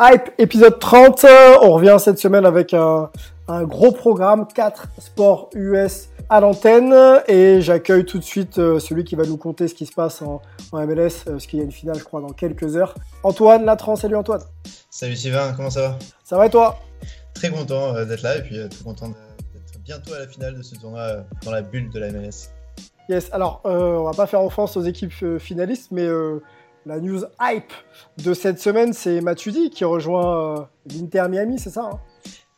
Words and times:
Hype, 0.00 0.32
épisode 0.38 0.80
30. 0.80 1.24
On 1.62 1.72
revient 1.72 1.96
cette 2.00 2.18
semaine 2.18 2.44
avec 2.44 2.74
un, 2.74 3.10
un 3.46 3.62
gros 3.62 3.92
programme, 3.92 4.48
4 4.52 4.88
sports 4.98 5.50
US 5.54 6.08
à 6.28 6.40
l'antenne. 6.40 6.92
Et 7.28 7.60
j'accueille 7.60 8.04
tout 8.04 8.18
de 8.18 8.24
suite 8.24 8.58
euh, 8.58 8.80
celui 8.80 9.04
qui 9.04 9.14
va 9.14 9.24
nous 9.24 9.36
conter 9.36 9.68
ce 9.68 9.74
qui 9.74 9.86
se 9.86 9.92
passe 9.92 10.20
en, 10.20 10.42
en 10.72 10.84
MLS, 10.84 10.96
euh, 11.28 11.32
parce 11.32 11.46
qu'il 11.46 11.60
y 11.60 11.62
a 11.62 11.64
une 11.64 11.70
finale, 11.70 11.96
je 11.96 12.02
crois, 12.02 12.20
dans 12.20 12.32
quelques 12.32 12.76
heures. 12.76 12.96
Antoine 13.22 13.64
Latran, 13.64 13.94
salut 13.94 14.16
Antoine. 14.16 14.42
Salut 14.90 15.14
Sylvain, 15.14 15.52
comment 15.56 15.70
ça 15.70 15.80
va? 15.80 15.98
Ça 16.24 16.36
va 16.36 16.46
et 16.46 16.50
toi? 16.50 16.76
Très 17.32 17.50
content 17.50 17.94
euh, 17.94 18.04
d'être 18.04 18.22
là 18.22 18.36
et 18.38 18.42
puis 18.42 18.68
très 18.68 18.82
content 18.82 19.10
d'être 19.10 19.78
bientôt 19.84 20.12
à 20.14 20.18
la 20.18 20.26
finale 20.26 20.56
de 20.56 20.62
ce 20.62 20.74
tournoi 20.74 21.24
dans 21.44 21.52
la 21.52 21.62
bulle 21.62 21.90
de 21.90 22.00
la 22.00 22.10
MLS. 22.10 22.50
Yes, 23.08 23.28
alors 23.32 23.60
euh, 23.66 23.98
on 23.98 24.04
va 24.04 24.12
pas 24.12 24.26
faire 24.26 24.42
offense 24.42 24.76
aux 24.76 24.82
équipes 24.82 25.12
finalistes, 25.38 25.90
mais 25.92 26.06
euh, 26.06 26.42
la 26.86 27.00
news 27.00 27.22
hype 27.40 27.72
de 28.22 28.34
cette 28.34 28.60
semaine, 28.60 28.92
c'est 28.92 29.20
Matuidi 29.20 29.70
qui 29.70 29.84
rejoint 29.84 30.58
euh, 30.58 30.62
l'Inter 30.90 31.26
Miami, 31.28 31.58
c'est 31.58 31.70
ça 31.70 31.90
hein? 31.92 32.00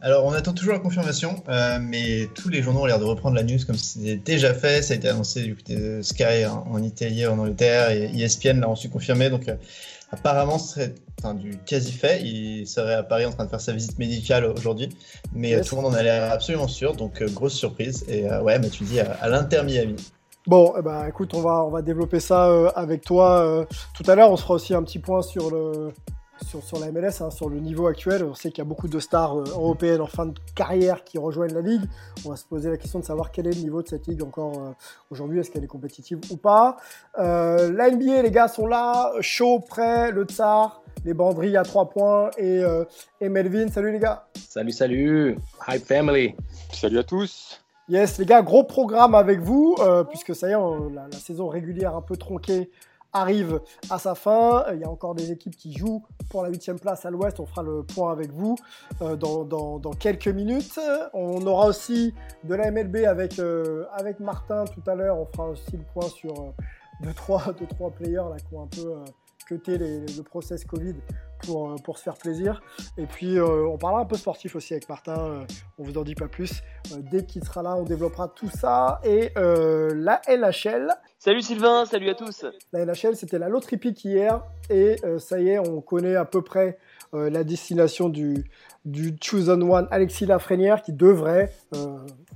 Alors 0.02 0.26
on 0.26 0.32
attend 0.32 0.52
toujours 0.52 0.74
la 0.74 0.78
confirmation, 0.78 1.42
euh, 1.48 1.78
mais 1.80 2.28
tous 2.34 2.50
les 2.50 2.60
journaux 2.62 2.80
ont 2.82 2.86
l'air 2.86 2.98
de 2.98 3.04
reprendre 3.04 3.34
la 3.34 3.42
news 3.42 3.58
comme 3.66 3.76
si 3.76 3.98
c'était 3.98 4.16
déjà 4.16 4.52
fait. 4.52 4.82
Ça 4.82 4.92
a 4.92 4.96
été 4.98 5.08
annoncé 5.08 5.42
du 5.42 5.56
côté 5.56 5.74
de 5.74 6.02
Sky 6.02 6.44
en, 6.44 6.66
en 6.70 6.82
Italie, 6.82 7.26
en 7.26 7.38
Angleterre, 7.38 7.90
et 7.90 8.10
ESPN 8.14 8.60
l'a 8.60 8.68
ensuite 8.68 8.92
confirmé. 8.92 9.30
Donc 9.30 9.48
euh, 9.48 9.54
apparemment 10.12 10.58
ce 10.58 10.74
serait 10.74 10.94
enfin, 11.18 11.32
du 11.32 11.56
quasi 11.64 11.92
fait. 11.92 12.20
Il 12.22 12.66
serait 12.66 12.92
à 12.94 13.02
Paris 13.04 13.24
en 13.24 13.30
train 13.32 13.46
de 13.46 13.50
faire 13.50 13.60
sa 13.60 13.72
visite 13.72 13.98
médicale 13.98 14.44
aujourd'hui, 14.44 14.90
mais 15.32 15.48
Yes. 15.52 15.66
tout 15.66 15.76
le 15.76 15.80
monde 15.82 15.94
en 15.94 15.96
a 15.96 16.02
l'air 16.02 16.30
absolument 16.30 16.68
sûr. 16.68 16.94
Donc 16.94 17.22
euh, 17.22 17.28
grosse 17.30 17.54
surprise. 17.54 18.04
Et 18.06 18.28
ouais, 18.28 18.58
Matuidi 18.58 19.00
à, 19.00 19.12
à 19.22 19.30
l'Inter 19.30 19.62
Miami. 19.64 19.96
Bon, 20.46 20.74
eh 20.78 20.82
ben, 20.82 21.06
écoute, 21.08 21.34
on 21.34 21.40
va, 21.40 21.64
on 21.64 21.70
va 21.70 21.82
développer 21.82 22.20
ça 22.20 22.48
euh, 22.48 22.70
avec 22.76 23.02
toi 23.02 23.40
euh, 23.40 23.64
tout 23.94 24.08
à 24.08 24.14
l'heure. 24.14 24.30
On 24.30 24.36
se 24.36 24.42
fera 24.42 24.54
aussi 24.54 24.74
un 24.74 24.82
petit 24.82 25.00
point 25.00 25.20
sur, 25.22 25.50
le, 25.50 25.92
sur, 26.44 26.62
sur 26.62 26.78
la 26.78 26.92
MLS, 26.92 27.20
hein, 27.20 27.30
sur 27.30 27.48
le 27.48 27.58
niveau 27.58 27.86
actuel. 27.86 28.24
On 28.24 28.34
sait 28.34 28.50
qu'il 28.50 28.58
y 28.58 28.66
a 28.66 28.68
beaucoup 28.68 28.88
de 28.88 28.98
stars 28.98 29.38
euh, 29.38 29.44
européennes 29.50 30.00
en 30.00 30.06
fin 30.06 30.26
de 30.26 30.34
carrière 30.54 31.04
qui 31.04 31.18
rejoignent 31.18 31.54
la 31.54 31.62
Ligue. 31.62 31.82
On 32.24 32.30
va 32.30 32.36
se 32.36 32.44
poser 32.44 32.70
la 32.70 32.76
question 32.76 32.98
de 32.98 33.04
savoir 33.04 33.30
quel 33.32 33.46
est 33.46 33.54
le 33.54 33.60
niveau 33.60 33.82
de 33.82 33.88
cette 33.88 34.06
Ligue 34.06 34.22
encore 34.22 34.54
euh, 34.54 34.72
aujourd'hui. 35.10 35.40
Est-ce 35.40 35.50
qu'elle 35.50 35.64
est 35.64 35.68
compétitive 35.68 36.20
ou 36.30 36.36
pas? 36.36 36.76
Euh, 37.18 37.72
La 37.72 37.90
NBA, 37.90 38.22
les 38.22 38.30
gars, 38.30 38.48
sont 38.48 38.66
là, 38.66 39.12
chaud, 39.20 39.60
prêt, 39.60 40.12
le 40.12 40.24
Tsar, 40.24 40.82
les 41.04 41.14
banderilles 41.14 41.56
à 41.56 41.62
3 41.62 41.90
points 41.90 42.30
et, 42.38 42.62
euh, 42.62 42.84
et 43.20 43.28
Melvin. 43.28 43.68
Salut 43.68 43.92
les 43.92 43.98
gars 43.98 44.28
Salut, 44.48 44.72
salut, 44.72 45.38
Hype 45.68 45.84
Family. 45.84 46.34
Salut 46.72 46.98
à 46.98 47.04
tous. 47.04 47.65
Yes, 47.88 48.18
les 48.18 48.26
gars, 48.26 48.42
gros 48.42 48.64
programme 48.64 49.14
avec 49.14 49.40
vous, 49.40 49.76
euh, 49.78 50.02
puisque 50.02 50.34
ça 50.34 50.48
y 50.48 50.52
est, 50.52 50.56
la, 50.92 51.08
saison 51.12 51.48
régulière 51.48 51.94
un 51.94 52.02
peu 52.02 52.16
tronquée 52.16 52.68
arrive 53.12 53.60
à 53.90 53.98
sa 53.98 54.14
fin. 54.14 54.64
Il 54.72 54.80
y 54.80 54.84
a 54.84 54.90
encore 54.90 55.14
des 55.14 55.30
équipes 55.32 55.56
qui 55.56 55.72
jouent 55.72 56.02
pour 56.30 56.42
la 56.42 56.48
huitième 56.48 56.78
place 56.78 57.06
à 57.06 57.10
l'ouest. 57.10 57.38
On 57.40 57.46
fera 57.46 57.62
le 57.62 57.82
point 57.82 58.12
avec 58.12 58.32
vous 58.32 58.56
euh, 59.02 59.16
dans, 59.16 59.92
quelques 59.98 60.28
minutes. 60.28 60.78
On 61.12 61.46
aura 61.46 61.66
aussi 61.66 62.14
de 62.44 62.54
la 62.54 62.70
MLB 62.70 63.04
avec, 63.06 63.38
euh, 63.38 63.84
avec 63.92 64.20
Martin 64.20 64.64
tout 64.64 64.82
à 64.90 64.94
l'heure. 64.94 65.18
On 65.18 65.26
fera 65.26 65.48
aussi 65.50 65.76
le 65.76 65.84
point 65.94 66.08
sur 66.08 66.32
euh, 66.32 66.50
deux, 67.02 67.12
trois, 67.14 67.52
deux, 67.58 67.66
trois 67.66 67.90
players 67.90 68.16
là, 68.16 68.36
qui 68.36 68.54
ont 68.54 68.62
un 68.62 68.68
peu 68.68 68.92
euh, 68.92 69.04
cuté 69.46 69.78
le 69.78 70.22
process 70.22 70.64
Covid 70.64 70.94
pour, 71.44 71.70
euh, 71.70 71.76
pour 71.84 71.98
se 71.98 72.02
faire 72.02 72.14
plaisir. 72.14 72.60
Et 72.98 73.06
puis, 73.06 73.38
euh, 73.38 73.66
on 73.66 73.78
parlera 73.78 74.02
un 74.02 74.06
peu 74.06 74.16
sportif 74.16 74.56
aussi 74.56 74.72
avec 74.74 74.88
Martin. 74.88 75.18
euh, 75.18 75.44
on 75.78 75.84
vous 75.84 75.98
en 75.98 76.02
dit 76.02 76.14
pas 76.14 76.28
plus. 76.28 76.62
Euh, 76.92 76.96
dès 77.10 77.24
qu'il 77.24 77.44
sera 77.44 77.62
là, 77.62 77.76
on 77.76 77.82
développera 77.82 78.28
tout 78.28 78.50
ça. 78.50 79.00
Et 79.04 79.32
la 79.36 80.20
LHL, 80.28 80.90
Salut 81.18 81.42
Sylvain, 81.42 81.86
salut 81.86 82.10
à 82.10 82.14
tous. 82.14 82.44
la 82.72 82.84
NHL, 82.84 83.16
c'était 83.16 83.38
la 83.38 83.48
loterie 83.48 83.78
pique 83.78 84.04
hier. 84.04 84.42
Et 84.70 84.96
ça 85.18 85.40
y 85.40 85.48
est, 85.48 85.58
on 85.58 85.80
connaît 85.80 86.16
à 86.16 86.24
peu 86.24 86.42
près 86.42 86.78
la 87.12 87.42
destination 87.44 88.08
du, 88.08 88.44
du 88.84 89.16
Chosen 89.20 89.62
One, 89.62 89.88
Alexis 89.90 90.26
Lafrenière, 90.26 90.82
qui 90.82 90.92
devrait 90.92 91.52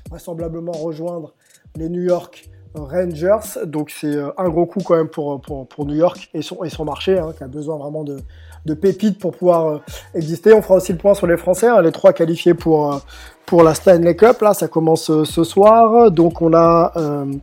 vraisemblablement 0.09 0.73
rejoindre 0.73 1.35
les 1.77 1.89
New 1.89 2.03
York 2.03 2.49
Rangers. 2.75 3.61
Donc 3.65 3.91
c'est 3.91 4.17
un 4.37 4.49
gros 4.49 4.67
coup 4.67 4.81
quand 4.85 4.97
même 4.97 5.09
pour, 5.09 5.41
pour, 5.41 5.69
pour 5.69 5.87
New 5.87 5.97
York 5.97 6.31
et 6.35 6.43
son, 6.43 6.65
et 6.65 6.71
son 6.71 6.85
marché, 6.85 7.19
hein, 7.19 7.33
qui 7.37 7.45
a 7.45 7.49
besoin 7.49 7.77
vraiment 7.77 8.05
de, 8.05 8.19
de 8.67 8.75
pépites 8.75 9.19
pour 9.19 9.33
pouvoir 9.33 9.69
euh, 9.69 9.79
exister. 10.15 10.53
On 10.53 10.63
fera 10.63 10.77
aussi 10.77 10.93
le 10.93 10.99
point 10.99 11.15
sur 11.15 11.27
les 11.27 11.37
Français, 11.37 11.69
hein, 11.69 11.81
les 11.83 11.93
trois 11.93 12.13
qualifiés 12.13 12.55
pour, 12.55 12.95
euh, 12.95 12.99
pour 13.47 13.63
la 13.63 13.75
Stanley 13.75 14.15
Cup. 14.17 14.41
Là, 14.43 14.55
ça 14.55 14.69
commence 14.69 15.11
euh, 15.11 15.25
ce 15.25 15.45
soir. 15.45 16.11
Donc 16.11 16.43
on 16.43 16.55
a 16.55 16.93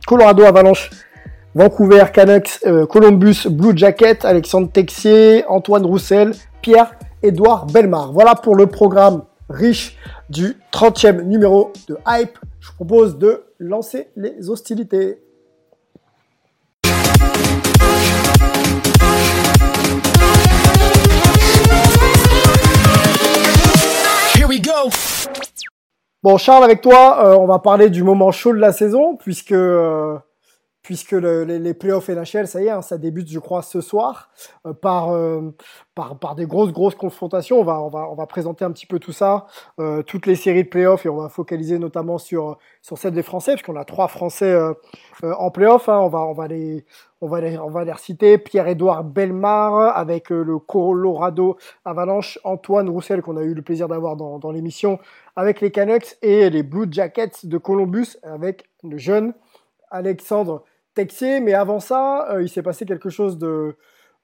Colorado 0.06 0.44
Avalanche 0.44 0.90
Vancouver 1.54 2.04
Canucks, 2.12 2.60
Columbus 2.88 3.48
Blue 3.50 3.76
Jacket, 3.76 4.24
Alexandre 4.24 4.70
Texier, 4.70 5.44
Antoine 5.48 5.84
Roussel, 5.84 6.32
Pierre-Édouard 6.62 7.66
Belmar. 7.66 8.12
Voilà 8.12 8.34
pour 8.34 8.54
le 8.54 8.66
programme 8.66 9.22
riche 9.48 9.96
du 10.28 10.56
30e 10.72 11.22
numéro 11.22 11.72
de 11.88 11.96
Hype. 12.06 12.38
Je 12.60 12.72
propose 12.72 13.18
de 13.18 13.44
lancer 13.58 14.08
les 14.14 14.50
hostilités. 14.50 15.18
Bon, 26.22 26.36
Charles, 26.36 26.64
avec 26.64 26.80
toi, 26.80 27.24
euh, 27.24 27.36
on 27.36 27.46
va 27.46 27.58
parler 27.58 27.90
du 27.90 28.02
moment 28.02 28.32
chaud 28.32 28.52
de 28.52 28.58
la 28.58 28.72
saison, 28.72 29.16
puisque, 29.16 29.52
euh, 29.52 30.18
puisque 30.88 31.12
le- 31.12 31.44
les, 31.44 31.58
les 31.58 31.74
playoffs 31.74 32.08
NHL, 32.08 32.48
ça 32.48 32.62
y 32.62 32.66
est, 32.68 32.70
hein, 32.70 32.80
ça 32.80 32.96
débute, 32.96 33.28
je 33.28 33.38
crois, 33.38 33.60
ce 33.60 33.82
soir, 33.82 34.30
euh, 34.64 34.72
par, 34.72 35.10
euh, 35.10 35.54
par, 35.94 36.18
par 36.18 36.34
des 36.34 36.46
grosses, 36.46 36.72
grosses 36.72 36.94
confrontations. 36.94 37.60
On 37.60 37.62
va, 37.62 37.78
on 37.82 37.90
va, 37.90 38.08
on 38.10 38.14
va 38.14 38.24
présenter 38.26 38.64
un 38.64 38.70
petit 38.72 38.86
peu 38.86 38.98
tout 38.98 39.12
ça, 39.12 39.44
euh, 39.80 40.02
toutes 40.02 40.24
les 40.24 40.34
séries 40.34 40.64
de 40.64 40.68
playoffs, 40.70 41.04
et 41.04 41.10
on 41.10 41.16
va 41.16 41.28
focaliser 41.28 41.78
notamment 41.78 42.16
sur, 42.16 42.56
sur 42.80 42.96
celle 42.96 43.12
des 43.12 43.22
Français, 43.22 43.52
puisqu'on 43.52 43.76
a 43.76 43.84
trois 43.84 44.08
Français 44.08 44.58
en 45.22 45.50
playoffs. 45.50 45.90
Hein, 45.90 45.98
on, 45.98 46.08
va, 46.08 46.20
on, 46.20 46.32
va 46.32 46.48
les, 46.48 46.86
on, 47.20 47.26
on 47.26 47.68
va 47.70 47.84
les 47.84 47.92
reciter. 47.92 48.38
Pierre-Édouard 48.38 49.04
Belmar, 49.04 49.94
avec 49.94 50.30
le 50.30 50.58
Colorado 50.58 51.58
Avalanche, 51.84 52.38
Antoine 52.44 52.88
Roussel, 52.88 53.20
qu'on 53.20 53.36
a 53.36 53.42
eu 53.42 53.52
le 53.52 53.60
plaisir 53.60 53.88
d'avoir 53.88 54.16
dans, 54.16 54.38
dans 54.38 54.52
l'émission, 54.52 54.98
avec 55.36 55.60
les 55.60 55.70
Canucks 55.70 56.16
et 56.22 56.48
les 56.48 56.62
Blue 56.62 56.86
Jackets 56.90 57.44
de 57.44 57.58
Columbus 57.58 58.16
avec 58.22 58.70
le 58.82 58.96
jeune 58.96 59.34
Alexandre 59.90 60.64
Mais 61.40 61.54
avant 61.54 61.80
ça, 61.80 62.28
euh, 62.32 62.42
il 62.42 62.48
s'est 62.48 62.62
passé 62.62 62.84
quelque 62.84 63.10
chose 63.10 63.38
de 63.38 63.76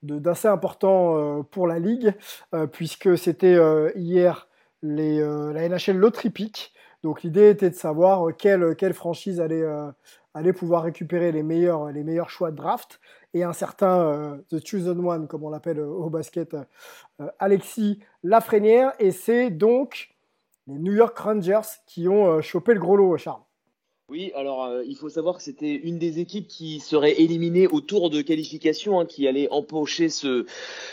d'assez 0.02 0.48
important 0.48 1.16
euh, 1.16 1.42
pour 1.42 1.66
la 1.66 1.78
ligue 1.78 2.12
euh, 2.54 2.66
puisque 2.66 3.16
c'était 3.16 3.56
hier 3.96 4.48
les, 4.82 5.18
la 5.20 5.68
NHL 5.68 5.96
Lottery 5.96 6.30
Pick. 6.30 6.74
Donc 7.02 7.22
l'idée 7.22 7.50
était 7.50 7.70
de 7.70 7.74
savoir 7.74 8.36
quelle, 8.36 8.76
quelle 8.76 8.92
franchise 8.92 9.40
allait, 9.40 9.64
allait 10.34 10.52
pouvoir 10.52 10.82
récupérer 10.82 11.32
les 11.32 11.42
meilleurs, 11.42 11.90
les 11.90 12.02
meilleurs 12.02 12.28
choix 12.28 12.50
de 12.50 12.56
draft. 12.56 13.00
Et 13.32 13.44
un 13.44 13.52
certain 13.52 14.38
The 14.50 14.64
Chosen 14.64 15.00
One, 15.06 15.26
comme 15.26 15.42
on 15.42 15.50
l'appelle 15.50 15.80
au 15.80 16.10
basket, 16.10 16.54
Alexis 17.38 18.00
Lafrenière. 18.22 18.92
Et 18.98 19.10
c'est 19.10 19.50
donc 19.50 20.14
les 20.66 20.78
New 20.78 20.92
York 20.92 21.16
Rangers 21.18 21.68
qui 21.86 22.08
ont 22.08 22.42
chopé 22.42 22.74
le 22.74 22.80
gros 22.80 22.96
lot, 22.96 23.16
Charles. 23.16 23.43
Oui, 24.10 24.32
alors 24.34 24.66
euh, 24.66 24.82
il 24.86 24.96
faut 24.96 25.08
savoir 25.08 25.38
que 25.38 25.42
c'était 25.42 25.74
une 25.74 25.98
des 25.98 26.20
équipes 26.20 26.46
qui 26.46 26.78
serait 26.78 27.22
éliminée 27.22 27.66
au 27.66 27.80
tour 27.80 28.10
de 28.10 28.20
qualification, 28.20 29.00
hein, 29.00 29.06
qui 29.06 29.26
allait 29.26 29.48
empocher 29.50 30.10
ce, 30.10 30.44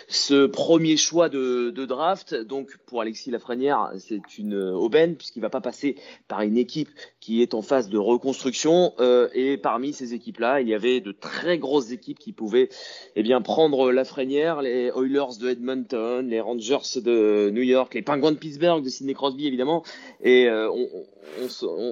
ce 0.07 0.45
premier 0.45 0.95
choix 0.95 1.27
de, 1.27 1.71
de 1.71 1.85
draft. 1.85 2.33
Donc 2.33 2.77
pour 2.85 3.01
Alexis 3.01 3.29
Lafrenière, 3.29 3.91
c'est 3.97 4.37
une 4.37 4.55
aubaine 4.55 5.17
puisqu'il 5.17 5.41
va 5.41 5.49
pas 5.49 5.59
passer 5.59 5.97
par 6.29 6.39
une 6.39 6.57
équipe 6.57 6.87
qui 7.19 7.41
est 7.41 7.53
en 7.53 7.61
phase 7.61 7.89
de 7.89 7.97
reconstruction. 7.97 8.93
Euh, 9.01 9.27
et 9.33 9.57
parmi 9.57 9.91
ces 9.91 10.13
équipes-là, 10.13 10.61
il 10.61 10.69
y 10.69 10.73
avait 10.73 11.01
de 11.01 11.11
très 11.11 11.57
grosses 11.57 11.91
équipes 11.91 12.17
qui 12.17 12.31
pouvaient 12.31 12.69
eh 13.17 13.23
bien 13.23 13.41
prendre 13.41 13.91
Lafrenière, 13.91 14.61
les 14.61 14.89
Oilers 14.95 15.37
de 15.37 15.49
Edmonton, 15.49 16.25
les 16.25 16.39
Rangers 16.39 17.01
de 17.01 17.49
New 17.49 17.61
York, 17.61 17.93
les 17.93 18.03
Penguins 18.03 18.31
de 18.31 18.37
Pittsburgh 18.37 18.81
de 18.81 18.89
Sidney 18.89 19.13
Crosby 19.13 19.47
évidemment. 19.47 19.83
Et 20.21 20.47
euh, 20.47 20.71
on, 20.71 20.87
on, 20.93 21.05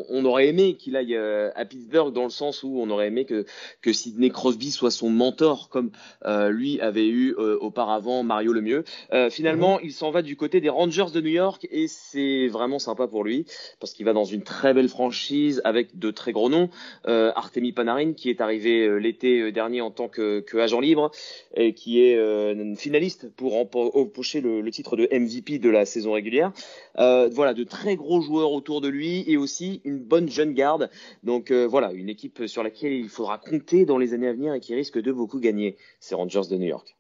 on, 0.10 0.26
aurait 0.26 0.48
aimé 0.48 0.76
qu'il 0.76 0.96
aille 0.96 1.16
euh, 1.16 1.52
à 1.56 1.66
Pittsburgh 1.66 2.14
dans 2.14 2.24
le 2.24 2.30
sens 2.30 2.64
où 2.64 2.80
on 2.80 2.90
aurait 2.90 3.08
aimé 3.08 3.26
que, 3.26 3.46
que 3.82 3.94
Sidney 3.94 4.30
Crosby 4.30 4.72
soit 4.72 4.92
son 4.92 5.10
mentor 5.10 5.70
comme 5.70 5.92
euh, 6.26 6.50
lui 6.50 6.80
avait 6.82 7.08
eu 7.08 7.36
euh, 7.38 7.58
auparavant 7.60 8.24
Mario 8.24 8.54
Lemieux. 8.54 8.84
finalement, 9.30 9.76
mhm. 9.76 9.82
il 9.84 9.94
s'en 9.94 10.12
va 10.12 10.22
du 10.22 10.36
côté 10.36 10.62
des 10.62 10.70
Rangers 10.70 11.12
de 11.14 11.22
New 11.22 11.30
York 11.30 11.68
et 11.72 11.88
c'est 11.88 12.48
vraiment 12.48 12.80
sympa 12.80 13.08
pour 13.08 13.24
lui 13.24 13.46
parce 13.80 13.94
qu'il 13.94 14.06
va 14.06 14.14
dans 14.14 14.26
une 14.26 14.44
très 14.44 14.74
belle 14.74 14.90
franchise 14.90 15.62
avec 15.64 15.98
de 15.98 16.12
très 16.12 16.32
gros 16.32 16.50
noms. 16.50 16.70
Artemi 17.06 17.72
Panarin 17.72 18.14
qui 18.14 18.30
est 18.30 18.42
arrivé 18.42 19.00
l'été 19.00 19.52
dernier 19.52 19.82
en 19.82 19.92
tant 19.92 20.08
que, 20.08 20.40
que, 20.42 20.58
agent 20.58 20.80
libre 20.80 21.12
et 21.56 21.74
qui 21.74 22.02
est 22.02 22.76
finaliste 22.76 23.30
pour 23.36 23.58
empocher 23.58 24.42
le, 24.42 24.62
le, 24.62 24.72
titre 24.72 24.96
de 24.96 25.08
MVP 25.12 25.60
de 25.60 25.70
la 25.70 25.86
saison 25.86 26.14
régulière. 26.14 26.52
voilà, 26.96 27.54
de 27.54 27.64
très 27.64 27.96
gros 27.96 28.22
joueurs 28.22 28.52
autour 28.52 28.82
de 28.82 28.88
lui 28.88 29.19
et 29.28 29.38
aussi 29.38 29.82
une 29.84 30.00
bonne 30.00 30.30
jeune 30.30 30.54
garde. 30.54 30.90
Donc 31.24 31.52
euh, 31.52 31.66
voilà, 31.66 31.92
une 31.94 32.10
équipe 32.10 32.48
sur 32.48 32.64
laquelle 32.64 32.94
il 32.94 33.10
faudra 33.10 33.38
compter 33.38 33.86
dans 33.86 33.98
les 33.98 34.14
années 34.14 34.28
à 34.28 34.34
venir 34.34 34.54
et 34.54 34.60
qui 34.60 34.76
risque 34.76 35.00
de 35.00 35.12
beaucoup 35.12 35.40
gagner, 35.40 35.78
ces 36.00 36.16
Rangers 36.16 36.42
de 36.50 36.58
New 36.58 36.68
York. 36.68 36.96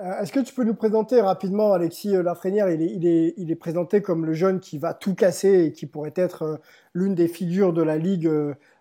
Euh, 0.00 0.20
est-ce 0.20 0.32
que 0.32 0.40
tu 0.40 0.54
peux 0.54 0.64
nous 0.64 0.74
présenter 0.74 1.20
rapidement 1.20 1.72
Alexis 1.72 2.16
euh, 2.16 2.22
Lafrenière 2.22 2.70
il 2.70 3.06
est, 3.06 3.54
présenté 3.56 4.00
comme 4.00 4.24
le 4.24 4.32
jeune 4.32 4.60
qui 4.60 4.78
va 4.78 4.94
tout 4.94 5.14
casser 5.14 5.64
et 5.64 5.72
qui 5.72 5.86
pourrait 5.86 6.14
être 6.16 6.60
l'une 6.94 7.14
des 7.14 7.28
figures 7.28 7.72
de 7.72 7.82
la 7.82 7.98
ligue 7.98 8.30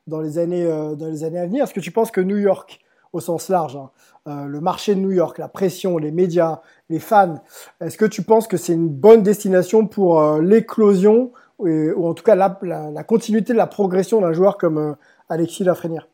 dans 0.08 0.22
les 0.22 0.38
années, 0.38 0.66
dans 0.66 1.08
les 1.08 1.24
années 1.24 1.40
à 1.40 1.46
venir? 1.46 1.64
Est-ce 1.66 1.74
que 1.74 1.80
tu 1.80 1.92
penses 1.92 2.12
que 2.12 2.22
New 2.22 2.38
York, 2.38 2.80
au 3.12 3.20
sens 3.20 3.50
large, 3.50 3.78
hein, 4.26 4.46
le 4.46 4.62
marché 4.62 4.96
de 4.96 5.02
New 5.02 5.12
York, 5.12 5.38
la 5.38 5.50
pression, 5.50 5.98
les 5.98 6.12
médias, 6.12 6.62
les 6.90 7.00
fans, 7.00 7.44
est-ce 7.82 7.98
que 7.98 8.06
tu 8.06 8.22
penses 8.22 8.48
que 8.48 8.56
c'est 8.56 8.74
une 8.74 8.88
bonne 8.88 9.22
destination 9.22 9.86
pour 9.86 10.38
l'éclosion 10.40 11.34
ou 11.60 12.08
en 12.08 12.14
tout 12.14 12.24
cas 12.24 12.36
la, 12.36 13.04
continuité 13.04 13.54
de 13.54 13.58
la 13.58 13.68
progression 13.68 14.22
d'un 14.22 14.34
joueur 14.34 14.58
comme 14.58 14.78
euh, 14.78 14.94
Alexis 15.30 15.64
Lafrenière 15.64 16.08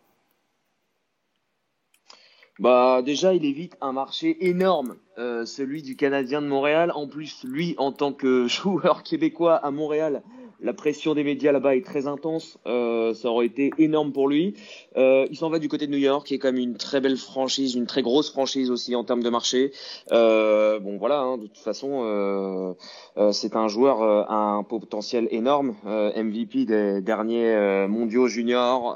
bah 2.57 3.01
déjà, 3.01 3.33
il 3.33 3.43
évite 3.43 3.75
un 3.81 3.91
marché 3.91 4.47
énorme, 4.47 4.95
euh, 5.17 5.45
celui 5.45 5.81
du 5.81 5.97
Canadien 5.97 6.41
de 6.41 6.47
Montréal. 6.47 6.89
En 6.95 7.05
plus, 7.05 7.43
lui, 7.43 7.75
en 7.77 7.91
tant 7.91 8.13
que 8.13 8.47
joueur 8.47 9.03
québécois 9.03 9.55
à 9.55 9.71
Montréal, 9.71 10.23
la 10.59 10.73
pression 10.73 11.13
des 11.13 11.23
médias 11.23 11.51
là-bas 11.51 11.75
est 11.75 11.85
très 11.85 12.07
intense. 12.07 12.57
Euh, 12.65 13.13
ça 13.13 13.29
aurait 13.29 13.45
été 13.45 13.71
énorme 13.77 14.11
pour 14.11 14.27
lui. 14.27 14.55
Euh, 14.97 15.25
il 15.29 15.37
s'en 15.37 15.49
va 15.49 15.59
du 15.59 15.67
côté 15.67 15.87
de 15.87 15.91
New 15.91 15.97
York, 15.97 16.27
qui 16.27 16.35
est 16.35 16.39
quand 16.39 16.51
même 16.51 16.61
une 16.61 16.77
très 16.77 17.01
belle 17.01 17.17
franchise, 17.17 17.75
une 17.75 17.85
très 17.85 18.01
grosse 18.01 18.31
franchise 18.31 18.71
aussi 18.71 18.95
en 18.95 19.03
termes 19.03 19.23
de 19.23 19.29
marché. 19.29 19.71
Euh, 20.11 20.79
bon, 20.79 20.97
voilà, 20.97 21.19
hein, 21.19 21.37
de 21.37 21.47
toute 21.47 21.57
façon, 21.57 22.03
euh, 22.03 22.73
euh, 23.17 23.31
c'est 23.31 23.55
un 23.55 23.67
joueur 23.67 24.01
à 24.01 24.35
un 24.35 24.63
potentiel 24.63 25.27
énorme. 25.31 25.75
MVP 25.85 26.65
des 26.65 27.01
derniers 27.01 27.87
mondiaux 27.87 28.27
juniors. 28.27 28.95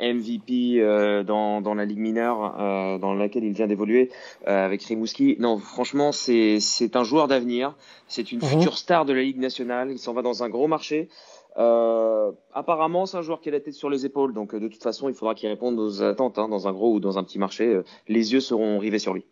MVP 0.00 0.80
dans, 1.24 1.60
dans 1.60 1.74
la 1.74 1.84
ligue 1.84 1.98
mineure 1.98 2.98
dans 2.98 3.14
laquelle 3.14 3.44
il 3.44 3.52
vient 3.52 3.66
d'évoluer 3.66 4.10
avec 4.44 4.82
Rimouski. 4.82 5.36
Non, 5.38 5.58
franchement, 5.58 6.10
c'est 6.12 6.96
un 6.96 7.04
joueur 7.04 7.28
d'avenir. 7.28 7.76
C'est 8.08 8.32
une 8.32 8.38
mhm. 8.38 8.46
future 8.46 8.78
star 8.78 9.04
de 9.04 9.12
la 9.12 9.22
ligue 9.22 9.38
nationale. 9.38 9.90
Il 9.90 9.98
s'en 9.98 10.12
va 10.12 10.22
dans 10.22 10.42
un 10.42 10.48
gros 10.48 10.66
marché. 10.66 11.08
Euh, 11.56 12.32
apparemment, 12.52 13.06
c'est 13.06 13.16
un 13.16 13.22
joueur 13.22 13.40
qui 13.40 13.48
a 13.48 13.52
la 13.52 13.60
tête 13.60 13.74
sur 13.74 13.88
les 13.88 14.04
épaules, 14.04 14.34
donc 14.34 14.54
euh, 14.54 14.60
de 14.60 14.66
toute 14.66 14.82
façon, 14.82 15.08
il 15.08 15.14
faudra 15.14 15.34
qu'il 15.34 15.48
réponde 15.48 15.78
aux 15.78 16.02
attentes 16.02 16.38
hein, 16.38 16.48
dans 16.48 16.66
un 16.66 16.72
gros 16.72 16.94
ou 16.94 17.00
dans 17.00 17.16
un 17.16 17.24
petit 17.24 17.38
marché. 17.38 17.66
Euh, 17.66 17.84
les 18.08 18.32
yeux 18.32 18.40
seront 18.40 18.78
rivés 18.78 18.98
sur 18.98 19.14
lui. 19.14 19.24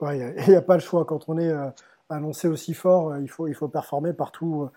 Ouais, 0.00 0.18
il 0.18 0.48
n'y 0.48 0.56
a, 0.56 0.62
pas 0.62 0.74
le 0.74 0.80
choix. 0.80 1.04
Quand 1.04 1.28
on 1.28 1.38
est 1.38 1.52
annoncé 2.08 2.48
aussi 2.48 2.72
fort, 2.72 3.14
il, 3.18 3.28
faut, 3.28 3.46
il 3.48 3.54
faut 3.54 3.68
performer 3.68 4.14
partout, 4.14 4.70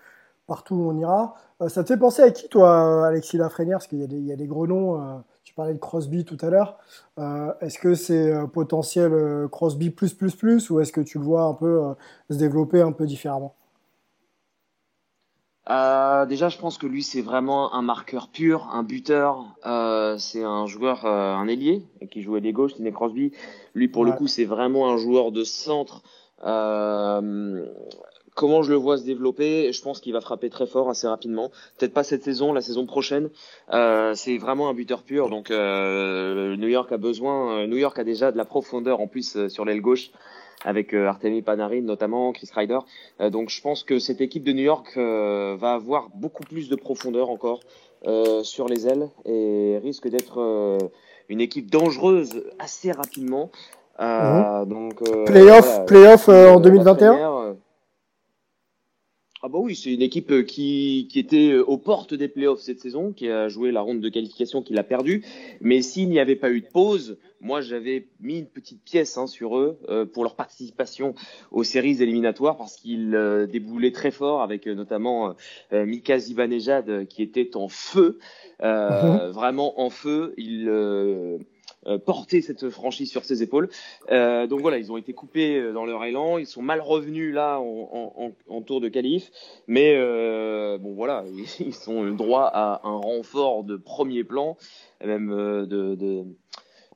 partout 0.46 0.74
où 0.74 0.90
on 0.90 0.98
ira. 0.98 1.34
ça 1.68 1.82
te 1.82 1.88
fait 1.88 1.98
penser 1.98 2.22
à 2.22 2.30
qui, 2.30 2.48
toi, 2.48 3.06
Alexis 3.06 3.36
Lafrenière? 3.36 3.78
Parce 3.78 3.86
qu'il 3.86 4.00
y, 4.00 4.26
y, 4.26 4.32
a 4.32 4.36
des 4.36 4.46
gros 4.46 4.66
noms. 4.66 5.22
tu 5.42 5.54
parlais 5.54 5.74
de 5.74 5.78
Crosby 5.78 6.24
tout 6.24 6.38
à 6.40 6.50
l'heure. 6.50 6.78
est-ce 7.60 7.78
que 7.78 7.94
c'est 7.94 8.32
potentiel 8.52 9.48
Crosby 9.50 9.90
plus, 9.90 10.14
plus, 10.14 10.34
plus, 10.34 10.70
ou 10.70 10.80
est-ce 10.80 10.92
que 10.92 11.00
tu 11.00 11.18
le 11.18 11.24
vois 11.24 11.42
un 11.42 11.54
peu 11.54 11.94
se 12.30 12.36
développer 12.36 12.80
un 12.82 12.92
peu 12.92 13.06
différemment? 13.06 13.54
Euh, 15.70 16.26
déjà, 16.26 16.50
je 16.50 16.58
pense 16.58 16.76
que 16.76 16.86
lui, 16.86 17.02
c'est 17.02 17.22
vraiment 17.22 17.72
un 17.74 17.82
marqueur 17.82 18.28
pur, 18.28 18.68
un 18.72 18.82
buteur. 18.82 19.46
Euh, 19.64 20.18
c'est 20.18 20.44
un 20.44 20.66
joueur, 20.66 21.06
euh, 21.06 21.34
un 21.34 21.48
ailier 21.48 21.82
qui 22.10 22.22
joue 22.22 22.34
à 22.36 22.40
des 22.40 22.52
gauches, 22.52 22.74
Sidney 22.74 22.92
Crosby. 22.92 23.32
Lui, 23.74 23.88
pour 23.88 24.04
le 24.04 24.12
coup, 24.12 24.26
c'est 24.26 24.44
vraiment 24.44 24.92
un 24.92 24.98
joueur 24.98 25.32
de 25.32 25.42
centre. 25.44 26.02
Euh, 28.34 28.40
comment 28.44 28.62
je 28.62 28.70
le 28.70 28.76
vois 28.76 28.98
se 28.98 29.04
développer 29.04 29.72
Je 29.72 29.82
pense 29.82 30.00
qu'il 30.00 30.12
va 30.12 30.20
frapper 30.20 30.50
très 30.50 30.66
fort 30.66 30.90
assez 30.90 31.06
rapidement. 31.06 31.50
Peut-être 31.78 31.94
pas 31.94 32.04
cette 32.04 32.24
saison, 32.24 32.52
la 32.52 32.60
saison 32.60 32.86
prochaine. 32.86 33.30
c'est 33.70 34.38
vraiment 34.38 34.68
un 34.68 34.74
buteur 34.74 35.02
pur. 35.02 35.30
Donc, 35.30 35.50
New 35.50 36.68
York 36.68 36.92
a 36.92 36.96
besoin. 36.96 37.66
New 37.66 37.76
York 37.76 37.98
a 37.98 38.04
déjà 38.04 38.32
de 38.32 38.36
la 38.36 38.44
profondeur 38.44 39.00
en 39.00 39.06
plus 39.06 39.48
sur 39.48 39.64
l'aile 39.64 39.80
gauche 39.80 40.10
avec 40.64 40.94
euh, 40.94 41.06
Artemi 41.06 41.42
Panarin 41.42 41.82
notamment, 41.82 42.32
Chris 42.32 42.48
Ryder. 42.54 42.78
Euh, 43.20 43.30
donc 43.30 43.50
je 43.50 43.60
pense 43.60 43.84
que 43.84 43.98
cette 43.98 44.20
équipe 44.20 44.44
de 44.44 44.52
New 44.52 44.62
York 44.62 44.94
euh, 44.96 45.56
va 45.58 45.74
avoir 45.74 46.08
beaucoup 46.14 46.42
plus 46.42 46.68
de 46.68 46.76
profondeur 46.76 47.30
encore 47.30 47.60
sur 48.42 48.68
les 48.68 48.86
ailes 48.86 49.08
et 49.24 49.80
risque 49.82 50.08
d'être 50.08 50.78
une 51.30 51.40
équipe 51.40 51.70
dangereuse 51.70 52.44
assez 52.58 52.92
rapidement. 52.92 53.50
Mhm. 53.98 54.68
donc, 54.68 55.02
playoff, 55.24 55.86
playoff 55.86 56.28
en 56.28 56.60
2021 56.60 57.56
ah 59.46 59.48
bah 59.50 59.58
oui, 59.60 59.76
c'est 59.76 59.92
une 59.92 60.00
équipe 60.00 60.30
euh, 60.30 60.42
qui, 60.42 61.06
qui 61.10 61.18
était 61.18 61.50
euh, 61.50 61.62
aux 61.62 61.76
portes 61.76 62.14
des 62.14 62.28
playoffs 62.28 62.60
cette 62.60 62.80
saison, 62.80 63.12
qui 63.12 63.28
a 63.28 63.48
joué 63.48 63.72
la 63.72 63.82
ronde 63.82 64.00
de 64.00 64.08
qualification 64.08 64.62
qu'il 64.62 64.78
a 64.78 64.82
perdue. 64.82 65.22
Mais 65.60 65.82
s'il 65.82 66.08
n'y 66.08 66.18
avait 66.18 66.34
pas 66.34 66.50
eu 66.50 66.62
de 66.62 66.66
pause, 66.66 67.18
moi 67.42 67.60
j'avais 67.60 68.06
mis 68.22 68.38
une 68.38 68.46
petite 68.46 68.82
pièce 68.82 69.18
hein, 69.18 69.26
sur 69.26 69.58
eux 69.58 69.78
euh, 69.90 70.06
pour 70.06 70.22
leur 70.24 70.34
participation 70.34 71.14
aux 71.50 71.62
séries 71.62 72.02
éliminatoires 72.02 72.56
parce 72.56 72.76
qu'ils 72.76 73.10
déboulaient 73.52 73.92
très 73.92 74.10
fort 74.10 74.40
avec 74.40 74.66
notamment 74.66 75.34
Mika 75.70 76.18
Zibanejad 76.18 77.06
qui 77.08 77.22
était 77.22 77.54
en 77.54 77.68
feu, 77.68 78.18
mhm. 78.62 79.28
vraiment 79.30 79.78
en 79.78 79.90
feu. 79.90 80.32
Il 80.38 80.70
euh, 80.70 81.36
porter 82.04 82.42
cette 82.42 82.70
franchise 82.70 83.10
sur 83.10 83.24
ses 83.24 83.42
épaules. 83.42 83.68
Euh, 84.10 84.46
donc 84.46 84.60
voilà, 84.60 84.78
ils 84.78 84.92
ont 84.92 84.96
été 84.96 85.12
coupés 85.12 85.58
euh, 85.58 85.72
dans 85.72 85.84
leur 85.84 86.04
élan, 86.04 86.38
ils 86.38 86.46
sont 86.46 86.62
mal 86.62 86.80
revenus 86.80 87.34
là 87.34 87.58
en, 87.60 88.32
en, 88.48 88.62
tour 88.62 88.80
de 88.80 88.88
qualif, 88.88 89.30
mais 89.66 89.94
bon 90.78 90.94
voilà, 90.94 91.24
ils 91.60 91.74
sont 91.74 92.10
droit 92.10 92.50
à 92.52 92.80
un 92.84 92.96
renfort 92.96 93.64
de 93.64 93.76
premier 93.76 94.24
plan, 94.24 94.56
même 95.04 95.30
de, 95.30 95.94
de 95.94 96.24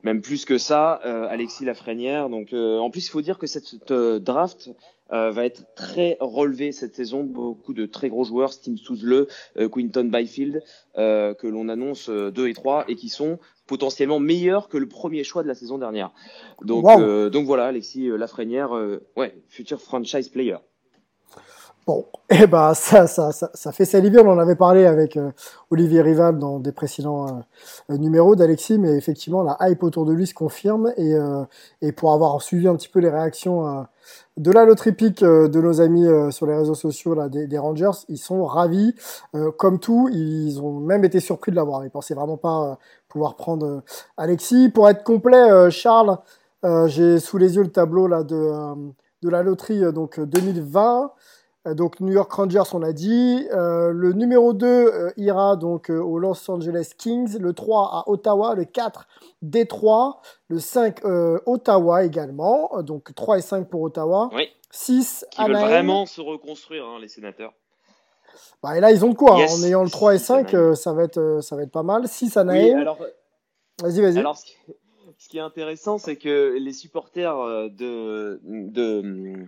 même 0.02 0.23
plus 0.23 0.45
que 0.45 0.57
ça, 0.57 0.95
Alexis 0.95 1.64
Lafrenière. 1.64 2.30
Donc 2.30 2.52
en 2.52 2.88
plus, 2.90 3.07
il 3.07 3.11
faut 3.11 3.21
dire 3.21 3.37
que 3.38 3.47
cette 3.47 3.92
draft 3.92 4.71
va 5.11 5.45
être 5.45 5.64
très 5.75 6.16
relevée 6.21 6.73
cette 6.73 6.95
saison. 6.95 7.23
Beaucoup 7.23 7.75
de 7.75 7.85
très 7.85 8.09
gros 8.09 8.25
joueurs, 8.25 8.52
Steve 8.52 8.78
Souzle, 8.78 9.26
Quinton 9.71 10.04
Byfield, 10.04 10.62
que 10.95 11.47
l'on 11.47 11.68
annonce 11.68 12.09
2 12.09 12.49
et 12.49 12.54
3 12.54 12.85
et 12.88 12.95
qui 12.95 13.11
sont 13.11 13.38
potentiellement 13.69 14.19
meilleur 14.19 14.69
que 14.69 14.79
le 14.79 14.89
premier 14.89 15.23
choix 15.23 15.45
de 15.45 15.49
la 15.49 15.55
saison 15.55 15.79
dernière. 15.79 16.11
Donc, 16.63 16.85
euh, 16.89 17.31
donc 17.31 17.47
voilà, 17.47 17.67
Alexis 17.67 18.09
euh, 18.09 18.17
Lafrenière, 18.17 18.75
euh, 18.75 19.07
ouais, 19.17 19.37
futur 19.47 19.81
franchise 19.81 20.29
player. 20.29 20.57
Bon, 21.88 22.04
eh 22.28 22.47
ben 22.47 22.75
ça, 22.75 23.07
ça, 23.07 23.33
ça, 23.33 23.50
ça, 23.54 23.73
fait 23.73 23.87
saliver. 23.87 24.21
On 24.21 24.28
en 24.28 24.38
avait 24.38 24.57
parlé 24.57 24.85
avec 24.85 25.18
Olivier 25.71 26.02
Rival 26.02 26.38
dans 26.38 26.61
des 26.61 26.71
précédents 26.71 27.42
numéros 27.88 28.37
d'Alexis, 28.37 28.78
mais 28.78 28.95
effectivement 28.95 29.42
la 29.42 29.57
hype 29.62 29.83
autour 29.83 30.04
de 30.04 30.12
lui 30.12 30.26
se 30.26 30.35
confirme 30.35 30.92
et, 30.99 31.92
pour 31.92 32.12
avoir 32.12 32.42
suivi 32.42 32.68
un 32.68 32.76
petit 32.76 32.90
peu 32.90 33.00
les 33.00 33.09
réactions 33.09 33.87
de 34.37 34.52
la 34.52 34.66
loterie 34.66 34.92
pique 34.92 35.25
de 35.25 35.61
nos 35.62 35.80
amis 35.80 36.07
sur 36.30 36.45
les 36.45 36.59
réseaux 36.59 36.75
sociaux 36.75 37.16
des, 37.30 37.59
Rangers, 37.59 38.04
ils 38.11 38.18
sont 38.18 38.45
ravis. 38.45 38.95
comme 39.57 39.78
tout, 39.78 40.11
ils 40.12 40.61
ont 40.61 40.80
même 40.80 41.07
été 41.07 41.21
surpris 41.21 41.52
de 41.52 41.57
l'avoir. 41.57 41.87
Ils 41.87 41.90
pensaient 41.90 42.12
vraiment 42.12 42.37
pas 42.37 42.78
pouvoir 43.09 43.37
prendre 43.37 43.66
euh, 43.66 43.80
Alexis. 44.16 44.68
Pour 44.68 44.88
être 44.88 45.02
complet, 45.02 45.50
euh, 45.50 45.71
Charles, 45.71 46.18
euh, 46.64 46.87
j'ai 46.87 47.18
sous 47.18 47.38
les 47.38 47.57
yeux 47.57 47.62
le 47.62 47.73
tableau 47.73 48.09
de, 48.23 48.92
de 49.23 49.28
la 49.28 49.42
loterie 49.42 49.92
donc 49.92 50.21
2020. 50.21 51.12
Donc 51.67 52.00
New 52.00 52.12
York 52.12 52.33
Rangers, 52.33 52.62
on 52.73 52.79
l'a 52.79 52.93
dit. 52.93 53.47
le 53.50 54.12
numéro 54.12 54.53
2 54.53 55.12
ira 55.17 55.57
donc 55.57 55.91
aux 55.91 56.19
Los 56.19 56.50
Angeles 56.50 56.93
Kings. 56.97 57.38
Le 57.38 57.53
3 57.53 57.91
à 57.93 58.09
Ottawa. 58.09 58.55
Le 58.55 58.65
4 58.65 59.07
Détroit. 59.43 60.21
Le 60.49 60.59
5 60.59 61.05
Ottawa 61.47 62.05
également. 62.05 62.83
Donc 62.83 63.15
3 63.15 63.38
et 63.38 63.43
5 63.43 63.69
pour 63.69 63.83
Ottawa. 63.83 64.31
Oui. 64.33 64.49
6 64.71 65.27
Qui 65.31 65.43
veulent 65.43 65.57
vraiment 65.57 66.07
se 66.07 66.21
reconstruire, 66.21 66.85
hein, 66.87 66.99
les 67.00 67.09
sénateurs. 67.09 67.53
Bah, 68.62 68.77
et 68.77 68.81
là, 68.81 68.93
ils 68.93 69.05
ont 69.05 69.11
de 69.11 69.15
quoi 69.15 69.37
hein. 69.37 69.47
En 69.50 69.62
ayant 69.62 69.83
le 69.83 69.91
3 69.91 70.15
et 70.15 70.19
5, 70.19 70.50
ça, 70.75 70.93
va 70.93 71.05
être, 71.05 71.41
ça 71.43 71.57
va 71.57 71.62
être 71.62 71.73
pas 71.73 71.83
mal. 71.83 72.07
6 72.07 72.37
Anaheim. 72.37 72.77
Oui, 72.77 72.81
alors... 72.83 72.99
Vas-y, 73.83 74.00
vas-y. 74.00 74.19
Alors, 74.19 74.37
ce 74.37 75.29
qui 75.29 75.38
est 75.38 75.43
intéressant, 75.43 75.99
c'est 75.99 76.17
que 76.17 76.57
les 76.59 76.73
supporters 76.73 77.37
de, 77.71 78.41
de, 78.43 79.47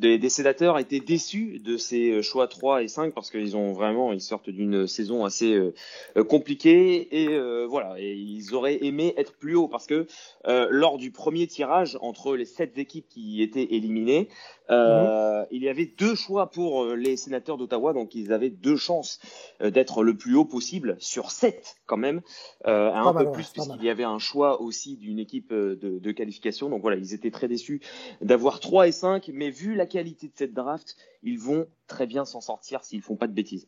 des, 0.00 0.28
sénateurs 0.28 0.78
étaient 0.78 1.00
déçus 1.00 1.60
de 1.60 1.76
ces 1.76 2.22
choix 2.22 2.48
3 2.48 2.82
et 2.82 2.88
5 2.88 3.14
parce 3.14 3.30
qu'ils 3.30 3.56
ont 3.56 3.72
vraiment, 3.72 4.12
ils 4.12 4.20
sortent 4.20 4.50
d'une 4.50 4.86
saison 4.86 5.24
assez 5.24 5.54
euh, 5.54 6.24
compliquée 6.24 7.22
et 7.22 7.28
euh, 7.28 7.66
voilà, 7.68 7.94
et 7.98 8.14
ils 8.14 8.54
auraient 8.54 8.84
aimé 8.84 9.14
être 9.16 9.34
plus 9.34 9.54
haut 9.54 9.68
parce 9.68 9.86
que 9.86 10.06
euh, 10.46 10.68
lors 10.70 10.98
du 10.98 11.10
premier 11.10 11.46
tirage 11.46 11.98
entre 12.00 12.36
les 12.36 12.44
sept 12.44 12.78
équipes 12.78 13.08
qui 13.08 13.42
étaient 13.42 13.74
éliminées, 13.74 14.28
euh, 14.70 15.44
il 15.50 15.62
y 15.62 15.68
avait 15.68 15.86
deux 15.86 16.14
choix 16.14 16.48
pour 16.48 16.84
euh, 16.84 16.94
les 16.94 17.16
sénateurs 17.16 17.56
d'Ottawa, 17.56 17.92
donc 17.92 18.14
ils 18.14 18.32
avaient 18.32 18.50
deux 18.50 18.76
chances 18.76 19.18
euh, 19.62 19.70
d'être 19.70 20.04
le 20.04 20.14
plus 20.14 20.36
haut 20.36 20.44
possible 20.44 20.96
sur 21.00 21.32
sept 21.32 21.76
quand 21.86 21.96
même, 21.96 22.20
euh, 22.66 22.92
un 22.92 23.12
peu 23.12 23.32
plus 23.32 23.48
puisqu'il 23.50 23.82
y 23.82 23.90
avait 23.90 24.04
un 24.04 24.20
choix 24.20 24.60
aussi 24.60 24.96
d'une 24.96 25.18
équipe 25.18 25.52
de, 25.52 25.98
de, 25.98 26.12
qualification. 26.12 26.68
Donc 26.68 26.82
voilà, 26.82 26.96
ils 26.98 27.14
étaient 27.14 27.32
très 27.32 27.48
déçus 27.48 27.80
d'avoir 28.20 28.60
3 28.60 28.86
et 28.86 28.92
5, 28.92 29.30
mais 29.32 29.50
vu 29.50 29.74
la 29.74 29.86
qualité 29.90 30.28
de 30.28 30.32
cette 30.34 30.54
draft, 30.54 30.96
ils 31.22 31.38
vont 31.38 31.66
très 31.86 32.06
bien 32.06 32.24
s'en 32.24 32.40
sortir 32.40 32.82
s'ils 32.82 33.02
font 33.02 33.16
pas 33.16 33.26
de 33.26 33.34
bêtises. 33.34 33.66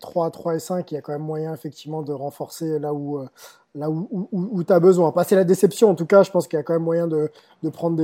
3, 0.00 0.30
3 0.30 0.56
et 0.56 0.58
5, 0.58 0.90
il 0.90 0.94
y 0.94 0.98
a 0.98 1.00
quand 1.00 1.12
même 1.12 1.22
moyen 1.22 1.52
effectivement 1.52 2.02
de 2.02 2.12
renforcer 2.12 2.78
là 2.78 2.92
où, 2.92 3.18
euh, 3.18 3.28
tu 3.74 4.72
as 4.72 4.80
besoin. 4.80 5.12
Passer 5.12 5.34
la 5.34 5.44
déception, 5.44 5.90
en 5.90 5.94
tout 5.94 6.06
cas, 6.06 6.22
je 6.22 6.30
pense 6.30 6.48
qu'il 6.48 6.56
y 6.56 6.60
a 6.60 6.62
quand 6.62 6.74
même 6.74 6.82
moyen 6.82 7.06
de, 7.06 7.30
prendre 7.72 7.96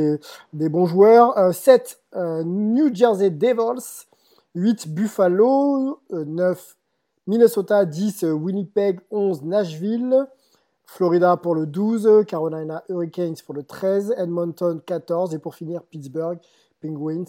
des, 0.53 0.69
bons 0.69 0.87
joueurs. 0.87 1.37
Euh, 1.39 1.53
7, 1.53 2.01
euh, 2.17 2.43
New 2.45 2.95
Jersey 2.95 3.31
Devils. 3.31 4.07
8, 4.55 4.89
Buffalo. 4.89 6.01
9, 6.11 6.77
Minnesota. 7.27 7.85
10, 7.85 8.25
Winnipeg. 8.25 9.01
11, 9.11 9.43
Nashville. 9.43 10.27
Florida 10.85 11.37
pour 11.37 11.55
le 11.55 11.67
12, 11.67 12.25
Carolina 12.27 12.83
Hurricanes 12.89 13.37
pour 13.47 13.55
le 13.55 13.63
13, 13.63 14.13
Edmonton 14.19 14.81
14 14.85 15.37
et 15.37 15.39
pour 15.39 15.55
finir 15.55 15.85
Pittsburgh 15.85 16.41
Penguins. 16.81 17.25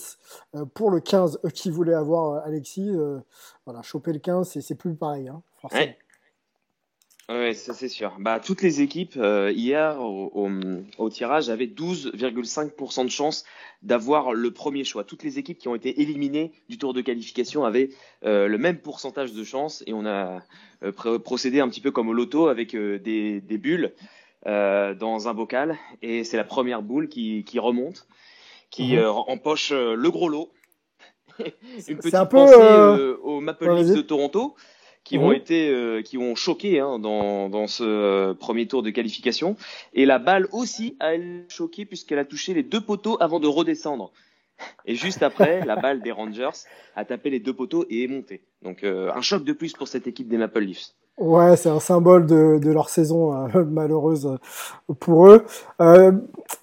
Euh, 0.55 0.65
pour 0.65 0.91
le 0.91 1.00
15 1.00 1.39
euh, 1.43 1.50
qui 1.50 1.70
voulait 1.70 1.93
avoir 1.93 2.36
euh, 2.36 2.48
Alexis, 2.48 2.91
voilà, 3.65 3.81
choper 3.81 4.13
le 4.13 4.20
15, 4.20 4.60
c'est 4.60 4.75
plus 4.75 4.96
pareil, 4.96 5.27
hein. 5.27 5.41
Ouais. 7.29 7.53
ça 7.53 7.74
c'est 7.74 7.88
sûr. 7.88 8.15
Bah, 8.20 8.39
toutes 8.39 8.62
les 8.62 8.81
équipes 8.81 9.15
hier 9.15 10.01
au, 10.01 10.50
au, 10.98 11.10
tirage 11.10 11.50
avaient 11.50 11.67
12,5% 11.67 13.05
de 13.05 13.10
chance 13.10 13.46
d'avoir 13.84 14.34
le 14.34 14.51
premier 14.51 14.84
choix. 14.84 15.03
Toutes 15.03 15.24
les 15.24 15.39
équipes 15.39 15.58
qui 15.58 15.67
ont 15.70 15.75
été 15.75 16.01
éliminées 16.01 16.51
du 16.67 16.77
tour 16.77 16.93
de 16.93 17.01
qualification 17.01 17.63
avaient 17.63 17.89
le 18.24 18.58
même 18.58 18.79
pourcentage 18.79 19.31
de 19.34 19.43
chance 19.46 19.81
et 19.88 19.93
on 19.93 20.05
a 20.05 20.41
procédé 21.24 21.62
un 21.62 21.70
petit 21.70 21.79
peu 21.79 21.91
comme 21.91 22.10
au 22.10 22.13
loto 22.13 22.48
avec 22.48 22.75
des, 22.75 23.39
des, 23.39 23.58
bulles 23.58 23.93
dans 24.46 25.27
un 25.27 25.34
bocal 25.34 25.77
et 26.01 26.25
c'est 26.25 26.38
la 26.38 26.43
première 26.43 26.81
boule 26.81 27.08
qui, 27.08 27.46
qui 27.46 27.60
remonte 27.60 28.08
qui 28.71 28.97
euh, 28.97 29.11
empoche 29.11 29.71
euh, 29.71 29.95
le 29.95 30.09
gros 30.09 30.29
lot. 30.29 30.51
Une 31.87 31.97
petite 31.97 32.15
un 32.15 32.25
pensée 32.25 32.55
euh, 32.57 33.17
aux 33.17 33.41
Maple 33.41 33.69
Leafs 33.75 33.95
de 33.95 34.01
Toronto 34.01 34.55
qui 35.03 35.17
ont 35.17 35.29
mhm. 35.29 35.35
été 35.35 36.03
qui 36.05 36.19
ont 36.19 36.35
choqué 36.35 36.79
hein, 36.79 36.99
dans, 36.99 37.49
dans 37.49 37.65
ce 37.65 38.33
premier 38.33 38.67
tour 38.67 38.83
de 38.83 38.91
qualification. 38.91 39.55
Et 39.93 40.05
la 40.05 40.19
balle 40.19 40.47
aussi 40.51 40.95
a 40.99 41.13
choqué 41.49 41.85
puisqu'elle 41.85 42.19
a 42.19 42.25
touché 42.25 42.53
les 42.53 42.61
deux 42.61 42.81
poteaux 42.81 43.17
avant 43.19 43.39
de 43.39 43.47
redescendre. 43.47 44.11
Et 44.85 44.93
juste 44.93 45.23
après 45.23 45.65
la 45.65 45.75
balle 45.75 46.03
des 46.03 46.11
Rangers 46.11 46.67
a 46.95 47.03
tapé 47.03 47.31
les 47.31 47.39
deux 47.39 47.53
poteaux 47.53 47.85
et 47.89 48.03
est 48.03 48.07
montée. 48.07 48.43
Donc 48.61 48.83
un 48.83 49.21
choc 49.21 49.43
de 49.43 49.53
plus 49.53 49.73
pour 49.73 49.87
cette 49.87 50.05
équipe 50.05 50.27
des 50.27 50.37
Maple 50.37 50.59
Leafs 50.59 50.93
Ouais, 51.18 51.56
c'est 51.56 51.70
un 51.70 51.80
symbole 51.80 52.25
de, 52.25 52.72
leur 52.72 52.89
saison 52.89 53.34
euh, 53.56 53.63
malheureuse 53.65 54.25
euh, 54.25 54.94
pour 55.00 55.27
eux. 55.27 55.46
Euh, 55.80 56.12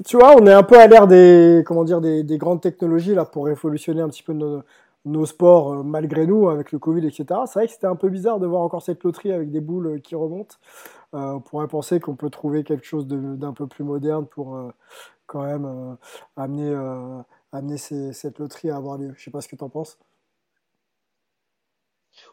tu 0.07 0.17
vois, 0.17 0.35
on 0.37 0.47
est 0.47 0.53
un 0.53 0.63
peu 0.63 0.79
à 0.81 0.87
l'ère 0.87 1.07
des 1.07 1.63
comment 1.67 1.85
dire 1.85 2.01
des, 2.01 2.23
des, 2.25 2.39
grandes 2.39 2.61
technologies 2.61 3.15
là 3.15 3.25
pour 3.25 3.47
révolutionner 3.47 4.01
un 4.01 4.09
petit 4.09 4.23
peu 4.23 4.33
nos, 4.33 5.27
sports 5.27 5.85
malgré 5.85 6.27
nous 6.27 6.49
avec 6.49 6.73
le 6.73 6.79
Covid, 6.79 7.07
etc. 7.07 7.27
C'est 7.47 7.59
vrai 7.61 7.67
que 7.67 7.73
c'était 7.73 7.87
un 7.87 7.97
peu 7.97 8.09
bizarre 8.09 8.41
de 8.41 8.47
voir 8.47 8.63
encore 8.63 8.83
cette 8.83 9.05
loterie 9.05 9.33
avec 9.33 9.51
des 9.51 9.61
boules 9.61 10.01
qui 10.03 10.15
remontent. 10.15 10.57
on 11.13 11.41
pourrait 11.41 11.69
penser 11.69 12.01
qu'on 12.01 12.17
peut 12.17 12.31
trouver 12.31 12.65
quelque 12.65 12.85
chose 12.85 13.07
d'un 13.07 13.53
peu 13.53 13.67
plus 13.67 13.85
moderne 13.85 14.27
pour 14.27 14.59
quand 15.27 15.43
même 15.45 15.97
amener 16.37 16.75
amener 17.53 17.79
cette 17.79 18.39
loterie 18.39 18.71
à 18.71 18.77
avoir 18.77 18.99
lieu. 18.99 19.13
Je 19.17 19.25
sais 19.25 19.31
pas 19.31 19.41
ce 19.41 19.49
que 19.49 19.57
tu 19.57 19.65
en 19.65 19.69
penses. 19.71 19.99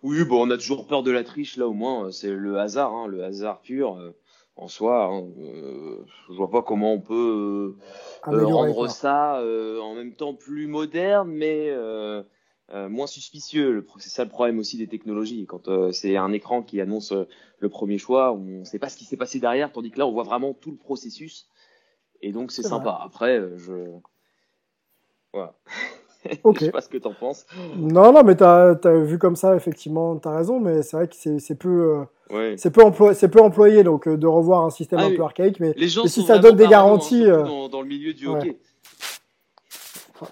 Oui, 0.04 0.24
bon, 0.24 0.48
on 0.48 0.51
a 0.51 0.58
toujours 0.58 0.88
peur 0.88 1.04
de 1.04 1.12
la 1.12 1.24
triche, 1.24 1.58
là 1.58 1.68
au 1.68 1.74
moins, 1.74 2.12
c'est 2.12 2.30
le 2.30 2.60
hasard, 2.60 2.94
hein, 2.94 3.08
le 3.08 3.24
hasard 3.24 3.62
pur 3.62 3.98
euh, 3.98 4.15
en 4.56 4.68
soi. 4.68 5.06
Hein, 5.06 5.25
euh, 5.39 6.04
je 6.30 6.34
vois 6.34 6.50
pas 6.50 6.62
comment 6.62 6.94
on 6.94 7.01
peut 7.01 7.75
euh, 8.27 8.46
rendre 8.46 8.89
ça 8.89 9.42
en 9.42 9.96
même 9.96 10.13
temps 10.13 10.34
plus 10.34 10.68
moderne, 10.68 11.32
mais 11.32 11.74
moins 12.72 13.08
suspicieux. 13.08 13.86
C'est 13.98 14.10
ça 14.10 14.24
le 14.24 14.30
problème 14.30 14.60
aussi 14.60 14.77
des 14.77 14.88
technologies. 14.88 15.46
Quand 15.46 15.92
c'est 15.92 16.18
un 16.18 16.32
écran 16.32 16.62
qui 16.62 16.82
annonce 16.82 17.13
le 17.60 17.70
premier 17.70 17.98
choix, 17.98 18.34
on 18.34 18.60
ne 18.60 18.63
sait 18.63 18.80
pas 18.80 18.89
ce 18.89 18.98
qui 18.98 19.06
s'est 19.06 19.18
passé 19.18 19.39
derrière, 19.39 19.72
tandis 19.72 19.92
que 19.92 20.00
là, 20.00 20.08
on 20.08 20.12
voit 20.12 20.24
vraiment 20.24 20.54
tout 20.54 20.72
le 20.72 20.77
processus. 20.77 21.50
Et 22.22 22.32
donc, 22.32 22.51
c'est 22.51 22.63
sympa. 22.63 23.00
Après, 23.04 23.42
je. 23.58 23.74
Voilà. 25.34 25.56
Ok. 26.44 26.58
je 26.60 26.65
sais 26.65 26.72
pas 26.72 26.82
ce 26.82 26.89
que 26.89 26.98
tu 26.98 27.08
en 27.08 27.13
penses. 27.13 27.46
Non, 27.77 28.12
non, 28.12 28.24
mais 28.24 28.36
tu 28.36 28.44
as, 28.44 28.75
vu 29.03 29.17
comme 29.17 29.36
ça, 29.36 29.55
effectivement, 29.55 30.17
tu 30.17 30.27
as 30.27 30.36
raison, 30.36 30.60
mais 30.60 30.82
c'est 30.82 30.98
vrai 30.98 31.08
que 31.08 31.15
c'est 31.15 31.55
peu, 31.55 32.05
euh, 32.32 32.55
c'est 32.58 32.72
peu, 32.72 32.84
peu, 32.91 33.41
employé, 33.41 33.84
donc 33.84 34.08
euh, 34.08 34.17
de 34.17 34.27
revoir 34.27 34.63
un 34.63 34.70
système 34.70 35.00
ah 35.00 35.05
un 35.05 35.15
peu 35.15 35.24
archaïque, 35.24 35.60
mais, 35.60 35.74
les 35.75 35.88
gens 35.88 36.05
si 36.08 36.24
ça 36.24 36.39
donne 36.39 36.55
des 36.55 36.67
garanties. 36.67 37.25
Euh, 37.25 37.44
dans, 37.44 37.70
dans, 37.70 37.82
le 37.82 37.88
milieu 37.88 38.13
du 38.13 38.27
hockey. 38.27 38.58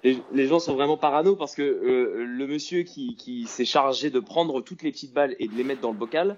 Les, 0.03 0.47
gens 0.47 0.59
sont 0.59 0.75
vraiment 0.75 0.97
parano 0.97 1.35
parce 1.35 1.55
que 1.55 1.61
le 1.61 2.47
monsieur 2.47 2.83
qui, 2.83 3.15
qui 3.17 3.45
s'est 3.47 3.65
chargé 3.65 4.09
de 4.09 4.19
prendre 4.21 4.61
toutes 4.61 4.81
les 4.81 4.91
petites 4.91 5.13
balles 5.13 5.35
et 5.39 5.47
de 5.47 5.53
les 5.55 5.65
mettre 5.65 5.81
dans 5.81 5.91
le 5.91 5.97
bocal 5.97 6.37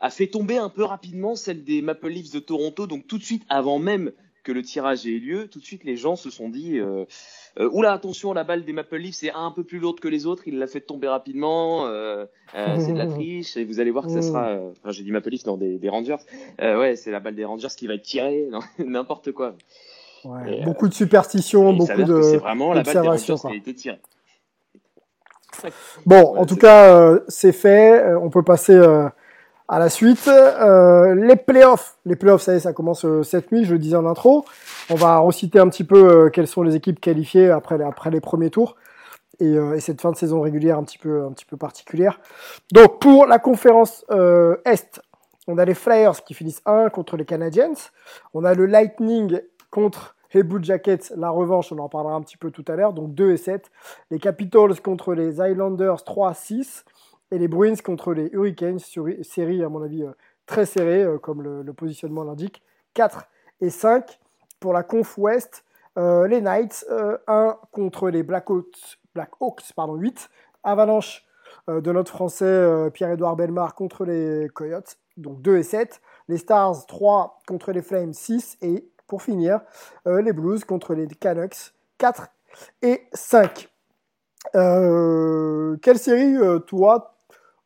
a 0.00 0.10
fait 0.10 0.28
tomber 0.28 0.56
un 0.56 0.68
peu 0.68 0.84
rapidement 0.84 1.34
celle 1.34 1.64
des 1.64 1.82
Maple 1.82 2.08
Leafs 2.08 2.30
de 2.30 2.38
Toronto, 2.38 2.86
donc 2.86 3.06
tout 3.08 3.18
de 3.18 3.24
suite, 3.24 3.42
avant 3.48 3.80
même 3.80 4.12
que 4.44 4.52
le 4.52 4.62
tirage 4.62 5.04
ait 5.04 5.18
lieu, 5.18 5.48
tout 5.48 5.58
de 5.58 5.64
suite 5.64 5.82
les 5.82 5.96
gens 5.96 6.14
se 6.14 6.30
sont 6.30 6.48
dit 6.48 6.78
euh, 7.58 7.64
euh, 7.64 7.70
oula 7.72 7.92
attention 7.92 8.32
la 8.32 8.44
balle 8.44 8.64
des 8.64 8.72
Maple 8.72 8.96
Leafs 8.96 9.16
c'est 9.16 9.32
un 9.32 9.50
peu 9.50 9.64
plus 9.64 9.78
lourde 9.78 10.00
que 10.00 10.08
les 10.08 10.26
autres, 10.26 10.42
il 10.46 10.58
l'a 10.58 10.66
fait 10.66 10.80
tomber 10.80 11.08
rapidement, 11.08 11.86
euh, 11.86 12.26
euh 12.54 12.76
c'est 12.78 12.92
de 12.92 12.98
la 12.98 13.06
triche 13.14 13.56
et 13.56 13.64
vous 13.64 13.80
allez 13.80 13.90
voir 13.90 14.06
que 14.06 14.12
ça 14.12 14.22
sera, 14.22 14.48
euh, 14.48 14.70
enfin 14.72 14.90
j'ai 14.90 15.02
dit 15.02 15.12
Maple 15.12 15.30
Leafs 15.30 15.46
non 15.46 15.56
des, 15.56 15.78
des 15.78 15.88
Rangers, 15.88 16.16
ouais 16.60 16.96
c'est 16.96 17.10
la 17.10 17.20
balle 17.20 17.34
des 17.34 17.44
Rangers 17.44 17.68
qui 17.76 17.86
va 17.86 17.94
être 17.94 18.02
tirée, 18.02 18.48
n'importe 18.78 19.32
quoi. 19.32 19.54
Ouais, 20.24 20.62
beaucoup 20.64 20.88
de 20.88 20.94
superstitions, 20.94 21.72
beaucoup 21.72 22.02
de. 22.02 22.20
C'est 22.22 22.38
vraiment 22.38 22.72
la 22.72 22.82
balle 22.82 22.94
des 22.94 23.08
Rangers 23.08 23.34
qui 23.40 23.46
a 23.46 23.54
été 23.54 23.74
tirée. 23.74 24.00
Bon, 26.04 26.36
en 26.36 26.44
tout 26.46 26.56
cas, 26.56 27.20
c'est 27.28 27.52
fait. 27.52 28.14
on 28.16 28.28
peut 28.28 28.42
passer 28.42 28.76
à 29.68 29.78
la 29.78 29.88
suite, 29.88 30.28
euh, 30.28 31.14
les 31.14 31.36
playoffs. 31.36 31.98
Les 32.04 32.16
playoffs, 32.16 32.42
ça 32.42 32.54
y 32.54 32.56
est, 32.56 32.60
ça 32.60 32.72
commence 32.72 33.04
euh, 33.04 33.22
cette 33.22 33.50
nuit, 33.52 33.64
je 33.64 33.72
le 33.72 33.78
disais 33.78 33.96
en 33.96 34.06
intro. 34.06 34.44
On 34.90 34.94
va 34.94 35.18
reciter 35.18 35.58
un 35.58 35.68
petit 35.68 35.84
peu 35.84 36.26
euh, 36.26 36.30
quelles 36.30 36.46
sont 36.46 36.62
les 36.62 36.76
équipes 36.76 37.00
qualifiées 37.00 37.50
après, 37.50 37.78
les 38.10 38.20
premiers 38.20 38.50
tours. 38.50 38.76
Et, 39.38 39.52
et, 39.52 39.80
cette 39.80 40.00
fin 40.00 40.12
de 40.12 40.16
saison 40.16 40.40
régulière 40.40 40.78
un 40.78 40.84
petit 40.84 40.98
peu, 40.98 41.28
particulière. 41.58 42.20
Donc 42.72 43.00
pour 43.00 43.26
la 43.26 43.38
conférence 43.38 44.02
Est, 44.64 45.02
on 45.46 45.58
a 45.58 45.64
les 45.66 45.74
Flyers 45.74 46.24
qui 46.24 46.32
finissent 46.32 46.62
1 46.64 46.88
contre 46.88 47.18
les 47.18 47.26
Canadiens. 47.26 47.74
On 48.32 48.44
a 48.44 48.54
le 48.54 48.64
Lightning 48.64 49.40
contre 49.70 50.16
les 50.36 50.42
Blue 50.42 50.62
Jackets, 50.62 51.14
la 51.16 51.30
revanche, 51.30 51.72
on 51.72 51.78
en 51.78 51.88
parlera 51.88 52.14
un 52.14 52.20
petit 52.20 52.36
peu 52.36 52.50
tout 52.50 52.64
à 52.68 52.76
l'heure, 52.76 52.92
donc 52.92 53.14
2 53.14 53.32
et 53.32 53.36
7. 53.38 53.70
Les 54.10 54.18
Capitals 54.18 54.78
contre 54.82 55.14
les 55.14 55.40
Islanders 55.40 56.04
3 56.04 56.34
6 56.34 56.84
et 57.30 57.38
les 57.38 57.48
Bruins 57.48 57.76
contre 57.76 58.12
les 58.12 58.28
Hurricanes, 58.32 58.78
série 58.78 59.62
à 59.62 59.68
mon 59.68 59.82
avis 59.82 60.02
euh, 60.02 60.12
très 60.46 60.66
serrée, 60.66 61.02
euh, 61.02 61.18
comme 61.18 61.42
le, 61.42 61.72
positionnement 61.72 62.24
l'indique, 62.24 62.62
4 62.94 63.26
et 63.60 63.70
5. 63.70 64.18
Pour 64.60 64.72
la 64.72 64.82
Conf 64.82 65.18
West, 65.18 65.64
euh, 65.98 66.26
les 66.26 66.40
Knights, 66.40 66.86
1 67.26 67.58
contre 67.72 68.08
les 68.08 68.22
Black 68.22 68.48
Hawks, 68.50 68.98
Black 69.14 69.30
Hawks 69.40 69.72
pardon, 69.74 69.94
8. 69.94 70.30
Avalanche 70.64 71.24
de 71.68 71.92
notre 71.92 72.12
français 72.12 72.90
Pierre-Édouard 72.92 73.36
Belmar 73.36 73.74
contre 73.74 74.04
les 74.04 74.48
Coyotes, 74.48 74.98
donc 75.16 75.42
2 75.42 75.58
et 75.58 75.62
7. 75.62 76.00
Les 76.28 76.38
Stars, 76.38 76.86
3 76.86 77.40
contre 77.46 77.72
les 77.72 77.82
Flames, 77.82 78.12
6. 78.12 78.58
Et 78.62 78.88
pour 79.06 79.22
finir, 79.22 79.60
les 80.06 80.32
Blues 80.32 80.64
contre 80.64 80.94
les 80.94 81.06
Canucks, 81.06 81.72
4 81.98 82.28
et 82.82 83.06
5. 83.12 83.68
Euh, 84.54 85.76
quelle 85.82 85.98
série, 85.98 86.36
euh, 86.36 86.60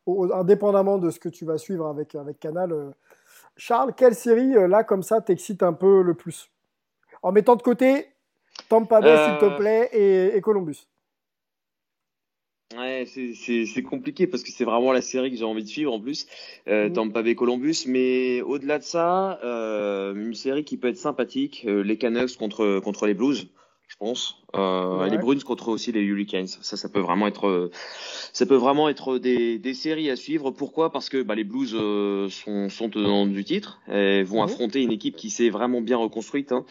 indépendamment 0.07 0.97
de 0.97 1.09
ce 1.09 1.19
que 1.19 1.29
tu 1.29 1.45
vas 1.45 1.57
suivre 1.57 1.87
avec, 1.87 2.15
avec 2.15 2.39
Canal, 2.39 2.71
euh, 2.71 2.91
Charles, 3.57 3.93
quelle 3.95 4.15
série, 4.15 4.53
là, 4.67 4.83
comme 4.83 5.03
ça, 5.03 5.21
t'excite 5.21 5.61
un 5.63 5.73
peu 5.73 6.01
le 6.01 6.13
plus? 6.13 6.49
En 7.21 7.31
mettant 7.31 7.55
de 7.55 7.61
côté 7.61 8.07
Tampa 8.69 9.01
Bay, 9.01 9.15
s'il 9.17 9.37
te 9.37 9.57
plaît, 9.57 9.89
et, 9.93 10.35
et 10.35 10.41
Columbus. 10.41 10.87
Ouais, 12.77 13.05
c'est 13.05 13.83
compliqué 13.83 14.27
parce 14.27 14.43
que 14.43 14.51
c'est 14.51 14.63
vraiment 14.63 14.93
la 14.93 15.01
série 15.01 15.29
que 15.29 15.35
j'ai 15.35 15.43
envie 15.43 15.63
de 15.63 15.67
suivre 15.67 15.93
en 15.93 15.99
plus, 15.99 16.25
euh, 16.67 16.89
mmh. 16.89 16.93
Tampa 16.93 17.21
Bay 17.21 17.35
Columbus. 17.35 17.83
Mais 17.87 18.41
au-delà 18.41 18.79
de 18.79 18.83
ça, 18.83 19.39
euh, 19.43 20.15
une 20.15 20.33
série 20.33 20.63
qui 20.63 20.77
peut 20.77 20.87
être 20.87 20.97
sympathique, 20.97 21.65
euh, 21.67 21.83
les 21.83 21.97
Canucks 21.97 22.37
contre 22.37 22.79
contre 22.79 23.07
les 23.07 23.13
Blues 23.13 23.49
je 23.91 23.97
pense. 23.97 24.37
Euh, 24.55 25.05
Les 25.07 25.17
Bruins 25.17 25.39
contre 25.45 25.67
aussi 25.67 25.91
les 25.91 26.01
Hurricanes. 26.01 26.47
Ça, 26.47 26.77
ça 26.77 26.87
peut 26.87 27.01
vraiment 27.01 27.27
être, 27.27 27.69
ça 28.31 28.45
peut 28.45 28.55
vraiment 28.55 28.87
être 28.87 29.17
des, 29.17 29.59
des 29.59 29.73
séries 29.73 30.09
à 30.09 30.15
suivre. 30.15 30.51
Pourquoi? 30.51 30.93
Parce 30.93 31.09
que 31.09 31.21
bah, 31.21 31.35
les 31.35 31.43
Blues 31.43 31.75
euh, 31.75 32.29
sont, 32.29 32.69
sont 32.69 32.89
tenants 32.89 33.25
du 33.25 33.43
titre 33.43 33.81
et 33.91 34.23
vont 34.23 34.37
mhm. 34.37 34.45
affronter 34.45 34.81
une 34.81 34.93
équipe 34.93 35.17
qui 35.17 35.29
s'est 35.29 35.49
vraiment 35.49 35.81
bien 35.81 35.97
reconstruite. 35.97 36.53
Hein. 36.53 36.65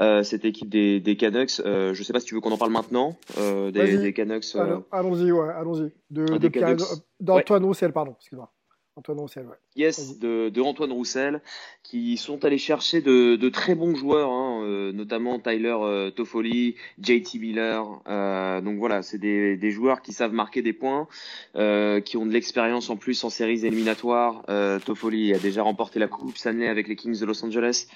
Euh, 0.00 0.22
cette 0.22 0.44
équipe 0.44 0.68
des, 0.68 1.00
des 1.00 1.16
Canucks. 1.16 1.60
Euh, 1.64 1.94
je 1.94 2.02
sais 2.02 2.12
pas 2.12 2.20
si 2.20 2.26
tu 2.26 2.34
veux 2.34 2.42
qu'on 2.42 2.52
en 2.52 2.58
parle 2.58 2.72
maintenant 2.72 3.16
euh, 3.38 3.70
des, 3.70 3.96
des, 3.96 4.12
Canucks. 4.12 4.44
Euh. 4.56 4.80
Allons-y, 4.92 5.32
ouais, 5.32 5.48
allons-y. 5.48 5.92
De, 6.10 6.26
de 6.26 6.76
d'Antoine 7.20 7.64
Roussel, 7.64 7.92
pardon. 7.92 8.14
Excuse-moi. 8.18 8.52
Antoine 8.98 9.20
Roussel, 9.20 9.44
ouais. 9.46 9.56
Yes, 9.76 10.18
de, 10.18 10.48
de, 10.48 10.60
Antoine 10.62 10.90
Roussel, 10.90 11.42
qui 11.82 12.16
sont 12.16 12.46
allés 12.46 12.56
chercher 12.56 13.02
de, 13.02 13.36
de 13.36 13.48
très 13.50 13.74
bons 13.74 13.94
joueurs, 13.94 14.30
hein, 14.30 14.62
euh, 14.62 14.90
notamment 14.90 15.38
Tyler 15.38 15.76
euh, 15.78 16.10
Toffoli, 16.10 16.76
JT 16.98 17.38
Miller. 17.38 17.86
Euh, 18.08 18.62
donc 18.62 18.78
voilà, 18.78 19.02
c'est 19.02 19.18
des, 19.18 19.58
des, 19.58 19.70
joueurs 19.70 20.00
qui 20.00 20.14
savent 20.14 20.32
marquer 20.32 20.62
des 20.62 20.72
points, 20.72 21.08
euh, 21.56 22.00
qui 22.00 22.16
ont 22.16 22.24
de 22.24 22.32
l'expérience 22.32 22.88
en 22.88 22.96
plus 22.96 23.22
en 23.22 23.28
séries 23.28 23.66
éliminatoires. 23.66 24.42
Euh, 24.48 24.78
Toffoli 24.78 25.34
a 25.34 25.38
déjà 25.38 25.62
remporté 25.62 25.98
la 25.98 26.08
Coupe 26.08 26.38
Stanley 26.38 26.66
avec 26.66 26.88
les 26.88 26.96
Kings 26.96 27.20
de 27.20 27.26
Los 27.26 27.44
Angeles. 27.44 27.88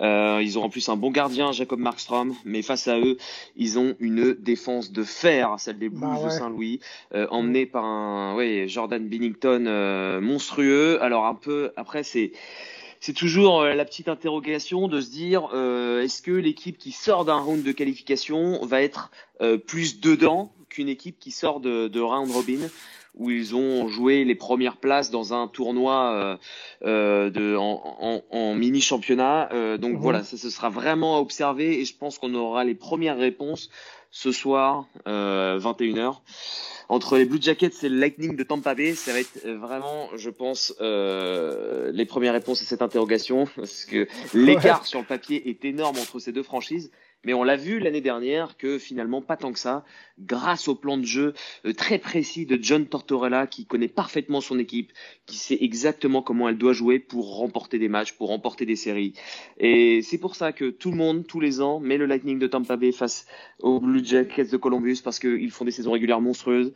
Euh, 0.00 0.40
ils 0.42 0.58
ont 0.58 0.64
en 0.64 0.70
plus 0.70 0.88
un 0.88 0.96
bon 0.96 1.10
gardien, 1.10 1.52
Jacob 1.52 1.78
Markstrom, 1.78 2.34
mais 2.44 2.62
face 2.62 2.88
à 2.88 2.98
eux, 2.98 3.18
ils 3.56 3.78
ont 3.78 3.94
une 4.00 4.32
défense 4.32 4.90
de 4.90 5.02
fer, 5.02 5.54
celle 5.58 5.78
des 5.78 5.88
Blues 5.88 6.00
bah 6.00 6.24
de 6.24 6.30
Saint-Louis, 6.30 6.80
euh, 7.14 7.26
emmenée 7.30 7.66
par 7.66 7.84
un 7.84 8.34
ouais, 8.34 8.66
Jordan 8.68 9.06
Binnington 9.06 9.64
euh, 9.66 10.20
monstrueux. 10.20 11.02
Alors 11.02 11.26
un 11.26 11.34
peu, 11.34 11.72
après 11.76 12.02
c'est 12.02 12.32
c'est 13.00 13.14
toujours 13.14 13.64
la 13.64 13.84
petite 13.84 14.06
interrogation 14.08 14.86
de 14.86 15.00
se 15.00 15.10
dire 15.10 15.48
est-ce 15.52 16.22
que 16.22 16.30
l'équipe 16.30 16.78
qui 16.78 16.92
sort 16.92 17.24
d'un 17.24 17.38
round 17.38 17.64
de 17.64 17.72
qualification 17.72 18.64
va 18.64 18.80
être 18.80 19.10
plus 19.66 19.98
dedans 19.98 20.52
qu'une 20.68 20.88
équipe 20.88 21.18
qui 21.18 21.32
sort 21.32 21.58
de, 21.58 21.88
de 21.88 22.00
round 22.00 22.30
robin? 22.30 22.60
Où 23.14 23.30
ils 23.30 23.54
ont 23.54 23.88
joué 23.88 24.24
les 24.24 24.34
premières 24.34 24.76
places 24.76 25.10
dans 25.10 25.34
un 25.34 25.46
tournoi 25.46 26.12
euh, 26.12 26.36
euh 26.84 27.30
de, 27.30 27.56
en, 27.56 27.96
en, 28.00 28.22
en, 28.30 28.54
mini 28.54 28.80
championnat. 28.80 29.52
Euh, 29.52 29.76
donc 29.76 29.92
mhm. 29.92 29.98
voilà, 29.98 30.24
ça 30.24 30.36
ce 30.36 30.50
sera 30.50 30.70
vraiment 30.70 31.16
à 31.16 31.20
observer 31.20 31.80
et 31.80 31.84
je 31.84 31.96
pense 31.96 32.18
qu'on 32.18 32.34
aura 32.34 32.64
les 32.64 32.74
premières 32.74 33.18
réponses 33.18 33.68
ce 34.10 34.30
soir, 34.30 34.86
euh, 35.08 35.58
21h. 35.58 36.18
Entre 36.88 37.16
les 37.16 37.24
Blue 37.24 37.40
Jackets 37.40 37.72
et 37.82 37.88
le 37.88 37.98
Lightning 37.98 38.36
de 38.36 38.42
Tampa 38.42 38.74
Bay, 38.74 38.94
ça 38.94 39.12
va 39.12 39.20
être 39.20 39.48
vraiment, 39.48 40.10
je 40.14 40.28
pense, 40.28 40.74
euh, 40.82 41.90
les 41.92 42.04
premières 42.04 42.34
réponses 42.34 42.60
à 42.60 42.64
cette 42.66 42.82
interrogation, 42.82 43.46
parce 43.56 43.86
que 43.86 44.06
l'écart 44.34 44.84
sur 44.84 45.00
le 45.00 45.06
papier 45.06 45.48
est 45.48 45.64
énorme 45.64 45.96
entre 45.98 46.18
ces 46.18 46.32
deux 46.32 46.42
franchises. 46.42 46.90
Mais 47.24 47.34
on 47.34 47.44
l'a 47.44 47.56
vu 47.56 47.78
l'année 47.78 48.00
dernière 48.00 48.56
que 48.56 48.78
finalement 48.78 49.22
pas 49.22 49.36
tant 49.36 49.52
que 49.52 49.58
ça, 49.58 49.84
grâce 50.18 50.68
au 50.68 50.74
plan 50.74 50.96
de 50.96 51.04
jeu 51.04 51.34
euh, 51.64 51.72
très 51.72 51.98
précis 51.98 52.46
de 52.46 52.58
John 52.60 52.86
Tortorella 52.86 53.46
qui 53.46 53.64
connaît 53.64 53.88
parfaitement 53.88 54.40
son 54.40 54.58
équipe, 54.58 54.92
qui 55.26 55.36
sait 55.36 55.58
exactement 55.60 56.22
comment 56.22 56.48
elle 56.48 56.58
doit 56.58 56.72
jouer 56.72 56.98
pour 56.98 57.36
remporter 57.36 57.78
des 57.78 57.88
matchs, 57.88 58.12
pour 58.12 58.28
remporter 58.28 58.66
des 58.66 58.76
séries. 58.76 59.14
Et 59.58 60.02
c'est 60.02 60.18
pour 60.18 60.34
ça 60.34 60.52
que 60.52 60.70
tout 60.70 60.90
le 60.90 60.96
monde, 60.96 61.26
tous 61.26 61.40
les 61.40 61.60
ans, 61.60 61.80
met 61.80 61.96
le 61.96 62.06
Lightning 62.06 62.38
de 62.38 62.46
Tampa 62.46 62.76
Bay 62.76 62.92
face 62.92 63.26
aux 63.60 63.80
Blue 63.80 64.04
Jackets 64.04 64.50
de 64.50 64.56
Columbus 64.56 64.98
parce 65.02 65.18
qu'ils 65.18 65.50
font 65.50 65.64
des 65.64 65.70
saisons 65.70 65.92
régulières 65.92 66.20
monstrueuses, 66.20 66.72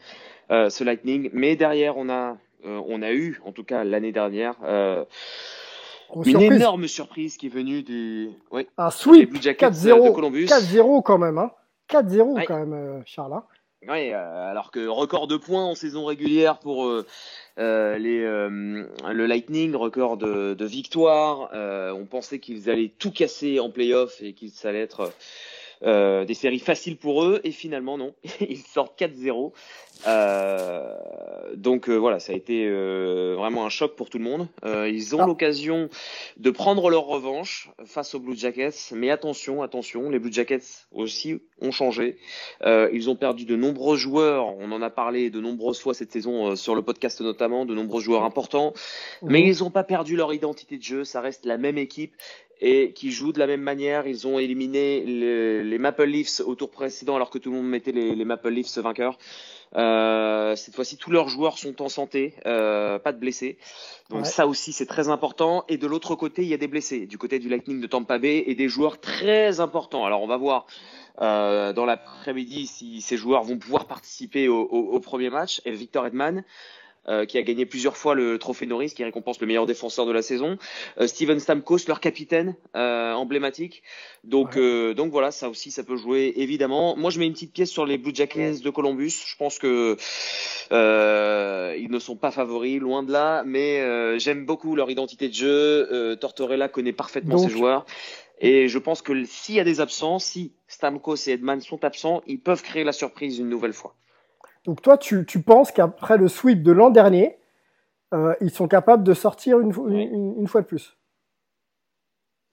euh, 0.51 0.71
ce 0.71 0.85
Lightning. 0.85 1.31
Mais 1.33 1.57
derrière, 1.57 1.97
on 1.97 2.09
a, 2.09 2.39
euh, 2.65 2.81
on 2.87 3.03
a 3.03 3.13
eu, 3.13 3.41
en 3.45 3.53
tout 3.53 3.65
cas 3.65 3.85
l'année 3.85 4.13
dernière, 4.13 4.57
euh, 4.63 5.05
une 6.25 6.41
énorme 6.41 6.89
surprise 6.89 7.37
qui 7.37 7.47
est 7.47 7.51
venue 7.51 7.83
du. 7.83 8.31
Oui, 8.51 8.67
un 8.79 8.91
sweep 8.91 9.35
4-0 9.35 10.47
4-0 10.47 11.03
quand 11.03 11.19
même, 11.19 11.39
hein. 11.39 11.51
4-0 11.91 12.45
quand 12.47 12.59
même, 12.59 12.73
euh, 12.73 13.01
Charles. 13.05 13.35
Hein. 13.35 13.45
Oui, 13.89 14.13
euh, 14.13 14.51
alors 14.51 14.73
que 14.73 14.87
record 14.87 15.29
de 15.29 15.37
points 15.37 15.65
en 15.65 15.75
saison 15.75 16.07
régulière 16.07 16.59
pour 16.59 16.87
euh, 16.87 17.07
euh 17.59 17.97
les, 17.99 18.21
le 18.21 19.27
Lightning, 19.27 19.77
record 19.77 20.17
de, 20.17 20.55
de 20.55 20.65
victoires. 20.65 21.51
on 21.53 22.07
pensait 22.07 22.41
qu'ils 22.41 22.69
allaient 22.69 22.93
tout 22.99 23.13
casser 23.13 23.61
en 23.61 23.71
playoff 23.71 24.21
et 24.23 24.33
qu'ils 24.33 24.53
allaient 24.65 24.83
être 24.83 25.13
euh, 25.83 26.25
des 26.25 26.35
séries 26.35 26.59
faciles 26.59 26.97
pour 26.97 27.25
eux 27.25 27.41
et 27.45 27.51
finalement 27.51 27.99
non, 27.99 28.15
ils 28.41 28.59
sortent 28.59 28.99
4-0. 28.99 29.53
Euh, 30.07 30.95
donc 31.55 31.89
euh, 31.89 31.97
voilà, 31.97 32.19
ça 32.19 32.33
a 32.33 32.37
été 32.37 32.67
euh, 32.67 33.35
vraiment 33.37 33.65
un 33.65 33.69
choc 33.69 33.97
pour 33.97 34.11
tout 34.11 34.19
le 34.19 34.25
monde. 34.25 34.49
ils 34.65 35.17
ont 35.17 35.23
ah. 35.23 35.27
l'occasion 35.27 35.89
de 36.37 36.51
prendre 36.51 36.91
leur 36.91 37.07
revanche 37.07 37.71
face 37.85 38.15
aux 38.15 38.21
Blue 38.21 38.37
Jackets, 38.37 38.93
mais 38.93 39.11
attention, 39.11 39.63
attention, 39.63 40.11
les 40.11 40.19
Blue 40.19 40.33
Jackets 40.33 40.87
aussi 40.93 41.41
ont 41.61 41.71
changé. 41.71 42.19
ils 42.65 43.11
ont 43.11 43.17
perdu 43.17 43.45
de 43.45 43.57
nombreux 43.57 43.97
joueurs, 43.97 44.57
on 44.59 44.71
en 44.73 44.83
a 44.83 44.91
parlé 44.91 45.31
de 45.31 45.41
nombreuses 45.41 45.81
fois 45.81 45.95
cette 45.95 46.13
saison 46.13 46.57
sur 46.57 46.75
le 46.75 46.83
podcast 46.83 47.21
notamment, 47.21 47.65
de 47.65 47.75
nombreux 47.75 48.03
joueurs 48.03 48.25
importants, 48.25 48.75
mais 49.23 49.43
ils 49.43 49.63
n'ont 49.63 49.71
pas 49.71 49.85
perdu 49.85 50.17
leur 50.17 50.33
identité 50.35 50.77
de 50.77 50.83
jeu, 50.83 51.05
ça 51.05 51.21
reste 51.21 51.47
la 51.47 51.57
même 51.59 51.79
équipe 51.79 52.15
et 52.61 52.93
qui 52.93 53.11
jouent 53.11 53.33
de 53.33 53.39
la 53.39 53.47
même 53.47 53.61
manière. 53.61 54.07
Ils 54.07 54.27
ont 54.27 54.39
éliminé 54.39 55.05
les 55.05 55.79
Maple 55.79 56.05
Leafs 56.05 56.41
au 56.41 56.55
tour 56.55 56.71
précédent 56.71 57.17
alors 57.17 57.31
que 57.31 57.39
tout 57.39 57.51
le 57.51 57.57
monde 57.57 57.69
mettait 57.69 57.93
les, 57.93 58.15
les 58.15 58.25
Maple 58.25 58.51
Leafs 58.51 58.79
vainqueurs. 58.79 59.19
Euh, 59.75 60.55
cette 60.57 60.75
fois-ci, 60.75 60.97
tous 60.97 61.11
leurs 61.11 61.29
joueurs 61.29 61.59
sont 61.59 61.83
en 61.83 61.89
santé, 61.89 62.35
euh, 62.47 62.99
pas 62.99 63.13
de 63.13 63.19
blessés. 63.19 63.59
Donc 64.11 64.25
ça 64.25 64.47
aussi, 64.47 64.73
c'est 64.73 64.87
très 64.87 65.09
important. 65.09 65.65
Et 65.69 65.77
de 65.77 65.87
l'autre 65.87 66.15
côté, 66.15 66.43
il 66.43 66.49
y 66.49 66.55
a 66.55 66.57
des 66.57 66.69
blessés. 66.69 67.07
Du 67.07 67.19
côté 67.19 67.39
du 67.39 67.49
Lightning 67.49 67.81
de 67.81 67.87
Tampa 67.87 68.19
Bay 68.19 68.45
et 68.47 68.55
des 68.55 68.69
joueurs 68.69 69.01
très 69.01 69.61
importants. 69.61 70.05
Alors 70.07 70.23
on 70.23 70.27
va 70.29 70.37
voir 70.37 70.67
euh, 71.21 71.73
dans 71.73 71.85
l'après-midi 71.85 72.67
si 72.67 73.01
ces 73.01 73.17
joueurs 73.17 73.43
vont 73.43 73.59
pouvoir 73.59 73.87
participer 73.87 74.49
au, 74.49 74.63
au, 74.63 74.93
au 74.95 75.01
premier 75.01 75.31
match. 75.31 75.61
Et 75.65 75.73
Victor 75.73 76.07
Edman, 76.07 76.45
euh, 77.09 77.25
qui 77.25 77.39
a 77.39 77.43
gagné 77.43 77.67
plusieurs 77.67 77.97
fois 77.97 78.15
le 78.15 78.39
trophée 78.39 78.67
Norris, 78.67 78.91
qui 78.91 79.05
récompense 79.05 79.41
le 79.41 79.47
meilleur 79.47 79.67
défenseur 79.67 80.07
de 80.07 80.13
la 80.13 80.23
saison. 80.23 80.59
Euh, 80.99 81.07
Steven 81.07 81.39
Stamkos, 81.39 81.87
leur 81.87 82.01
capitaine 82.01 82.57
euh, 82.75 83.13
emblématique. 83.13 83.83
Donc, 84.25 84.59
donc 84.59 85.13
voilà, 85.13 85.31
ça 85.31 85.49
aussi, 85.49 85.71
ça 85.71 85.85
peut 85.85 85.97
jouer 85.97 86.33
évidemment. 86.37 86.97
Moi, 86.97 87.11
je 87.11 87.21
mets 87.21 87.27
une 87.27 87.33
petite 87.33 87.53
pièce 87.53 87.71
sur 87.71 87.87
les 87.87 87.97
Blue 87.97 88.13
Jackets 88.13 88.61
de 88.61 88.71
Columbus. 88.71 89.13
Je 89.25 89.37
pense 89.37 89.59
que 89.59 89.97
ils 90.71 91.91
ne 91.91 91.99
sont 92.01 92.17
pas 92.17 92.33
favoris, 92.33 92.81
loin 92.81 93.05
de 93.05 93.13
là, 93.13 93.45
mais 93.47 94.19
j'aime 94.19 94.45
beaucoup 94.45 94.75
leur 94.75 94.91
identité 94.91 95.29
de 95.29 95.35
jeu. 95.35 96.17
Tortorella 96.21 96.69
connaît 96.69 96.93
parfaitement 96.93 97.39
ses 97.39 97.51
joueurs. 97.51 97.87
Et 98.39 98.69
je 98.69 98.79
pense 98.79 99.01
que 99.01 99.25
s'il 99.25 99.55
y 99.55 99.61
a 99.61 99.65
des 99.65 99.81
absents, 99.81 100.19
si 100.19 100.53
Stamkos 100.69 101.29
et 101.29 101.33
Edman 101.33 101.61
sont 101.61 101.85
absents, 101.85 102.23
ils 102.27 102.41
peuvent 102.41 102.63
créer 102.63 102.85
la 102.85 102.93
surprise 102.93 103.39
une 103.39 103.49
nouvelle 103.49 103.73
fois. 103.73 103.95
Donc 104.67 104.83
toi, 104.83 104.99
tu, 104.99 105.25
tu 105.25 105.41
penses 105.41 105.73
qu'après 105.73 106.19
le 106.19 106.29
sweep 106.29 106.63
de 106.63 106.73
l'an 106.73 106.91
dernier, 106.91 107.39
euh, 108.13 108.35
ils 108.41 108.51
sont 108.51 108.69
capables 108.69 109.05
de 109.05 109.15
sortir 109.15 109.61
une, 109.61 109.73
une, 109.89 110.35
une 110.39 110.49
fois 110.49 110.61
de 110.61 110.67
plus? 110.67 110.97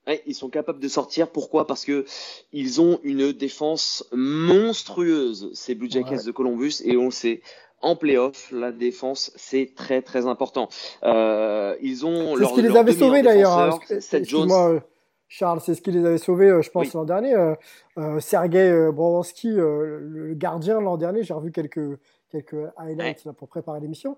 Ouais, 0.06 0.22
ils 0.26 0.34
sont 0.34 0.48
capables 0.48 0.80
de 0.80 0.88
sortir. 0.88 1.28
Pourquoi? 1.28 1.66
Parce 1.66 1.84
que 1.84 2.04
ils 2.52 2.80
ont 2.80 3.00
une 3.02 3.32
défense 3.32 4.08
monstrueuse, 4.12 5.50
ces 5.54 5.74
Blue 5.74 5.90
Jackets 5.90 6.24
de 6.24 6.30
Columbus, 6.30 6.82
et 6.84 6.96
on 6.96 7.06
le 7.06 7.10
sait. 7.10 7.42
En 7.80 7.96
playoff, 7.96 8.50
la 8.50 8.72
défense, 8.72 9.30
c'est 9.36 9.72
très 9.76 10.00
très 10.00 10.26
important. 10.26 10.68
Euh, 11.02 11.76
ils 11.82 12.06
ont 12.06 12.34
C'est 12.38 12.44
ce 12.46 12.54
qui 12.54 12.62
les 12.62 12.76
avait 12.76 12.92
sauvés 12.94 13.20
d'ailleurs. 13.20 13.58
Hein, 13.58 13.78
Jones. 14.22 14.80
Charles, 15.28 15.60
c'est 15.60 15.74
ce 15.74 15.82
qui 15.82 15.90
les 15.90 16.04
avait 16.04 16.18
sauvés, 16.18 16.48
euh, 16.48 16.62
je 16.62 16.70
pense, 16.70 16.92
l'an 16.94 17.04
dernier. 17.04 17.34
Euh, 17.34 17.54
euh, 17.98 18.20
Sergei 18.20 18.70
euh, 18.70 18.92
le 20.00 20.34
gardien 20.34 20.80
l'an 20.80 20.96
dernier, 20.96 21.22
j'ai 21.22 21.34
revu 21.34 21.50
quelques, 21.50 21.98
quelques 22.30 22.56
highlights 22.76 23.24
là, 23.24 23.32
pour 23.32 23.48
préparer 23.48 23.80
l'émission. 23.80 24.16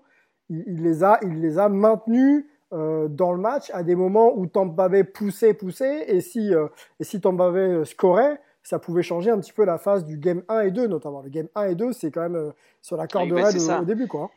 Il, 0.49 0.63
il, 0.67 0.83
les 0.83 1.03
a, 1.03 1.19
il 1.23 1.41
les 1.41 1.57
a 1.57 1.69
maintenus 1.69 2.45
dans 2.69 3.31
le 3.31 3.37
match 3.37 3.71
à 3.73 3.81
des 3.81 3.95
moments 3.95 4.37
où 4.37 4.45
Tampa 4.45 4.89
Bay 4.89 5.05
poussait, 5.05 5.53
poussait, 5.53 6.13
et 6.13 6.19
si, 6.19 6.51
et 6.99 7.03
si 7.05 7.21
Tampa 7.21 7.49
Bay 7.49 7.85
scorait, 7.85 8.41
ça 8.61 8.77
pouvait 8.77 9.03
changer 9.03 9.31
un 9.31 9.39
petit 9.39 9.53
peu 9.53 9.63
la 9.63 9.77
phase 9.77 10.03
du 10.03 10.17
game 10.17 10.43
1 10.49 10.59
et 10.59 10.71
2, 10.71 10.87
notamment. 10.87 11.21
Le 11.21 11.29
game 11.29 11.47
1 11.55 11.69
et 11.69 11.75
2, 11.75 11.93
c'est 11.93 12.11
quand 12.11 12.27
même 12.27 12.51
sur 12.81 12.97
la 12.97 13.07
corde 13.07 13.31
raide 13.31 13.55
au, 13.55 13.81
au, 13.81 13.85
début, 13.85 14.07
quoi. 14.07 14.29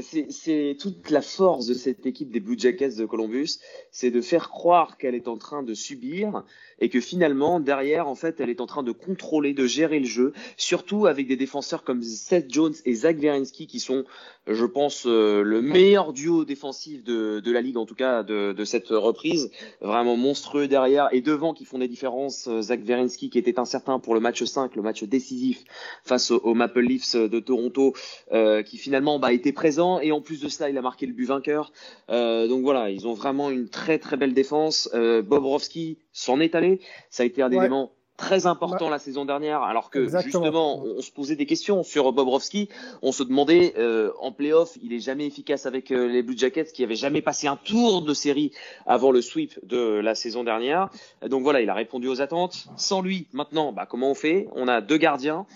C'est 0.00 0.76
toute 0.78 1.10
la 1.10 1.22
force 1.22 1.66
de 1.66 1.74
cette 1.74 2.06
équipe 2.06 2.30
des 2.30 2.40
Blue 2.40 2.58
Jackets 2.58 2.96
de 2.96 3.06
Columbus, 3.06 3.58
c'est 3.90 4.10
de 4.10 4.20
faire 4.20 4.50
croire 4.50 4.96
qu'elle 4.96 5.14
est 5.14 5.28
en 5.28 5.36
train 5.36 5.62
de 5.62 5.74
subir 5.74 6.44
et 6.80 6.88
que 6.88 7.00
finalement 7.00 7.58
derrière 7.58 8.06
en 8.06 8.14
fait 8.14 8.40
elle 8.40 8.50
est 8.50 8.60
en 8.60 8.66
train 8.66 8.82
de 8.82 8.92
contrôler, 8.92 9.54
de 9.54 9.66
gérer 9.66 9.98
le 9.98 10.06
jeu, 10.06 10.32
surtout 10.56 11.06
avec 11.06 11.26
des 11.26 11.36
défenseurs 11.36 11.82
comme 11.82 12.02
Seth 12.02 12.52
Jones 12.52 12.74
et 12.84 12.94
Zach 12.94 13.18
Wierenski 13.18 13.66
qui 13.66 13.80
sont, 13.80 14.04
je 14.46 14.64
pense, 14.64 15.06
euh, 15.06 15.42
le 15.42 15.62
meilleur 15.62 16.12
duo 16.12 16.44
défensif 16.44 17.02
de, 17.04 17.40
de, 17.40 17.52
la 17.52 17.60
ligue 17.60 17.76
en 17.76 17.86
tout 17.86 17.94
cas 17.94 18.22
de, 18.22 18.52
de, 18.52 18.64
cette 18.64 18.88
reprise, 18.88 19.50
vraiment 19.80 20.16
monstrueux 20.16 20.68
derrière 20.68 21.08
et 21.12 21.20
devant 21.20 21.54
qui 21.54 21.64
font 21.64 21.78
des 21.78 21.88
différences. 21.88 22.46
Euh, 22.48 22.62
Zach 22.62 22.80
Wierenski 22.86 23.30
qui 23.30 23.38
était 23.38 23.58
incertain 23.58 23.98
pour 23.98 24.14
le 24.14 24.20
match 24.20 24.44
5, 24.44 24.76
le 24.76 24.82
match 24.82 25.02
décisif 25.04 25.64
face 26.04 26.30
aux, 26.30 26.54
Maple 26.54 26.80
Leafs 26.80 27.16
de 27.16 27.40
Toronto, 27.40 27.94
euh, 28.32 28.62
qui 28.62 28.78
finalement 28.78 29.18
bah, 29.18 29.32
était 29.32 29.52
présent 29.52 29.87
et 30.00 30.12
en 30.12 30.20
plus 30.20 30.40
de 30.40 30.48
ça 30.48 30.68
il 30.70 30.76
a 30.78 30.82
marqué 30.82 31.06
le 31.06 31.12
but 31.12 31.26
vainqueur. 31.26 31.72
Euh, 32.10 32.46
donc 32.48 32.62
voilà, 32.62 32.90
ils 32.90 33.06
ont 33.06 33.14
vraiment 33.14 33.50
une 33.50 33.68
très 33.68 33.98
très 33.98 34.16
belle 34.16 34.34
défense. 34.34 34.88
Euh, 34.94 35.22
Bobrovski 35.22 35.98
s'en 36.12 36.40
est 36.40 36.54
allé. 36.54 36.80
Ça 37.10 37.22
a 37.22 37.26
été 37.26 37.42
un 37.42 37.50
élément 37.50 37.92
très 38.18 38.46
important 38.46 38.86
bah, 38.86 38.90
la 38.90 38.98
saison 38.98 39.24
dernière, 39.24 39.62
alors 39.62 39.90
que 39.90 40.06
justement 40.20 40.82
on 40.84 41.00
se 41.00 41.10
posait 41.10 41.36
des 41.36 41.46
questions 41.46 41.82
sur 41.82 42.12
Bobrovski. 42.12 42.68
On 43.00 43.12
se 43.12 43.22
demandait 43.22 43.74
euh, 43.78 44.10
en 44.20 44.32
playoff, 44.32 44.76
il 44.82 44.92
est 44.92 45.00
jamais 45.00 45.26
efficace 45.26 45.64
avec 45.64 45.90
euh, 45.90 46.08
les 46.08 46.22
Blue 46.22 46.36
Jackets 46.36 46.72
qui 46.74 46.82
avaient 46.84 46.96
jamais 46.96 47.22
passé 47.22 47.46
un 47.46 47.56
tour 47.56 48.02
de 48.02 48.12
série 48.12 48.52
avant 48.86 49.12
le 49.12 49.22
sweep 49.22 49.58
de 49.62 50.00
la 50.00 50.14
saison 50.14 50.44
dernière. 50.44 50.90
Donc 51.26 51.42
voilà, 51.44 51.62
il 51.62 51.70
a 51.70 51.74
répondu 51.74 52.08
aux 52.08 52.20
attentes. 52.20 52.66
Sans 52.76 53.00
lui, 53.00 53.28
maintenant, 53.32 53.72
bah, 53.72 53.86
comment 53.88 54.10
on 54.10 54.14
fait? 54.14 54.48
On 54.52 54.66
a 54.66 54.80
deux 54.80 54.98
gardiens. 54.98 55.46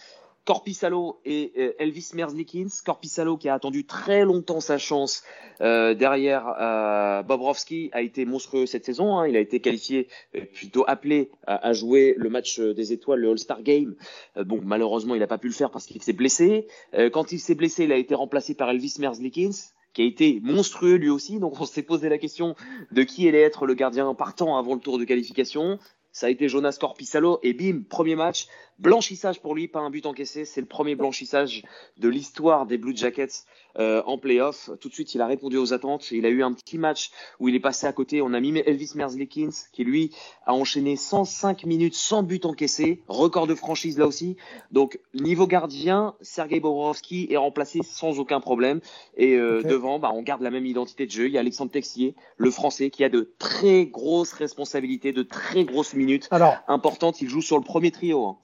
Corpissalo 0.45 1.21
et 1.25 1.53
euh, 1.57 1.73
Elvis 1.79 2.11
Merzlikins. 2.15 2.69
Corpissalo 2.85 3.37
qui 3.37 3.49
a 3.49 3.55
attendu 3.55 3.85
très 3.85 4.25
longtemps 4.25 4.61
sa 4.61 4.79
chance 4.79 5.23
euh, 5.61 5.95
derrière 5.95 6.55
euh, 6.61 7.23
Bobrovski 7.23 7.91
a 7.93 8.03
été 8.03 8.25
monstrueux 8.25 8.67
cette 8.67 8.85
saison. 8.85 9.19
Hein. 9.19 9.29
Il 9.29 9.37
a 9.37 9.41
été 9.41 9.61
qualifié, 9.61 10.09
euh, 10.35 10.41
plutôt 10.53 10.85
appelé 10.87 11.31
à, 11.47 11.69
à, 11.69 11.73
jouer 11.73 12.15
le 12.17 12.29
match 12.31 12.59
des 12.59 12.93
étoiles, 12.93 13.21
le 13.21 13.31
All-Star 13.31 13.63
Game. 13.63 13.95
bon, 14.37 14.61
malheureusement, 14.65 15.15
il 15.15 15.21
n'a 15.21 15.27
pas 15.27 15.39
pu 15.39 15.49
le 15.49 15.55
faire 15.55 15.71
parce 15.71 15.87
qu'il 15.87 16.03
s'est 16.03 16.13
blessé. 16.13 16.67
quand 17.13 17.33
il 17.33 17.39
s'est 17.39 17.55
blessé, 17.55 17.85
il 17.85 17.93
a 17.93 17.97
été 17.97 18.15
remplacé 18.15 18.55
par 18.55 18.71
Elvis 18.71 18.97
Merzlikins 18.99 19.53
qui 19.93 20.03
a 20.03 20.05
été 20.05 20.41
monstrueux 20.43 20.95
lui 20.95 21.11
aussi. 21.11 21.39
Donc 21.39 21.61
on 21.61 21.67
s'est 21.67 21.83
posé 21.83 22.09
la 22.09 22.19
question 22.19 22.55
de 22.91 23.03
qui 23.03 23.29
allait 23.29 23.43
être 23.43 23.67
le 23.67 23.75
gardien 23.75 24.13
partant 24.15 24.57
avant 24.57 24.75
le 24.75 24.81
tour 24.81 24.99
de 24.99 25.05
qualification. 25.05 25.79
Ça 26.13 26.27
a 26.27 26.31
été 26.31 26.49
Jonas 26.49 26.77
Corpissalo 26.79 27.41
et 27.43 27.55
bim, 27.55 27.83
premier 27.89 28.17
match, 28.17 28.47
Blanchissage 28.79 29.41
pour 29.41 29.55
lui, 29.55 29.69
pas 29.69 29.81
un 29.81 29.91
but 29.91 30.07
encaissé. 30.07 30.45
C'est 30.45 30.61
le 30.61 30.67
premier 30.67 30.95
blanchissage 30.95 31.63
de 31.97 32.09
l'histoire 32.09 32.67
des 32.67 32.79
Blue 32.79 32.97
Jackets 32.97 33.45
euh, 33.79 34.03
en 34.07 34.19
playoff. 34.19 34.71
Tout 34.81 34.89
de 34.89 34.95
suite, 34.95 35.15
il 35.15 35.21
a 35.21 35.27
répondu 35.27 35.57
aux 35.57 35.73
attentes. 35.73 36.11
Il 36.11 36.27
a 36.27 36.29
eu 36.29 36.43
un 36.43 36.53
petit 36.53 36.79
match 36.79 37.11
où 37.41 37.49
il 37.49 37.55
est 37.55 37.61
passé 37.61 37.87
à 37.87 37.93
côté. 37.93 38.23
On 38.23 38.33
a 38.35 38.41
mis 38.41 38.59
Elvis 38.59 38.93
Merzlikins 38.95 39.51
qui, 39.73 39.85
lui, 39.85 40.11
a 40.47 40.55
enchaîné 40.55 40.97
105 40.97 41.65
minutes 41.65 41.95
sans 41.95 42.23
but 42.23 42.45
encaissé. 42.45 43.03
Record 43.09 43.47
de 43.47 43.55
franchise 43.55 43.99
là 43.99 44.07
aussi. 44.07 44.37
Donc, 44.71 44.99
niveau 45.15 45.47
gardien, 45.47 46.15
Sergei 46.21 46.61
Bobrovski 46.61 47.29
est 47.31 47.37
remplacé 47.37 47.81
sans 47.83 48.19
aucun 48.19 48.41
problème. 48.41 48.81
Et 49.17 49.37
euh, 49.37 49.63
devant, 49.63 49.99
bah, 49.99 50.11
on 50.15 50.23
garde 50.23 50.43
la 50.43 50.51
même 50.51 50.67
identité 50.67 51.07
de 51.07 51.11
jeu. 51.11 51.27
Il 51.27 51.33
y 51.33 51.37
a 51.37 51.41
Alexandre 51.41 51.71
Texier, 51.71 52.15
le 52.37 52.51
français, 52.51 52.91
qui 52.91 53.05
a 53.05 53.09
de 53.09 53.33
très 53.39 53.87
grosses 53.87 54.33
responsabilités, 54.33 55.13
de 55.13 55.23
très 55.23 55.65
grosses 55.65 55.95
minutes 55.95 56.29
Alors, 56.31 56.57
importantes. 56.69 57.21
Il 57.21 57.29
joue 57.29 57.43
sur 57.43 57.57
le 57.57 57.65
premier 57.65 57.91
trio. 57.91 58.25
Hein. 58.27 58.37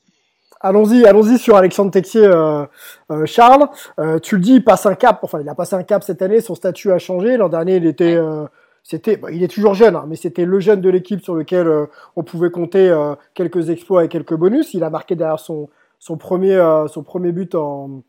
Allons-y, 0.60 1.06
allons-y 1.06 1.38
sur 1.38 1.56
Alexandre 1.56 1.92
Texier, 1.92 2.24
euh, 2.24 2.64
euh, 3.12 3.26
Charles. 3.26 3.68
Euh, 4.00 4.18
tu 4.18 4.34
le 4.36 4.40
dis, 4.40 4.54
il 4.54 4.64
passe 4.64 4.86
un 4.86 4.94
cap. 4.94 5.20
Enfin, 5.22 5.40
il 5.40 5.48
a 5.48 5.54
passé 5.54 5.76
un 5.76 5.84
cap 5.84 6.02
cette 6.02 6.20
année. 6.20 6.40
Son 6.40 6.54
statut 6.56 6.90
a 6.90 6.98
changé. 6.98 7.36
L'an 7.36 7.48
dernier, 7.48 7.76
il 7.76 7.86
était, 7.86 8.16
euh, 8.16 8.44
c'était, 8.82 9.16
bah, 9.16 9.30
il 9.30 9.42
est 9.42 9.48
toujours 9.48 9.74
jeune, 9.74 9.94
hein, 9.94 10.04
mais 10.08 10.16
c'était 10.16 10.44
le 10.44 10.58
jeune 10.58 10.80
de 10.80 10.90
l'équipe 10.90 11.22
sur 11.22 11.34
lequel 11.34 11.68
euh, 11.68 11.86
on 12.16 12.24
pouvait 12.24 12.50
compter 12.50 12.92
quelques 13.34 13.70
exploits 13.70 14.04
et 14.04 14.08
quelques 14.08 14.34
bonus. 14.34 14.74
Il 14.74 14.82
a 14.82 14.90
marqué 14.90 15.14
derrière 15.14 15.40
son 15.40 15.68
son 16.00 16.16
premier 16.16 16.56
son 16.86 17.02
premier 17.02 17.32
but 17.32 17.56
en, 17.56 18.02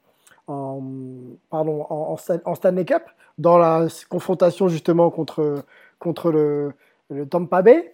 en 0.47 0.81
pardon 1.49 1.85
en, 1.89 2.17
en, 2.45 2.55
Stanley 2.55 2.85
Cup 2.85 3.01
dans 3.39 3.57
la 3.57 3.87
confrontation 4.09 4.67
justement 4.67 5.09
contre 5.09 5.63
contre 5.97 6.31
le, 6.31 6.73
le 7.09 7.27
Tampa 7.27 7.61
Bay. 7.61 7.93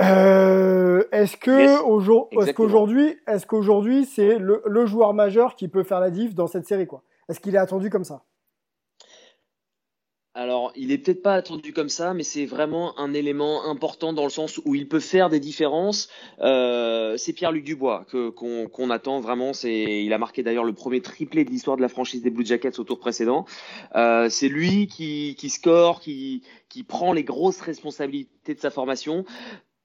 Euh, 0.00 1.04
est-ce 1.12 1.36
que 1.36 2.52
qu'aujourd'hui, 2.52 3.16
est-ce 3.26 3.46
qu'aujourd'hui 3.46 4.06
c'est 4.06 4.38
le, 4.38 4.62
le, 4.64 4.86
joueur 4.86 5.12
majeur 5.12 5.56
qui 5.56 5.68
peut 5.68 5.82
faire 5.82 6.00
la 6.00 6.10
diff 6.10 6.34
dans 6.34 6.46
cette 6.46 6.66
série 6.66 6.86
quoi? 6.86 7.02
Est-ce 7.28 7.40
qu'il 7.40 7.54
est 7.54 7.58
attendu 7.58 7.90
comme 7.90 8.04
ça? 8.04 8.24
Alors, 10.32 10.72
il 10.76 10.92
est 10.92 10.98
peut-être 10.98 11.22
pas 11.22 11.34
attendu 11.34 11.72
comme 11.72 11.88
ça, 11.88 12.14
mais 12.14 12.22
c'est 12.22 12.46
vraiment 12.46 12.96
un 13.00 13.12
élément 13.14 13.68
important 13.68 14.12
dans 14.12 14.22
le 14.22 14.30
sens 14.30 14.60
où 14.64 14.76
il 14.76 14.86
peut 14.86 15.00
faire 15.00 15.28
des 15.28 15.40
différences. 15.40 16.08
Euh, 16.40 17.16
c'est 17.16 17.32
Pierre-Luc 17.32 17.64
Dubois 17.64 18.06
que 18.08 18.30
qu'on 18.30 18.90
attend 18.90 19.18
vraiment. 19.18 19.52
C'est, 19.52 20.04
il 20.04 20.12
a 20.12 20.18
marqué 20.18 20.44
d'ailleurs 20.44 20.64
le 20.64 20.72
premier 20.72 21.00
triplé 21.02 21.44
de 21.44 21.50
l'histoire 21.50 21.76
de 21.76 21.82
la 21.82 21.88
franchise 21.88 22.22
des 22.22 22.30
Blue 22.30 22.46
Jackets 22.46 22.78
au 22.78 22.84
tour 22.84 23.00
précédent. 23.00 23.44
Euh, 23.96 24.28
c'est 24.28 24.48
lui 24.48 24.86
qui, 24.86 25.34
qui 25.36 25.50
score, 25.50 26.00
qui, 26.00 26.44
qui 26.68 26.84
prend 26.84 27.12
les 27.12 27.24
grosses 27.24 27.60
responsabilités 27.60 28.54
de 28.54 28.60
sa 28.60 28.70
formation. 28.70 29.24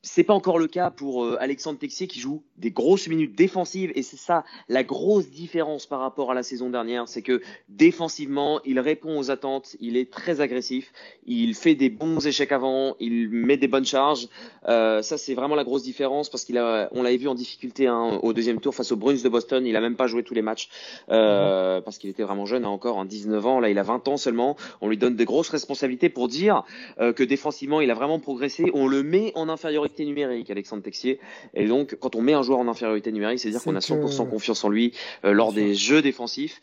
C'est 0.07 0.23
pas 0.23 0.35
encore 0.35 0.59
le 0.59 0.67
cas 0.67 0.91
pour 0.91 1.25
euh, 1.25 1.35
Alexandre 1.39 1.79
Texier 1.79 2.05
qui 2.05 2.19
joue 2.19 2.43
des 2.57 2.69
grosses 2.69 3.07
minutes 3.07 3.35
défensives 3.35 3.91
et 3.95 4.03
c'est 4.03 4.17
ça 4.17 4.43
la 4.69 4.83
grosse 4.83 5.31
différence 5.31 5.87
par 5.87 5.99
rapport 5.99 6.29
à 6.29 6.35
la 6.35 6.43
saison 6.43 6.69
dernière, 6.69 7.07
c'est 7.07 7.23
que 7.23 7.41
défensivement 7.69 8.61
il 8.65 8.79
répond 8.79 9.17
aux 9.17 9.31
attentes, 9.31 9.75
il 9.79 9.97
est 9.97 10.11
très 10.11 10.41
agressif, 10.41 10.93
il 11.25 11.55
fait 11.55 11.73
des 11.73 11.89
bons 11.89 12.25
échecs 12.27 12.51
avant, 12.51 12.95
il 12.99 13.29
met 13.29 13.57
des 13.57 13.67
bonnes 13.67 13.85
charges. 13.85 14.27
Euh, 14.67 15.01
ça 15.01 15.17
c'est 15.17 15.33
vraiment 15.33 15.55
la 15.55 15.63
grosse 15.63 15.81
différence 15.81 16.29
parce 16.29 16.45
qu'il 16.45 16.59
a, 16.59 16.87
on 16.91 17.01
l'avait 17.01 17.17
vu 17.17 17.27
en 17.27 17.33
difficulté 17.33 17.87
hein, 17.87 18.19
au 18.21 18.31
deuxième 18.31 18.59
tour 18.59 18.75
face 18.75 18.91
aux 18.91 18.97
Bruins 18.97 19.23
de 19.23 19.29
Boston, 19.29 19.65
il 19.65 19.75
a 19.75 19.81
même 19.81 19.95
pas 19.95 20.05
joué 20.05 20.21
tous 20.21 20.35
les 20.35 20.43
matchs 20.43 20.69
euh, 21.09 21.81
parce 21.81 21.97
qu'il 21.97 22.11
était 22.11 22.23
vraiment 22.23 22.45
jeune 22.45 22.63
hein, 22.63 22.69
encore, 22.69 22.97
en 22.97 23.05
19 23.05 23.43
ans, 23.47 23.59
là 23.59 23.69
il 23.69 23.79
a 23.79 23.83
20 23.83 24.07
ans 24.07 24.17
seulement. 24.17 24.55
On 24.81 24.87
lui 24.87 24.97
donne 24.97 25.15
des 25.15 25.25
grosses 25.25 25.49
responsabilités 25.49 26.09
pour 26.09 26.27
dire 26.27 26.63
euh, 26.99 27.11
que 27.11 27.23
défensivement 27.23 27.81
il 27.81 27.89
a 27.89 27.95
vraiment 27.95 28.19
progressé. 28.19 28.69
On 28.75 28.85
le 28.85 29.01
met 29.01 29.31
en 29.33 29.49
infériorité 29.49 29.94
numérique, 30.03 30.49
Alexandre 30.49 30.83
Texier. 30.83 31.19
Et 31.53 31.67
donc, 31.67 31.95
quand 31.99 32.15
on 32.15 32.21
met 32.21 32.33
un 32.33 32.41
joueur 32.41 32.59
en 32.59 32.67
infériorité 32.67 33.11
numérique, 33.11 33.39
c'est-à-dire 33.39 33.63
qu'on 33.63 33.75
a 33.75 33.79
100% 33.79 34.29
confiance 34.29 34.63
en 34.63 34.69
lui 34.69 34.93
euh, 35.23 35.31
lors 35.31 35.53
des 35.53 35.75
jeux 35.75 36.01
défensifs. 36.01 36.59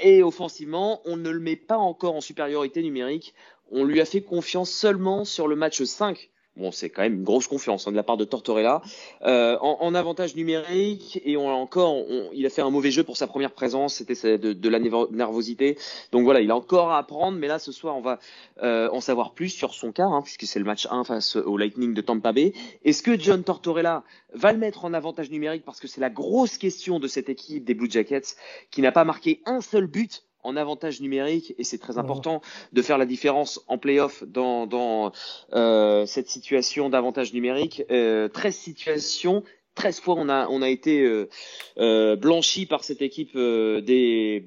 Et 0.00 0.22
offensivement, 0.22 1.00
on 1.06 1.16
ne 1.16 1.30
le 1.30 1.40
met 1.40 1.56
pas 1.56 1.78
encore 1.78 2.14
en 2.14 2.20
supériorité 2.20 2.82
numérique. 2.82 3.34
On 3.72 3.82
lui 3.82 4.00
a 4.00 4.04
fait 4.04 4.20
confiance 4.20 4.70
seulement 4.70 5.24
sur 5.24 5.48
le 5.48 5.56
match 5.56 5.82
5 5.82 6.30
Bon, 6.56 6.72
c'est 6.72 6.88
quand 6.88 7.02
même 7.02 7.16
une 7.16 7.24
grosse 7.24 7.48
confiance 7.48 7.86
hein, 7.86 7.90
de 7.90 7.96
la 7.96 8.02
part 8.02 8.16
de 8.16 8.24
Tortorella. 8.24 8.80
Euh, 9.22 9.58
en, 9.60 9.76
en, 9.80 9.94
avantage 9.94 10.34
numérique, 10.36 11.20
et 11.24 11.36
on 11.36 11.50
a 11.50 11.52
encore, 11.52 11.94
on, 11.94 12.30
il 12.32 12.46
a 12.46 12.50
fait 12.50 12.62
un 12.62 12.70
mauvais 12.70 12.90
jeu 12.90 13.04
pour 13.04 13.18
sa 13.18 13.26
première 13.26 13.52
présence, 13.52 13.96
c'était 13.96 14.38
de, 14.38 14.54
de, 14.54 14.68
la 14.68 14.78
nervosité. 14.78 15.76
Donc 16.12 16.24
voilà, 16.24 16.40
il 16.40 16.50
a 16.50 16.56
encore 16.56 16.92
à 16.92 16.98
apprendre, 16.98 17.36
mais 17.38 17.46
là 17.46 17.58
ce 17.58 17.72
soir 17.72 17.96
on 17.96 18.00
va 18.00 18.18
euh, 18.62 18.88
en 18.90 19.00
savoir 19.00 19.34
plus 19.34 19.50
sur 19.50 19.74
son 19.74 19.92
cas, 19.92 20.06
hein, 20.06 20.22
puisque 20.22 20.44
c'est 20.44 20.58
le 20.58 20.64
match 20.64 20.86
1 20.90 21.04
face 21.04 21.36
au 21.36 21.58
Lightning 21.58 21.92
de 21.92 22.00
Tampa 22.00 22.32
Bay. 22.32 22.54
Est-ce 22.84 23.02
que 23.02 23.18
John 23.18 23.42
Tortorella 23.42 24.02
va 24.32 24.52
le 24.52 24.58
mettre 24.58 24.86
en 24.86 24.94
avantage 24.94 25.30
numérique? 25.30 25.64
Parce 25.64 25.80
que 25.80 25.88
c'est 25.88 26.00
la 26.00 26.10
grosse 26.10 26.56
question 26.56 26.98
de 26.98 27.06
cette 27.06 27.28
équipe 27.28 27.64
des 27.64 27.74
Blue 27.74 27.90
Jackets 27.90 28.36
qui 28.70 28.80
n'a 28.80 28.92
pas 28.92 29.04
marqué 29.04 29.42
un 29.44 29.60
seul 29.60 29.86
but 29.86 30.25
en 30.46 30.56
avantage 30.56 31.00
numérique 31.00 31.54
et 31.58 31.64
c'est 31.64 31.78
très 31.78 31.98
important 31.98 32.40
de 32.72 32.82
faire 32.82 32.98
la 32.98 33.06
différence 33.06 33.60
en 33.66 33.78
playoff 33.78 34.22
dans, 34.24 34.66
dans 34.66 35.12
euh, 35.52 36.06
cette 36.06 36.28
situation 36.28 36.88
d'avantage 36.88 37.32
numérique. 37.32 37.82
Euh, 37.90 38.28
13 38.28 38.54
situations 38.54 39.42
13 39.76 40.00
fois 40.00 40.16
on 40.18 40.28
a 40.28 40.48
on 40.48 40.62
a 40.62 40.68
été 40.68 41.02
euh, 41.02 41.28
euh 41.78 42.16
blanchi 42.16 42.66
par 42.66 42.82
cette 42.82 43.02
équipe 43.02 43.36
euh, 43.36 43.80
des 43.80 44.44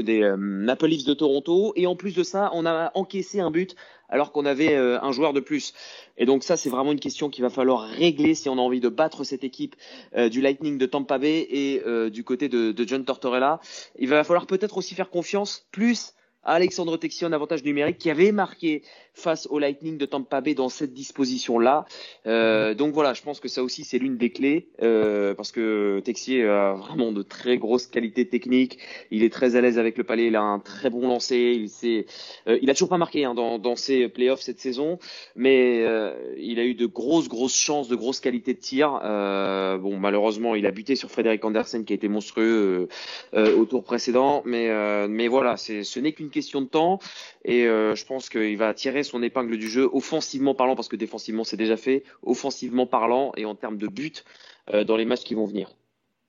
des 0.00 0.22
euh, 0.22 0.36
Maple 0.36 0.86
Leafs 0.88 1.04
de 1.04 1.14
Toronto 1.14 1.72
et 1.76 1.86
en 1.86 1.94
plus 1.94 2.14
de 2.14 2.24
ça 2.24 2.50
on 2.54 2.66
a 2.66 2.90
encaissé 2.94 3.38
un 3.38 3.52
but 3.52 3.76
alors 4.08 4.32
qu'on 4.32 4.44
avait 4.44 4.74
un 4.74 5.12
joueur 5.12 5.32
de 5.32 5.38
plus 5.38 5.72
et 6.20 6.26
donc 6.26 6.44
ça, 6.44 6.58
c'est 6.58 6.68
vraiment 6.68 6.92
une 6.92 7.00
question 7.00 7.30
qu'il 7.30 7.42
va 7.42 7.48
falloir 7.48 7.80
régler 7.80 8.34
si 8.34 8.50
on 8.50 8.58
a 8.58 8.60
envie 8.60 8.80
de 8.80 8.90
battre 8.90 9.24
cette 9.24 9.42
équipe 9.42 9.74
euh, 10.14 10.28
du 10.28 10.42
Lightning 10.42 10.76
de 10.76 10.84
Tampa 10.84 11.16
Bay 11.16 11.46
et 11.50 11.82
euh, 11.86 12.10
du 12.10 12.24
côté 12.24 12.50
de, 12.50 12.72
de 12.72 12.86
John 12.86 13.06
Tortorella. 13.06 13.58
Il 13.98 14.10
va 14.10 14.22
falloir 14.22 14.46
peut-être 14.46 14.76
aussi 14.76 14.94
faire 14.94 15.08
confiance 15.08 15.66
plus 15.72 16.12
Alexandre 16.42 16.96
Texier 16.96 17.26
en 17.26 17.32
avantage 17.32 17.64
numérique 17.64 17.98
qui 17.98 18.10
avait 18.10 18.32
marqué 18.32 18.82
face 19.12 19.46
au 19.50 19.58
Lightning 19.58 19.98
de 19.98 20.06
Tampa 20.06 20.40
Bay 20.40 20.54
dans 20.54 20.68
cette 20.68 20.94
disposition-là. 20.94 21.84
Euh, 22.26 22.74
donc 22.74 22.94
voilà, 22.94 23.12
je 23.12 23.22
pense 23.22 23.40
que 23.40 23.48
ça 23.48 23.62
aussi 23.62 23.84
c'est 23.84 23.98
l'une 23.98 24.16
des 24.16 24.30
clés 24.30 24.68
euh, 24.82 25.34
parce 25.34 25.52
que 25.52 26.00
Texier 26.04 26.44
a 26.44 26.72
vraiment 26.72 27.12
de 27.12 27.22
très 27.22 27.58
grosses 27.58 27.86
qualités 27.86 28.26
techniques. 28.26 28.78
Il 29.10 29.22
est 29.22 29.32
très 29.32 29.56
à 29.56 29.60
l'aise 29.60 29.78
avec 29.78 29.98
le 29.98 30.04
palais, 30.04 30.28
il 30.28 30.36
a 30.36 30.42
un 30.42 30.58
très 30.58 30.90
bon 30.90 31.06
lancer. 31.06 31.52
Il 31.56 31.68
s'est, 31.68 32.06
euh, 32.46 32.58
il 32.62 32.70
a 32.70 32.74
toujours 32.74 32.88
pas 32.88 32.98
marqué 32.98 33.24
hein, 33.24 33.34
dans, 33.34 33.58
dans 33.58 33.76
ses 33.76 34.08
playoffs 34.08 34.40
cette 34.40 34.60
saison, 34.60 34.98
mais 35.36 35.82
euh, 35.82 36.14
il 36.38 36.58
a 36.58 36.64
eu 36.64 36.74
de 36.74 36.86
grosses 36.86 37.28
grosses 37.28 37.56
chances, 37.56 37.88
de 37.88 37.96
grosses 37.96 38.20
qualités 38.20 38.54
de 38.54 38.60
tir. 38.60 39.00
Euh, 39.04 39.76
bon, 39.76 39.98
malheureusement, 39.98 40.54
il 40.54 40.66
a 40.66 40.70
buté 40.70 40.96
sur 40.96 41.10
Frédéric 41.10 41.44
Andersen 41.44 41.84
qui 41.84 41.92
a 41.92 41.96
été 41.96 42.08
monstrueux 42.08 42.88
au 43.34 43.64
tour 43.66 43.84
précédent, 43.84 44.42
mais 44.44 44.70
mais 45.08 45.28
voilà, 45.28 45.56
c'est 45.56 45.82
ce 45.84 46.00
n'est 46.00 46.12
qu'une 46.12 46.29
qu'une 46.30 46.40
question 46.40 46.60
de 46.62 46.66
temps. 46.66 46.98
Et 47.44 47.66
euh, 47.66 47.94
je 47.94 48.06
pense 48.06 48.28
qu'il 48.28 48.56
va 48.56 48.72
tirer 48.74 49.02
son 49.02 49.22
épingle 49.22 49.56
du 49.58 49.68
jeu, 49.68 49.88
offensivement 49.92 50.54
parlant, 50.54 50.76
parce 50.76 50.88
que 50.88 50.96
défensivement 50.96 51.44
c'est 51.44 51.56
déjà 51.56 51.76
fait, 51.76 52.04
offensivement 52.22 52.86
parlant 52.86 53.32
et 53.36 53.44
en 53.44 53.54
termes 53.54 53.76
de 53.76 53.88
but 53.88 54.24
euh, 54.72 54.84
dans 54.84 54.96
les 54.96 55.04
matchs 55.04 55.24
qui 55.24 55.34
vont 55.34 55.46
venir. 55.46 55.70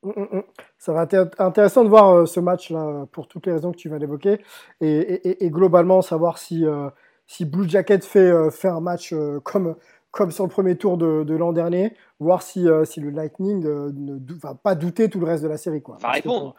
Mm, 0.03 0.09
mm, 0.09 0.37
mm. 0.37 0.43
Ça 0.79 0.93
va 0.93 1.07
être 1.09 1.39
intéressant 1.39 1.83
de 1.83 1.89
voir 1.89 2.09
euh, 2.09 2.25
ce 2.25 2.39
match-là 2.39 3.05
pour 3.11 3.27
toutes 3.27 3.45
les 3.45 3.53
raisons 3.53 3.71
que 3.71 3.77
tu 3.77 3.89
viens 3.89 3.99
d'évoquer 3.99 4.39
et, 4.81 4.89
et, 4.89 5.45
et, 5.45 5.49
globalement 5.49 6.01
savoir 6.01 6.37
si, 6.37 6.65
si 7.27 7.45
Blue 7.45 7.69
Jacket 7.69 8.03
fait, 8.03 8.31
fait 8.51 8.67
un 8.67 8.81
match 8.81 9.13
comme, 9.43 9.75
comme 10.09 10.31
sur 10.31 10.43
le 10.43 10.49
premier 10.49 10.75
tour 10.75 10.97
de, 10.97 11.23
de 11.23 11.35
l'an 11.35 11.53
dernier, 11.53 11.93
voir 12.19 12.41
si, 12.41 12.65
si 12.85 12.99
le 12.99 13.11
Lightning 13.11 13.63
ne 13.63 14.33
va 14.41 14.55
pas 14.55 14.73
douter 14.73 15.07
tout 15.07 15.19
le 15.19 15.27
reste 15.27 15.43
de 15.43 15.49
la 15.49 15.57
série. 15.57 15.83
Quoi. 15.83 15.97
Va 16.01 16.09
répondre. 16.09 16.55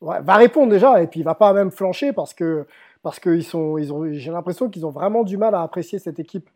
Va 0.00 0.36
répondre 0.36 0.70
déjà 0.70 1.02
et 1.02 1.06
puis 1.06 1.20
il 1.20 1.24
va 1.24 1.34
pas 1.34 1.52
même 1.52 1.70
flancher 1.70 2.12
parce 2.12 2.34
que 2.34 2.66
parce 3.02 3.20
qu'ils 3.20 3.44
sont 3.44 3.78
ils 3.78 3.92
ont 3.92 4.10
j'ai 4.12 4.30
l'impression 4.30 4.68
qu'ils 4.70 4.86
ont 4.86 4.90
vraiment 4.90 5.24
du 5.24 5.36
mal 5.36 5.54
à 5.54 5.62
apprécier 5.62 5.98
cette 5.98 6.18
équipe 6.18 6.48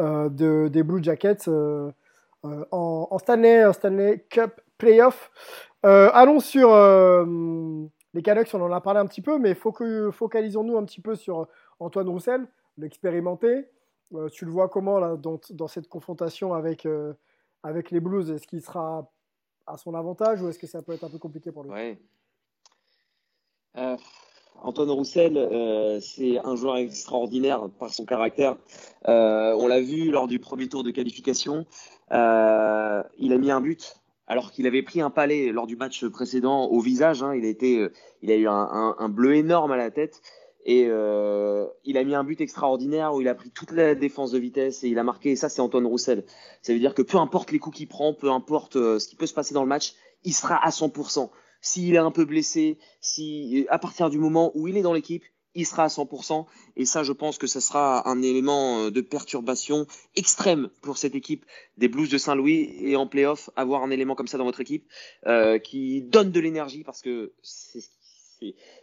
euh, 0.00 0.28
de, 0.28 0.68
des 0.68 0.82
Blue 0.82 1.02
Jackets 1.02 1.48
euh, 1.48 1.90
en, 2.42 3.08
en, 3.10 3.18
Stanley 3.18 3.72
Stanley 3.72 4.24
Cup 4.28 4.60
Playoff. 4.78 5.30
Euh, 5.86 6.10
allons 6.12 6.40
sur 6.40 6.72
euh, 6.72 7.24
les 8.14 8.22
Canucks, 8.22 8.48
on 8.54 8.62
en 8.62 8.72
a 8.72 8.80
parlé 8.80 9.00
un 9.00 9.06
petit 9.06 9.22
peu, 9.22 9.38
mais 9.38 9.54
focalisons-nous 9.54 10.76
un 10.76 10.84
petit 10.84 11.00
peu 11.00 11.14
sur 11.14 11.46
Antoine 11.78 12.08
Roussel, 12.08 12.46
l'expérimenté. 12.76 13.66
Euh, 14.14 14.28
tu 14.28 14.44
le 14.44 14.50
vois 14.50 14.68
comment 14.68 14.98
là, 14.98 15.16
dans, 15.16 15.68
cette 15.68 15.88
confrontation 15.88 16.54
avec, 16.54 16.86
euh, 16.86 17.12
avec 17.62 17.90
les 17.90 18.00
Blues? 18.00 18.30
Est-ce 18.30 18.46
qu'il 18.46 18.62
sera 18.62 19.10
à 19.66 19.76
son 19.76 19.94
avantage 19.94 20.40
ou 20.42 20.48
est-ce 20.48 20.58
que 20.58 20.66
ça 20.66 20.80
peut 20.82 20.92
être 20.92 21.04
un 21.04 21.10
peu 21.10 21.18
compliqué 21.18 21.52
pour 21.52 21.64
lui? 21.64 21.98
Antoine 24.62 24.90
Roussel, 24.90 26.00
c'est 26.02 26.38
un 26.38 26.56
joueur 26.56 26.78
extraordinaire 26.78 27.68
par 27.78 27.90
son 27.90 28.04
caractère. 28.04 28.56
on 29.04 29.66
l'a 29.66 29.80
vu 29.80 30.10
lors 30.10 30.26
du 30.26 30.38
premier 30.38 30.68
tour 30.68 30.82
de 30.82 30.90
qualification. 30.90 31.66
il 32.10 32.14
a 32.16 33.38
mis 33.38 33.50
un 33.50 33.60
but 33.60 33.98
alors 34.28 34.52
qu'il 34.52 34.66
avait 34.66 34.82
pris 34.82 35.00
un 35.00 35.10
palais 35.10 35.50
lors 35.50 35.66
du 35.66 35.76
match 35.76 36.06
précédent 36.06 36.66
au 36.66 36.80
visage. 36.80 37.22
Hein, 37.22 37.34
il, 37.34 37.44
a 37.46 37.64
euh, 37.64 37.90
a 38.22 38.34
eu 38.34 38.46
un, 38.46 39.08
bleu 39.08 39.34
énorme 39.34 39.72
à 39.72 39.76
la 39.76 39.90
tête. 39.90 40.20
Et 40.64 40.86
euh, 40.86 41.66
il 41.84 41.96
a 41.96 42.04
mis 42.04 42.14
un 42.14 42.24
but 42.24 42.42
extraordinaire 42.42 43.14
où 43.14 43.22
il 43.22 43.28
a 43.28 43.34
pris 43.34 43.50
toute 43.50 43.72
la 43.72 43.94
défense 43.94 44.32
de 44.32 44.38
vitesse 44.38 44.84
et 44.84 44.88
il 44.88 44.98
a 44.98 45.02
marqué. 45.02 45.30
Et 45.30 45.36
ça, 45.36 45.48
c'est 45.48 45.62
Antoine 45.62 45.86
Roussel. 45.86 46.24
Ça 46.60 46.74
veut 46.74 46.78
dire 46.78 46.94
que 46.94 47.00
peu 47.00 47.16
importe 47.16 47.50
les 47.52 47.58
coups 47.58 47.78
qu'il 47.78 47.88
prend, 47.88 48.12
peu 48.12 48.30
importe 48.30 48.76
euh, 48.76 48.98
ce 48.98 49.08
qui 49.08 49.16
peut 49.16 49.26
se 49.26 49.32
passer 49.32 49.54
dans 49.54 49.62
le 49.62 49.68
match, 49.68 49.94
il 50.24 50.34
sera 50.34 50.62
à 50.62 50.68
100%. 50.68 51.30
S'il 51.60 51.94
est 51.94 51.98
un 51.98 52.10
peu 52.10 52.24
blessé, 52.24 52.78
si 53.00 53.66
à 53.68 53.78
partir 53.78 54.10
du 54.10 54.18
moment 54.18 54.52
où 54.54 54.68
il 54.68 54.76
est 54.76 54.82
dans 54.82 54.92
l'équipe, 54.92 55.24
il 55.54 55.66
sera 55.66 55.84
à 55.84 55.88
100%. 55.88 56.46
Et 56.76 56.84
ça, 56.84 57.02
je 57.02 57.12
pense 57.12 57.36
que 57.36 57.46
ce 57.46 57.60
sera 57.60 58.08
un 58.08 58.22
élément 58.22 58.78
euh, 58.78 58.90
de 58.90 59.00
perturbation 59.00 59.86
extrême 60.14 60.70
pour 60.82 60.98
cette 60.98 61.14
équipe 61.14 61.44
des 61.76 61.88
Blues 61.88 62.08
de 62.08 62.18
Saint-Louis. 62.18 62.76
Et 62.80 62.96
en 62.96 63.06
playoff, 63.06 63.50
avoir 63.56 63.82
un 63.82 63.90
élément 63.90 64.14
comme 64.14 64.28
ça 64.28 64.38
dans 64.38 64.44
votre 64.44 64.60
équipe 64.60 64.86
euh, 65.26 65.58
qui 65.58 66.02
donne 66.02 66.30
de 66.30 66.40
l'énergie 66.40 66.84
parce 66.84 67.02
que 67.02 67.32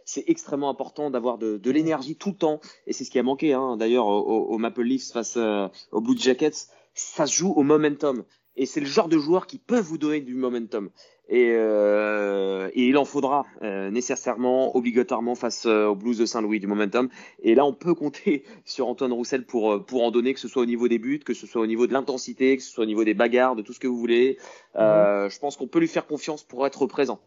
c'est 0.04 0.24
extrêmement 0.26 0.68
important 0.68 1.08
d'avoir 1.08 1.38
de, 1.38 1.56
de 1.56 1.70
l'énergie 1.70 2.14
tout 2.14 2.30
le 2.30 2.36
temps. 2.36 2.60
Et 2.86 2.92
c'est 2.92 3.04
ce 3.04 3.10
qui 3.10 3.18
a 3.18 3.22
manqué 3.22 3.54
hein, 3.54 3.78
d'ailleurs 3.78 4.06
au, 4.06 4.20
au, 4.20 4.58
Maple 4.58 4.82
Leafs 4.82 5.12
face 5.12 5.38
euh, 5.38 5.68
aux 5.92 6.02
Blue 6.02 6.18
Jackets. 6.18 6.68
Ça 6.92 7.26
se 7.26 7.34
joue 7.34 7.52
au 7.52 7.62
momentum. 7.62 8.24
Et 8.56 8.66
c'est 8.66 8.80
le 8.80 8.86
genre 8.86 9.08
de 9.08 9.18
joueurs 9.18 9.46
qui 9.46 9.58
peuvent 9.58 9.84
vous 9.84 9.98
donner 9.98 10.20
du 10.20 10.34
momentum. 10.34 10.90
Et, 11.28 11.54
euh, 11.56 12.68
et, 12.72 12.86
il 12.86 12.96
en 12.96 13.04
faudra 13.04 13.46
euh, 13.62 13.90
nécessairement, 13.90 14.76
obligatoirement 14.76 15.34
face 15.34 15.66
euh, 15.66 15.86
aux 15.86 15.96
Blues 15.96 16.18
de 16.18 16.26
Saint-Louis 16.26 16.60
du 16.60 16.68
momentum. 16.68 17.08
Et 17.42 17.56
là, 17.56 17.64
on 17.64 17.72
peut 17.72 17.94
compter 17.94 18.44
sur 18.64 18.86
Antoine 18.86 19.12
Roussel 19.12 19.44
pour 19.44 19.72
euh, 19.72 19.78
pour 19.80 20.04
en 20.04 20.12
donner, 20.12 20.34
que 20.34 20.40
ce 20.40 20.46
soit 20.46 20.62
au 20.62 20.66
niveau 20.66 20.86
des 20.86 21.00
buts, 21.00 21.18
que 21.18 21.34
ce 21.34 21.46
soit 21.46 21.60
au 21.60 21.66
niveau 21.66 21.88
de 21.88 21.92
l'intensité, 21.92 22.56
que 22.56 22.62
ce 22.62 22.70
soit 22.70 22.84
au 22.84 22.86
niveau 22.86 23.02
des 23.02 23.14
bagarres, 23.14 23.56
de 23.56 23.62
tout 23.62 23.72
ce 23.72 23.80
que 23.80 23.88
vous 23.88 23.98
voulez. 23.98 24.38
Euh, 24.76 25.28
Je 25.28 25.38
pense 25.40 25.56
qu'on 25.56 25.66
peut 25.66 25.80
lui 25.80 25.88
faire 25.88 26.06
confiance 26.06 26.44
pour 26.44 26.64
être 26.64 26.86
présent. 26.86 27.18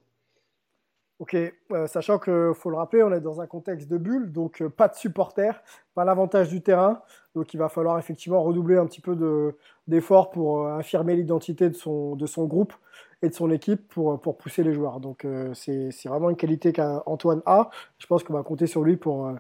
Ok, 1.20 1.36
sachant 1.88 2.18
que 2.18 2.54
faut 2.56 2.70
le 2.70 2.78
rappeler, 2.78 3.04
on 3.04 3.12
est 3.12 3.20
dans 3.20 3.42
un 3.42 3.48
contexte 3.48 3.90
de 3.90 3.98
bulle, 3.98 4.32
donc 4.32 4.66
pas 4.70 4.88
de 4.88 4.96
supporters, 4.96 5.62
pas 5.94 6.06
l'avantage 6.06 6.48
du 6.48 6.62
terrain, 6.62 7.02
donc 7.36 7.54
il 7.54 7.58
va 7.58 7.68
falloir 7.68 8.00
effectivement 8.00 8.42
redoubler 8.42 8.78
un 8.78 8.86
petit 8.86 9.02
peu 9.02 9.18
de 9.18 9.54
d'efforts 9.88 10.30
pour 10.30 10.66
affirmer 10.68 11.18
l'identité 11.18 11.68
de 11.70 11.76
son 11.76 12.16
de 12.16 12.26
son 12.26 12.46
groupe 12.46 12.74
et 13.22 13.30
de 13.30 13.34
son 13.34 13.52
équipe 13.52 13.88
pour, 13.90 14.20
pour 14.20 14.38
pousser 14.38 14.64
les 14.64 14.74
joueurs. 14.74 15.00
Donc 15.00 15.26
euh, 15.26 15.54
c'est 15.54 15.92
vraiment 16.06 16.30
une 16.30 16.36
qualité 16.36 16.74
qu'Antoine 16.74 17.42
a. 17.46 17.70
Je 17.98 18.08
pense 18.08 18.24
qu'on 18.24 18.34
va 18.34 18.44
compter 18.44 18.68
sur 18.68 18.84
lui 18.84 18.98
pour, 18.98 19.28
euh, 19.28 19.34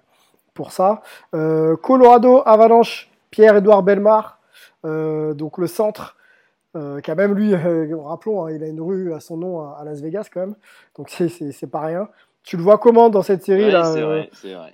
pour 0.53 0.71
ça. 0.71 1.01
Euh, 1.33 1.75
Colorado, 1.77 2.41
Avalanche, 2.45 3.09
Pierre-Edouard 3.31 3.83
Belmar, 3.83 4.39
euh, 4.85 5.33
donc 5.33 5.57
le 5.57 5.67
centre, 5.67 6.15
qui 7.03 7.11
a 7.11 7.15
même 7.15 7.33
lui, 7.33 7.53
rappelons, 7.95 8.45
hein, 8.45 8.51
il 8.51 8.63
a 8.63 8.67
une 8.67 8.79
rue 8.79 9.13
à 9.13 9.19
son 9.19 9.37
nom 9.37 9.61
à, 9.61 9.77
à 9.79 9.83
Las 9.83 10.01
Vegas 10.01 10.29
quand 10.31 10.41
même. 10.41 10.55
Donc 10.95 11.09
c'est 11.09 11.71
pas 11.71 11.81
rien. 11.81 12.09
Tu 12.43 12.57
le 12.57 12.63
vois 12.63 12.77
comment 12.77 13.09
dans 13.09 13.21
cette 13.21 13.43
série 13.43 13.65
ouais, 13.65 13.71
là 13.71 13.83
C'est 13.83 14.01
vrai, 14.01 14.29
vrai. 14.43 14.73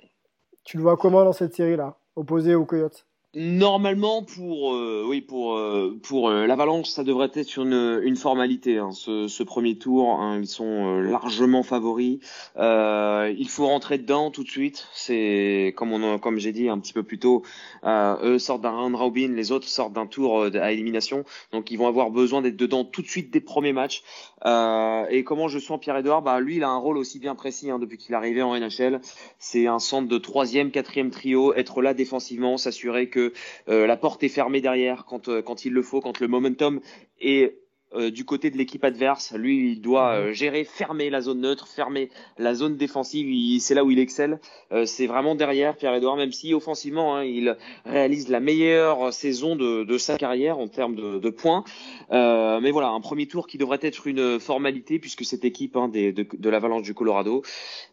Tu 0.62 0.76
le 0.76 0.82
vois 0.82 0.96
comment 0.96 1.24
dans 1.24 1.32
cette 1.32 1.54
série 1.54 1.76
là, 1.76 1.96
opposé 2.14 2.54
aux 2.54 2.64
Coyotes? 2.64 3.06
Normalement, 3.38 4.22
pour 4.22 4.72
euh, 4.72 5.04
oui 5.06 5.20
pour 5.20 5.58
euh, 5.58 5.94
pour 6.02 6.30
euh, 6.30 6.46
l'Avalanche, 6.46 6.88
ça 6.88 7.04
devrait 7.04 7.30
être 7.34 7.58
une, 7.58 8.00
une 8.02 8.16
formalité. 8.16 8.78
Hein, 8.78 8.92
ce, 8.92 9.28
ce, 9.28 9.42
premier 9.42 9.76
tour, 9.76 10.08
hein, 10.10 10.38
ils 10.40 10.46
sont 10.46 10.64
euh, 10.64 11.02
largement 11.02 11.62
favoris. 11.62 12.18
Euh, 12.56 13.30
il 13.36 13.46
faut 13.50 13.66
rentrer 13.66 13.98
dedans 13.98 14.30
tout 14.30 14.42
de 14.42 14.48
suite. 14.48 14.88
C'est 14.94 15.74
comme 15.76 15.92
on 15.92 16.18
comme 16.18 16.38
j'ai 16.38 16.52
dit 16.52 16.70
un 16.70 16.78
petit 16.78 16.94
peu 16.94 17.02
plus 17.02 17.18
tôt, 17.18 17.42
eux 17.84 18.38
sortent 18.38 18.62
d'un 18.62 18.70
round 18.70 18.94
robin, 18.96 19.28
les 19.34 19.52
autres 19.52 19.68
sortent 19.68 19.92
d'un 19.92 20.06
tour 20.06 20.44
à 20.44 20.72
élimination. 20.72 21.24
Donc 21.52 21.70
ils 21.70 21.76
vont 21.76 21.88
avoir 21.88 22.08
besoin 22.10 22.40
d'être 22.40 22.56
dedans 22.56 22.84
tout 22.84 23.02
de 23.02 23.06
suite 23.06 23.30
des 23.30 23.42
premiers 23.42 23.74
matchs. 23.74 24.02
Et 24.44 25.24
comment 25.24 25.48
je 25.48 25.58
sens 25.58 25.80
Pierre 25.80 25.96
Edouard 25.96 26.22
Bah 26.22 26.40
lui, 26.40 26.56
il 26.56 26.64
a 26.64 26.68
un 26.68 26.76
rôle 26.76 26.98
aussi 26.98 27.18
bien 27.18 27.34
précis 27.34 27.70
hein, 27.70 27.78
depuis 27.78 27.98
qu'il 27.98 28.12
est 28.12 28.16
arrivé 28.16 28.42
en 28.42 28.58
NHL. 28.58 29.00
C'est 29.38 29.66
un 29.66 29.78
centre 29.78 30.08
de 30.08 30.18
troisième, 30.18 30.70
quatrième 30.70 31.10
trio, 31.10 31.54
être 31.54 31.82
là 31.82 31.94
défensivement, 31.94 32.56
s'assurer 32.56 33.08
que 33.08 33.32
euh, 33.68 33.86
la 33.86 33.96
porte 33.96 34.22
est 34.22 34.28
fermée 34.28 34.60
derrière 34.60 35.04
quand, 35.06 35.28
euh, 35.28 35.42
quand 35.42 35.64
il 35.64 35.72
le 35.72 35.82
faut, 35.82 36.00
quand 36.00 36.20
le 36.20 36.28
momentum 36.28 36.80
est 37.20 37.65
euh, 37.94 38.10
du 38.10 38.24
côté 38.24 38.50
de 38.50 38.58
l'équipe 38.58 38.82
adverse. 38.82 39.32
Lui, 39.32 39.70
il 39.70 39.80
doit 39.80 40.14
euh, 40.16 40.32
gérer, 40.32 40.64
fermer 40.64 41.08
la 41.08 41.20
zone 41.20 41.40
neutre, 41.40 41.68
fermer 41.68 42.10
la 42.36 42.52
zone 42.52 42.76
défensive. 42.76 43.60
C'est 43.60 43.76
là 43.76 43.84
où 43.84 43.92
il 43.92 44.00
excelle. 44.00 44.40
Euh, 44.72 44.86
c'est 44.86 45.06
vraiment 45.06 45.36
derrière 45.36 45.76
Pierre-Edouard, 45.76 46.16
même 46.16 46.32
si 46.32 46.52
offensivement, 46.52 47.14
hein, 47.14 47.22
il 47.22 47.56
réalise 47.84 48.28
la 48.28 48.40
meilleure 48.40 49.12
saison 49.12 49.54
de, 49.54 49.84
de 49.84 49.98
sa 49.98 50.18
carrière 50.18 50.58
en 50.58 50.66
termes 50.66 50.96
de, 50.96 51.20
de 51.20 51.30
points. 51.30 51.62
mais 52.10 52.72
voilà, 52.72 52.88
un 52.88 53.00
premier 53.00 53.26
tour 53.26 53.46
qui 53.46 53.56
devrait 53.56 53.78
être 53.82 54.08
une 54.08 54.40
formalité 54.40 54.98
puisque 54.98 55.24
cette 55.24 55.44
équipe 55.44 55.76
hein, 55.76 55.86
des, 55.86 56.12
de, 56.12 56.26
de 56.36 56.50
l'Avalanche 56.50 56.82
du 56.82 56.92
Colorado 56.92 57.42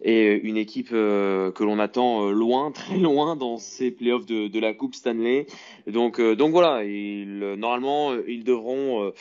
est 0.02 0.40
une 0.44 0.58
équipe 0.58 0.90
que 0.90 1.64
l'on 1.64 1.78
attend 1.78 2.32
loin, 2.32 2.72
très 2.74 2.98
loin 2.98 3.36
dans 3.36 3.58
ces 3.58 3.92
playoffs 3.92 4.26
de, 4.26 4.48
de 4.48 4.60
la 4.60 4.74
Coupe 4.74 4.96
Stanley. 4.96 5.46
Donc, 5.86 6.20
donc 6.20 6.52
voilà, 6.52 6.84
il, 6.84 7.38
normalement, 7.58 8.14
ils 8.28 8.44
devront 8.44 9.14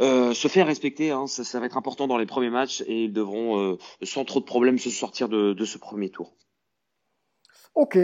euh, 0.00 0.34
se 0.34 0.48
faire 0.48 0.66
respecter, 0.66 1.12
hein, 1.12 1.28
ça, 1.28 1.44
ça, 1.44 1.60
va 1.60 1.66
être 1.66 1.76
important 1.76 2.08
dans 2.08 2.18
les 2.18 2.26
premiers 2.26 2.50
matchs 2.50 2.82
et 2.88 3.04
ils 3.04 3.12
devront 3.12 3.60
euh, 3.60 3.78
sans 4.02 4.24
trop 4.24 4.40
de 4.40 4.44
problèmes 4.44 4.76
se 4.78 4.90
sortir 4.90 5.28
de, 5.28 5.52
de, 5.52 5.64
ce 5.64 5.78
premier 5.78 6.10
tour. 6.10 6.32
Ok, 7.76 7.98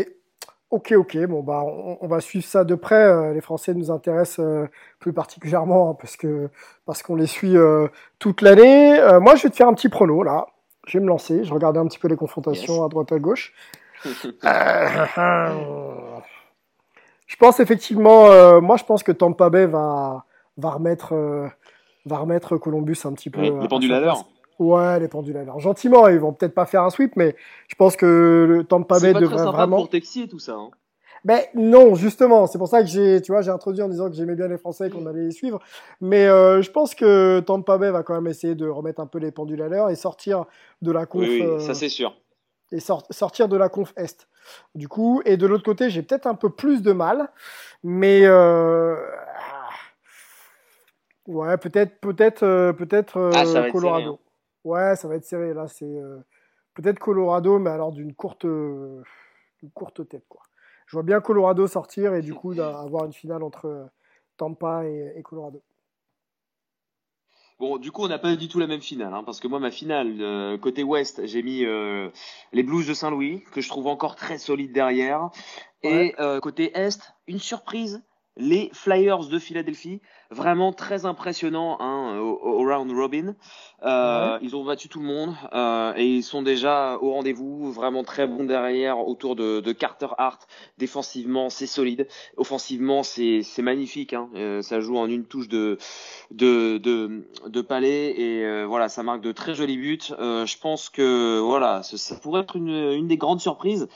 ok, 0.70 0.92
ok. 0.92 1.18
Bon 1.26 1.42
bah 1.42 1.64
on, 1.64 1.98
on 2.00 2.06
va 2.06 2.20
suivre 2.20 2.44
ça 2.44 2.62
de 2.62 2.76
près. 2.76 3.02
Euh, 3.02 3.34
les 3.34 3.40
Français 3.40 3.74
nous 3.74 3.90
intéressent 3.90 4.68
plus 5.00 5.12
particulièrement 5.12 5.90
hein, 5.90 5.94
parce 5.94 6.16
que 6.16 6.48
parce 6.86 7.02
qu'on 7.02 7.16
les 7.16 7.26
suit 7.26 7.56
toute 8.20 8.40
l'année. 8.40 9.00
moi 9.20 9.34
je 9.34 9.42
vais 9.42 9.50
te 9.50 9.56
faire 9.56 9.68
un 9.68 9.74
petit 9.74 9.88
prono 9.88 10.22
là. 10.22 10.46
Je 10.86 10.98
vais 10.98 11.02
me 11.02 11.08
lancer. 11.08 11.42
Je 11.42 11.52
regardais 11.52 11.80
un 11.80 11.86
petit 11.86 11.98
peu 11.98 12.06
les 12.06 12.16
confrontations 12.16 12.74
yes. 12.74 12.84
à 12.84 12.88
droite 12.88 13.10
à 13.10 13.18
gauche. 13.18 13.52
je 17.26 17.36
pense 17.36 17.58
effectivement, 17.58 18.60
moi 18.60 18.76
je 18.76 18.84
pense 18.84 19.02
que 19.02 19.10
Tampa 19.10 19.50
Bay 19.50 19.66
va 19.66 20.24
va 20.56 20.70
remettre 20.70 21.14
va 22.10 22.18
remettre 22.18 22.56
Columbus 22.58 22.98
un 23.04 23.12
petit 23.12 23.30
peu. 23.30 23.40
Les 23.40 23.68
pendules 23.68 23.92
à 23.92 24.00
l'heure. 24.00 24.26
Ouais, 24.58 25.00
les 25.00 25.08
pendules 25.08 25.38
à 25.38 25.44
l'heure. 25.44 25.58
Gentiment, 25.58 26.06
ils 26.08 26.18
vont 26.18 26.34
peut-être 26.34 26.54
pas 26.54 26.66
faire 26.66 26.82
un 26.82 26.90
sweep, 26.90 27.16
mais 27.16 27.34
je 27.68 27.74
pense 27.76 27.96
que 27.96 28.46
le 28.46 28.64
Tampa 28.64 29.00
Bay 29.00 29.14
devrait 29.14 29.38
sympa 29.38 29.52
vraiment. 29.52 29.78
pour 29.78 29.88
Texier 29.88 30.28
tout 30.28 30.38
ça. 30.38 30.52
Hein. 30.52 30.70
Ben 31.24 31.40
non, 31.54 31.94
justement, 31.94 32.46
c'est 32.46 32.58
pour 32.58 32.68
ça 32.68 32.82
que 32.82 32.88
j'ai, 32.88 33.20
tu 33.20 33.32
vois, 33.32 33.42
j'ai 33.42 33.50
introduit 33.50 33.82
en 33.82 33.88
disant 33.88 34.08
que 34.08 34.16
j'aimais 34.16 34.34
bien 34.34 34.48
les 34.48 34.58
Français 34.58 34.88
et 34.88 34.90
qu'on 34.90 35.06
allait 35.06 35.24
les 35.24 35.30
suivre. 35.32 35.60
Mais 36.00 36.26
euh, 36.26 36.62
je 36.62 36.70
pense 36.70 36.94
que 36.94 37.40
Tampa 37.40 37.78
Bay 37.78 37.90
va 37.90 38.02
quand 38.02 38.14
même 38.14 38.26
essayer 38.26 38.54
de 38.54 38.68
remettre 38.68 39.00
un 39.00 39.06
peu 39.06 39.18
les 39.18 39.30
pendules 39.30 39.60
à 39.62 39.68
l'heure 39.68 39.90
et 39.90 39.96
sortir 39.96 40.44
de 40.82 40.92
la 40.92 41.06
conf. 41.06 41.22
Oui, 41.22 41.40
oui 41.40 41.46
euh, 41.46 41.58
ça 41.58 41.74
c'est 41.74 41.88
sûr. 41.88 42.14
Et 42.72 42.80
sort, 42.80 43.04
sortir 43.10 43.48
de 43.48 43.56
la 43.56 43.68
conf 43.68 43.92
est. 43.96 44.28
Du 44.74 44.88
coup, 44.88 45.22
et 45.24 45.36
de 45.36 45.46
l'autre 45.46 45.64
côté, 45.64 45.90
j'ai 45.90 46.02
peut-être 46.02 46.26
un 46.26 46.34
peu 46.34 46.50
plus 46.50 46.82
de 46.82 46.92
mal, 46.92 47.30
mais 47.82 48.22
euh, 48.24 48.96
Ouais, 51.30 51.56
peut-être, 51.58 52.00
peut-être, 52.00 52.42
euh, 52.42 52.72
peut-être 52.72 53.16
euh, 53.16 53.30
ah, 53.32 53.46
ça 53.46 53.60
va 53.60 53.70
Colorado. 53.70 54.00
Être 54.00 54.04
serré, 54.04 54.14
hein. 54.14 54.18
Ouais, 54.64 54.96
ça 54.96 55.06
va 55.06 55.14
être 55.14 55.24
serré. 55.24 55.54
Là, 55.54 55.68
c'est 55.68 55.84
euh, 55.84 56.18
peut-être 56.74 56.98
Colorado, 56.98 57.60
mais 57.60 57.70
alors 57.70 57.92
d'une 57.92 58.14
courte, 58.14 58.42
une 58.42 59.04
courte 59.72 60.08
tête. 60.08 60.24
Quoi. 60.28 60.42
Je 60.86 60.96
vois 60.96 61.04
bien 61.04 61.20
Colorado 61.20 61.68
sortir 61.68 62.14
et 62.14 62.20
du 62.20 62.34
coup 62.34 62.50
avoir 62.60 63.04
une 63.04 63.12
finale 63.12 63.44
entre 63.44 63.88
Tampa 64.38 64.84
et, 64.86 65.22
Colorado. 65.22 65.62
Bon, 67.60 67.76
du 67.76 67.92
coup, 67.92 68.02
on 68.02 68.08
n'a 68.08 68.18
pas 68.18 68.34
du 68.34 68.48
tout 68.48 68.58
la 68.58 68.66
même 68.66 68.80
finale, 68.80 69.14
hein, 69.14 69.22
parce 69.22 69.38
que 69.38 69.46
moi, 69.46 69.60
ma 69.60 69.70
finale, 69.70 70.58
côté 70.60 70.82
ouest, 70.82 71.24
j'ai 71.26 71.44
mis 71.44 71.64
les 72.52 72.62
Blues 72.64 72.88
de 72.88 72.94
Saint-Louis, 72.94 73.44
que 73.52 73.60
je 73.60 73.68
trouve 73.68 73.86
encore 73.86 74.16
très 74.16 74.38
solide 74.38 74.72
derrière. 74.72 75.30
Et 75.84 76.12
côté 76.42 76.76
est, 76.76 77.14
une 77.28 77.38
surprise, 77.38 78.02
les 78.36 78.70
Flyers 78.72 79.28
de 79.28 79.38
Philadelphie, 79.38 80.00
vraiment 80.30 80.72
très 80.72 81.04
impressionnant 81.04 81.76
hein, 81.80 82.18
au, 82.18 82.58
round 82.58 82.90
robin. 82.92 83.34
Euh, 83.82 84.38
Ils 84.42 84.54
ont 84.56 84.64
battu 84.64 84.88
tout 84.88 85.00
le 85.00 85.06
monde 85.06 85.34
euh, 85.52 85.92
et 85.96 86.06
ils 86.06 86.22
sont 86.22 86.42
déjà 86.42 86.96
au 87.00 87.12
rendez-vous, 87.12 87.72
vraiment 87.72 88.04
très 88.04 88.26
bons 88.26 88.44
derrière 88.44 88.98
autour 89.06 89.36
de, 89.36 89.60
de 89.60 89.72
Carter 89.72 90.08
Hart. 90.18 90.46
Défensivement, 90.78 91.50
c'est 91.50 91.66
solide. 91.66 92.06
Offensivement, 92.36 93.02
c'est 93.02 93.42
magnifique. 93.58 94.12
Hein. 94.12 94.30
Euh, 94.36 94.62
ça 94.62 94.80
joue 94.80 94.96
en 94.96 95.06
une 95.06 95.24
touche 95.24 95.48
de 95.48 95.78
de 96.30 96.78
de, 96.78 97.26
de 97.46 97.60
palais 97.60 98.14
et 98.20 98.44
euh, 98.44 98.64
voilà, 98.66 98.88
ça 98.88 99.02
marque 99.02 99.22
de 99.22 99.32
très 99.32 99.54
jolis 99.54 99.76
buts. 99.76 99.98
Euh, 100.18 100.46
je 100.46 100.58
pense 100.58 100.88
que 100.88 101.40
voilà, 101.40 101.82
ça 101.82 102.16
pourrait 102.16 102.42
être 102.42 102.56
une, 102.56 102.68
une 102.68 103.08
des 103.08 103.16
grandes 103.16 103.40
surprises. 103.40 103.88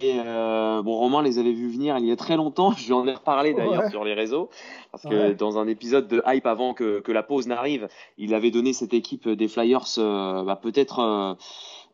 Et 0.00 0.20
euh, 0.24 0.82
bon, 0.82 0.96
Romain 0.96 1.22
les 1.22 1.38
avait 1.38 1.52
vus 1.52 1.70
venir 1.70 1.96
il 1.96 2.04
y 2.04 2.12
a 2.12 2.16
très 2.16 2.36
longtemps. 2.36 2.72
Je 2.72 2.86
lui 2.86 2.92
en 2.92 3.06
ai 3.06 3.14
reparlé 3.14 3.54
d'ailleurs 3.54 3.88
sur 3.90 4.04
les 4.04 4.12
réseaux 4.12 4.50
parce 4.92 5.04
que 5.04 5.32
dans 5.32 5.58
un 5.58 5.66
épisode 5.66 6.08
de 6.08 6.22
hype 6.26 6.46
avant 6.46 6.74
que, 6.74 7.00
que 7.00 7.12
la 7.12 7.22
pause 7.22 7.46
n'arrive, 7.46 7.88
il 8.18 8.34
avait 8.34 8.50
donné 8.50 8.72
cette 8.72 8.92
équipe 8.92 9.28
des 9.28 9.48
Flyers 9.48 9.86
euh, 9.96 10.44
bah, 10.44 10.56
peut-être 10.56 10.98
euh, 10.98 11.34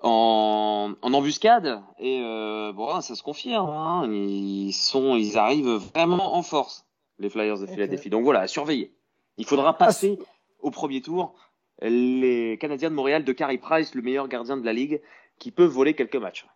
en, 0.01 0.93
en, 1.01 1.15
embuscade 1.15 1.83
et 2.01 2.21
euh, 2.23 2.73
bon, 2.73 3.01
ça 3.01 3.15
se 3.15 3.23
confirme. 3.23 3.71
Hein. 3.71 4.09
Ils 4.11 4.73
sont, 4.73 5.15
ils 5.15 5.39
arrivent 5.39 5.81
vraiment 5.95 6.37
en 6.37 6.43
force 6.43 6.87
les 7.21 7.31
Flyers 7.31 7.61
de 7.61 7.67
Philadelphie. 7.67 8.11
Donc 8.11 8.25
voilà, 8.25 8.41
à 8.41 8.49
surveiller. 8.49 8.93
Il 9.37 9.47
faudra 9.47 9.71
ah, 9.71 9.75
passer 9.75 10.19
au 10.61 10.71
premier 10.71 11.01
tour 11.01 11.35
les 11.81 12.57
Canadiens 12.61 12.91
de 12.91 12.95
Montréal 12.95 13.25
de 13.25 13.33
Carey 13.33 13.59
Price, 13.59 13.95
le 13.95 14.03
meilleur 14.03 14.29
gardien 14.29 14.57
de 14.57 14.65
la 14.65 14.73
ligue, 14.73 15.01
qui 15.39 15.51
peut 15.51 15.65
voler 15.65 15.95
quelques 15.95 16.17
matchs. 16.17 16.47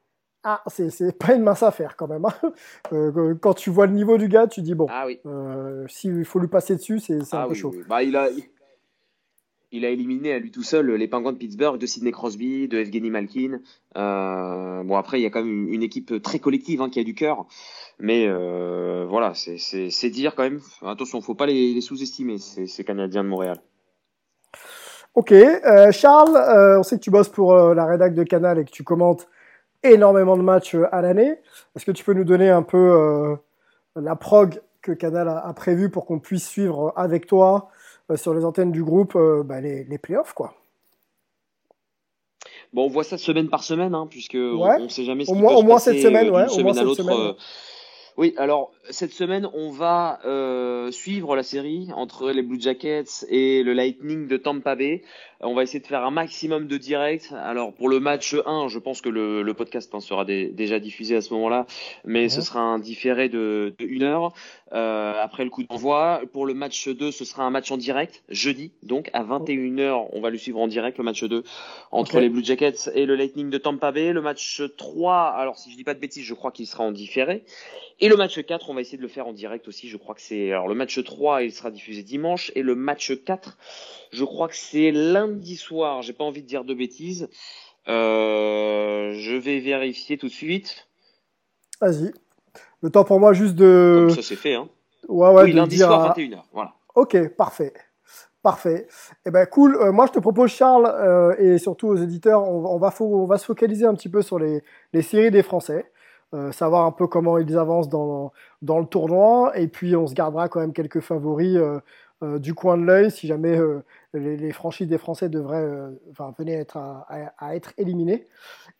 Ah, 0.44 0.62
c'est 0.68 1.18
pas 1.18 1.35
une 1.35 1.42
mince 1.42 1.62
affaire 1.62 1.96
quand 1.96 2.09
même. 2.09 2.24
Hein. 2.24 2.35
Euh, 2.92 3.35
quand 3.35 3.55
tu 3.55 3.68
vois 3.70 3.87
le 3.87 3.92
niveau 3.92 4.16
du 4.16 4.29
gars, 4.29 4.46
tu 4.46 4.62
dis 4.62 4.74
bon, 4.74 4.87
ah, 4.88 5.05
oui. 5.07 5.20
euh, 5.27 5.85
s'il 5.88 6.24
faut 6.24 6.38
lui 6.38 6.48
passer 6.48 6.77
dessus, 6.77 7.01
c'est 7.01 7.18
ah, 7.33 7.42
un 7.42 7.48
peu 7.48 7.55
chaud. 7.55 7.74
Bah, 7.87 8.03
il, 8.03 8.16
a, 8.16 8.31
il 9.70 9.85
a 9.85 9.90
éliminé 9.90 10.33
à 10.33 10.38
lui 10.38 10.51
tout 10.51 10.62
seul 10.62 10.90
les 10.92 11.09
Penguins 11.09 11.33
de 11.33 11.37
Pittsburgh, 11.37 11.79
de 11.79 11.87
Sidney 11.87 12.12
Crosby, 12.12 12.68
de 12.68 12.79
Evgeny 12.79 13.11
Malkin. 13.11 13.61
Euh, 13.96 14.83
bon, 14.83 14.96
après, 14.96 15.20
il 15.20 15.22
y 15.22 15.27
a 15.27 15.31
quand 15.31 15.44
même 15.44 15.68
une, 15.68 15.83
équipe 15.83 16.22
très 16.22 16.38
collective 16.38 16.81
hein, 16.81 16.88
qui 16.88 17.01
a 17.01 17.05
du 17.05 17.14
cœur. 17.14 17.46
Mais 17.98 18.27
euh, 18.27 19.07
voilà, 19.09 19.33
c'est 19.35 20.11
dire 20.11 20.35
quand 20.35 20.44
même. 20.44 20.61
Attention, 20.83 21.20
faut 21.20 21.35
pas 21.35 21.46
les, 21.46 21.74
les 21.74 21.81
sous-estimer, 21.81 22.38
ces 22.38 22.85
Canadiens 22.85 23.24
de 23.24 23.29
Montréal. 23.29 23.61
Ok, 25.14 25.33
euh, 25.33 25.90
Charles, 25.90 26.38
on 26.79 26.83
sait 26.83 26.96
que 26.96 27.03
tu 27.03 27.11
bosses 27.11 27.29
pour 27.29 27.55
la 27.55 27.87
rédac 27.87 28.14
de 28.14 28.22
Canal 28.22 28.59
et 28.59 28.64
que 28.64 28.70
tu 28.70 28.85
commentes 28.85 29.29
énormément 29.82 30.36
de 30.36 30.42
matchs 30.42 30.74
euh, 30.74 30.86
à 30.92 31.02
l'année. 31.02 31.36
Est-ce 31.76 31.84
que 31.84 31.92
tu 31.92 32.04
peux 32.04 32.14
nous 32.14 32.24
donner 32.24 32.48
un 32.50 32.62
peu 32.62 32.76
euh, 32.76 33.36
la 33.96 34.16
prog 34.16 34.60
que 34.82 34.92
Canal 34.92 35.28
a, 35.28 35.52
prévu 35.54 35.90
pour 35.90 36.06
qu'on 36.06 36.18
puisse 36.18 36.48
suivre 36.48 36.92
avec 36.96 37.26
toi 37.26 37.68
euh, 38.10 38.16
sur 38.16 38.34
les 38.34 38.44
antennes 38.44 38.72
du 38.72 38.84
groupe 38.84 39.18
bah, 39.44 39.60
les, 39.60 39.84
les 39.84 39.98
playoffs 39.98 40.32
quoi? 40.32 40.54
Bon, 42.72 42.84
on 42.84 42.88
voit 42.88 43.04
ça 43.04 43.16
semaine 43.16 43.48
par 43.48 43.62
semaine, 43.62 43.94
hein, 43.94 44.06
puisque 44.10 44.34
on 44.34 44.78
ne 44.78 44.88
sait 44.88 45.04
jamais 45.04 45.24
ce 45.24 45.30
au 45.30 45.34
moins, 45.34 45.54
peut 45.54 45.60
au 45.60 45.62
moins 45.62 45.78
cette 45.78 46.00
semaine, 46.00 46.28
ouais, 46.30 46.48
semaine 46.48 46.78
à 46.78 46.82
l'autre. 46.82 47.36
Oui, 48.18 48.34
alors 48.36 48.72
cette 48.90 49.12
semaine, 49.12 49.48
on 49.54 49.70
va 49.70 50.18
euh, 50.24 50.90
suivre 50.90 51.36
la 51.36 51.44
série 51.44 51.86
entre 51.94 52.32
les 52.32 52.42
Blue 52.42 52.60
Jackets 52.60 53.24
et 53.28 53.62
le 53.62 53.72
Lightning 53.72 54.26
de 54.26 54.36
Tampa 54.36 54.74
Bay. 54.74 55.02
On 55.40 55.55
va 55.55 55.62
essayer 55.62 55.79
de 55.79 55.87
faire 55.87 56.05
un 56.05 56.11
maximum 56.11 56.66
de 56.66 56.77
directs. 56.77 57.31
Alors 57.33 57.72
pour 57.72 57.88
le 57.88 58.01
match 58.01 58.35
1, 58.44 58.66
je 58.66 58.79
pense 58.81 59.01
que 59.01 59.09
le, 59.09 59.42
le 59.42 59.55
podcast 59.55 59.94
hein, 59.94 60.01
sera 60.01 60.24
déjà 60.24 60.81
diffusé 60.81 61.14
à 61.14 61.20
ce 61.20 61.33
moment-là, 61.35 61.66
mais 62.05 62.29
ce 62.29 62.40
sera 62.40 62.61
un 62.61 62.81
différé 62.81 63.29
de, 63.29 63.72
de 63.79 63.85
une 63.85 64.03
heure 64.03 64.33
euh, 64.72 65.14
après 65.22 65.44
le 65.44 65.51
coup 65.51 65.62
d'envoi. 65.62 66.22
Pour 66.33 66.44
le 66.44 66.55
match 66.55 66.88
2, 66.88 67.12
ce 67.12 67.24
sera 67.24 67.44
un 67.44 67.51
match 67.51 67.70
en 67.70 67.77
direct, 67.77 68.24
jeudi, 68.29 68.72
donc 68.83 69.11
à 69.12 69.22
21h, 69.22 70.09
on 70.12 70.20
va 70.20 70.31
le 70.31 70.38
suivre 70.38 70.59
en 70.59 70.66
direct, 70.66 70.98
le 70.98 71.05
match 71.05 71.22
2, 71.22 71.44
entre 71.92 72.18
les 72.18 72.29
Blue 72.29 72.44
Jackets 72.44 72.90
et 72.94 73.07
le 73.07 73.14
Lightning 73.14 73.48
de 73.48 73.59
Tampa 73.59 73.92
Bay. 73.92 74.12
Le 74.12 74.20
match 74.20 74.61
3, 74.77 75.35
alors 75.37 75.57
si 75.57 75.70
je 75.70 75.77
dis 75.77 75.85
pas 75.85 75.94
de 75.94 76.01
bêtises, 76.01 76.24
je 76.24 76.35
crois 76.35 76.51
qu'il 76.51 76.66
sera 76.66 76.83
en 76.83 76.90
différé. 76.90 77.44
Et 78.01 78.09
le 78.09 78.16
match 78.16 78.40
4, 78.40 78.70
on 78.70 78.74
va 78.74 78.81
essayer 78.81 78.96
de 78.96 79.03
le 79.03 79.09
faire 79.09 79.27
en 79.27 79.33
direct 79.33 79.66
aussi. 79.66 79.88
Je 79.88 79.96
crois 79.96 80.14
que 80.14 80.20
c'est. 80.20 80.53
Alors, 80.53 80.68
le 80.68 80.74
match 80.74 81.03
3, 81.03 81.42
il 81.42 81.53
sera 81.53 81.70
diffusé 81.70 82.05
dimanche. 82.05 82.53
Et 82.55 82.62
le 82.62 82.77
match 82.77 83.12
4, 83.24 83.59
je 84.12 84.25
crois 84.25 84.49
que 84.49 84.57
c'est 84.57 84.90
lundi 84.90 85.57
soir. 85.57 86.03
J'ai 86.03 86.12
pas 86.12 86.25
envie 86.25 86.42
de 86.42 86.47
dire 86.47 86.64
de 86.64 86.75
bêtises. 86.75 87.29
Euh, 87.88 89.12
je 89.14 89.35
vais 89.35 89.61
vérifier 89.61 90.18
tout 90.18 90.29
de 90.29 90.33
suite. 90.33 90.88
Vas-y. 91.81 92.12
Le 92.83 92.90
temps 92.90 93.05
pour 93.05 93.18
moi 93.18 93.33
juste 93.33 93.55
de. 93.55 94.07
Comme 94.07 94.16
ça, 94.16 94.23
c'est 94.23 94.37
fait, 94.37 94.55
hein. 94.55 94.68
Ouais, 95.09 95.31
ouais, 95.31 95.44
oui, 95.44 95.53
lundi 95.53 95.79
soir, 95.79 96.14
21h. 96.16 96.42
Voilà. 96.53 96.75
Ok, 96.94 97.29
parfait. 97.37 97.73
Parfait. 98.42 98.87
Eh 99.27 99.31
ben 99.31 99.47
cool. 99.47 99.77
Euh, 99.77 99.90
moi, 99.90 100.07
je 100.07 100.12
te 100.12 100.18
propose, 100.18 100.51
Charles, 100.51 100.87
euh, 100.87 101.35
et 101.38 101.59
surtout 101.59 101.88
aux 101.88 101.97
éditeurs, 101.97 102.42
on, 102.42 102.64
on, 102.66 102.79
va, 102.79 102.94
on 103.01 103.27
va 103.27 103.38
se 103.38 103.44
focaliser 103.44 103.85
un 103.85 103.94
petit 103.94 104.09
peu 104.09 104.23
sur 104.23 104.38
les, 104.38 104.62
les 104.92 105.03
séries 105.03 105.31
des 105.31 105.42
Français. 105.42 105.90
Euh, 106.35 106.53
savoir 106.53 106.85
un 106.85 106.92
peu 106.92 107.07
comment 107.07 107.38
ils 107.38 107.57
avancent 107.57 107.88
dans, 107.88 108.33
dans 108.62 108.79
le 108.79 108.87
tournoi. 108.87 109.53
Et 109.59 109.66
puis, 109.66 109.97
on 109.97 110.07
se 110.07 110.14
gardera 110.14 110.49
quand 110.49 110.61
même 110.61 110.73
quelques 110.73 111.01
favoris 111.01 111.59
du 112.23 112.53
coin 112.53 112.77
de 112.77 112.83
l'œil 112.83 113.11
si 113.11 113.29
jamais 113.29 113.59
les, 114.14 114.37
les, 114.37 114.53
franchises 114.53 114.88
des 114.88 114.99
Français 114.99 115.29
devraient 115.29 115.68
enfin, 116.11 116.35
venir 116.38 116.59
être 116.59 116.77
à, 116.77 117.07
à, 117.38 117.55
être 117.55 117.73
éliminés. 117.77 118.27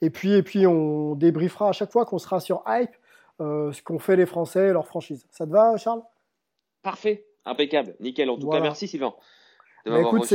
Et 0.01 0.11
puis, 0.11 0.33
et 0.33 0.43
puis, 0.43 0.67
on 0.67 1.14
débriefera 1.14 1.69
à 1.69 1.73
chaque 1.73 1.93
fois 1.93 2.07
qu'on 2.07 2.19
sera 2.19 2.41
sur 2.41 2.62
Hype 2.67 2.95
ce 3.41 3.83
qu'ont 3.83 3.99
fait 3.99 4.17
les 4.17 4.27
Français 4.27 4.69
et 4.69 4.73
leurs 4.73 4.87
franchises. 4.87 5.27
Ça 5.31 5.47
te 5.47 5.51
va, 5.51 5.77
Charles? 5.77 6.03
Parfait, 6.83 7.27
impeccable, 7.45 7.95
nickel. 8.01 8.31
En 8.31 8.38
tout 8.38 8.49
cas, 8.49 8.61
merci 8.61 8.88
Sylvain. 8.88 9.14
Bah, 9.85 10.01
écoute, 10.01 10.33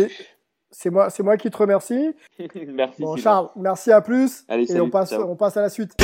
c'est 0.74 0.90
moi, 0.90 1.10
c'est 1.10 1.24
moi 1.24 1.38
qui 1.38 1.50
te 1.50 1.58
remercie. 1.58 2.16
merci. 2.68 3.02
Bon, 3.02 3.16
Charles, 3.16 3.50
merci 3.56 3.92
à 3.92 4.02
plus. 4.02 4.44
Allez, 4.48 4.72
et 4.72 4.82
on 4.82 4.90
passe, 4.90 5.14
on 5.14 5.36
passe 5.36 5.56
à 5.58 5.62
la 5.62 5.70
suite. 5.70 5.96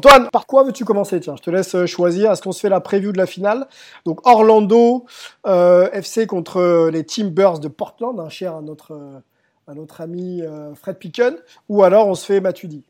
Antoine, 0.00 0.30
par 0.30 0.46
quoi 0.46 0.64
veux-tu 0.64 0.86
commencer? 0.86 1.20
Tiens, 1.20 1.36
je 1.36 1.42
te 1.42 1.50
laisse 1.50 1.74
euh, 1.74 1.84
choisir. 1.84 2.32
Est-ce 2.32 2.40
qu'on 2.40 2.52
se 2.52 2.60
fait 2.60 2.70
la 2.70 2.80
preview 2.80 3.12
de 3.12 3.18
la 3.18 3.26
finale? 3.26 3.66
Donc 4.06 4.26
Orlando 4.26 5.04
euh, 5.46 5.90
FC 5.92 6.26
contre 6.26 6.56
euh, 6.56 6.90
les 6.90 7.04
Timbers 7.04 7.58
de 7.58 7.68
Portland, 7.68 8.18
un 8.18 8.30
cher 8.30 8.56
à 8.56 8.62
notre, 8.62 8.98
à 9.66 9.74
notre 9.74 10.00
ami 10.00 10.42
Fred 10.74 10.96
Picken, 10.96 11.36
ou 11.68 11.82
alors 11.82 12.08
on 12.08 12.14
se 12.14 12.24
fait 12.24 12.40
Matuidi 12.40 12.82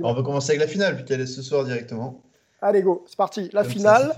On 0.00 0.14
va 0.14 0.22
commencer 0.22 0.50
avec 0.52 0.60
la 0.60 0.68
finale, 0.68 0.94
puisqu'elle 0.94 1.20
est 1.20 1.26
ce 1.26 1.42
soir 1.42 1.64
directement. 1.64 2.22
Allez, 2.62 2.82
go, 2.82 3.02
c'est 3.08 3.16
parti. 3.16 3.50
La 3.52 3.64
finale. 3.64 4.12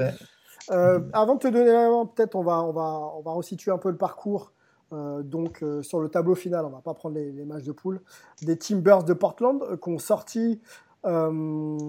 avant 0.68 1.36
de 1.36 1.38
te 1.38 1.48
donner 1.48 1.72
la 1.72 1.88
peut-être 2.14 2.34
on 2.34 2.42
va, 2.42 2.62
on, 2.62 2.72
va, 2.72 3.10
on 3.16 3.22
va 3.22 3.32
resituer 3.32 3.70
un 3.70 3.78
peu 3.78 3.88
le 3.88 3.96
parcours 3.96 4.52
euh, 4.92 5.22
donc 5.22 5.62
euh, 5.62 5.82
sur 5.82 6.00
le 6.00 6.08
tableau 6.08 6.34
final, 6.34 6.64
on 6.64 6.70
va 6.70 6.80
pas 6.80 6.94
prendre 6.94 7.16
les, 7.16 7.44
matchs 7.44 7.64
de 7.64 7.72
poule, 7.72 8.00
des 8.42 8.56
Timbers 8.56 9.04
de 9.04 9.12
Portland 9.12 9.78
qui 9.80 9.88
ont 9.90 9.98
sorti 9.98 10.60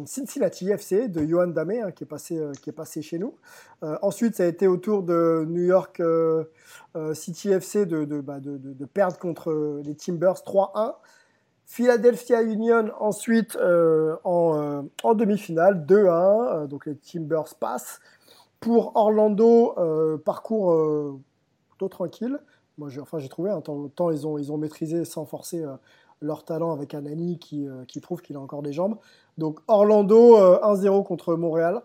Cincinnati 0.06 0.70
FC 0.70 1.08
de 1.08 1.26
Johan 1.26 1.48
Damé 1.48 1.82
hein, 1.82 1.92
qui, 1.92 2.04
est 2.04 2.08
passé, 2.08 2.40
qui 2.62 2.70
est 2.70 2.74
passé 2.74 3.02
chez 3.02 3.18
nous. 3.18 3.36
ensuite, 4.02 4.36
ça 4.36 4.44
a 4.44 4.46
été 4.46 4.68
au 4.68 4.78
tour 4.78 5.04
de 5.04 5.46
New 5.48 5.64
York 5.64 6.02
City 7.14 7.52
FC 7.52 7.86
de, 7.86 8.06
bah, 8.22 8.40
de, 8.40 8.86
perdre 8.86 9.18
contre 9.18 9.82
les 9.84 9.96
Timbers 9.96 10.42
3-1. 10.46 10.96
Philadelphia 11.66 12.42
Union 12.44 12.92
ensuite 13.00 13.58
en, 14.24 14.84
demi-finale 15.16 15.86
2-1, 15.86 16.68
donc 16.68 16.86
les 16.86 16.96
Timbers 16.96 17.56
passent. 17.60 18.00
Pour 18.60 18.96
Orlando, 18.96 19.76
parcours 20.24 21.20
plutôt 21.70 21.90
tranquille. 21.90 22.40
Moi, 22.80 22.90
enfin, 23.02 23.20
j'ai 23.20 23.28
trouvé, 23.28 23.50
un 23.50 23.58
hein, 23.58 23.90
temps, 23.96 24.12
ils 24.12 24.26
ont, 24.26 24.38
ils 24.38 24.52
ont 24.54 24.58
maîtrisé 24.58 25.04
sans 25.04 25.26
forcer 25.26 25.64
euh, 25.64 25.76
leur 26.22 26.44
talent 26.44 26.72
avec 26.72 26.94
un 26.94 27.06
Annie 27.06 27.40
qui, 27.40 27.68
euh, 27.68 27.86
qui 27.86 28.00
prouve 28.00 28.22
qu'il 28.22 28.36
a 28.36 28.40
encore 28.40 28.62
des 28.62 28.74
jambes. 28.74 28.98
Donc 29.38 29.60
Orlando 29.68 30.38
1-0 30.38 30.88
euh, 30.88 31.04
contre 31.04 31.36
Montréal. 31.36 31.82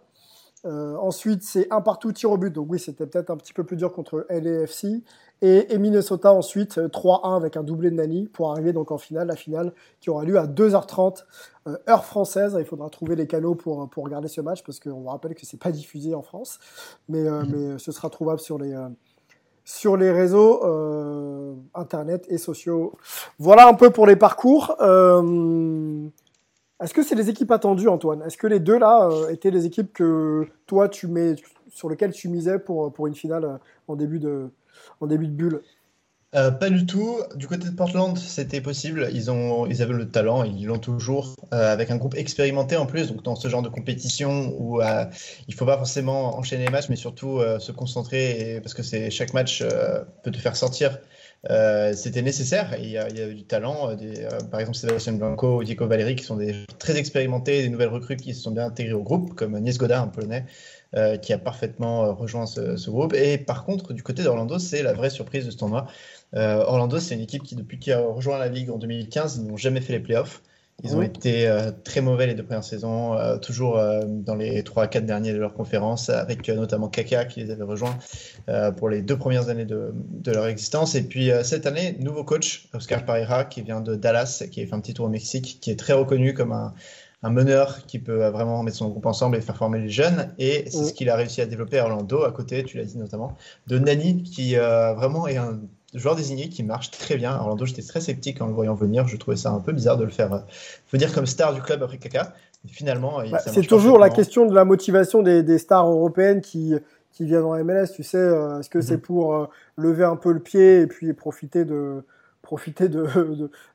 ensuite, 0.64 1.42
c'est 1.42 1.70
un 1.70 1.80
partout 1.80 2.12
tir 2.12 2.30
au 2.30 2.38
but. 2.38 2.52
Donc 2.52 2.66
oui, 2.70 2.78
c'était 2.78 3.06
peut-être 3.06 3.30
un 3.30 3.36
petit 3.36 3.52
peu 3.52 3.64
plus 3.64 3.76
dur 3.76 3.92
contre 3.92 4.26
LAFC. 4.30 5.02
Et, 5.42 5.74
et 5.74 5.78
Minnesota 5.78 6.32
ensuite 6.32 6.78
3-1 6.78 7.37
avec 7.37 7.56
un 7.56 7.62
doublé 7.62 7.90
de 7.90 7.96
Nani 7.96 8.28
pour 8.28 8.50
arriver 8.50 8.72
donc 8.72 8.90
en 8.90 8.98
finale, 8.98 9.26
la 9.26 9.37
finale 9.37 9.72
qui 10.00 10.08
aura 10.08 10.24
lieu 10.24 10.38
à 10.38 10.46
2h30 10.46 11.24
heure 11.88 12.04
française. 12.04 12.56
Il 12.58 12.64
faudra 12.64 12.88
trouver 12.88 13.14
les 13.14 13.26
canaux 13.26 13.54
pour, 13.54 13.88
pour 13.90 14.04
regarder 14.04 14.28
ce 14.28 14.40
match 14.40 14.62
parce 14.64 14.80
qu'on 14.80 15.00
vous 15.00 15.08
rappelle 15.08 15.35
que 15.35 15.44
c'est 15.44 15.60
pas 15.60 15.72
diffusé 15.72 16.14
en 16.14 16.22
France, 16.22 16.58
mais, 17.08 17.28
mmh. 17.28 17.46
mais 17.50 17.78
ce 17.78 17.92
sera 17.92 18.08
trouvable 18.08 18.40
sur 18.40 18.58
les 18.58 18.74
sur 19.65 19.96
les 19.96 20.10
réseaux 20.10 20.65
euh, 20.65 21.54
internet 21.75 22.27
et 22.29 22.38
sociaux. 22.38 22.92
Voilà 23.38 23.67
un 23.67 23.75
peu 23.75 23.90
pour 23.90 24.06
les 24.06 24.17
parcours. 24.17 24.77
Est-ce 26.83 26.92
que 26.92 27.02
c'est 27.02 27.15
les 27.15 27.31
équipes 27.31 27.50
attendues, 27.50 27.88
Antoine? 27.88 28.23
Est-ce 28.23 28.37
que 28.37 28.46
les 28.46 28.60
deux 28.60 28.79
là 28.79 29.08
étaient 29.31 29.50
les 29.50 29.65
équipes 29.65 29.92
que 29.92 30.46
toi 30.67 30.88
tu 30.88 31.06
mets 31.06 31.37
sur 31.69 31.88
lesquelles 31.88 32.12
tu 32.12 32.29
misais 32.29 32.58
pour, 32.58 32.92
pour 32.92 33.06
une 33.06 33.15
finale 33.15 33.58
en 33.88 33.96
début 33.96 34.19
de, 34.19 34.48
en 35.00 35.06
début 35.06 35.27
de 35.27 35.33
bulle? 35.33 35.62
Euh, 36.35 36.50
pas 36.50 36.68
du 36.68 36.85
tout. 36.85 37.20
Du 37.37 37.46
côté 37.46 37.68
de 37.68 37.74
Portland, 37.74 38.18
c'était 38.18 38.60
possible. 38.60 39.08
Ils, 39.12 39.30
ont, 39.30 39.66
ils 39.66 39.82
avaient 39.82 39.94
le 39.94 40.08
talent, 40.08 40.42
ils 40.42 40.66
l'ont 40.66 40.78
toujours, 40.78 41.37
euh, 41.52 41.72
avec 41.72 41.90
un 41.92 41.96
groupe 41.96 42.16
expérimenté 42.16 42.76
en 42.76 42.87
plus. 42.87 43.08
Donc, 43.08 43.22
dans 43.22 43.37
ce 43.37 43.46
genre 43.48 43.62
de 43.62 43.68
compétition 43.68 44.52
où 44.58 44.80
euh, 44.80 45.04
il 45.46 45.54
ne 45.54 45.56
faut 45.56 45.66
pas 45.66 45.76
forcément 45.76 46.37
enchaîner 46.37 46.64
les 46.64 46.72
matchs, 46.72 46.88
mais 46.88 46.96
surtout 46.96 47.40
se 47.58 47.72
concentrer, 47.72 48.60
parce 48.62 48.74
que 48.74 48.82
chaque 49.10 49.32
match 49.32 49.62
peut 50.22 50.30
te 50.30 50.38
faire 50.38 50.56
sortir. 50.56 50.98
c'était 51.94 52.22
nécessaire. 52.22 52.74
Il 52.80 52.90
y, 52.90 52.98
a, 52.98 53.08
il 53.08 53.35
du 53.35 53.44
talent. 53.44 53.96
Par 54.50 54.60
exemple, 54.60 54.76
Sébastien 54.76 55.12
Blanco 55.12 55.62
Diego 55.62 55.87
Valéry, 55.87 56.16
qui 56.16 56.24
sont 56.24 56.37
des 56.37 56.54
très 56.78 56.96
expérimentés, 56.96 57.62
des 57.62 57.68
nouvelles 57.68 57.88
recrues 57.88 58.16
qui 58.16 58.35
se 58.35 58.42
sont 58.42 58.50
bien 58.50 58.66
intégrées 58.66 58.94
au 58.94 59.02
groupe, 59.02 59.35
comme 59.35 59.56
Nies 59.60 59.76
Godard, 59.76 60.02
un 60.02 60.08
polonais. 60.08 60.46
qui 61.22 61.32
a 61.32 61.38
parfaitement 61.38 62.12
rejoint 62.12 62.46
ce, 62.46 62.90
groupe. 62.90 63.14
Et 63.14 63.38
par 63.38 63.64
contre, 63.64 63.92
du 63.92 64.02
côté 64.02 64.24
d'Orlando, 64.24 64.58
c'est 64.58 64.82
la 64.82 64.94
vraie 64.94 65.10
surprise 65.10 65.46
de 65.46 65.52
ce 65.52 65.56
tournoi. 65.56 65.87
Euh, 66.37 66.64
Orlando, 66.66 66.98
c'est 66.98 67.14
une 67.14 67.20
équipe 67.20 67.42
qui, 67.42 67.54
depuis 67.54 67.78
qu'il 67.78 67.92
a 67.92 68.00
rejoint 68.00 68.38
la 68.38 68.48
Ligue 68.48 68.70
en 68.70 68.78
2015, 68.78 69.37
ils 69.37 69.46
n'ont 69.46 69.56
jamais 69.56 69.80
fait 69.80 69.92
les 69.92 70.00
playoffs. 70.00 70.42
Ils 70.82 70.96
ont 70.96 71.02
été 71.02 71.46
euh, 71.46 71.70
très 71.85 72.00
mauvais 72.00 72.26
les 72.26 72.35
deux 72.35 72.42
premières 72.42 72.64
saisons, 72.64 73.14
euh, 73.14 73.38
toujours 73.38 73.80
dans 74.08 74.35
les 74.35 74.62
3-4 74.62 75.04
derniers 75.04 75.32
de 75.32 75.38
leur 75.38 75.54
conférence, 75.54 76.10
avec 76.10 76.48
notamment 76.48 76.88
Kaka 76.88 77.26
qui 77.26 77.40
les 77.40 77.52
avait 77.52 77.62
rejoints 77.62 77.96
pour 78.76 78.88
les 78.88 79.00
deux 79.00 79.16
premières 79.16 79.48
années 79.48 79.66
de, 79.66 79.92
leur 80.26 80.46
existence. 80.46 80.96
Et 80.96 81.02
puis 81.04 81.30
cette 81.44 81.66
année, 81.66 81.96
nouveau 82.00 82.24
coach, 82.24 82.68
Oscar 82.74 83.04
Pereira, 83.04 83.44
qui 83.44 83.62
vient 83.62 83.80
de 83.80 83.94
Dallas, 83.94 84.44
qui 84.50 84.62
a 84.62 84.66
fait 84.66 84.74
un 84.74 84.80
petit 84.80 84.94
tour 84.94 85.06
au 85.06 85.10
Mexique, 85.10 85.58
qui 85.60 85.70
est 85.70 85.78
très 85.78 85.92
reconnu 85.92 86.35
comme 86.35 86.52
un, 86.52 86.74
meneur 87.22 87.87
qui 87.87 88.00
peut 88.00 88.26
vraiment 88.26 88.62
mettre 88.62 88.76
son 88.76 88.88
groupe 88.88 89.06
ensemble 89.06 89.37
et 89.37 89.40
faire 89.40 89.56
former 89.56 89.78
les 89.78 89.88
jeunes. 89.88 90.35
Et 90.38 90.64
c'est 90.68 90.85
ce 90.85 90.92
qu'il 90.92 91.08
a 91.08 91.16
réussi 91.16 91.40
à 91.40 91.46
développer 91.46 91.78
à 91.78 91.85
Orlando, 91.85 92.24
à 92.24 92.32
côté, 92.32 92.64
tu 92.64 92.78
l'as 92.78 92.85
dit 92.85 92.98
notamment, 92.98 93.37
de 93.68 93.78
Nani, 93.78 94.24
qui 94.24 94.56
vraiment 94.56 95.28
est 95.28 95.37
un 95.37 95.60
joueur 95.98 96.16
désigné 96.16 96.48
qui 96.48 96.62
marche 96.62 96.90
très 96.90 97.16
bien. 97.16 97.36
Orlando, 97.38 97.64
j'étais 97.64 97.82
très 97.82 98.00
sceptique 98.00 98.40
en 98.40 98.46
le 98.46 98.52
voyant 98.52 98.74
venir. 98.74 99.06
Je 99.06 99.16
trouvais 99.16 99.36
ça 99.36 99.50
un 99.50 99.60
peu 99.60 99.72
bizarre 99.72 99.96
de 99.96 100.04
le 100.04 100.10
faire 100.10 100.32
euh, 100.32 100.38
venir 100.92 101.12
comme 101.12 101.26
star 101.26 101.54
du 101.54 101.62
club 101.62 101.82
après 101.82 101.98
Kaka. 101.98 102.34
finalement, 102.66 103.20
bah, 103.30 103.38
c'est 103.38 103.66
toujours 103.66 103.98
la 103.98 104.10
question 104.10 104.46
de 104.46 104.54
la 104.54 104.64
motivation 104.64 105.22
des, 105.22 105.58
stars 105.58 105.88
européennes 105.90 106.40
qui, 106.40 106.74
qui 107.12 107.24
viennent 107.24 107.44
en 107.44 107.62
MLS. 107.64 107.88
Tu 107.94 108.02
sais, 108.02 108.18
euh, 108.18 108.60
est-ce 108.60 108.70
que 108.70 108.80
c'est 108.80 108.96
mhm. 108.96 109.02
pour 109.02 109.34
euh, 109.34 109.46
lever 109.76 110.04
un 110.04 110.16
peu 110.16 110.32
le 110.32 110.40
pied 110.40 110.82
et 110.82 110.86
puis 110.86 111.12
profiter 111.12 111.64
de 111.64 112.02
profiter 112.42 112.90
de, 112.90 113.06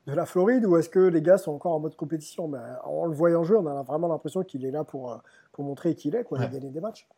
de, 0.06 0.12
la 0.12 0.26
Floride 0.26 0.64
ou 0.64 0.76
est-ce 0.76 0.88
que 0.88 1.00
les 1.00 1.22
gars 1.22 1.38
sont 1.38 1.50
encore 1.50 1.72
en 1.72 1.80
mode 1.80 1.96
compétition? 1.96 2.46
Ben, 2.46 2.62
En 2.84 3.06
le 3.06 3.14
voyant 3.14 3.42
jouer, 3.42 3.56
on 3.56 3.66
a 3.66 3.82
vraiment 3.82 4.06
l'impression 4.06 4.44
qu'il 4.44 4.64
est 4.64 4.70
là 4.70 4.84
pour, 4.84 5.20
pour 5.50 5.64
montrer 5.64 5.96
qui 5.96 6.08
il 6.08 6.14
est, 6.14 6.22
quoi, 6.22 6.38
ouais. 6.38 6.48
gagner 6.48 6.70
des 6.70 6.80
matchs. 6.80 7.08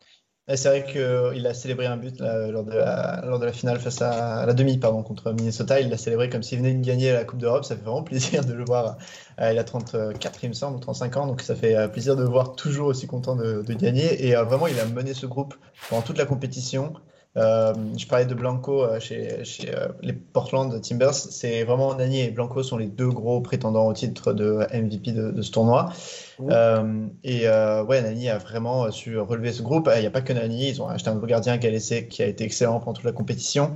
C'est 0.47 0.67
vrai 0.67 0.85
qu'il 0.85 1.47
a 1.47 1.53
célébré 1.53 1.85
un 1.85 1.95
but 1.95 2.19
lors, 2.19 2.65
de 2.65 3.45
la, 3.45 3.53
finale 3.53 3.79
face 3.79 4.01
à, 4.01 4.45
la 4.45 4.53
demi 4.53 4.77
pardon, 4.77 5.01
contre 5.01 5.31
Minnesota. 5.31 5.79
Il 5.79 5.89
l'a 5.89 5.97
célébré 5.97 6.29
comme 6.29 6.43
s'il 6.43 6.57
venait 6.57 6.73
de 6.73 6.85
gagner 6.85 7.13
la 7.13 7.23
Coupe 7.23 7.39
d'Europe. 7.39 7.63
Ça 7.63 7.77
fait 7.77 7.81
vraiment 7.81 8.03
plaisir 8.03 8.43
de 8.43 8.51
le 8.51 8.65
voir. 8.65 8.97
Euh, 9.39 9.53
il 9.53 9.57
a 9.57 9.63
34, 9.63 10.43
il 10.43 10.49
me 10.49 10.53
semble, 10.53 10.75
ou 10.75 10.79
35 10.81 11.15
ans. 11.15 11.27
Donc 11.27 11.41
ça 11.41 11.55
fait 11.55 11.77
euh, 11.77 11.87
plaisir 11.87 12.17
de 12.17 12.23
le 12.23 12.29
voir 12.29 12.55
toujours 12.55 12.87
aussi 12.87 13.07
content 13.07 13.37
de, 13.37 13.63
gagner. 13.73 14.27
Et 14.27 14.35
euh, 14.35 14.43
vraiment, 14.43 14.67
il 14.67 14.77
a 14.81 14.85
mené 14.85 15.13
ce 15.13 15.25
groupe 15.25 15.55
pendant 15.89 16.01
toute 16.01 16.17
la 16.17 16.25
compétition. 16.25 16.93
Euh, 17.35 17.73
je 17.97 18.05
parlais 18.05 18.25
de 18.25 18.35
Blanco 18.35 18.83
euh, 18.83 18.99
chez, 18.99 19.41
euh, 19.67 19.87
les 20.01 20.13
Portland 20.13 20.79
Timbers. 20.81 21.13
C'est 21.13 21.63
vraiment 21.63 21.95
Nani 21.95 22.21
et 22.21 22.31
Blanco 22.31 22.61
sont 22.61 22.77
les 22.77 22.87
deux 22.87 23.09
gros 23.09 23.41
prétendants 23.41 23.87
au 23.87 23.93
titre 23.93 24.33
de 24.33 24.67
MVP 24.71 25.11
de 25.13 25.41
ce 25.41 25.51
tournoi. 25.51 25.91
Et 26.39 27.47
ouais, 27.47 28.01
Nani 28.01 28.29
a 28.29 28.37
vraiment 28.37 28.91
su 28.91 29.17
relever 29.19 29.51
ce 29.51 29.61
groupe. 29.61 29.89
Il 29.95 30.01
n'y 30.01 30.07
a 30.07 30.11
pas 30.11 30.21
que 30.21 30.33
Nani, 30.33 30.69
ils 30.69 30.81
ont 30.81 30.87
acheté 30.87 31.09
un 31.09 31.15
nouveau 31.15 31.27
gardien, 31.27 31.57
Galessé, 31.57 32.07
qui 32.07 32.23
a 32.23 32.27
été 32.27 32.43
excellent 32.43 32.79
pendant 32.79 32.93
toute 32.93 33.05
la 33.05 33.11
compétition. 33.11 33.75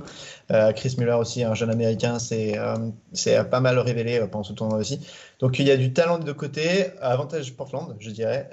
Chris 0.76 0.96
Muller 0.98 1.12
aussi, 1.12 1.44
un 1.44 1.54
jeune 1.54 1.70
américain, 1.70 2.18
c'est 2.18 2.58
pas 3.50 3.60
mal 3.60 3.78
révélé 3.78 4.20
pendant 4.30 4.44
ce 4.44 4.52
tournoi 4.52 4.78
aussi. 4.78 5.00
Donc 5.38 5.60
il 5.60 5.66
y 5.66 5.70
a 5.70 5.76
du 5.76 5.92
talent 5.92 6.18
de 6.18 6.24
deux 6.24 6.34
côtés, 6.34 6.86
avantage 7.00 7.54
Portland, 7.54 7.94
je 8.00 8.10
dirais, 8.10 8.50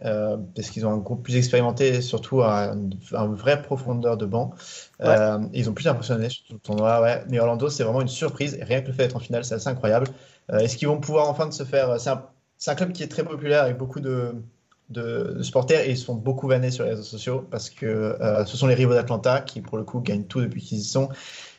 parce 0.56 0.70
qu'ils 0.70 0.86
ont 0.86 0.92
un 0.92 0.98
groupe 0.98 1.24
plus 1.24 1.36
expérimenté 1.36 2.02
surtout 2.02 2.44
un, 2.44 2.78
un 3.14 3.28
vrai 3.28 3.62
profondeur 3.62 4.18
de 4.18 4.26
banc. 4.26 4.52
Euh, 5.02 5.40
ils 5.54 5.70
ont 5.70 5.74
plus 5.74 5.88
impressionné 5.88 6.30
sur 6.30 6.44
le 6.52 6.60
tournoi, 6.60 7.02
ouais. 7.02 7.24
Mais 7.30 7.40
Orlando, 7.40 7.70
c'est 7.70 7.84
vraiment 7.84 8.02
une 8.02 8.08
surprise. 8.08 8.58
Rien 8.62 8.82
que 8.82 8.88
le 8.88 8.94
fait 8.94 9.04
d'être 9.04 9.16
en 9.16 9.20
finale, 9.20 9.44
c'est 9.46 9.56
assez 9.56 9.68
incroyable. 9.68 10.08
Euh, 10.52 10.60
est-ce 10.60 10.78
qu'ils 10.78 10.88
vont 10.88 11.00
pouvoir 11.00 11.30
enfin 11.30 11.48
de 11.48 11.54
se 11.54 11.64
faire. 11.64 12.00
C'est 12.00 12.10
un, 12.10 12.24
club 12.76 12.92
qui 12.92 13.04
est 13.04 13.08
très 13.08 13.24
populaire 13.24 13.64
avec 13.64 13.78
beaucoup 13.78 14.00
de, 14.00 14.36
de, 14.90 15.42
supporters 15.42 15.82
et 15.82 15.92
ils 15.92 15.98
se 15.98 16.06
font 16.06 16.16
beaucoup 16.16 16.48
vanner 16.48 16.72
sur 16.72 16.84
les 16.84 16.92
réseaux 16.92 17.04
sociaux 17.04 17.46
parce 17.50 17.70
que 17.70 17.86
euh, 17.86 18.46
ce 18.46 18.58
sont 18.58 18.68
les 18.68 18.76
rivaux 18.76 18.94
d'Atlanta 18.94 19.42
qui, 19.42 19.62
pour 19.62 19.78
le 19.78 19.84
coup, 19.84 20.00
gagnent 20.00 20.26
tout 20.26 20.42
depuis 20.42 20.62
qu'ils 20.62 20.80
y 20.80 20.84
sont. 20.84 21.10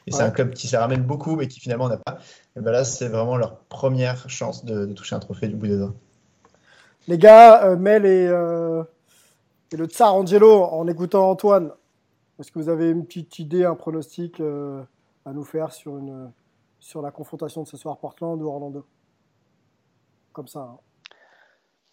Et 0.06 0.12
c'est 0.12 0.22
un 0.22 0.30
club 0.30 0.54
qui 0.54 0.68
se 0.68 0.76
ramène 0.76 1.02
beaucoup, 1.02 1.34
mais 1.34 1.48
qui 1.48 1.58
finalement 1.58 1.88
n'a 1.88 1.96
pas. 1.96 2.18
Et 2.56 2.60
ben 2.60 2.70
là, 2.70 2.84
c'est 2.84 3.08
vraiment 3.08 3.36
leur 3.36 3.56
première 3.56 4.30
chance 4.30 4.64
de, 4.64 4.86
toucher 4.92 5.16
un 5.16 5.18
trophée 5.18 5.48
du 5.48 5.56
bout 5.56 5.66
des 5.66 5.76
doigts. 5.76 5.94
Les 7.08 7.18
gars, 7.18 7.74
Mel 7.74 8.06
et, 8.06 8.30
et 9.72 9.76
le 9.76 9.86
Tsar 9.86 10.14
Angelo, 10.14 10.62
en 10.62 10.86
écoutant 10.86 11.28
Antoine, 11.28 11.72
est-ce 12.38 12.52
que 12.52 12.58
vous 12.58 12.68
avez 12.68 12.90
une 12.90 13.04
petite 13.04 13.38
idée, 13.38 13.64
un 13.64 13.74
pronostic 13.74 14.40
euh, 14.40 14.82
à 15.24 15.32
nous 15.32 15.44
faire 15.44 15.72
sur, 15.72 15.96
une, 15.96 16.30
sur 16.78 17.02
la 17.02 17.10
confrontation 17.10 17.62
de 17.62 17.68
ce 17.68 17.76
soir 17.76 17.98
Portland 17.98 18.40
ou 18.40 18.46
Orlando? 18.46 18.84
Comme 20.32 20.46
ça. 20.46 20.60
Hein. 20.60 20.78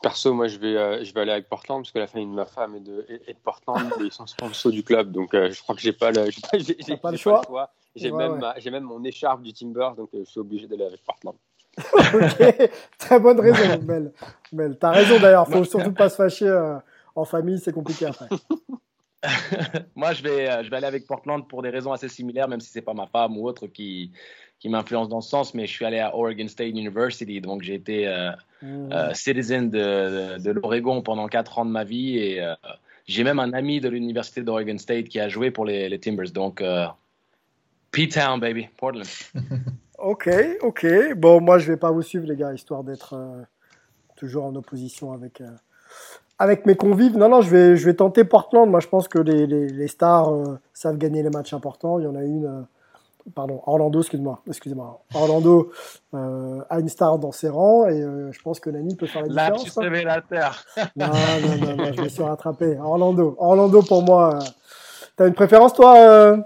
Perso, 0.04 0.34
moi, 0.34 0.50
je 0.50 0.60
vais, 0.60 0.76
euh, 0.76 1.04
je 1.04 1.14
vais 1.14 1.22
aller 1.22 1.32
avec 1.32 1.48
Portland 1.48 1.82
parce 1.82 1.92
que 1.92 1.98
la 1.98 2.08
famille 2.08 2.28
de 2.28 2.34
ma 2.34 2.46
femme 2.46 2.76
est 2.76 2.82
de, 2.82 3.06
est 3.10 3.34
de 3.34 3.40
Portland 3.42 3.78
et 4.02 4.04
ils 4.04 4.12
sont 4.12 4.28
sponsors 4.28 4.72
du 4.72 4.84
club. 4.84 5.12
Donc, 5.12 5.34
euh, 5.34 5.50
je 5.50 5.62
crois 5.64 5.76
que 5.76 5.82
j'ai 5.82 5.94
pas 5.94 6.12
le, 6.12 6.30
j'ai, 6.30 6.98
pas, 6.98 7.10
le 7.12 7.18
choix. 7.18 7.42
J'ai 7.96 8.12
même, 8.12 8.46
j'ai 8.58 8.70
même 8.70 8.84
mon 8.84 9.02
écharpe 9.06 9.42
du 9.42 9.54
Timber, 9.54 9.92
donc 9.96 10.10
je 10.14 10.26
suis 10.26 10.42
obligé 10.42 10.68
d'aller 10.68 10.86
avec 10.86 11.04
Portland. 11.06 11.36
ok, 12.14 12.70
très 13.00 13.20
bonne 13.20 13.40
raison, 13.40 13.82
Mel. 13.88 14.12
Mel, 14.52 14.78
t'as 14.78 14.92
raison 14.92 15.20
d'ailleurs. 15.20 15.48
Faut 15.48 15.64
surtout 15.64 15.94
pas 15.94 16.10
se 16.10 16.18
fâcher 16.18 16.78
en 17.16 17.24
famille, 17.26 17.60
c'est 17.60 17.74
compliqué 17.74 18.06
après. 18.06 18.28
Moi, 19.96 20.14
je 20.14 20.24
vais, 20.24 20.50
euh, 20.50 20.64
je 20.64 20.70
vais 20.70 20.78
aller 20.78 20.88
avec 20.88 21.08
Portland 21.08 21.48
pour 21.48 21.62
des 21.62 21.70
raisons 21.70 21.92
assez 21.92 22.10
similaires, 22.10 22.48
même 22.48 22.60
si 22.60 22.70
c'est 22.70 22.82
pas 22.82 22.94
ma 22.94 23.08
femme 23.08 23.38
ou 23.38 23.48
autre 23.48 23.68
qui, 23.68 24.12
qui 24.64 24.70
m'influence 24.70 25.10
dans 25.10 25.20
ce 25.20 25.30
sens. 25.30 25.54
Mais 25.54 25.68
je 25.68 25.74
suis 25.74 25.84
allé 25.84 26.00
à 26.00 26.16
Oregon 26.16 26.48
State 26.48 26.70
University, 26.70 27.42
donc 27.42 27.64
j'ai 27.64 27.74
été 27.74 28.08
euh, 28.08 28.32
mmh. 28.62 28.94
euh, 28.94 29.14
citizen 29.14 29.70
de, 29.70 30.40
de, 30.40 30.52
l'Oregon 30.52 31.02
pendant 31.02 31.28
quatre 31.28 31.60
ans 31.60 31.66
de 31.66 31.70
ma 31.70 31.84
vie 31.84 32.18
et 32.18 32.42
j'ai 33.06 33.26
même 33.26 33.40
un 33.40 33.52
ami 33.52 33.82
de 33.82 33.90
l'université 33.90 34.42
d'Oregon 34.42 34.78
State 34.78 35.10
qui 35.10 35.20
a 35.20 35.28
joué 35.28 35.52
pour 35.52 35.66
les, 35.66 35.90
les 35.90 36.00
Timbers. 36.00 36.32
Donc, 36.32 36.64
P-Town, 37.92 38.40
baby, 38.40 38.70
Portland. 38.78 39.06
ok, 39.98 40.30
ok. 40.62 40.88
Bon, 41.18 41.42
moi, 41.42 41.58
je 41.58 41.68
vais 41.70 41.78
pas 41.78 41.92
vous 41.92 42.02
suivre, 42.02 42.26
les 42.26 42.38
gars, 42.38 42.54
histoire 42.54 42.86
d'être 42.86 43.16
toujours 44.16 44.46
en 44.46 44.56
opposition 44.56 45.12
avec 45.12 45.42
avec 46.40 46.66
mes 46.66 46.76
convives, 46.76 47.18
non, 47.18 47.30
non, 47.30 47.42
je 47.42 47.50
vais, 47.50 47.78
je 47.78 47.86
vais 47.86 47.94
tenter 47.94 48.24
Portland. 48.24 48.70
Moi, 48.70 48.80
je 48.80 48.88
pense 48.88 49.08
que 49.08 49.20
les, 49.20 49.46
les, 49.48 49.88
stars 49.88 50.34
euh, 50.34 50.60
savent 50.74 50.98
gagner 50.98 51.24
les 51.24 51.30
matchs 51.30 51.54
importants. 51.54 52.00
Il 52.00 52.04
y 52.04 52.08
en 52.08 52.16
a 52.16 52.24
une, 52.24 52.46
euh, 52.46 52.62
pardon, 53.36 53.62
Orlando, 53.66 54.00
excuse-moi, 54.00 54.42
excusez-moi. 54.48 55.04
Orlando 55.14 55.72
euh, 56.14 56.62
a 56.70 56.80
une 56.80 56.90
star 56.90 57.20
dans 57.20 57.32
ses 57.32 57.50
rangs 57.50 57.88
et 57.88 58.02
je 58.32 58.42
pense 58.42 58.60
que 58.60 58.70
Nani 58.70 58.96
peut 58.96 59.08
faire 59.08 59.24
la 59.24 59.28
différence. 59.28 59.66
Là, 59.66 59.72
tu 59.72 59.80
révélateur. 59.80 60.64
non, 60.96 61.08
non, 61.08 61.68
non, 61.68 61.76
non, 61.76 61.94
je 61.94 62.02
vais 62.02 62.10
se 62.10 62.22
rattraper. 62.22 62.78
Orlando, 62.80 63.36
Orlando 63.40 63.82
pour 63.82 64.04
moi. 64.04 64.40
T'as 65.16 65.28
une 65.28 65.34
préférence, 65.34 65.74
toi, 65.74 66.38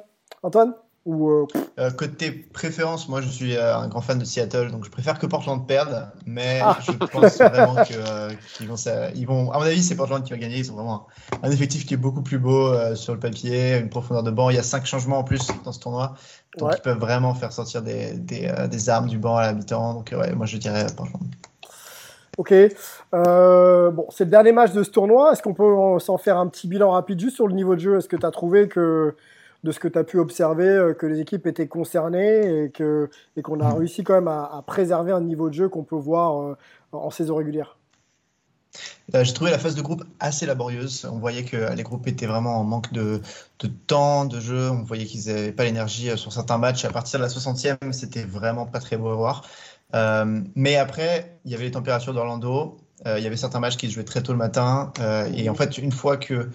Antoine? 0.44 0.74
Euh, 1.08 1.46
euh, 1.80 1.92
côté 1.92 2.32
préférence, 2.32 3.08
moi 3.08 3.22
je 3.22 3.30
suis 3.30 3.56
euh, 3.56 3.78
un 3.78 3.88
grand 3.88 4.02
fan 4.02 4.20
de 4.20 4.26
Seattle, 4.26 4.72
donc 4.72 4.84
je 4.84 4.90
préfère 4.90 5.18
que 5.20 5.26
Portland 5.26 5.66
perde, 5.66 6.10
mais 6.26 6.60
ah. 6.62 6.78
je 6.82 6.92
pense 6.92 7.38
vraiment 7.38 7.84
qu'ils 7.86 8.68
vont, 8.68 8.76
ils 9.16 9.26
vont. 9.26 9.52
À 9.52 9.60
mon 9.60 9.64
avis, 9.64 9.82
c'est 9.82 9.96
Portland 9.96 10.24
qui 10.24 10.32
va 10.32 10.38
gagner. 10.38 10.58
Ils 10.58 10.72
ont 10.72 10.76
vraiment 10.76 11.08
un, 11.44 11.50
effectif 11.50 11.86
qui 11.86 11.94
est 11.94 11.98
beaucoup 11.98 12.22
plus 12.22 12.40
beau 12.40 12.74
sur 12.96 13.14
le 13.14 13.20
papier, 13.20 13.78
une 13.78 13.90
profondeur 13.90 14.24
de 14.24 14.32
banc. 14.32 14.50
Il 14.50 14.58
y 14.58 14.60
a 14.60 14.64
cinq 14.64 14.86
changements 14.86 15.20
en 15.20 15.24
plus 15.24 15.48
dans 15.64 15.72
ce 15.72 15.80
tournoi, 15.80 16.16
donc 16.58 16.74
ils 16.76 16.82
peuvent 16.82 17.00
vraiment 17.00 17.34
faire 17.34 17.54
sortir 17.54 17.82
des, 17.82 18.14
des, 18.14 18.52
des 18.70 18.90
armes 18.90 19.08
du 19.08 19.18
banc 19.18 19.38
à 19.38 19.44
l'habitant. 19.44 19.94
Donc 19.94 20.14
ouais, 20.18 20.34
moi 20.34 20.46
je 20.46 20.58
dirais 20.58 20.88
Portland. 20.96 21.24
Ok. 22.38 22.54
bon, 23.14 24.08
c'est 24.10 24.26
le 24.26 24.30
dernier 24.30 24.52
match 24.52 24.74
de 24.74 24.84
ce 24.84 24.90
tournoi. 24.90 25.32
Est-ce 25.32 25.42
qu'on 25.42 25.54
peut 25.54 26.00
s'en 26.00 26.18
faire 26.18 26.38
un 26.38 26.48
petit 26.48 26.68
bilan 26.68 26.92
rapide 26.92 27.20
juste 27.20 27.36
sur 27.36 27.48
le 27.48 27.54
niveau 27.54 27.76
de 27.76 27.80
jeu? 27.80 27.98
Est-ce 27.98 28.10
que 28.10 28.18
tu 28.18 28.26
as 28.26 28.32
trouvé 28.32 28.68
que 28.68 29.16
de 29.68 29.72
ce 29.74 29.80
que 29.80 29.90
tu 29.90 30.00
as 30.00 30.06
pu 30.06 30.18
observer, 30.18 30.70
euh, 30.70 30.94
que 30.94 31.06
les 31.06 31.20
équipes 31.20 31.46
étaient 31.46 31.68
concernées 31.68 32.64
et 32.64 32.72
qu'on 32.72 33.08
et 33.36 33.42
qu'on 33.42 33.60
a 33.60 33.74
mm. 33.74 33.78
réussi 33.78 34.04
quand 34.04 34.14
même 34.14 34.30
à, 34.30 34.64
préserver 34.66 35.12
un 35.12 35.22
niveau 35.22 35.50
de 35.50 35.54
jeu 35.54 35.68
qu'on 35.70 35.84
peut 35.84 35.96
voir 35.96 36.42
euh, 36.42 36.58
en 36.94 37.10
saison 37.10 37.36
régulière 37.36 37.78
Euh, 39.14 39.24
j'ai 39.24 39.34
trouvé 39.34 39.52
la 39.52 39.60
phase 39.60 39.76
de 39.76 39.82
groupe 39.82 40.04
assez 40.20 40.46
laborieuse. 40.46 41.06
On 41.12 41.20
voyait 41.20 41.44
que 41.44 41.74
les 41.74 41.84
groupes 41.84 42.08
étaient 42.08 42.28
vraiment 42.28 42.58
en 42.60 42.64
manque 42.64 42.94
de, 42.94 43.22
de 43.60 43.68
temps, 43.68 44.26
de 44.26 44.40
jeu. 44.40 44.70
On 44.70 44.84
voyait 44.84 45.06
qu'ils 45.06 45.28
n'avaient 45.28 45.52
pas 45.52 45.66
l'énergie 45.66 46.18
sur 46.18 46.32
certains 46.32 46.58
matchs. 46.58 46.86
À 46.86 46.92
partir 46.92 47.20
de 47.20 47.26
la 47.26 47.30
60e, 47.30 47.92
c'était 47.92 48.24
vraiment 48.24 48.66
pas 48.66 48.80
très 48.80 48.98
beau 48.98 49.10
à 49.10 49.16
voir. 49.16 49.44
Euh, 49.96 50.42
mais 50.56 50.76
après, 50.76 51.40
il 51.46 51.52
y 51.52 51.56
avait 51.56 51.66
les 51.66 51.72
températures 51.72 52.14
d'Orlando. 52.14 52.78
Euh, 53.06 53.20
il 53.20 53.24
y 53.24 53.28
avait 53.28 53.38
certains 53.38 53.60
matchs 53.60 53.78
qui 53.78 53.88
se 53.88 53.94
jouaient 53.94 54.04
très 54.04 54.24
tôt 54.24 54.32
le 54.32 54.38
matin. 54.38 54.92
Euh, 55.00 55.30
et 55.34 55.50
en 55.50 55.56
fait, 55.56 55.78
une 55.78 55.92
fois 55.92 56.18
que 56.18 56.50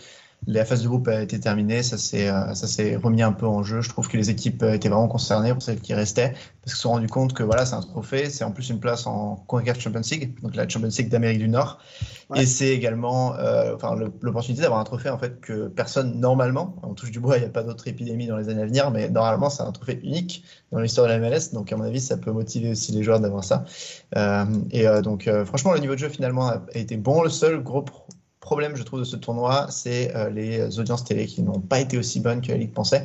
la 0.47 0.64
phase 0.64 0.82
de 0.82 0.88
groupe 0.88 1.09
a 1.09 1.22
été 1.22 1.38
terminée, 1.38 1.82
ça 1.82 1.99
s'est 1.99 2.28
euh, 2.28 2.55
ça 2.55 2.66
s'est 2.66 2.97
remis 2.97 3.22
un 3.22 3.32
peu 3.32 3.47
en 3.47 3.62
jeu. 3.62 3.80
Je 3.80 3.88
trouve 3.88 4.09
que 4.09 4.16
les 4.16 4.30
équipes 4.30 4.62
étaient 4.62 4.88
vraiment 4.88 5.09
concernées 5.09 5.53
pour 5.53 5.62
celles 5.62 5.80
qui 5.80 5.95
restaient 5.95 6.34
parce 6.62 6.74
qu'ils 6.74 6.76
se 6.76 6.82
sont 6.82 6.90
rendus 6.90 7.09
compte 7.09 7.32
que 7.32 7.43
voilà, 7.43 7.66
c'est 7.66 7.74
un 7.74 7.80
trophée, 7.80 8.30
c'est 8.30 8.45
en 8.45 8.53
plus 8.53 8.70
une 8.70 8.78
place 8.78 9.07
en 9.07 9.36
CONCACAF 9.49 9.80
Champions 9.80 10.01
League, 10.11 10.40
donc 10.43 10.55
la 10.55 10.68
Champions 10.68 10.90
League 10.97 11.09
d'Amérique 11.09 11.40
du 11.40 11.49
Nord, 11.49 11.78
ouais. 12.30 12.43
et 12.43 12.47
c'est 12.47 12.68
également 12.68 13.34
euh, 13.34 13.74
enfin 13.74 13.97
l'opportunité 14.20 14.62
d'avoir 14.62 14.78
un 14.78 14.84
trophée 14.84 15.11
en 15.11 15.18
fait 15.18 15.40
que 15.40 15.66
personne 15.66 16.20
normalement, 16.20 16.76
on 16.84 16.95
touche 16.95 17.11
du 17.11 17.18
bois, 17.18 17.36
il 17.36 17.40
n'y 17.40 17.47
a 17.47 17.51
pas 17.51 17.64
d'autres 17.64 17.88
épidémies 17.88 18.28
dans 18.28 18.36
les 18.36 18.49
années 18.49 18.62
à 18.62 18.66
venir, 18.66 18.90
mais 18.93 19.09
normalement 19.11 19.51
c'est 19.51 19.64
un 19.64 19.72
trophée 19.72 19.99
unique 20.05 20.45
dans 20.70 20.78
l'histoire 20.78 21.09
de 21.09 21.12
la 21.12 21.18
MLS, 21.18 21.53
donc 21.53 21.72
à 21.72 21.76
mon 21.76 21.84
avis 21.84 22.01
ça 22.01 22.16
peut 22.16 22.30
motiver 22.30 22.70
aussi 22.70 22.93
les 22.93 23.03
joueurs 23.03 23.18
d'avoir 23.18 23.43
ça. 23.43 23.64
Euh, 24.16 24.45
et 24.70 24.86
euh, 24.86 25.03
donc 25.03 25.28
franchement 25.45 25.72
le 25.72 25.80
niveau 25.80 25.95
de 25.95 25.99
jeu 25.99 26.09
finalement 26.09 26.49
a 26.49 26.62
été 26.74 26.97
bon. 26.97 27.22
Le 27.22 27.30
seul 27.30 27.61
gros 27.61 27.84
problème, 28.43 28.76
je 28.76 28.82
trouve, 28.82 29.01
de 29.01 29.05
ce 29.05 29.16
tournoi, 29.16 29.68
c'est 29.70 30.14
euh, 30.14 30.28
les 30.28 30.78
audiences 30.78 31.05
télé 31.05 31.26
qui 31.26 31.43
n'ont 31.43 31.61
pas 31.61 31.80
été 31.80 31.97
aussi 31.97 32.20
bonnes 32.20 32.43
que 32.43 32.49
la 32.49 32.59
Ligue 32.59 32.72
pensait. 32.72 33.05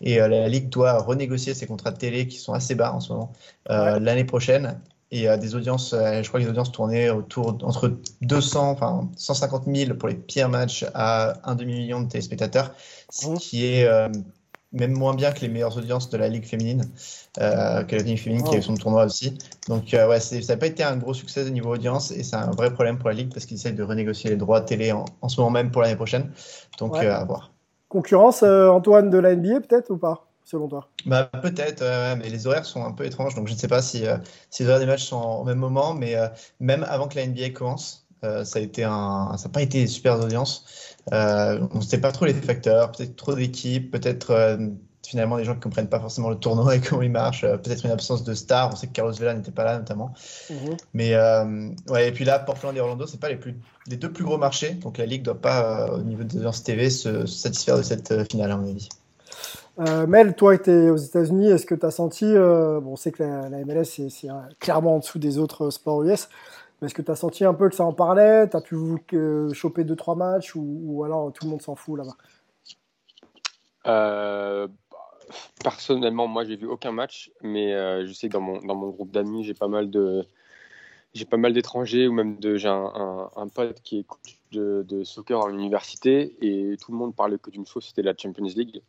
Et 0.00 0.22
euh, 0.22 0.28
la 0.28 0.48
Ligue 0.48 0.70
doit 0.70 0.98
renégocier 0.98 1.52
ses 1.54 1.66
contrats 1.66 1.90
de 1.90 1.98
télé 1.98 2.28
qui 2.28 2.38
sont 2.38 2.54
assez 2.54 2.74
bas 2.76 2.94
en 2.94 3.00
ce 3.00 3.12
moment 3.12 3.32
euh, 3.68 3.94
ouais. 3.94 4.00
l'année 4.00 4.24
prochaine. 4.24 4.80
Et 5.12 5.28
des 5.38 5.54
audiences, 5.54 5.94
je 5.94 6.26
crois 6.26 6.40
que 6.40 6.44
les 6.44 6.50
audiences 6.50 6.72
tournaient 6.72 7.10
autour 7.10 7.56
entre 7.62 7.92
200, 8.22 8.70
enfin 8.70 9.08
150 9.16 9.62
000 9.72 9.94
pour 9.94 10.08
les 10.08 10.16
pires 10.16 10.48
matchs 10.48 10.84
à 10.94 11.34
un 11.48 11.54
demi-million 11.54 12.00
de 12.00 12.08
téléspectateurs, 12.08 12.72
ce 13.08 13.28
qui 13.36 13.66
est 13.66 13.88
même 14.72 14.92
moins 14.92 15.14
bien 15.14 15.32
que 15.32 15.40
les 15.40 15.48
meilleures 15.48 15.76
audiences 15.76 16.10
de 16.10 16.16
la 16.16 16.28
Ligue 16.28 16.44
féminine, 16.44 16.84
euh, 17.40 17.82
que 17.84 17.96
la 17.96 18.02
Ligue 18.02 18.18
féminine 18.18 18.44
oh. 18.46 18.50
qui 18.50 18.56
a 18.56 18.58
eu 18.58 18.62
son 18.62 18.74
tournoi 18.74 19.04
aussi. 19.04 19.36
Donc, 19.68 19.94
euh, 19.94 20.08
ouais, 20.08 20.20
ça 20.20 20.36
n'a 20.36 20.56
pas 20.56 20.66
été 20.66 20.82
un 20.82 20.96
gros 20.96 21.14
succès 21.14 21.46
au 21.46 21.50
niveau 21.50 21.74
audience 21.74 22.10
et 22.10 22.22
c'est 22.22 22.36
un 22.36 22.50
vrai 22.50 22.72
problème 22.72 22.98
pour 22.98 23.08
la 23.08 23.14
Ligue 23.14 23.32
parce 23.32 23.46
qu'ils 23.46 23.56
essayent 23.56 23.74
de 23.74 23.82
renégocier 23.82 24.30
les 24.30 24.36
droits 24.36 24.60
télé 24.60 24.92
en, 24.92 25.04
en 25.20 25.28
ce 25.28 25.40
moment 25.40 25.50
même 25.50 25.70
pour 25.70 25.82
l'année 25.82 25.96
prochaine. 25.96 26.30
Donc, 26.78 26.94
ouais. 26.94 27.06
euh, 27.06 27.14
à 27.14 27.24
voir. 27.24 27.52
Concurrence, 27.88 28.42
euh, 28.42 28.68
Antoine, 28.68 29.10
de 29.10 29.18
la 29.18 29.34
NBA 29.34 29.60
peut-être 29.60 29.90
ou 29.90 29.96
pas 29.96 30.26
selon 30.46 30.68
toi? 30.68 30.88
Bah, 31.04 31.28
Peut-être, 31.42 31.82
mais 32.16 32.30
les 32.30 32.46
horaires 32.46 32.64
sont 32.64 32.84
un 32.84 32.92
peu 32.92 33.04
étranges, 33.04 33.34
donc 33.34 33.48
je 33.48 33.52
ne 33.52 33.58
sais 33.58 33.68
pas 33.68 33.82
si, 33.82 34.06
euh, 34.06 34.16
si 34.48 34.62
les 34.62 34.68
horaires 34.68 34.80
des 34.80 34.86
matchs 34.86 35.04
sont 35.04 35.20
au 35.20 35.44
même 35.44 35.58
moment, 35.58 35.92
mais 35.92 36.16
euh, 36.16 36.28
même 36.60 36.86
avant 36.88 37.08
que 37.08 37.16
la 37.16 37.26
NBA 37.26 37.50
commence, 37.50 38.06
euh, 38.24 38.44
ça 38.44 38.60
n'a 38.60 39.52
pas 39.52 39.62
été 39.62 39.82
une 39.82 39.88
super 39.88 40.18
audience. 40.20 40.95
Euh, 41.12 41.66
on 41.72 41.78
ne 41.78 41.82
sait 41.82 42.00
pas 42.00 42.12
trop 42.12 42.24
les 42.24 42.34
facteurs, 42.34 42.90
peut-être 42.92 43.14
trop 43.16 43.34
d'équipes, 43.34 43.92
peut-être 43.92 44.30
euh, 44.32 44.56
finalement 45.06 45.36
des 45.36 45.44
gens 45.44 45.52
qui 45.52 45.58
ne 45.58 45.62
comprennent 45.62 45.88
pas 45.88 46.00
forcément 46.00 46.30
le 46.30 46.36
tournoi 46.36 46.74
et 46.74 46.80
comment 46.88 47.02
il 47.02 47.12
marche, 47.12 47.44
euh, 47.44 47.56
peut-être 47.56 47.84
une 47.84 47.92
absence 47.92 48.24
de 48.24 48.34
stars. 48.34 48.70
On 48.72 48.76
sait 48.76 48.88
que 48.88 48.92
Carlos 48.92 49.12
Vela 49.12 49.34
n'était 49.34 49.52
pas 49.52 49.64
là 49.64 49.78
notamment. 49.78 50.12
Mm 50.50 50.54
-hmm. 50.54 50.76
Mais 50.94 51.14
euh, 51.14 51.68
ouais, 51.88 52.08
et 52.08 52.12
puis 52.12 52.24
là, 52.24 52.40
Portland 52.40 52.76
et 52.76 52.80
Orlando, 52.80 53.06
c'est 53.06 53.20
pas 53.20 53.28
les, 53.28 53.36
plus, 53.36 53.54
les 53.86 53.96
deux 53.96 54.12
plus 54.12 54.24
gros 54.24 54.38
marchés, 54.38 54.72
donc 54.72 54.98
la 54.98 55.06
ligue 55.06 55.22
doit 55.22 55.40
pas, 55.40 55.90
au 55.92 56.02
niveau 56.02 56.24
des 56.24 56.38
audiences 56.38 56.62
TV, 56.64 56.90
se, 56.90 57.26
se, 57.26 57.38
satisfaire 57.38 57.76
de 57.76 57.82
cette 57.82 58.28
finale 58.30 58.50
à 58.50 58.56
mon 58.56 58.68
avis. 58.68 58.88
Mel, 60.08 60.34
toi, 60.34 60.56
tu 60.56 60.70
es 60.70 60.88
aux 60.88 60.96
États-Unis. 60.96 61.50
Est-ce 61.50 61.66
que 61.66 61.74
tu 61.74 61.84
as 61.84 61.90
senti, 61.90 62.24
bon, 62.24 62.92
on 62.92 62.96
sait 62.96 63.12
que 63.12 63.22
la, 63.22 63.50
la 63.50 63.58
MLS 63.58 63.84
c'est 63.84 64.28
clairement 64.58 64.94
en 64.96 65.00
dessous 65.00 65.18
des 65.18 65.36
autres 65.36 65.70
sports 65.70 66.02
US. 66.02 66.28
Est-ce 66.82 66.94
que 66.94 67.02
tu 67.02 67.10
as 67.10 67.16
senti 67.16 67.44
un 67.44 67.54
peu 67.54 67.68
que 67.68 67.74
ça 67.74 67.84
en 67.84 67.92
parlait? 67.92 68.48
Tu 68.48 68.56
as 68.56 68.60
pu 68.60 68.76
euh, 69.14 69.52
choper 69.54 69.84
2-3 69.84 70.16
matchs 70.16 70.54
ou, 70.54 70.80
ou, 70.84 71.04
alors 71.04 71.32
tout 71.32 71.44
le 71.44 71.50
monde 71.50 71.62
s'en 71.62 71.74
fout 71.74 71.98
là-bas? 71.98 72.16
Euh, 73.86 74.68
Personnellement, 75.64 76.28
moi, 76.28 76.44
j'ai 76.44 76.56
vu 76.56 76.66
aucun 76.66 76.92
match, 76.92 77.32
mais 77.42 77.74
euh, 77.74 78.06
je 78.06 78.12
sais 78.12 78.28
que 78.28 78.34
dans 78.34 78.40
mon, 78.40 78.60
dans 78.60 78.76
mon 78.76 78.90
groupe 78.90 79.10
d'amis, 79.10 79.42
j'ai 79.42 79.54
pas 79.54 79.68
mal 79.68 79.90
de 79.90 80.24
j'ai 81.14 81.24
pas 81.24 81.38
mal 81.38 81.54
d'étrangers 81.54 82.06
ou 82.06 82.12
même 82.12 82.38
de 82.38 82.56
j'ai 82.56 82.68
un, 82.68 82.92
un, 82.94 83.30
un, 83.34 83.48
pote 83.48 83.80
qui 83.80 84.00
est 84.00 84.02
coach 84.04 84.38
de, 84.52 84.84
de 84.86 85.02
soccer 85.02 85.42
à 85.42 85.48
l'université 85.48 86.36
et 86.42 86.76
tout 86.76 86.92
le 86.92 86.98
monde 86.98 87.16
parlait 87.16 87.38
que 87.38 87.50
d'une 87.50 87.66
chose, 87.66 87.86
c'était 87.86 88.02
la 88.02 88.14
Champions 88.16 88.44
League 88.44 88.82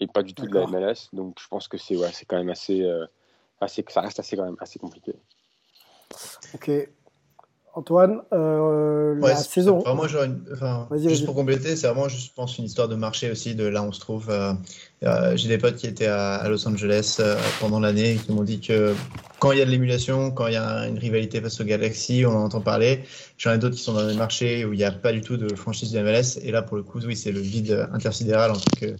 et 0.00 0.06
pas 0.06 0.22
du 0.22 0.34
tout 0.34 0.46
de 0.46 0.54
la 0.54 0.66
MLS. 0.66 1.08
Donc 1.14 1.40
je 1.40 1.48
pense 1.48 1.66
que 1.66 1.78
c'est 1.78 1.96
ouais, 1.96 2.10
c'est 2.12 2.26
quand 2.26 2.36
même 2.36 2.50
assez 2.50 2.86
assez 3.58 3.82
ça 3.88 4.02
reste 4.02 4.18
assez 4.20 4.36
quand 4.36 4.44
même 4.44 4.56
assez 4.60 4.78
compliqué. 4.78 5.14
Ok. 6.54 6.70
Antoine, 7.76 8.20
euh, 8.32 9.18
ouais, 9.18 9.30
la 9.30 9.36
saison. 9.36 9.80
Vraiment, 9.80 10.06
une, 10.06 10.44
enfin, 10.52 10.86
vas 10.90 10.96
-y, 10.96 11.08
juste 11.08 11.16
vas 11.16 11.22
-y. 11.22 11.24
pour 11.24 11.34
compléter, 11.34 11.74
c'est 11.74 11.88
vraiment, 11.88 12.08
je 12.08 12.30
pense, 12.32 12.56
une 12.58 12.66
histoire 12.66 12.86
de 12.86 12.94
marché 12.94 13.32
aussi, 13.32 13.56
de 13.56 13.64
là 13.64 13.82
où 13.82 13.86
on 13.86 13.92
se 13.92 13.98
trouve. 13.98 14.30
Euh, 14.30 14.52
euh, 15.02 15.36
J'ai 15.36 15.48
des 15.48 15.58
potes 15.58 15.74
qui 15.74 15.88
étaient 15.88 16.06
à, 16.06 16.34
à 16.36 16.48
Los 16.48 16.68
Angeles 16.68 17.16
euh, 17.18 17.34
pendant 17.60 17.80
l'année 17.80 18.12
et 18.12 18.16
qui 18.16 18.30
m'ont 18.30 18.44
dit 18.44 18.60
que 18.60 18.94
quand 19.40 19.50
il 19.50 19.58
y 19.58 19.62
a 19.62 19.64
de 19.64 19.70
l'émulation, 19.72 20.30
quand 20.30 20.46
il 20.46 20.54
y 20.54 20.56
a 20.56 20.86
une 20.86 20.98
rivalité 20.98 21.40
face 21.40 21.60
au 21.60 21.64
Galaxy, 21.64 22.24
on 22.24 22.30
en 22.30 22.44
entend 22.44 22.60
parler. 22.60 23.02
J'en 23.38 23.52
ai 23.52 23.58
d'autres 23.58 23.74
qui 23.74 23.82
sont 23.82 23.94
dans 23.94 24.06
des 24.06 24.14
marchés 24.14 24.64
où 24.64 24.72
il 24.72 24.76
n'y 24.76 24.84
a 24.84 24.92
pas 24.92 25.10
du 25.10 25.20
tout 25.20 25.36
de 25.36 25.52
franchise 25.56 25.90
de 25.90 26.00
MLS. 26.00 26.38
Et 26.44 26.52
là, 26.52 26.62
pour 26.62 26.76
le 26.76 26.84
coup, 26.84 27.00
oui, 27.04 27.16
c'est 27.16 27.32
le 27.32 27.40
vide 27.40 27.88
intersidéral 27.92 28.52
en 28.52 28.54
tant 28.54 28.76
que 28.80 28.94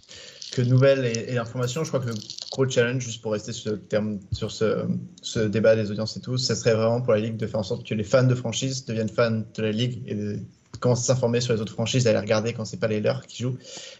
que 0.55 0.61
nouvelles 0.61 1.05
et, 1.05 1.33
et 1.33 1.37
informations. 1.37 1.83
Je 1.83 1.89
crois 1.89 1.99
que 1.99 2.07
le 2.07 2.15
gros 2.49 2.67
challenge, 2.67 3.03
juste 3.03 3.21
pour 3.21 3.33
rester 3.33 3.51
sur, 3.51 3.77
terme, 3.87 4.19
sur 4.31 4.51
ce, 4.51 4.87
ce, 5.21 5.39
débat 5.39 5.75
des 5.75 5.91
audiences 5.91 6.15
et 6.15 6.21
tout, 6.21 6.37
ça 6.37 6.55
serait 6.55 6.73
vraiment 6.73 7.01
pour 7.01 7.11
la 7.11 7.19
Ligue 7.19 7.35
de 7.35 7.45
faire 7.45 7.59
en 7.59 7.63
sorte 7.63 7.85
que 7.85 7.93
les 7.93 8.05
fans 8.05 8.23
de 8.23 8.35
franchise 8.35 8.85
deviennent 8.85 9.09
fans 9.09 9.43
de 9.53 9.61
la 9.61 9.71
Ligue 9.71 10.01
et 10.07 10.15
de 10.15 10.39
commencer 10.79 11.11
à 11.11 11.13
s'informer 11.13 11.41
sur 11.41 11.53
les 11.53 11.59
autres 11.59 11.73
franchises, 11.73 12.07
à 12.07 12.13
les 12.13 12.19
regarder 12.19 12.53
quand 12.53 12.63
c'est 12.63 12.79
pas 12.79 12.87
les 12.87 13.01
leurs 13.01 13.27
qui 13.27 13.43
jouent. 13.43 13.57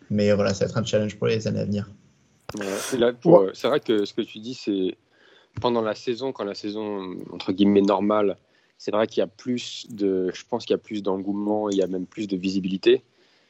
Mais 0.10 0.32
voilà, 0.32 0.53
ça 0.53 0.64
va 0.64 0.70
être 0.70 0.78
un 0.78 0.86
challenge 0.86 1.18
pour 1.18 1.28
les 1.28 1.45
années 1.45 1.60
à 1.60 1.66
venir. 1.66 1.91
Ouais, 2.58 3.49
c'est 3.53 3.68
vrai 3.68 3.82
que 3.82 4.06
ce 4.06 4.14
que 4.14 4.22
tu 4.22 4.39
dis, 4.39 4.53
c'est 4.53 4.95
pendant 5.60 5.82
la 5.82 5.93
saison, 5.93 6.32
quand 6.32 6.45
la 6.45 6.56
saison 6.56 7.18
entre 7.34 7.51
guillemets 7.51 7.82
normale, 7.82 8.38
c'est 8.78 8.91
vrai 8.91 9.08
qu'il 9.08 9.20
y 9.20 9.24
a 9.24 9.28
plus 9.28 9.88
de, 9.89 10.32
je 10.34 10.43
pense 10.49 10.66
qu'il 10.66 10.74
y 10.74 10.80
a 10.80 10.82
plus 10.82 11.03
d'engouement, 11.03 11.70
il 11.70 11.78
y 11.78 11.82
a 11.82 11.88
même 11.88 12.06
plus 12.06 12.28
de 12.28 12.38
visibilité. 12.38 13.03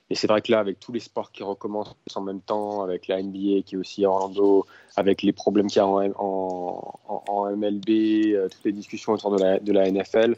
Et 0.10 0.16
c'est 0.16 0.28
vrai 0.28 0.42
que 0.42 0.52
là, 0.52 0.60
avec 0.60 0.80
tous 0.80 0.92
les 0.92 1.00
sports 1.00 1.32
qui 1.32 1.42
recommencent 1.42 1.96
en 2.14 2.22
même 2.22 2.42
temps, 2.42 2.84
avec 2.84 3.08
la 3.08 3.22
NBA 3.22 3.64
qui 3.66 3.74
est 3.74 3.78
aussi 3.78 4.06
à 4.06 4.10
Orlando, 4.10 4.66
avec 4.96 5.24
les 5.24 5.34
problèmes 5.34 5.68
qu'il 5.68 5.78
y 5.78 5.80
a 5.80 5.88
en, 5.88 6.12
en, 6.18 7.00
en 7.28 7.56
MLB, 7.56 7.90
euh, 7.90 8.48
toutes 8.50 8.66
les 8.66 8.72
discussions 8.72 9.14
autour 9.14 9.36
de 9.36 9.42
la, 9.44 9.60
de 9.60 9.72
la 9.72 9.90
NFL, 9.90 10.36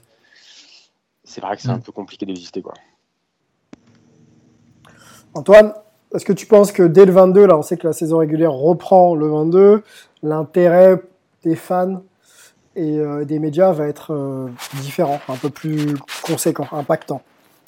c'est 1.26 1.42
vrai 1.42 1.58
que 1.58 1.62
c'est 1.62 1.70
un 1.70 1.80
peu 1.80 1.92
compliqué 1.92 2.26
de 2.26 2.32
visiter. 2.32 2.62
Quoi. 2.62 2.74
Antoine, 5.34 5.74
est-ce 6.16 6.24
que 6.24 6.34
tu 6.34 6.46
penses 6.46 6.72
que 6.72 6.84
dès 6.84 7.06
le 7.06 7.12
22, 7.12 7.48
là, 7.48 7.58
on 7.58 7.62
sait 7.62 7.76
que 7.76 7.86
la 7.86 7.94
saison 7.94 8.20
régulière 8.20 8.54
reprend 8.54 9.14
le 9.14 9.28
22, 9.28 9.84
l'intérêt 10.24 11.02
des 11.44 11.56
fans 11.56 12.02
et 12.78 12.98
euh, 13.00 13.26
des 13.26 13.40
médias 13.40 13.74
va 13.74 13.88
être 13.88 14.14
euh, 14.14 14.48
différent, 14.82 15.20
un 15.28 15.36
peu 15.36 15.50
plus 15.50 15.98
conséquent, 16.24 16.68
impactant? 16.72 17.22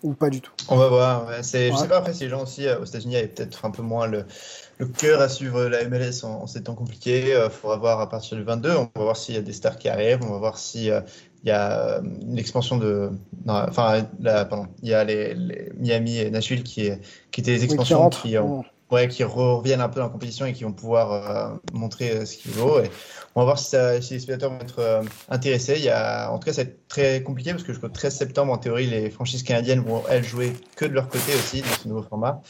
Ou 0.04 0.14
pas 0.14 0.30
du 0.30 0.42
tout 0.42 0.52
On 0.70 0.78
va 0.78 0.88
voir. 0.88 1.28
Ouais. 1.28 1.36
Ouais. 1.36 1.44
Je 1.44 1.78
sais 1.78 1.88
pas 1.88 1.98
après 1.98 2.14
si 2.14 2.24
les 2.24 2.30
gens 2.30 2.44
aussi 2.44 2.68
euh, 2.68 2.80
aux 2.80 2.86
États-Unis 2.86 3.18
avaient 3.18 3.28
peut-être 3.28 3.66
un 3.66 3.72
peu 3.72 3.82
moins 3.82 4.08
le, 4.08 4.26
le 4.78 4.86
cœur 4.86 5.22
à 5.22 5.30
suivre 5.30 5.66
la 5.66 5.88
MLS 5.88 6.24
en, 6.24 6.44
en 6.44 6.48
ces 6.48 6.64
temps 6.64 6.76
compliqués. 6.76 7.30
Il 7.30 7.32
euh, 7.32 7.50
faudra 7.50 7.78
voir 7.78 8.00
à 8.00 8.10
partir 8.10 8.38
du 8.38 8.44
22. 8.44 8.72
On 8.72 8.90
va 8.96 9.04
voir 9.04 9.18
s'il 9.18 9.36
y 9.36 9.38
a 9.38 9.42
des 9.42 9.54
stars 9.54 9.78
qui 9.78 9.90
arrivent. 9.90 10.24
On 10.24 10.32
va 10.32 10.38
voir 10.38 10.58
si 10.58 10.90
euh, 10.90 11.02
il 11.44 11.50
y 11.50 11.52
a 11.52 12.02
une 12.22 12.38
expansion 12.38 12.78
de. 12.78 13.12
Enfin, 13.48 14.04
pardon. 14.22 14.68
Il 14.82 14.90
y 14.90 14.94
a 14.94 15.04
les, 15.04 15.34
les, 15.36 15.72
Miami 15.78 16.18
et 16.18 16.30
Nashville 16.30 16.64
qui, 16.64 16.90
qui 17.32 17.42
étaient 17.42 17.52
les 17.52 17.64
expansions 17.64 18.06
oui, 18.06 18.10
qui, 18.10 18.30
qui 18.30 18.38
ont 18.38 18.60
ouais, 18.60 18.66
qui 19.10 19.24
reviennent 19.24 19.82
un 19.82 19.90
peu 19.90 20.00
dans 20.00 20.08
la 20.08 20.12
compétition 20.12 20.46
et 20.46 20.54
qui 20.54 20.64
vont 20.64 20.74
pouvoir 20.74 21.12
euh, 21.14 21.56
montrer 21.74 22.12
euh, 22.12 22.26
ce 22.26 22.38
qu'il 22.38 22.52
vaut. 22.52 22.80
Et 22.80 22.90
on 23.36 23.42
va 23.42 23.46
voir 23.46 23.60
si, 23.60 23.70
ça, 23.70 24.02
si 24.02 24.16
les 24.16 24.20
spectateurs 24.20 24.52
vont 24.52 24.60
être 24.60 24.80
euh, 24.80 25.04
intéressés. 25.30 25.76
Il 25.78 25.84
y 25.84 25.90
a, 25.90 26.32
en 26.32 26.40
tout 26.40 26.46
cas, 26.46 26.54
ça 26.54 26.64
va 26.64 26.70
être 26.70 26.88
très 26.88 27.24
compliqué 27.24 27.52
parce 27.52 27.64
que 27.64 27.72
jusqu'au 27.72 27.88
13 27.88 28.16
septembre, 28.16 28.52
en 28.52 28.58
théorie, 28.58 28.88
les 28.88 29.10
franchises 29.10 29.44
canadiennes 29.44 29.82
vont, 29.82 30.04
elles, 30.10 30.24
jouer 30.24 30.54
que 30.76 30.86
de 30.86 30.94
leur 30.94 31.08
côté 31.08 31.34
aussi 31.36 31.62
dans 31.62 31.68
ce 31.68 31.88
nouveau 31.88 32.02
format. 32.02 32.42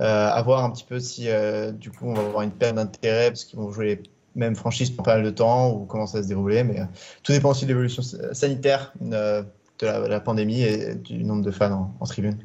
Euh, 0.00 0.28
à 0.30 0.42
voir 0.42 0.64
un 0.64 0.70
petit 0.70 0.84
peu 0.84 1.00
si, 1.00 1.28
euh, 1.28 1.72
du 1.72 1.90
coup, 1.90 2.06
on 2.06 2.14
va 2.14 2.20
avoir 2.20 2.42
une 2.42 2.50
perte 2.50 2.76
d'intérêt 2.76 3.30
parce 3.30 3.44
qu'ils 3.44 3.58
vont 3.58 3.72
jouer 3.72 3.86
les 3.86 4.02
mêmes 4.34 4.56
franchises 4.56 4.90
pour 4.90 5.04
pas 5.04 5.16
mal 5.16 5.24
de 5.24 5.30
temps 5.30 5.72
ou 5.72 5.86
comment 5.86 6.06
ça 6.06 6.18
va 6.18 6.22
se 6.22 6.28
dérouler. 6.28 6.62
Mais 6.64 6.82
tout 7.22 7.32
dépend 7.32 7.50
aussi 7.50 7.64
de 7.64 7.70
l'évolution 7.70 8.02
sanitaire 8.32 8.92
de 9.00 9.10
la, 9.12 9.42
de 9.78 10.08
la, 10.08 10.20
pandémie 10.20 10.62
et 10.62 10.94
du 10.94 11.24
nombre 11.24 11.42
de 11.42 11.50
fans 11.50 11.72
en, 11.72 11.94
en 11.98 12.06
tribune. 12.06 12.38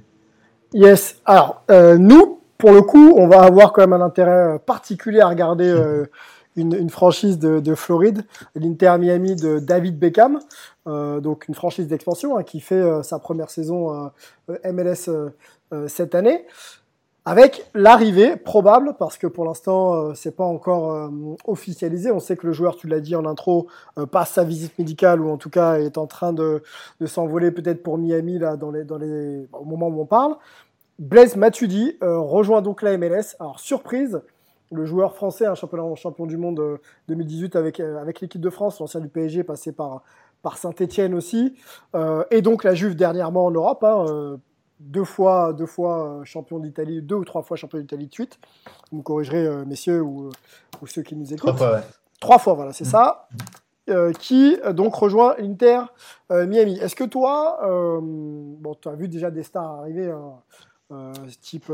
Yes. 0.74 1.18
Alors, 1.26 1.64
nous, 1.70 2.41
pour 2.62 2.72
le 2.72 2.84
coup, 2.84 3.14
on 3.18 3.28
va 3.28 3.42
avoir 3.42 3.74
quand 3.74 3.82
même 3.82 4.00
un 4.00 4.06
intérêt 4.06 4.54
euh, 4.54 4.58
particulier 4.60 5.20
à 5.20 5.28
regarder 5.28 5.68
euh, 5.68 6.06
une, 6.56 6.92
franchise 6.92 7.40
de, 7.40 7.60
de 7.60 7.74
Floride, 7.74 8.24
l'Inter 8.54 8.98
Miami 9.00 9.36
de 9.36 9.58
David 9.58 9.98
Beckham, 9.98 10.40
euh, 10.88 11.20
donc 11.22 11.48
une 11.48 11.56
franchise 11.56 11.88
d'expansion 11.88 12.38
hein, 12.38 12.44
qui 12.44 12.60
fait 12.60 12.84
sa 13.02 13.18
première 13.18 13.50
saison 13.50 14.12
MLS 14.64 15.10
cette 15.88 16.14
année. 16.14 16.46
avec 17.26 17.66
l'arrivée 17.74 18.36
probable, 18.36 18.96
parce 19.00 19.18
que 19.18 19.28
pour 19.28 19.46
l'instant 19.46 20.14
c'est 20.14 20.36
pas 20.36 20.44
encore 20.44 21.10
officialisé. 21.46 22.12
On 22.12 22.20
sait 22.20 22.36
que 22.36 22.46
le 22.46 22.54
joueur, 22.54 22.76
tu 22.76 22.88
l'as 22.88 23.00
dit 23.00 23.16
en 23.16 23.26
intro, 23.26 23.68
passe 24.12 24.32
sa 24.32 24.44
visite 24.44 24.78
médicale 24.78 25.22
ou 25.22 25.32
en 25.32 25.38
tout 25.38 25.50
cas 25.50 25.80
est 25.80 25.98
en 25.98 26.06
train 26.06 26.34
de, 26.34 26.62
s'envoler 27.06 27.52
peut-être 27.52 27.82
pour 27.82 27.98
Miami 27.98 28.38
là 28.38 28.56
au 28.56 29.66
moment 29.66 29.88
où 29.88 30.02
on 30.02 30.06
parle. 30.06 30.36
Blaise 31.00 31.36
Matuidi 31.36 31.98
rejoint 32.02 32.62
donc 32.62 32.82
la 32.82 32.98
MLS. 32.98 33.36
Alors 33.40 33.60
surprise, 33.60 34.22
le 34.72 34.86
joueur 34.86 35.16
français, 35.16 35.46
un 35.46 35.56
champion, 35.56 35.96
champion 35.96 36.26
du 36.26 36.38
monde 36.38 36.80
2018 37.08 37.56
avec, 37.56 37.80
avec 37.80 38.22
l'équipe 38.22 38.42
de 38.42 38.50
France, 38.50 38.80
l'ancien 38.80 39.00
du 39.00 39.08
PSG, 39.08 39.44
passé 39.44 39.72
par, 39.72 40.04
par 40.42 40.58
Saint-Etienne 40.58 41.14
aussi, 41.16 41.56
et 42.30 42.42
donc 42.42 42.64
la 42.64 42.76
Juve 42.76 42.96
dernièrement 42.96 43.46
en 43.46 43.52
Europe. 43.52 43.84
Hein, 43.84 44.40
deux 44.82 45.04
fois, 45.04 45.54
deux 45.54 45.66
fois 45.66 46.20
euh, 46.20 46.24
champion 46.24 46.60
d'Italie, 46.60 47.02
deux 47.02 47.16
ou 47.16 47.26
trois 47.26 47.44
fois 47.44 47.56
champion 47.56 47.80
d'Italie 47.80 48.08
de 48.08 48.14
suite. 48.14 48.40
Vous 48.92 49.00
me 49.00 49.04
corrigerez, 49.04 49.46
euh, 49.46 49.66
messieurs, 49.66 50.02
ou, 50.02 50.30
ou, 50.82 50.88
ceux 50.88 51.04
qui 51.04 51.16
nous 51.16 51.34
écoutent. 51.34 51.56
Trois 51.56 51.56
fois, 51.56 51.72
ouais. 51.74 51.84
Trois 52.20 52.40
fois, 52.40 52.54
voilà, 52.54 52.74
c'est 52.74 52.86
ça. 52.86 53.28
Euh, 53.90 54.14
qui 54.14 54.58
donc 54.74 54.94
rejoint 54.94 55.36
l'Inter 55.40 55.82
Miami. 56.30 56.78
Est-ce 56.78 56.96
que 56.96 57.04
toi, 57.04 57.60
bon, 58.02 58.76
tu 58.80 58.88
as 58.88 58.94
vu 58.94 59.08
déjà 59.08 59.32
des 59.32 59.44
stars 59.44 59.80
arriver, 59.80 60.12
hein, 60.12 60.34
type 61.42 61.72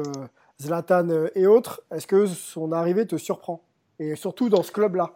Zlatan 0.61 1.07
et 1.35 1.47
autres, 1.47 1.81
est-ce 1.91 2.07
que 2.07 2.25
son 2.27 2.71
arrivée 2.71 3.05
te 3.05 3.17
surprend? 3.17 3.61
Et 3.99 4.15
surtout 4.15 4.49
dans 4.49 4.63
ce 4.63 4.71
club-là? 4.71 5.11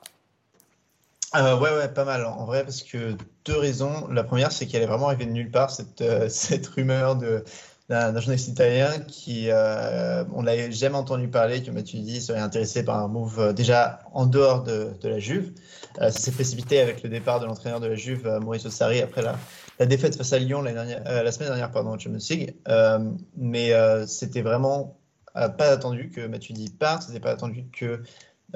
Ouais, 1.33 1.53
ouais, 1.53 1.87
pas 1.87 2.03
mal 2.03 2.25
en 2.25 2.45
vrai, 2.45 2.63
parce 2.63 2.83
que 2.83 3.15
deux 3.45 3.57
raisons. 3.57 4.07
La 4.09 4.23
première, 4.23 4.51
c'est 4.51 4.65
qu'elle 4.65 4.83
est 4.83 4.87
vraiment 4.87 5.07
arrivée 5.07 5.25
de 5.25 5.31
nulle 5.31 5.49
part, 5.49 5.71
cette, 5.71 6.03
rumeur 6.75 7.15
de, 7.15 7.45
d'un 7.87 8.19
journaliste 8.19 8.49
italien 8.49 8.99
qui, 9.07 9.45
euh, 9.49 10.25
on 10.33 10.41
l'avait 10.41 10.71
jamais 10.71 10.95
entendu 10.95 11.29
parler, 11.29 11.63
que 11.63 11.71
Mathieu 11.71 11.99
dit 11.99 12.21
serait 12.21 12.39
intéressé 12.39 12.83
par 12.83 12.97
un 12.97 13.07
move 13.07 13.39
euh, 13.39 13.53
déjà 13.53 13.99
en 14.13 14.25
dehors 14.25 14.63
de, 14.63 14.91
la 15.03 15.19
Juve. 15.19 15.51
Euh, 16.01 16.09
ça 16.09 16.19
s'est 16.19 16.31
précipité 16.31 16.79
avec 16.79 17.01
le 17.01 17.09
départ 17.09 17.39
de 17.39 17.45
l'entraîneur 17.45 17.79
de 17.79 17.87
la 17.87 17.95
Juve, 17.95 18.27
euh, 18.27 18.39
Mauricio 18.41 18.69
Sarri, 18.69 19.01
après 19.01 19.21
la, 19.21 19.37
la, 19.81 19.85
défaite 19.85 20.15
face 20.15 20.33
à 20.33 20.39
Lyon 20.39 20.63
euh, 20.65 21.23
la 21.23 21.31
semaine 21.31 21.49
dernière 21.49 21.71
pardon, 21.71 21.91
au 21.91 21.99
Champions 21.99 22.19
League. 22.29 22.55
mais 23.37 23.73
c'était 24.07 24.41
vraiment 24.41 24.97
pas 25.33 25.71
attendu 25.71 26.09
que 26.09 26.27
Mathieu 26.27 26.53
dit 26.53 26.69
parte, 26.69 27.03
c'était 27.03 27.19
pas 27.19 27.31
attendu 27.31 27.65
que 27.71 28.01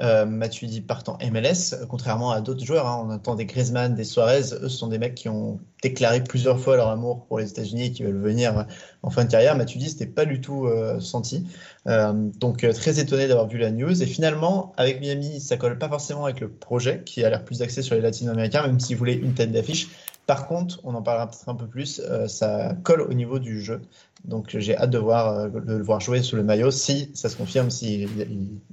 euh, 0.00 0.26
Matuidi 0.26 0.82
partant 0.82 1.16
MLS, 1.22 1.74
contrairement 1.88 2.30
à 2.30 2.40
d'autres 2.40 2.64
joueurs. 2.64 2.86
Hein, 2.86 3.06
on 3.06 3.10
entend 3.10 3.34
des 3.34 3.46
Griezmann, 3.46 3.94
des 3.94 4.04
Suarez. 4.04 4.52
Eux, 4.52 4.68
ce 4.68 4.76
sont 4.76 4.88
des 4.88 4.98
mecs 4.98 5.14
qui 5.14 5.28
ont 5.28 5.58
déclaré 5.82 6.22
plusieurs 6.22 6.60
fois 6.60 6.76
leur 6.76 6.88
amour 6.88 7.24
pour 7.26 7.38
les 7.38 7.48
États-Unis 7.48 7.86
et 7.86 7.92
qui 7.92 8.02
veulent 8.02 8.20
venir 8.20 8.66
en 9.02 9.10
fin 9.10 9.24
de 9.24 9.30
carrière. 9.30 9.56
Matuidi, 9.56 9.88
c'était 9.88 10.06
pas 10.06 10.26
du 10.26 10.40
tout 10.40 10.66
euh, 10.66 11.00
senti. 11.00 11.46
Euh, 11.86 12.12
donc, 12.12 12.64
euh, 12.64 12.72
très 12.72 12.98
étonné 12.98 13.26
d'avoir 13.26 13.48
vu 13.48 13.58
la 13.58 13.70
news. 13.70 14.02
Et 14.02 14.06
finalement, 14.06 14.72
avec 14.76 15.00
Miami, 15.00 15.40
ça 15.40 15.56
colle 15.56 15.78
pas 15.78 15.88
forcément 15.88 16.24
avec 16.24 16.40
le 16.40 16.50
projet 16.50 17.02
qui 17.04 17.24
a 17.24 17.30
l'air 17.30 17.44
plus 17.44 17.62
axé 17.62 17.80
sur 17.80 17.94
les 17.94 18.02
Latino-Américains, 18.02 18.66
même 18.66 18.80
s'il 18.80 18.96
voulait 18.96 19.14
une 19.14 19.32
tête 19.32 19.52
d'affiche. 19.52 19.88
Par 20.26 20.48
contre, 20.48 20.80
on 20.84 20.94
en 20.94 21.02
parlera 21.02 21.26
peut-être 21.28 21.48
un 21.48 21.54
peu 21.54 21.66
plus, 21.66 22.00
euh, 22.00 22.26
ça 22.26 22.74
colle 22.82 23.00
au 23.02 23.12
niveau 23.12 23.38
du 23.38 23.60
jeu. 23.60 23.80
Donc 24.24 24.56
j'ai 24.58 24.76
hâte 24.76 24.90
de, 24.90 24.98
voir, 24.98 25.48
de 25.48 25.76
le 25.76 25.82
voir 25.82 26.00
jouer 26.00 26.22
sous 26.22 26.36
le 26.36 26.42
maillot 26.42 26.70
si 26.70 27.10
ça 27.14 27.28
se 27.28 27.36
confirme, 27.36 27.70
s'il 27.70 28.08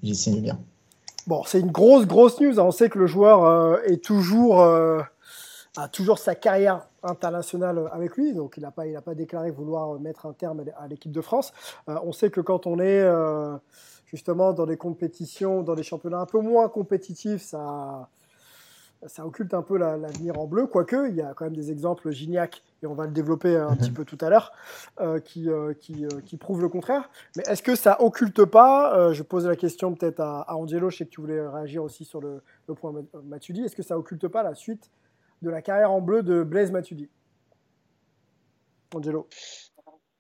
si 0.04 0.16
signe 0.16 0.41
bien. 0.41 0.60
Bon, 1.26 1.43
c'est 1.45 1.62
une 1.62 1.72
grosse, 1.72 2.06
grosse 2.06 2.41
news. 2.41 2.60
Hein. 2.60 2.64
On 2.64 2.72
sait 2.72 2.89
que 2.89 2.99
le 2.99 3.08
joueur 3.08 3.45
euh, 3.45 3.78
est 3.86 4.04
toujours, 4.04 4.62
euh, 4.62 5.01
a 5.78 5.88
toujours 5.88 6.20
sa 6.20 6.36
carrière 6.36 6.86
internationale 7.01 7.89
avec 7.93 8.18
lui. 8.18 8.34
Donc, 8.34 8.56
il 8.58 8.64
n'a 8.64 8.72
pas, 8.72 8.84
pas 9.04 9.16
déclaré 9.16 9.49
vouloir 9.49 9.99
mettre 9.99 10.26
un 10.26 10.34
terme 10.34 10.66
à 10.78 10.88
l'équipe 10.88 11.12
de 11.12 11.22
France. 11.22 11.54
Euh, 11.88 11.97
on 12.04 12.12
sait 12.12 12.30
que 12.30 12.41
quand 12.41 12.68
on 12.68 12.80
est 12.80 13.01
euh, 13.01 13.56
justement 14.06 14.51
dans 14.51 14.66
des 14.66 14.78
compétitions, 14.78 15.64
dans 15.64 15.76
des 15.76 15.84
championnats 15.84 16.20
un 16.20 16.26
peu 16.26 16.41
moins 16.41 16.68
compétitifs, 16.68 17.43
ça, 17.43 18.10
ça 19.08 19.26
occulte 19.26 19.54
un 19.54 19.62
peu 19.62 19.78
l'avenir 19.78 20.39
en 20.39 20.47
bleu, 20.47 20.68
quoique 20.68 21.10
il 21.10 21.16
y 21.16 21.22
a 21.22 21.34
quand 21.34 21.45
même 21.45 21.56
des 21.56 21.72
exemples 21.72 22.12
Gignac, 22.12 22.64
et 22.82 22.88
on 22.88 22.93
va 22.93 23.06
le 23.06 23.12
développer 23.12 23.56
un 23.56 23.76
petit 23.76 23.89
mhm. 23.89 23.95
peu 23.95 24.06
tout 24.06 24.18
à 24.22 24.30
l'heure, 24.30 24.51
euh, 24.99 25.20
qui, 25.20 25.49
euh, 25.49 25.74
qui, 25.74 26.06
euh, 26.06 26.10
qui, 26.26 26.38
prouvent 26.38 26.62
le 26.62 26.70
contraire. 26.70 27.10
Mais 27.36 27.43
est-ce 27.47 27.64
que 27.64 27.76
ça 27.76 28.01
occulte 28.01 28.45
pas, 28.45 29.14
je 29.14 29.24
pose 29.24 29.47
la 29.47 29.56
question 29.56 29.93
peut-être 29.93 30.20
à, 30.20 30.41
à, 30.41 30.56
Angelo, 30.56 30.89
je 30.89 30.97
sais 30.97 31.06
que 31.06 31.10
tu 31.10 31.22
voulais 31.22 31.45
réagir 31.47 31.84
aussi 31.84 32.06
sur 32.06 32.22
le, 32.22 32.41
le 32.68 32.74
point 32.74 32.93
Matuidi, 33.24 33.64
est-ce 33.64 33.76
que 33.76 33.84
ça 33.84 33.97
occulte 33.97 34.28
pas 34.28 34.43
la 34.43 34.56
suite 34.56 34.91
de 35.41 35.49
la 35.49 35.62
carrière 35.62 35.91
en 35.91 36.01
bleu 36.01 36.24
de 36.24 36.43
Blaise 36.43 36.72
Matuidi? 36.72 37.10
Angelo 38.93 39.28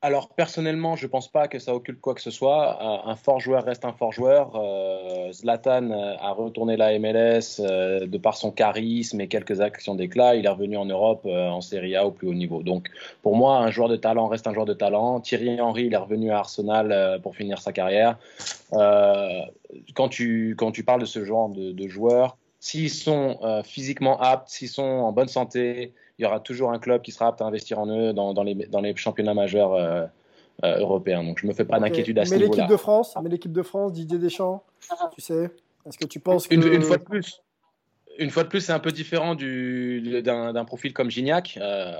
alors 0.03 0.27
personnellement, 0.27 0.97
je 0.97 1.07
pense 1.07 1.29
pas 1.29 1.47
que 1.47 1.59
ça 1.59 1.73
occulte 1.73 2.01
quoi 2.01 2.13
que 2.13 2.21
ce 2.21 2.29
soit. 2.29 3.07
Un 3.07 3.15
fort 3.15 3.39
joueur 3.39 3.63
reste 3.63 3.85
un 3.85 3.93
fort 3.93 4.11
joueur. 4.11 4.51
Euh, 4.55 5.31
Zlatan 5.31 5.91
euh, 5.91 6.15
a 6.19 6.31
retourné 6.33 6.75
la 6.75 6.99
MLS 6.99 7.61
euh, 7.61 8.05
de 8.05 8.17
par 8.17 8.35
son 8.35 8.51
charisme 8.51 9.21
et 9.21 9.29
quelques 9.29 9.61
actions 9.61 9.95
d'éclat. 9.95 10.35
Il 10.35 10.45
est 10.45 10.49
revenu 10.49 10.75
en 10.75 10.83
Europe 10.83 11.21
euh, 11.25 11.47
en 11.47 11.61
Serie 11.61 11.95
A 11.95 12.05
au 12.05 12.11
plus 12.11 12.27
haut 12.27 12.33
niveau. 12.33 12.63
Donc 12.63 12.89
pour 13.21 13.37
moi, 13.37 13.59
un 13.59 13.71
joueur 13.71 13.87
de 13.87 13.95
talent 13.95 14.27
reste 14.27 14.45
un 14.45 14.53
joueur 14.53 14.65
de 14.65 14.73
talent. 14.73 15.21
Thierry 15.21 15.61
Henry, 15.61 15.85
il 15.85 15.93
est 15.93 15.97
revenu 15.97 16.31
à 16.31 16.39
Arsenal 16.39 16.91
euh, 16.91 17.17
pour 17.17 17.37
finir 17.37 17.59
sa 17.59 17.71
carrière. 17.71 18.17
quand 18.73 20.09
tu 20.09 20.55
quand 20.57 20.71
tu 20.71 20.83
parles 20.83 21.01
de 21.01 21.05
ce 21.05 21.23
genre 21.23 21.47
de, 21.47 21.71
de 21.71 21.87
joueurs, 21.87 22.35
s'ils 22.63 22.89
sont 22.89 23.39
physiquement 23.65 24.21
aptes, 24.21 24.47
s'ils 24.47 24.69
sont 24.69 24.83
en 24.83 25.11
bonne 25.11 25.27
santé, 25.27 25.93
il 26.17 26.23
y 26.23 26.25
aura 26.25 26.39
toujours 26.39 26.71
un 26.71 26.79
club 26.79 27.01
qui 27.01 27.11
sera 27.11 27.27
apte 27.27 27.41
à 27.41 27.45
investir 27.45 27.77
en 27.77 27.87
eux 27.87 28.13
dans, 28.13 28.33
dans, 28.33 28.43
les, 28.43 28.55
dans 28.55 28.79
les, 28.79 28.95
championnats 28.95 29.33
majeurs 29.33 29.73
euh, 29.73 30.05
euh, 30.63 30.79
européens. 30.79 31.23
Donc 31.23 31.39
je 31.39 31.47
me 31.47 31.53
fais 31.53 31.65
pas 31.65 31.77
okay. 31.77 31.89
d'inquiétude 31.89 32.19
à 32.19 32.25
ce 32.25 32.35
niveau-là. 32.35 32.49
Mais 32.49 32.55
l'équipe 32.55 32.71
de 32.71 32.77
France, 32.77 33.15
mais 33.21 33.29
l'équipe 33.29 33.51
de 33.51 33.63
France, 33.63 33.91
Didier 33.91 34.19
Deschamps, 34.19 34.63
tu 35.13 35.21
sais, 35.21 35.51
est-ce 35.85 35.97
que 35.97 36.05
tu 36.05 36.21
penses 36.21 36.47
que 36.47 36.55
une, 36.55 36.63
une 36.63 36.83
fois 36.83 36.97
de 36.97 37.03
plus, 37.03 37.41
une 38.19 38.29
fois 38.29 38.43
de 38.43 38.47
plus, 38.47 38.61
c'est 38.61 38.71
un 38.73 38.79
peu 38.79 38.91
différent 38.91 39.35
d'un 39.35 40.65
profil 40.65 40.93
comme 40.93 41.09
Gignac. 41.09 41.57
Euh, 41.59 41.93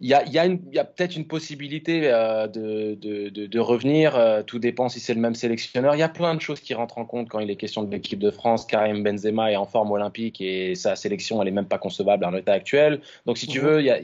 il 0.00 0.08
y 0.08 0.14
a, 0.14 0.26
y 0.26 0.38
a, 0.38 0.42
a 0.42 0.84
peut-être 0.84 1.16
une 1.16 1.26
possibilité 1.26 2.12
euh, 2.12 2.46
de, 2.48 2.94
de, 2.94 3.30
de, 3.30 3.46
de, 3.46 3.58
revenir. 3.58 4.14
Euh, 4.14 4.42
tout 4.42 4.58
dépend 4.58 4.90
si 4.90 5.00
c'est 5.00 5.14
le 5.14 5.20
même 5.20 5.34
sélectionneur. 5.34 5.94
Il 5.94 5.98
y 5.98 6.02
a 6.02 6.08
plein 6.08 6.34
de 6.34 6.40
choses 6.40 6.60
qui 6.60 6.74
rentrent 6.74 6.98
en 6.98 7.06
compte 7.06 7.30
quand 7.30 7.38
il 7.40 7.50
est 7.50 7.56
question 7.56 7.82
de 7.82 7.90
l'équipe 7.90 8.18
de 8.18 8.30
France. 8.30 8.66
Karim 8.66 9.02
Benzema 9.02 9.50
est 9.50 9.56
en 9.56 9.64
forme 9.64 9.90
olympique 9.92 10.40
et 10.42 10.74
sa 10.74 10.96
sélection, 10.96 11.40
elle 11.40 11.48
est 11.48 11.52
même 11.52 11.68
pas 11.68 11.78
concevable 11.78 12.26
en 12.26 12.30
l'état 12.30 12.52
actuel. 12.52 13.00
Donc, 13.24 13.38
si 13.38 13.46
tu 13.46 13.58
veux, 13.58 13.82
y 13.82 13.90
a, 13.90 13.98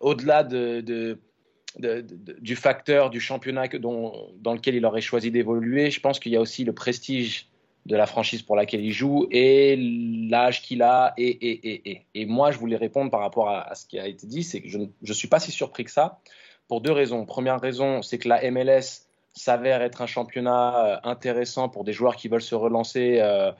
au-delà 0.00 0.44
de, 0.44 0.82
de, 0.82 1.18
de, 1.78 2.04
du 2.40 2.54
facteur 2.54 3.08
du 3.08 3.20
championnat 3.20 3.68
que, 3.68 3.78
dont, 3.78 4.12
dans 4.38 4.52
lequel 4.52 4.74
il 4.74 4.84
aurait 4.84 5.00
choisi 5.00 5.30
d'évoluer, 5.30 5.90
je 5.90 6.00
pense 6.00 6.20
qu'il 6.20 6.32
y 6.32 6.36
a 6.36 6.40
aussi 6.42 6.64
le 6.64 6.74
prestige 6.74 7.46
de 7.86 7.96
la 7.96 8.06
franchise 8.06 8.42
pour 8.42 8.56
laquelle 8.56 8.84
il 8.84 8.92
joue 8.92 9.26
et 9.30 9.76
l'âge 10.30 10.62
qu'il 10.62 10.82
a 10.82 11.14
et, 11.16 11.28
et, 11.28 11.68
et, 11.68 11.90
et. 11.90 12.06
Et 12.14 12.26
moi, 12.26 12.50
je 12.50 12.58
voulais 12.58 12.76
répondre 12.76 13.10
par 13.10 13.20
rapport 13.20 13.48
à, 13.50 13.74
ce 13.74 13.86
qui 13.86 13.98
a 13.98 14.06
été 14.06 14.26
dit, 14.26 14.44
c'est 14.44 14.60
que 14.60 14.68
je 14.68 14.78
ne 14.78 15.12
suis 15.12 15.28
pas 15.28 15.40
si 15.40 15.50
surpris 15.50 15.84
que 15.84 15.90
ça 15.90 16.20
pour 16.68 16.80
deux 16.80 16.92
raisons. 16.92 17.26
Première 17.26 17.60
raison, 17.60 18.02
c'est 18.02 18.18
que 18.18 18.28
la 18.28 18.50
MLS 18.50 19.06
s'avère 19.34 19.80
être 19.82 20.02
un 20.02 20.06
championnat 20.06 20.86
euh, 20.86 20.96
intéressant 21.04 21.68
pour 21.68 21.84
des 21.84 21.92
joueurs 21.92 22.16
qui 22.16 22.28
veulent 22.28 22.42
se 22.42 22.54
relancer 22.54 23.18
euh, 23.20 23.50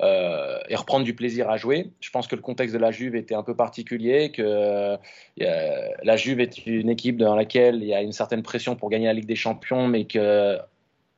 euh, 0.00 0.58
et 0.68 0.76
reprendre 0.76 1.04
du 1.04 1.14
plaisir 1.14 1.48
à 1.48 1.56
jouer. 1.56 1.90
Je 2.00 2.10
pense 2.10 2.26
que 2.26 2.36
le 2.36 2.42
contexte 2.42 2.74
de 2.74 2.80
la 2.80 2.90
Juve 2.90 3.16
était 3.16 3.34
un 3.34 3.42
peu 3.42 3.56
particulier, 3.56 4.30
que 4.30 4.98
la 5.38 6.16
Juve 6.16 6.40
est 6.40 6.66
une 6.66 6.90
équipe 6.90 7.16
dans 7.16 7.34
laquelle 7.34 7.76
il 7.76 7.88
y 7.88 7.94
a 7.94 8.02
une 8.02 8.12
certaine 8.12 8.42
pression 8.42 8.76
pour 8.76 8.90
gagner 8.90 9.06
la 9.06 9.14
Ligue 9.14 9.26
des 9.26 9.36
Champions, 9.36 9.88
mais 9.88 10.04
que 10.04 10.58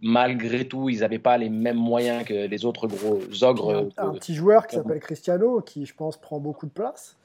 malgré 0.01 0.67
tout, 0.67 0.89
ils 0.89 1.01
n'avaient 1.01 1.19
pas 1.19 1.39
les 1.39 1.49
mêmes 1.49 1.77
moyens 1.77 2.25
que 2.25 2.47
les 2.47 2.65
autres 2.65 2.87
gros 2.87 3.21
ogres. 3.43 3.91
Un, 3.97 4.09
un 4.09 4.13
petit 4.13 4.35
joueur 4.35 4.67
qui 4.67 4.77
s'appelle 4.77 5.01
Cristiano, 5.01 5.61
qui 5.61 5.87
je 5.87 5.95
pense 5.95 6.17
prend 6.17 6.41
beaucoup 6.41 6.67
de 6.67 6.73
place. 6.73 7.17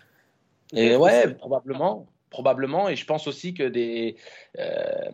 Et 0.73 0.95
ouais, 0.95 1.33
probablement, 1.33 2.05
probablement. 2.29 2.89
Et 2.89 2.95
je 2.95 3.05
pense 3.05 3.27
aussi 3.27 3.53
que 3.53 3.63
des 3.63 4.15
euh, 4.59 5.09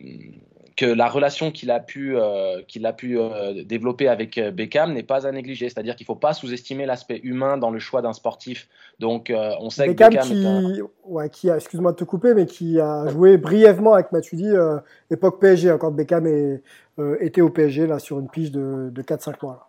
que 0.76 0.86
la 0.86 1.08
relation 1.08 1.50
qu'il 1.50 1.70
a 1.70 1.80
pu 1.80 2.16
euh, 2.16 2.62
qu'il 2.68 2.84
a 2.84 2.92
pu 2.92 3.18
euh, 3.18 3.64
développer 3.64 4.08
avec 4.08 4.38
Beckham 4.38 4.92
n'est 4.92 5.02
pas 5.02 5.26
à 5.26 5.32
négliger. 5.32 5.68
C'est-à-dire 5.70 5.96
qu'il 5.96 6.04
ne 6.04 6.08
faut 6.08 6.16
pas 6.16 6.34
sous-estimer 6.34 6.84
l'aspect 6.84 7.20
humain 7.22 7.56
dans 7.56 7.70
le 7.70 7.78
choix 7.78 8.02
d'un 8.02 8.12
sportif. 8.12 8.68
Donc 8.98 9.30
euh, 9.30 9.52
on 9.60 9.70
sait 9.70 9.86
Beckham 9.88 10.10
que 10.10 10.14
Beckham 10.14 10.28
qui, 10.28 10.42
est 10.42 10.80
un... 10.80 10.88
ouais, 11.04 11.30
qui 11.30 11.50
a, 11.50 11.56
excuse-moi 11.56 11.92
de 11.92 11.96
te 11.96 12.04
couper, 12.04 12.34
mais 12.34 12.46
qui 12.46 12.80
a 12.80 13.08
joué 13.08 13.36
brièvement 13.36 13.94
avec 13.94 14.12
Matuidi 14.12 14.48
euh, 14.48 14.78
époque 15.10 15.40
PSG, 15.40 15.70
hein, 15.70 15.78
quand 15.78 15.90
Beckham 15.90 16.26
est, 16.26 16.62
euh, 16.98 17.16
était 17.20 17.42
au 17.42 17.50
PSG 17.50 17.86
là 17.86 17.98
sur 17.98 18.18
une 18.18 18.28
pige 18.28 18.50
de, 18.50 18.90
de 18.90 19.02
4-5 19.02 19.34
mois. 19.42 19.54
Là. 19.54 19.66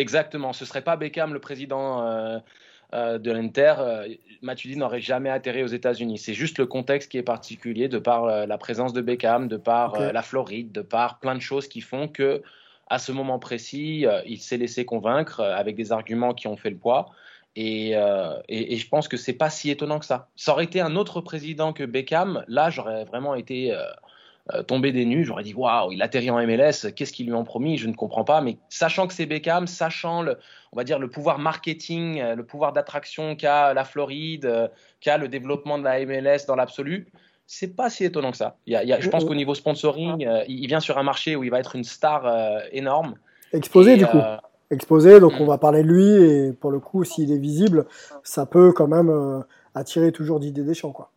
Exactement. 0.00 0.52
Ce 0.52 0.64
serait 0.64 0.82
pas 0.82 0.96
Beckham 0.96 1.32
le 1.32 1.38
président 1.38 2.40
euh, 2.92 3.18
de 3.18 3.32
l'Inter. 3.32 3.74
Euh, 3.78 4.08
Matuidi 4.42 4.76
n'aurait 4.76 5.00
jamais 5.00 5.30
atterri 5.30 5.62
aux 5.62 5.68
États-Unis. 5.68 6.18
C'est 6.18 6.34
juste 6.34 6.58
le 6.58 6.66
contexte 6.66 7.10
qui 7.10 7.18
est 7.18 7.22
particulier, 7.22 7.88
de 7.88 7.98
par 7.98 8.24
euh, 8.24 8.46
la 8.46 8.58
présence 8.58 8.92
de 8.92 9.00
Beckham, 9.00 9.48
de 9.48 9.56
par 9.56 9.94
euh, 9.94 10.12
la 10.12 10.22
Floride, 10.22 10.72
de 10.72 10.82
par 10.82 11.18
plein 11.18 11.34
de 11.34 11.40
choses 11.40 11.68
qui 11.68 11.80
font 11.80 12.08
que 12.08 12.42
à 12.88 12.98
ce 12.98 13.12
moment 13.12 13.38
précis, 13.38 14.04
il 14.26 14.38
s'est 14.38 14.58
laissé 14.58 14.84
convaincre 14.84 15.40
avec 15.40 15.74
des 15.74 15.90
arguments 15.90 16.34
qui 16.34 16.48
ont 16.48 16.56
fait 16.56 16.68
le 16.68 16.76
poids. 16.76 17.10
Et, 17.56 17.92
et, 17.92 18.74
et 18.74 18.76
je 18.76 18.88
pense 18.90 19.08
que 19.08 19.16
c'est 19.16 19.32
pas 19.32 19.48
si 19.48 19.70
étonnant 19.70 19.98
que 19.98 20.04
ça. 20.04 20.28
Ça 20.36 20.52
aurait 20.52 20.64
été 20.64 20.82
un 20.82 20.94
autre 20.94 21.22
président 21.22 21.72
que 21.72 21.82
Beckham. 21.84 22.44
Là, 22.46 22.68
j'aurais 22.68 23.04
vraiment 23.06 23.34
été 23.34 23.74
euh, 24.52 24.58
euh, 24.58 24.62
tombé 24.62 24.92
des 24.92 25.04
nues, 25.06 25.24
j'aurais 25.24 25.42
dit 25.42 25.54
waouh, 25.54 25.92
il 25.92 26.02
atterrit 26.02 26.30
en 26.30 26.38
MLS, 26.46 26.92
qu'est-ce 26.94 27.12
qu'ils 27.12 27.26
lui 27.26 27.32
ont 27.32 27.44
promis 27.44 27.78
Je 27.78 27.88
ne 27.88 27.94
comprends 27.94 28.24
pas. 28.24 28.40
Mais 28.40 28.58
sachant 28.68 29.06
que 29.06 29.14
c'est 29.14 29.26
Beckham, 29.26 29.66
sachant 29.66 30.22
le, 30.22 30.38
on 30.72 30.76
va 30.76 30.84
dire 30.84 30.98
le 30.98 31.08
pouvoir 31.08 31.38
marketing, 31.38 32.20
euh, 32.20 32.34
le 32.34 32.44
pouvoir 32.44 32.72
d'attraction 32.72 33.36
qu'a 33.36 33.72
la 33.72 33.84
Floride, 33.84 34.44
euh, 34.44 34.68
qu'a 35.00 35.16
le 35.18 35.28
développement 35.28 35.78
de 35.78 35.84
la 35.84 36.04
MLS 36.04 36.46
dans 36.46 36.56
l'absolu, 36.56 37.08
c'est 37.46 37.74
pas 37.74 37.90
si 37.90 38.04
étonnant 38.04 38.30
que 38.30 38.36
ça. 38.36 38.56
Il 38.66 38.72
y 38.72 38.76
a, 38.76 38.82
il 38.82 38.88
y 38.88 38.92
a, 38.92 39.00
je 39.00 39.08
pense 39.08 39.24
qu'au 39.24 39.34
niveau 39.34 39.54
sponsoring, 39.54 40.26
il 40.48 40.66
vient 40.66 40.80
sur 40.80 40.96
un 40.98 41.02
marché 41.02 41.36
où 41.36 41.44
il 41.44 41.50
va 41.50 41.60
être 41.60 41.76
une 41.76 41.84
star 41.84 42.26
énorme. 42.72 43.16
Exposé 43.52 43.96
du 43.96 44.06
coup. 44.06 44.18
Exposé, 44.70 45.20
donc 45.20 45.34
on 45.38 45.44
mm. 45.44 45.48
va 45.48 45.58
parler 45.58 45.82
de 45.82 45.88
lui 45.88 46.06
et 46.06 46.52
pour 46.54 46.70
le 46.70 46.80
coup, 46.80 47.04
s'il 47.04 47.30
est 47.30 47.38
visible, 47.38 47.84
ça 48.22 48.46
peut 48.46 48.72
quand 48.72 48.88
même 48.88 49.44
attirer 49.74 50.10
toujours 50.10 50.40
d'idées 50.40 50.62
des 50.62 50.72
champs, 50.72 50.92
quoi. 50.92 51.10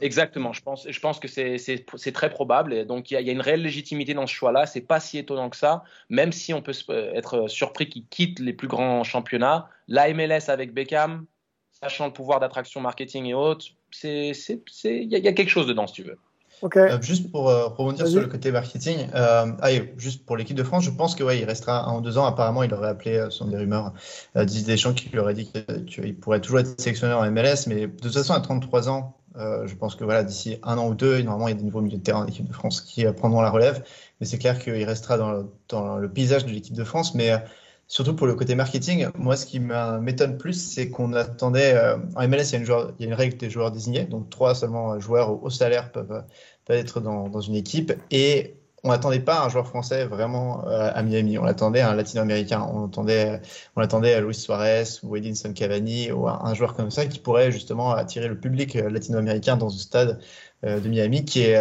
Exactement, 0.00 0.52
je 0.52 0.62
pense, 0.62 0.86
je 0.88 1.00
pense 1.00 1.20
que 1.20 1.28
c'est 1.28 2.12
très 2.12 2.30
probable. 2.30 2.86
Donc, 2.86 3.10
il 3.10 3.20
y, 3.20 3.28
a, 3.28 3.32
une 3.32 3.40
réelle 3.40 3.62
légitimité 3.62 4.14
dans 4.14 4.26
ce 4.26 4.34
choix-là. 4.34 4.66
C'est 4.66 4.80
pas 4.80 5.00
si 5.00 5.18
étonnant 5.18 5.50
que 5.50 5.56
ça, 5.56 5.84
même 6.08 6.32
si 6.32 6.54
on 6.54 6.62
peut 6.62 6.72
être 7.14 7.48
surpris 7.48 7.88
qu'il 7.88 8.06
quitte 8.06 8.38
les 8.38 8.52
plus 8.52 8.68
grands 8.68 9.04
championnats. 9.04 9.68
La 9.88 10.12
MLS 10.12 10.48
avec 10.48 10.72
Beckham, 10.72 11.26
sachant 11.70 12.06
le 12.06 12.12
pouvoir 12.12 12.40
d'attraction 12.40 12.80
marketing 12.80 13.26
et 13.26 13.34
autres, 13.34 13.66
il 14.04 14.32
y, 14.32 15.06
y, 15.06 15.28
a 15.28 15.32
quelque 15.32 15.48
chose 15.48 15.66
dedans, 15.66 15.86
si 15.86 15.94
tu 15.94 16.02
veux. 16.02 16.18
Euh, 16.62 17.00
juste 17.00 17.30
pour 17.30 17.48
euh, 17.48 17.66
rebondir 17.68 18.06
sur 18.06 18.20
le 18.20 18.26
côté 18.26 18.52
marketing, 18.52 19.08
euh, 19.14 19.46
ah, 19.60 19.70
juste 19.96 20.26
pour 20.26 20.36
l'équipe 20.36 20.56
de 20.56 20.62
France, 20.62 20.84
je 20.84 20.90
pense 20.90 21.14
que 21.14 21.24
ouais, 21.24 21.38
il 21.38 21.44
restera 21.44 21.88
un 21.88 21.96
ou 21.96 22.00
deux 22.00 22.18
ans. 22.18 22.26
Apparemment, 22.26 22.62
il 22.62 22.74
aurait 22.74 22.90
appelé, 22.90 23.18
ce 23.24 23.30
sont 23.30 23.46
des 23.46 23.56
rumeurs, 23.56 23.92
Didier 24.34 24.62
Deschamps 24.62 24.92
qui 24.92 25.08
lui 25.08 25.18
aurait 25.18 25.34
dit 25.34 25.50
qu'il 25.86 26.14
pourrait 26.16 26.40
toujours 26.40 26.60
être 26.60 26.80
sélectionné 26.80 27.14
en 27.14 27.30
MLS, 27.30 27.66
mais 27.66 27.86
de 27.86 28.00
toute 28.00 28.12
façon, 28.12 28.34
à 28.34 28.40
33 28.40 28.88
ans, 28.88 29.16
euh, 29.36 29.66
je 29.66 29.74
pense 29.76 29.94
que 29.94 30.04
voilà, 30.04 30.24
d'ici 30.24 30.58
un 30.62 30.76
an 30.78 30.88
ou 30.88 30.94
deux, 30.94 31.22
normalement, 31.22 31.48
il 31.48 31.52
y 31.52 31.54
a 31.54 31.58
des 31.58 31.64
nouveaux 31.64 31.80
milieux 31.80 31.98
de 31.98 32.02
terrain 32.02 32.24
d'équipe 32.24 32.46
de 32.46 32.52
France 32.52 32.80
qui 32.80 33.06
euh, 33.06 33.12
prendront 33.12 33.40
la 33.40 33.50
relève. 33.50 33.84
Mais 34.20 34.26
c'est 34.26 34.38
clair 34.38 34.58
qu'il 34.58 34.84
restera 34.84 35.16
dans 35.18 35.30
le, 35.30 35.46
dans 35.68 35.98
le, 35.98 36.08
paysage 36.10 36.44
de 36.44 36.50
l'équipe 36.50 36.74
de 36.74 36.84
France. 36.84 37.14
Mais 37.14 37.30
euh, 37.30 37.38
surtout 37.86 38.16
pour 38.16 38.26
le 38.26 38.34
côté 38.34 38.54
marketing, 38.56 39.06
moi, 39.16 39.36
ce 39.36 39.46
qui 39.46 39.60
m'étonne 39.60 40.36
plus, 40.36 40.54
c'est 40.54 40.90
qu'on 40.90 41.12
attendait. 41.12 41.78
en 42.16 42.28
MLS, 42.28 42.50
il 42.50 42.52
y, 42.52 42.54
a 42.56 42.58
une 42.58 42.64
joueur, 42.64 42.92
il 42.98 43.04
y, 43.04 43.08
a 43.08 43.08
une 43.08 43.16
règle 43.16 43.36
des 43.36 43.50
joueurs 43.50 43.70
désignés. 43.70 44.04
Donc, 44.04 44.30
trois 44.30 44.54
seulement 44.54 44.98
joueurs 44.98 45.42
au, 45.42 45.50
salaire 45.50 45.92
peuvent, 45.92 46.24
peuvent 46.64 46.78
être 46.78 47.00
dans, 47.00 47.28
dans, 47.28 47.40
une 47.40 47.54
équipe. 47.54 47.92
Et 48.10 48.56
on 48.82 48.90
n'attendait 48.90 49.20
pas 49.20 49.44
un 49.44 49.48
joueur 49.48 49.66
français 49.66 50.06
vraiment 50.06 50.66
euh, 50.66 50.90
à 50.94 51.02
Miami. 51.02 51.38
On 51.38 51.44
l'attendait 51.44 51.80
à 51.80 51.90
un 51.90 51.94
latino-américain. 51.94 52.66
On 52.72 52.86
attendait, 52.86 53.40
on 53.76 53.82
attendait 53.82 54.14
à 54.14 54.20
Luis 54.20 54.34
Suarez 54.34 54.84
ou 55.02 55.16
Edinson 55.16 55.52
Cavani 55.52 56.12
ou 56.12 56.28
un 56.28 56.54
joueur 56.54 56.74
comme 56.74 56.90
ça 56.90 57.06
qui 57.06 57.18
pourrait 57.18 57.52
justement 57.52 57.92
attirer 57.92 58.28
le 58.28 58.38
public 58.38 58.76
euh, 58.76 58.88
latino-américain 58.88 59.56
dans 59.56 59.68
ce 59.68 59.80
stade 59.80 60.20
euh, 60.64 60.80
de 60.80 60.88
Miami 60.88 61.24
qui 61.24 61.42
est 61.42 61.58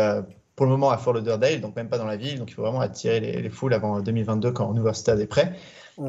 pour 0.60 0.66
le 0.66 0.74
moment 0.74 0.90
à 0.90 0.98
Fort 0.98 1.14
Lauderdale, 1.14 1.62
donc 1.62 1.78
même 1.78 1.88
pas 1.88 1.98
dans 1.98 2.06
la 2.06 2.18
ville. 2.18 2.38
Donc 2.38 2.52
il 2.52 2.54
faut 2.54 2.64
vraiment 2.64 2.82
attirer 2.82 3.22
les, 3.22 3.50
foules 3.50 3.74
avant 3.74 4.02
2022 4.02 4.52
quand 4.52 4.70
un 4.70 4.74
nouveau 4.74 4.92
stade 4.92 5.22
est 5.22 5.26
prêt. 5.26 5.54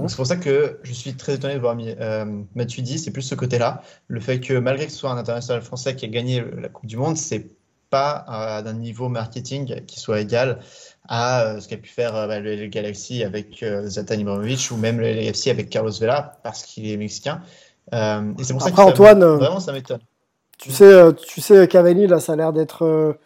C'est 0.08 0.16
pour 0.16 0.26
ça 0.26 0.36
que 0.36 0.80
je 0.82 0.92
suis 0.92 1.14
très 1.14 1.34
étonné 1.34 1.54
de 1.54 1.60
voir 1.60 1.76
euh, 1.78 2.42
Matuidi. 2.56 2.98
C'est 2.98 3.12
plus 3.12 3.22
ce 3.22 3.36
côté-là. 3.36 3.82
Le 4.08 4.18
fait 4.18 4.40
que 4.40 4.54
malgré 4.54 4.86
que 4.86 4.92
ce 4.92 4.98
soit 4.98 5.10
un 5.12 5.18
international 5.18 5.62
français 5.62 5.94
qui 5.94 6.04
a 6.04 6.08
gagné 6.08 6.44
la 6.58 6.68
Coupe 6.68 6.86
du 6.86 6.96
Monde, 6.96 7.16
c'est 7.16 7.48
pas 7.90 8.62
d'un 8.64 8.72
niveau 8.72 9.08
marketing 9.08 9.84
qui 9.86 10.00
soit 10.00 10.20
égal 10.20 10.60
à 11.10 11.42
euh, 11.42 11.60
ce 11.60 11.68
qu'a 11.68 11.76
pu 11.76 11.88
faire 11.88 12.14
euh, 12.14 12.26
bah, 12.28 12.38
le, 12.38 12.66
Galaxy 12.66 13.24
avec 13.24 13.62
euh, 13.62 13.88
Zlatan 13.88 14.14
Ibrahimovic 14.14 14.70
ou 14.70 14.76
même 14.76 15.00
le 15.00 15.08
LFC 15.08 15.50
avec 15.50 15.68
Carlos 15.68 15.90
Vela 16.00 16.38
parce 16.44 16.62
qu'il 16.62 16.88
est 16.88 16.96
mexicain. 16.96 17.42
et 17.92 18.44
c'est 18.44 18.52
pour 18.52 18.62
ça 18.62 18.70
que 18.70 18.80
Antoine, 18.80 19.24
vraiment 19.24 19.60
ça 19.60 19.72
m'étonne. 19.72 20.00
Tu 20.56 20.70
sais, 20.70 21.12
tu 21.14 21.40
sais, 21.40 21.66
Cavani 21.68 22.06
là, 22.06 22.20
ça 22.20 22.34
a 22.34 22.36
l'air 22.36 22.52
d'être 22.52 23.18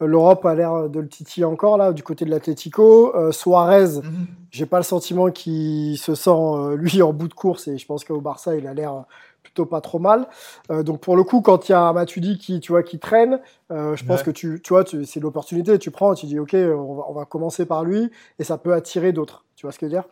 L'Europe 0.00 0.44
a 0.46 0.54
l'air 0.56 0.88
de 0.90 0.98
le 0.98 1.06
titiller 1.06 1.44
encore 1.44 1.78
là 1.78 1.92
du 1.92 2.02
côté 2.02 2.24
de 2.24 2.30
l'Atlético. 2.30 3.14
Suarez, 3.30 3.86
je 3.86 3.98
mhm. 4.00 4.26
j'ai 4.50 4.66
pas 4.66 4.78
le 4.78 4.82
sentiment 4.82 5.30
qu'il 5.30 5.96
se 5.96 6.16
sent 6.16 6.74
lui 6.74 7.02
en 7.02 7.12
bout 7.12 7.28
de 7.28 7.34
course 7.34 7.68
et 7.68 7.78
je 7.78 7.86
pense 7.86 8.04
qu'au 8.04 8.20
Barça 8.20 8.56
il 8.56 8.66
a 8.66 8.74
l'air 8.74 9.04
plutôt 9.42 9.66
pas 9.66 9.80
trop 9.80 9.98
mal. 9.98 10.28
Euh, 10.70 10.82
donc 10.82 11.00
pour 11.00 11.16
le 11.16 11.24
coup, 11.24 11.40
quand 11.40 11.68
il 11.68 11.72
y 11.72 11.74
a 11.74 11.92
Matuidi 11.92 12.38
qui, 12.38 12.60
tu 12.60 12.72
vois, 12.72 12.82
qui 12.82 12.98
traîne, 12.98 13.40
euh, 13.70 13.96
je 13.96 14.04
pense 14.04 14.22
que 14.22 14.30
tu, 14.30 14.60
tu 14.62 14.72
vois, 14.72 14.84
c'est 15.04 15.20
l'opportunité. 15.20 15.78
Tu 15.78 15.90
prends, 15.90 16.14
tu 16.14 16.26
dis, 16.26 16.38
ok, 16.38 16.54
on 16.54 16.94
va, 16.94 17.04
on 17.08 17.12
va 17.12 17.24
commencer 17.24 17.66
par 17.66 17.84
lui 17.84 18.10
et 18.38 18.44
ça 18.44 18.58
peut 18.58 18.72
attirer 18.72 19.12
d'autres. 19.12 19.44
Tu 19.56 19.66
vois 19.66 19.72
ce 19.72 19.78
que 19.78 19.86
je 19.86 19.90
veux 19.92 19.96
dire? 19.96 20.08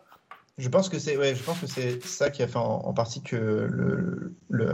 Je 0.57 0.69
pense 0.69 0.89
que 0.89 0.99
c'est 0.99 1.17
ouais, 1.17 1.33
je 1.33 1.41
pense 1.41 1.59
que 1.59 1.65
c'est 1.65 2.05
ça 2.05 2.29
qui 2.29 2.43
a 2.43 2.47
fait 2.47 2.57
en, 2.57 2.93
partie 2.93 3.21
que 3.23 3.35
le, 3.35 4.35
le, 4.49 4.73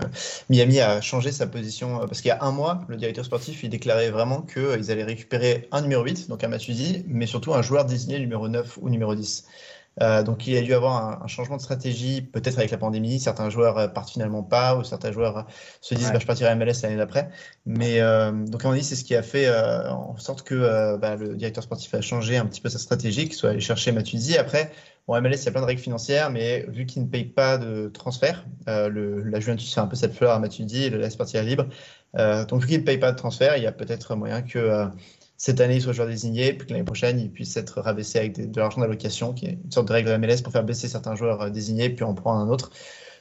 Miami 0.50 0.80
a 0.80 1.00
changé 1.02 1.32
sa 1.32 1.48
position 1.48 2.02
euh, 2.02 2.08
parce 2.08 2.22
qu'il 2.22 2.30
y 2.30 2.32
a 2.32 2.44
un 2.44 2.52
mois, 2.52 2.82
le 2.90 2.98
directeur 2.98 3.24
sportif 3.24 3.64
il 3.64 3.70
déclarait 3.70 4.10
vraiment 4.10 4.42
qu'ils 4.42 4.92
allaient 4.92 5.04
récupérer 5.04 5.68
un 5.72 5.82
numéro 5.82 6.04
8, 6.04 6.28
donc 6.30 6.44
un 6.44 6.48
Matuidi, 6.48 7.06
mais 7.08 7.28
surtout 7.28 7.54
un 7.54 7.62
joueur 7.62 7.86
désigné 7.86 8.20
numéro 8.20 8.50
9 8.50 8.80
ou 8.82 8.90
numéro 8.90 9.16
10. 9.16 9.46
Euh, 10.02 10.22
donc 10.24 10.46
il 10.46 10.54
y 10.54 10.58
a 10.58 10.62
dû 10.62 10.74
avoir 10.74 11.24
un, 11.24 11.28
changement 11.28 11.58
de 11.58 11.62
stratégie, 11.62 12.22
peut-être 12.22 12.58
avec 12.58 12.72
la 12.72 12.78
pandémie. 12.78 13.20
Certains 13.20 13.50
joueurs 13.50 13.78
euh, 13.78 13.88
partent 13.88 14.12
finalement 14.12 14.44
pas, 14.44 14.76
ou 14.76 14.84
certains 14.84 15.12
joueurs 15.12 15.38
euh, 15.38 15.42
se 15.82 15.96
disent 15.96 16.12
bah, 16.12 16.20
je 16.20 16.26
partirai 16.26 16.50
à 16.50 16.56
MLS 16.56 16.82
l'année 16.84 16.98
d'après. 16.98 17.30
Mais 17.66 18.00
donc 18.00 18.64
à 18.64 18.68
mon 18.68 18.74
avis, 18.74 18.84
c'est 18.84 18.96
ce 18.96 19.04
qui 19.04 19.16
a 19.16 19.24
fait 19.24 19.50
en 19.90 20.18
sorte 20.18 20.44
que 20.44 20.98
bah, 20.98 21.16
le 21.16 21.36
directeur 21.36 21.64
sportif 21.64 21.94
a 21.94 22.02
changé 22.02 22.38
un 22.38 22.46
petit 22.46 22.62
peu 22.62 22.70
sa 22.70 22.80
stratégie, 22.80 23.26
qu'il 23.26 23.34
soit 23.34 23.52
allé 23.52 23.60
chercher 23.60 23.92
Matuidi. 23.92 24.38
Après, 24.38 24.72
bon, 25.08 25.20
MLS, 25.22 25.36
il 25.36 25.46
y 25.46 25.48
a 25.48 25.52
plein 25.52 25.62
de 25.62 25.66
règles 25.66 25.82
financières, 25.82 26.30
mais 26.30 26.66
vu 26.70 26.86
qu'il 26.86 27.04
ne 27.04 27.08
paye 27.08 27.26
pas 27.26 27.58
de 27.58 27.90
transfert, 27.90 28.46
le, 28.68 29.22
la 29.24 29.40
Juventus 29.40 29.74
fait 29.74 29.82
un 29.82 29.88
peu 29.88 29.96
cette 29.96 30.14
fleur 30.14 30.32
à 30.32 30.40
Matuidi 30.40 30.84
et 30.84 30.90
le 30.90 30.98
laisse 30.98 31.16
partir 31.16 31.44
libre. 31.44 31.66
donc 32.16 32.62
vu 32.62 32.68
qu'il 32.68 32.80
ne 32.80 32.86
paye 32.86 32.98
pas 32.98 33.12
de 33.12 33.18
transfert, 33.18 33.58
il 33.58 33.64
y 33.64 33.68
a 33.68 33.72
peut-être 33.72 34.16
moyen 34.16 34.42
que 34.42 34.88
cette 35.38 35.62
année 35.62 35.76
il 35.76 35.82
soit 35.82 35.94
joueur 35.94 36.08
désigné, 36.08 36.54
puis 36.54 36.68
que 36.68 36.74
l'année 36.74 36.84
prochaine 36.84 37.20
il 37.20 37.32
puisse 37.32 37.56
être 37.58 37.80
rabaissé 37.80 38.18
avec 38.18 38.52
de 38.52 38.60
l'argent 38.60 38.82
d'allocation, 38.82 39.34
qui 39.34 39.46
est 39.46 39.60
une 39.64 39.72
sorte 39.72 39.88
de 39.88 39.94
règle 39.94 40.18
MLS 40.18 40.42
pour 40.44 40.52
faire 40.52 40.64
baisser 40.64 40.88
certains 40.88 41.16
joueurs 41.16 41.42
euh, 41.44 41.50
désignés, 41.50 41.90
puis 41.90 42.04
en 42.04 42.16
prendre 42.16 42.40
un 42.40 42.50
autre. 42.50 42.72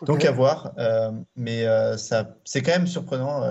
Donc 0.05 0.27
à 0.27 0.31
voir, 0.31 0.73
euh, 0.77 1.11
mais 1.37 1.64
euh, 1.64 1.97
ça, 1.97 2.37
c'est 2.45 2.61
quand 2.61 2.73
même 2.73 2.87
surprenant. 2.87 3.43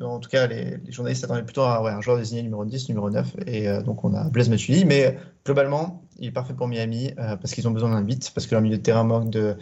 en 0.00 0.20
tout 0.20 0.30
cas, 0.30 0.46
les, 0.46 0.78
journalistes 0.90 1.22
s'attendaient 1.22 1.42
plutôt 1.42 1.62
à 1.62 1.92
un 1.92 2.00
joueur 2.00 2.18
désigné 2.18 2.42
numéro 2.42 2.64
10, 2.64 2.88
numéro 2.88 3.10
9, 3.10 3.34
et 3.46 3.66
donc 3.82 4.04
on 4.04 4.14
a 4.14 4.22
Blaise 4.28 4.48
Matuidi. 4.48 4.84
Mais 4.84 5.18
globalement, 5.44 6.04
il 6.20 6.28
est 6.28 6.32
parfait 6.32 6.54
pour 6.54 6.68
Miami 6.68 7.10
parce 7.16 7.52
qu'ils 7.52 7.66
ont 7.66 7.72
besoin 7.72 7.90
d'un 7.90 8.02
beat, 8.02 8.30
parce 8.32 8.46
que 8.46 8.54
leur 8.54 8.62
milieu 8.62 8.76
de 8.76 8.82
terrain 8.82 9.02
manque 9.02 9.30
de, 9.30 9.56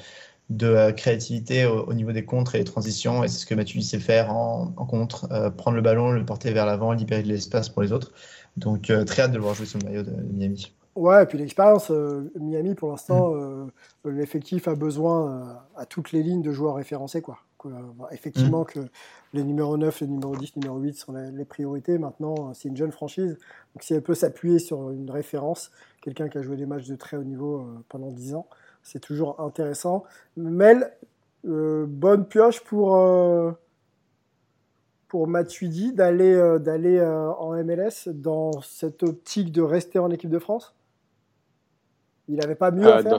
de 0.51 0.91
créativité 0.91 1.65
au, 1.65 1.95
niveau 1.95 2.13
des 2.13 2.27
contres 2.27 2.55
et 2.55 2.59
des 2.59 2.65
transitions, 2.65 3.25
et 3.25 3.29
c'est 3.29 3.39
ce 3.39 3.47
que 3.47 3.55
Matuidi 3.55 3.87
sait 3.87 3.99
faire 3.99 4.31
en, 4.31 4.75
en 4.77 4.85
contre, 4.85 5.29
prendre 5.57 5.77
le 5.77 5.83
ballon, 5.83 6.11
le 6.11 6.27
porter 6.27 6.53
vers 6.53 6.67
l'avant, 6.67 6.93
libérer 6.93 7.23
de 7.23 7.29
l'espace 7.29 7.71
pour 7.71 7.81
les 7.81 7.93
autres. 7.93 8.13
Donc 8.57 8.91
euh, 8.91 9.05
très 9.05 9.23
hâte 9.23 9.33
de 9.33 9.37
le 9.37 9.43
voir 9.43 9.55
jouer 9.55 9.67
sur 9.67 9.79
le 9.79 9.85
maillot 9.85 10.03
de, 10.03 10.11
Miami. 10.11 10.73
Ouais, 10.95 11.23
et 11.23 11.27
puis 11.27 11.37
l'expérience, 11.37 11.91
euh, 11.91 12.33
Miami 12.41 12.75
pour 12.75 12.91
l'instant, 12.91 13.35
euh, 13.35 13.67
l'effectif 14.07 14.67
a 14.67 14.75
besoin 14.75 15.61
à 15.77 15.85
toutes 15.85 16.13
les 16.13 16.23
lignes 16.23 16.43
de 16.43 16.53
joueurs 16.53 16.77
référencés. 16.77 17.21
Quoi. 17.21 17.39
effectivement, 18.13 18.63
mm. 18.63 18.67
que 18.67 18.81
les 19.35 19.45
numéros 19.45 19.77
9, 19.77 20.01
les 20.01 20.07
numéros 20.07 20.37
10, 20.37 20.53
les 20.57 20.61
numéros 20.63 20.79
8 20.79 20.95
sont 20.95 21.13
les, 21.13 21.45
priorités. 21.45 21.99
Maintenant, 21.99 22.55
c'est 22.55 22.69
une 22.69 22.77
jeune 22.77 22.93
franchise. 22.93 23.39
Donc 23.75 23.83
si 23.83 23.93
elle 23.93 24.03
peut 24.03 24.15
s'appuyer 24.15 24.59
sur 24.59 24.91
une 24.91 25.11
référence, 25.11 25.71
quelqu'un 26.01 26.29
qui 26.31 26.39
a 26.39 26.43
joué 26.43 26.57
des 26.57 26.67
matchs 26.67 26.87
de 26.87 26.97
très 26.97 27.19
haut 27.19 27.25
niveau 27.25 27.67
pendant 27.91 28.11
10 28.11 28.35
ans, 28.35 28.47
c'est 28.83 29.01
toujours 29.01 29.39
intéressant. 29.41 30.05
Mel, 30.39 30.93
bonne 31.45 32.25
pioche 32.25 32.61
pour 32.61 32.97
pour 35.09 35.29
Matuidi 35.29 35.93
d'aller 35.93 36.35
euh, 36.35 36.59
d'aller 36.59 36.99
euh, 36.99 37.33
en 37.33 37.53
MLS 37.65 38.09
dans 38.09 38.61
cette 38.63 39.03
optique 39.03 39.53
de 39.53 39.63
rester 39.63 39.99
en 39.99 40.11
équipe 40.11 40.31
de 40.31 40.39
France? 40.39 40.75
Il 42.29 42.37
n'avait 42.37 42.57
pas 42.57 42.71
mieux 42.71 42.87
à 42.87 42.99
euh, 42.99 43.03
faire? 43.03 43.19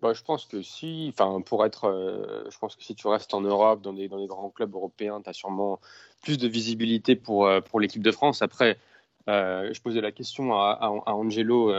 bah, 0.00 0.12
je 0.14 0.22
pense 0.22 0.46
que 0.46 0.62
si, 0.62 1.12
enfin, 1.12 1.40
pour 1.42 1.64
être, 1.64 2.44
je 2.50 2.58
pense 2.58 2.76
que 2.76 2.82
si 2.82 2.94
tu 2.94 3.06
restes 3.06 3.34
en 3.34 3.42
Europe, 3.42 3.82
dans 3.82 3.92
des, 3.92 4.08
dans 4.08 4.18
des 4.18 4.26
grands 4.26 4.50
clubs 4.50 4.74
européens, 4.74 5.20
tu 5.22 5.30
as 5.30 5.34
sûrement 5.34 5.78
plus 6.22 6.38
de 6.38 6.48
visibilité 6.48 7.16
pour, 7.16 7.48
pour 7.70 7.80
l'équipe 7.80 8.02
de 8.02 8.10
France. 8.10 8.42
Après, 8.42 8.78
je 9.26 9.80
posais 9.80 10.00
la 10.00 10.12
question 10.12 10.54
à, 10.54 10.78
à, 10.80 11.12
Angelo 11.12 11.72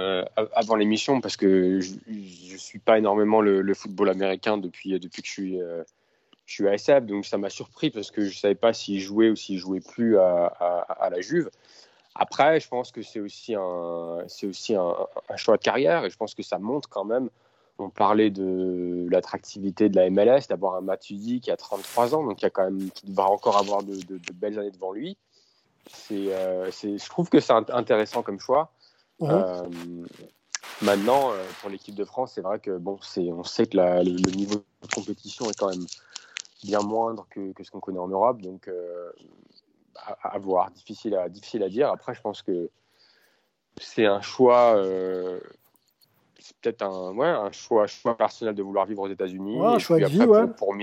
avant 0.55 0.75
l'émission 0.75 1.21
parce 1.21 1.37
que 1.37 1.79
je 1.79 1.93
ne 2.07 2.57
suis 2.57 2.79
pas 2.79 2.97
énormément 2.97 3.41
le, 3.41 3.61
le, 3.61 3.73
football 3.73 4.09
américain 4.09 4.57
depuis, 4.57 4.99
depuis 4.99 5.21
que 5.21 5.27
je 5.27 5.33
suis 5.33 5.59
je 6.45 6.53
suis 6.53 6.67
ASAP, 6.67 7.05
donc 7.05 7.25
ça 7.25 7.37
m'a 7.37 7.49
surpris 7.49 7.89
parce 7.89 8.11
que 8.11 8.21
je 8.21 8.27
ne 8.27 8.33
savais 8.33 8.55
pas 8.55 8.73
s'il 8.73 8.99
jouait 8.99 9.29
ou 9.29 9.35
s'il 9.35 9.57
jouait 9.57 9.81
plus 9.81 10.17
à, 10.19 10.45
à, 10.45 11.09
la 11.09 11.21
Juve. 11.21 11.49
Après, 12.13 12.59
je 12.59 12.67
pense 12.67 12.91
que 12.91 13.01
c'est 13.01 13.19
aussi, 13.19 13.55
un, 13.55 14.19
c'est 14.27 14.47
aussi 14.47 14.75
un, 14.75 14.95
choix 15.35 15.57
de 15.57 15.63
carrière 15.63 16.05
et 16.05 16.09
je 16.09 16.17
pense 16.17 16.35
que 16.35 16.43
ça 16.43 16.59
montre 16.59 16.87
quand 16.87 17.03
même. 17.03 17.29
On 17.77 17.89
parlait 17.89 18.29
de 18.29 19.05
l'attractivité 19.09 19.89
de 19.89 19.97
la 19.97 20.09
MLS, 20.09 20.47
d'avoir 20.47 20.75
un 20.75 20.81
Matuidi 20.81 21.41
qui 21.41 21.51
a 21.51 21.57
33 21.57 22.15
ans, 22.15 22.23
donc 22.23 22.37
qui, 22.37 22.45
a 22.45 22.49
quand 22.49 22.63
même, 22.63 22.89
qui 22.91 23.11
va 23.11 23.25
encore 23.25 23.57
avoir 23.57 23.83
de, 23.83 23.97
belles 24.33 24.57
années 24.59 24.71
devant 24.71 24.93
lui. 24.93 25.17
C'est, 25.87 26.33
euh, 26.33 26.71
c'est, 26.71 26.97
je 26.97 27.09
trouve 27.09 27.29
que 27.29 27.39
c'est 27.39 27.53
intéressant 27.53 28.23
comme 28.23 28.39
choix. 28.39 28.71
Euh, 29.21 29.67
maintenant, 30.81 31.31
euh, 31.31 31.43
pour 31.59 31.69
l'équipe 31.69 31.95
de 31.95 32.05
France, 32.05 32.33
c'est 32.35 32.41
vrai 32.41 32.59
que 32.59 32.77
bon, 32.77 32.97
c'est, 33.01 33.29
on 33.31 33.43
sait 33.43 33.65
que 33.65 33.77
la, 33.77 34.03
le, 34.03 34.11
niveau 34.31 34.55
de 34.55 34.93
compétition 34.93 35.49
est 35.49 35.57
quand 35.57 35.69
même 35.69 35.85
bien 36.65 36.81
moindre 36.81 37.27
que, 37.29 37.51
ce 37.61 37.71
qu'on 37.71 37.79
connaît 37.79 37.99
en 37.99 38.07
Europe. 38.07 38.41
Donc, 38.41 38.67
euh, 38.67 39.11
à, 40.21 40.37
voir, 40.37 40.71
difficile 40.71 41.15
à, 41.15 41.29
difficile 41.29 41.63
à 41.63 41.69
dire. 41.69 41.89
Après, 41.89 42.13
je 42.13 42.21
pense 42.21 42.41
que 42.41 42.69
c'est 43.79 44.05
un 44.05 44.21
choix. 44.21 44.75
Euh, 44.75 45.39
c'est 46.39 46.55
peut-être 46.57 46.81
un, 46.83 47.13
ouais, 47.13 47.27
un 47.27 47.51
choix, 47.51 47.87
choix 47.87 48.15
personnel 48.15 48.53
de 48.53 48.61
vouloir 48.61 48.85
vivre 48.85 49.03
aux 49.03 49.09
États-Unis. 49.09 49.59
Ouais, 49.59 49.67
un 49.67 49.79
choix 49.79 49.99
de 49.99 50.05
vie, 50.05 50.19
ouais. 50.19 50.47
Pour, 50.47 50.55
pour, 50.55 50.75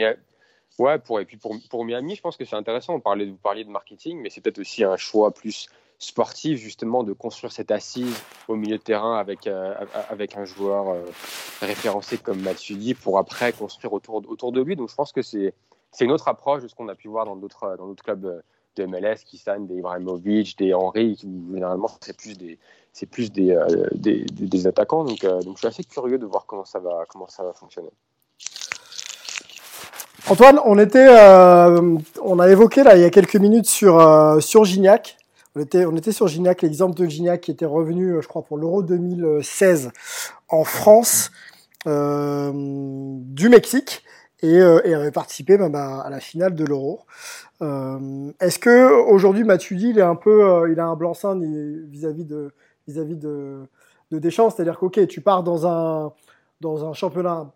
ouais, 0.79 0.99
pour, 0.99 1.21
et 1.21 1.25
puis 1.25 1.37
pour, 1.37 1.55
pour 1.71 1.85
Miami, 1.85 2.17
je 2.17 2.23
pense 2.23 2.37
que 2.37 2.45
c'est 2.45 2.57
intéressant. 2.57 2.95
On 2.95 3.01
parlait, 3.01 3.27
vous 3.27 3.37
parliez 3.37 3.65
de 3.65 3.71
marketing, 3.71 4.21
mais 4.21 4.31
c'est 4.31 4.41
peut-être 4.41 4.59
aussi 4.59 4.83
un 4.83 4.97
choix 4.97 5.33
plus 5.33 5.69
sportif, 5.99 6.59
justement, 6.59 7.05
de 7.05 7.13
construire 7.13 7.53
cette 7.53 7.71
assise 7.71 8.21
au 8.49 8.57
milieu 8.57 8.77
de 8.77 8.83
terrain 8.83 9.19
avec, 9.19 9.47
euh, 9.47 9.75
avec 10.11 10.37
un 10.37 10.45
joueur 10.45 10.89
euh, 10.89 11.05
référencé 11.61 12.19
comme 12.19 12.41
Mathieu 12.41 12.77
pour 13.01 13.19
après 13.19 13.53
construire 13.53 13.93
autour, 13.93 14.17
autour 14.29 14.51
de 14.51 14.61
lui. 14.61 14.75
Donc 14.75 14.91
je 14.91 14.95
pense 14.95 15.13
que 15.13 15.23
c'est 15.23 15.55
une 16.01 16.13
autre 16.13 16.29
approche 16.29 16.63
de 16.63 16.69
ce 16.69 16.75
qu'on 16.75 16.89
a 16.89 16.95
pu 16.95 17.09
voir 17.09 17.27
dans 17.27 17.37
d'autres 17.37 17.77
clubs 18.03 18.43
de 18.77 18.87
MLS 18.87 19.17
qui 19.27 19.39
signent 19.39 19.67
des 19.67 19.77
Ibrahimovic, 19.77 20.57
des 20.59 20.73
Henry, 20.75 21.17
qui 21.17 21.29
généralement 21.53 21.91
c'est 22.01 22.17
plus 22.17 22.39
des 22.39 22.59
c'est 22.93 23.09
euh, 23.41 24.69
attaquants. 24.69 25.05
Donc, 25.05 25.25
euh, 25.25 25.41
je 25.45 25.59
suis 25.59 25.67
assez 25.67 25.85
curieux 25.85 26.19
de 26.19 26.27
voir 26.27 26.47
comment 26.47 26.65
ça 26.65 26.79
va 26.79 27.53
fonctionner. 27.55 27.91
Antoine, 30.29 30.61
on 30.65 30.79
était 30.79 31.09
euh, 31.09 31.99
a 32.39 32.49
évoqué 32.49 32.85
là 32.85 32.97
il 32.97 33.03
y 33.03 33.05
a 33.05 33.11
quelques 33.11 33.37
minutes 33.37 33.67
sur 33.67 34.65
Gignac. 34.65 35.17
On 35.55 35.97
était 35.97 36.13
sur 36.13 36.29
Gignac, 36.29 36.63
l'exemple 36.63 36.95
de 36.95 37.07
Gignac 37.07 37.43
qui 37.43 37.51
était 37.51 37.67
revenu, 37.67 38.23
je 38.23 38.27
crois, 38.27 38.43
pour 38.43 38.57
l'Euro 38.57 38.83
2016 38.83 39.91
en 40.49 40.65
France 40.65 41.31
du 41.85 43.49
Mexique 43.49 44.03
et, 44.43 44.57
et 44.57 44.95
avait 44.95 45.11
participé 45.13 45.57
même 45.57 45.75
à 45.75 46.09
la 46.11 46.21
finale 46.21 46.55
de 46.55 46.65
l'Euro. 46.65 47.01
Euh, 47.63 48.33
est-ce 48.41 48.59
que 48.59 48.91
aujourd'hui 49.09 49.45
Matuidi 49.45 49.91
il 49.91 50.01
un 50.01 50.17
peu, 50.17 50.45
euh, 50.45 50.73
il 50.73 50.81
a 50.81 50.87
un 50.87 50.97
blanc-seing 50.97 51.41
vis-à-vis 51.89 52.25
de 52.25 52.53
vis-à-vis 52.89 53.17
de, 53.17 53.63
de 54.11 54.19
Deschamps, 54.19 54.51
c'est-à-dire 54.51 54.81
que 54.81 55.05
tu 55.05 55.21
pars 55.21 55.45
dans 55.45 55.67
un 55.67 56.13
dans 56.61 56.85
un 56.85 56.93
championnat 56.93 57.53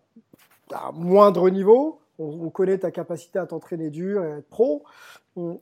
à 0.73 0.91
moindre 0.93 1.49
niveau, 1.49 1.99
on, 2.19 2.49
connaît 2.49 2.77
ta 2.77 2.91
capacité 2.91 3.39
à 3.39 3.45
t'entraîner 3.45 3.89
dur 3.89 4.23
et 4.23 4.31
à 4.33 4.37
être 4.37 4.49
pro. 4.49 4.83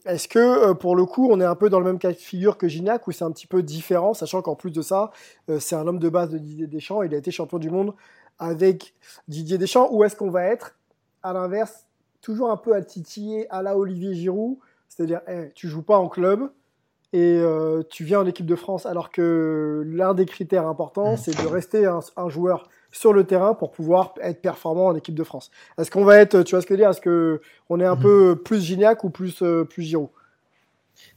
Est-ce 0.05 0.27
que 0.27 0.39
euh, 0.39 0.73
pour 0.73 0.95
le 0.95 1.05
coup 1.05 1.27
on 1.31 1.41
est 1.41 1.45
un 1.45 1.55
peu 1.55 1.69
dans 1.69 1.79
le 1.79 1.85
même 1.85 1.99
cas 1.99 2.11
de 2.11 2.17
figure 2.17 2.57
que 2.57 2.67
Gignac 2.67 3.07
ou 3.07 3.11
c'est 3.11 3.25
un 3.25 3.31
petit 3.31 3.47
peu 3.47 3.63
différent, 3.63 4.13
sachant 4.13 4.41
qu'en 4.41 4.55
plus 4.55 4.71
de 4.71 4.81
ça 4.81 5.11
c'est 5.59 5.75
un 5.75 5.87
homme 5.87 5.99
de 5.99 6.09
base 6.09 6.29
de 6.29 6.37
Didier 6.37 6.67
Deschamps, 6.67 7.01
il 7.01 7.13
a 7.15 7.17
été 7.17 7.31
champion 7.31 7.57
du 7.57 7.71
monde 7.71 7.93
avec 8.37 8.93
Didier 9.27 9.57
Deschamps, 9.57 9.89
ou 9.91 10.03
est-ce 10.03 10.15
qu'on 10.15 10.29
va 10.29 10.43
être 10.43 10.75
à 11.25 11.33
l'inverse 11.33 11.85
toujours 12.21 12.51
un 12.51 12.57
peu 12.57 12.73
à 12.73 12.81
titiller 12.81 13.47
à 13.49 13.61
la 13.61 13.77
Olivier 13.77 14.13
Giroud, 14.13 14.57
c'est-à-dire 14.87 15.21
tu 15.27 15.51
tu 15.55 15.67
joues 15.67 15.83
pas 15.83 15.97
en 15.97 16.07
club 16.07 16.49
et 17.13 17.37
euh, 17.39 17.81
tu 17.89 18.03
viens 18.03 18.19
en 18.19 18.25
équipe 18.25 18.45
de 18.45 18.55
France, 18.55 18.85
alors 18.85 19.09
que 19.09 19.83
l'un 19.87 20.13
des 20.13 20.25
critères 20.25 20.67
importants, 20.67 21.13
mmh. 21.13 21.17
c'est 21.17 21.41
de 21.41 21.47
rester 21.47 21.85
un, 21.85 22.29
joueur 22.29 22.67
sur 22.91 23.13
le 23.13 23.23
terrain 23.23 23.53
pour 23.53 23.71
pouvoir 23.71 24.13
être 24.21 24.41
performant 24.41 24.87
en 24.87 24.95
équipe 24.95 25.15
de 25.15 25.23
France. 25.23 25.49
Est-ce 25.77 25.89
qu'on 25.89 26.03
va 26.03 26.17
être, 26.17 26.43
tu 26.43 26.55
vois 26.55 26.61
ce 26.61 26.67
que 26.67 26.73
je 26.73 26.77
veux 26.77 26.83
dire, 26.83 26.89
est-ce 26.89 27.01
que 27.01 27.41
on 27.69 27.79
est 27.79 27.85
un 27.85 27.95
mmh. 27.95 28.01
peu 28.01 28.41
plus 28.43 28.61
Gignac 28.61 29.03
ou 29.03 29.09
plus 29.09 29.41
euh, 29.41 29.63
plus 29.63 29.83
Giroud? 29.83 30.09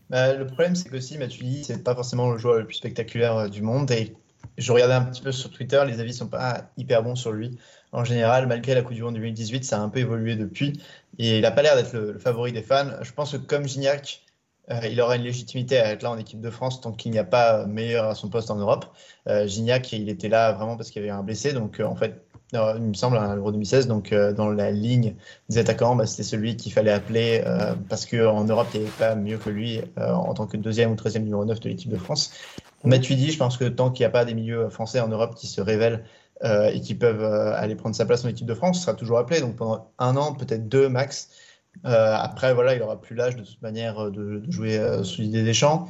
Bah, 0.09 0.35
le 0.35 0.47
problème, 0.47 0.77
c'est 0.77 0.89
que 0.89 1.01
si 1.01 1.19
Matuidi, 1.19 1.65
c'est 1.65 1.83
pas 1.83 1.95
forcément 1.95 2.31
le 2.31 2.39
joueur 2.39 2.59
le 2.59 2.65
plus 2.65 2.77
spectaculaire 2.77 3.37
euh, 3.37 3.49
du 3.49 3.63
monde. 3.63 3.91
Et 3.91 4.15
je 4.57 4.73
regardais 4.73 4.95
un 4.95 5.03
petit 5.03 5.23
peu 5.23 5.33
sur 5.33 5.51
Twitter, 5.51 5.83
les 5.87 6.01
avis 6.01 6.15
sont 6.15 6.29
pas 6.29 6.71
hyper 6.77 7.03
bons 7.03 7.17
sur 7.17 7.33
lui 7.33 7.59
en 7.93 8.05
général, 8.05 8.47
malgré 8.47 8.75
la 8.75 8.83
Coupe 8.83 8.95
du 8.95 9.03
Monde 9.03 9.15
2018, 9.15 9.65
ça 9.65 9.79
a 9.79 9.81
un 9.81 9.89
peu 9.89 10.01
évolué 10.01 10.37
depuis. 10.37 10.81
Et 11.19 11.37
il 11.37 11.43
n'a 11.43 11.51
pas 11.51 11.63
l'air 11.63 11.77
d'être 11.77 11.93
le, 11.93 12.19
favori 12.19 12.53
des 12.53 12.63
fans. 12.63 12.91
Je 13.03 13.13
pense 13.13 13.33
que 13.33 13.37
comme 13.39 13.67
Gignac, 13.67 14.23
euh, 14.71 14.81
il 14.91 15.01
aura 15.01 15.17
une 15.17 15.23
légitimité 15.23 15.79
à 15.79 15.93
être 15.93 16.03
là 16.03 16.11
en 16.11 16.19
équipe 16.19 16.41
de 16.41 16.51
France 16.51 16.81
tant 16.81 16.93
qu'il 16.93 17.13
n'y 17.13 17.19
a 17.19 17.25
pas 17.25 17.67
meilleur 17.67 18.05
à 18.05 18.15
son 18.15 18.29
poste 18.29 18.51
en 18.51 18.57
Europe. 18.57 18.87
Euh, 19.27 19.47
Gignac, 19.47 19.93
il 19.93 20.09
était 20.09 20.29
là 20.29 20.53
vraiment 20.53 20.77
parce 20.77 20.91
qu'il 20.91 21.03
y 21.03 21.05
avait 21.05 21.17
un 21.17 21.23
blessé. 21.23 21.53
Donc, 21.53 21.81
euh, 21.81 21.85
en 21.85 21.97
fait, 21.97 22.23
il 22.53 22.81
me 22.81 22.95
semble, 22.95 23.19
à 23.19 23.35
l'Euro 23.35 23.53
2016, 23.53 23.89
donc 23.89 24.15
dans 24.15 24.49
la 24.49 24.71
ligne 24.71 25.15
des 25.51 25.59
attaquants, 25.59 25.95
bah, 25.95 26.07
c'était 26.07 26.23
celui 26.23 26.57
qu'il 26.57 26.73
fallait 26.73 26.91
appeler 26.91 27.45
parce 27.91 28.07
qu'en 28.07 28.43
Europe, 28.45 28.69
il 28.73 28.81
n'y 28.81 28.87
avait 28.87 28.97
pas 28.97 29.15
mieux 29.17 29.37
que 29.37 29.51
lui 29.51 29.83
en 29.99 30.33
tant 30.33 30.47
que 30.47 30.57
deuxième 30.57 30.91
ou 30.91 30.95
troisième 30.95 31.25
numéro 31.25 31.45
9 31.45 31.61
de 31.61 31.69
l'équipe 31.69 31.91
de 31.91 31.99
France. 31.99 32.33
Matuidi, 32.85 33.33
je 33.33 33.37
pense 33.37 33.59
que 33.59 33.65
tant 33.67 33.91
qu'il 33.91 34.05
n'y 34.05 34.07
a 34.07 34.11
pas 34.11 34.25
des 34.25 34.33
milieux 34.33 34.71
français 34.71 35.01
en 35.01 35.09
Europe 35.09 35.35
qui 35.35 35.47
se 35.47 35.61
révèlent 35.61 36.05
euh, 36.45 36.71
et 36.71 36.81
qui 36.81 36.95
peuvent 36.95 37.23
euh, 37.23 37.53
aller 37.57 37.75
prendre 37.75 37.97
sa 37.97 38.07
place 38.07 38.25
en 38.25 38.29
équipe 38.29 38.47
de 38.47 38.55
France, 38.55 38.83
sera 38.83 38.95
toujours 38.95 39.19
appelé. 39.19 39.41
Donc 39.41 39.57
pendant 39.57 39.91
un 39.99 40.17
an, 40.17 40.35
peut-être 40.35 40.69
deux 40.69 40.89
max. 40.89 41.31
Euh, 41.85 42.15
après, 42.15 42.55
voilà, 42.55 42.75
il 42.75 42.83
aura 42.83 43.01
plus 43.01 43.17
l'âge 43.17 43.35
de 43.37 43.43
toute 43.43 43.61
manière 43.61 44.11
de, 44.11 44.43
jouer 44.49 44.81
sous 45.03 45.21
l'idée 45.21 45.43
des 45.43 45.55
champs. 45.55 45.89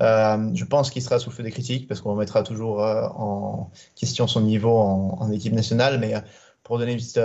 je 0.00 0.64
pense 0.64 0.90
qu'il 0.90 1.02
sera 1.02 1.18
sous 1.18 1.30
le 1.30 1.34
feu 1.34 1.42
des 1.42 1.50
critiques 1.50 1.88
parce 1.88 2.00
qu'on 2.00 2.12
remettra 2.12 2.42
toujours 2.42 2.80
en 2.80 3.70
question 3.96 4.26
son 4.26 4.40
niveau 4.40 4.76
en, 4.76 5.30
équipe 5.32 5.52
nationale. 5.52 5.98
Mais 5.98 6.14
pour 6.62 6.78
donner 6.78 6.92
une 6.92 6.98
petite, 6.98 7.20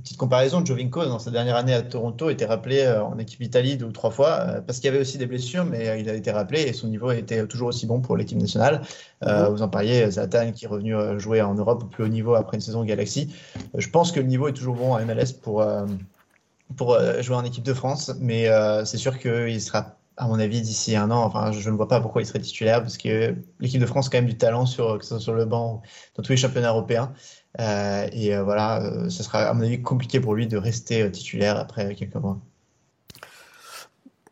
petite 0.00 0.16
comparaison, 0.16 0.64
Jovinko, 0.64 1.04
dans 1.04 1.18
sa 1.18 1.30
dernière 1.30 1.56
année 1.56 1.74
à 1.74 1.82
Toronto, 1.82 2.30
était 2.30 2.46
rappelé 2.46 2.80
euh, 2.80 3.02
en 3.02 3.18
équipe 3.18 3.40
Italie 3.40 3.76
deux 3.76 3.86
ou 3.86 3.92
trois 3.92 4.10
fois, 4.10 4.40
euh, 4.40 4.60
parce 4.60 4.78
qu'il 4.78 4.86
y 4.86 4.88
avait 4.88 5.00
aussi 5.00 5.18
des 5.18 5.26
blessures, 5.26 5.64
mais 5.64 5.88
euh, 5.88 5.96
il 5.96 6.08
a 6.08 6.14
été 6.14 6.30
rappelé 6.30 6.62
et 6.62 6.72
son 6.72 6.88
niveau 6.88 7.10
était 7.12 7.46
toujours 7.46 7.68
aussi 7.68 7.86
bon 7.86 8.00
pour 8.00 8.16
l'équipe 8.16 8.38
nationale. 8.38 8.82
Mhm. 9.24 9.48
Vous 9.50 9.62
en 9.62 9.68
parliez, 9.68 10.10
Zatan 10.10 10.52
qui 10.52 10.64
est 10.66 10.68
revenu 10.68 10.94
jouer 11.18 11.40
en 11.40 11.54
Europe 11.54 11.84
au 11.84 11.86
plus 11.86 12.04
haut 12.04 12.08
niveau 12.08 12.34
après 12.34 12.56
une 12.56 12.60
saison 12.60 12.84
Galaxy. 12.84 13.32
Je 13.74 13.88
pense 13.88 14.12
que 14.12 14.20
le 14.20 14.26
niveau 14.26 14.48
est 14.48 14.52
toujours 14.52 14.74
bon 14.74 14.92
en 14.92 15.04
MLS 15.04 15.32
pour, 15.40 15.64
pour 16.76 16.98
jouer 17.20 17.36
en 17.36 17.44
équipe 17.44 17.64
de 17.64 17.72
France, 17.72 18.12
mais 18.20 18.48
c'est 18.84 18.98
sûr 18.98 19.18
qu'il 19.18 19.60
sera 19.62 19.96
à 20.16 20.28
mon 20.28 20.38
avis, 20.38 20.60
d'ici 20.60 20.94
un 20.94 21.10
an, 21.10 21.24
enfin, 21.24 21.50
je 21.50 21.68
ne 21.70 21.74
vois 21.74 21.88
pas 21.88 22.00
pourquoi 22.00 22.22
il 22.22 22.26
serait 22.26 22.38
titulaire, 22.38 22.82
parce 22.82 22.98
que 22.98 23.34
l'équipe 23.60 23.80
de 23.80 23.86
France 23.86 24.06
a 24.06 24.10
quand 24.10 24.18
même 24.18 24.26
du 24.26 24.36
talent, 24.36 24.64
sur, 24.64 24.98
que 24.98 25.04
ce 25.04 25.10
soit 25.10 25.20
sur 25.20 25.34
le 25.34 25.44
banc, 25.44 25.82
dans 26.16 26.22
tous 26.22 26.32
les 26.32 26.36
championnats 26.36 26.70
européens. 26.70 27.12
Euh, 27.60 28.08
et 28.12 28.34
euh, 28.34 28.42
voilà, 28.42 28.82
euh, 28.82 29.08
ce 29.08 29.22
sera 29.22 29.42
à 29.42 29.54
mon 29.54 29.62
avis 29.62 29.80
compliqué 29.80 30.20
pour 30.20 30.34
lui 30.34 30.46
de 30.46 30.56
rester 30.56 31.08
titulaire 31.10 31.58
après 31.58 31.94
quelques 31.94 32.16
mois. 32.16 32.38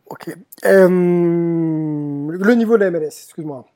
Ok. 0.06 0.36
le 0.64 2.54
niveau 2.54 2.76
de 2.76 2.84
la 2.84 2.90
MLS, 2.90 3.06
excuse-moi. 3.06 3.66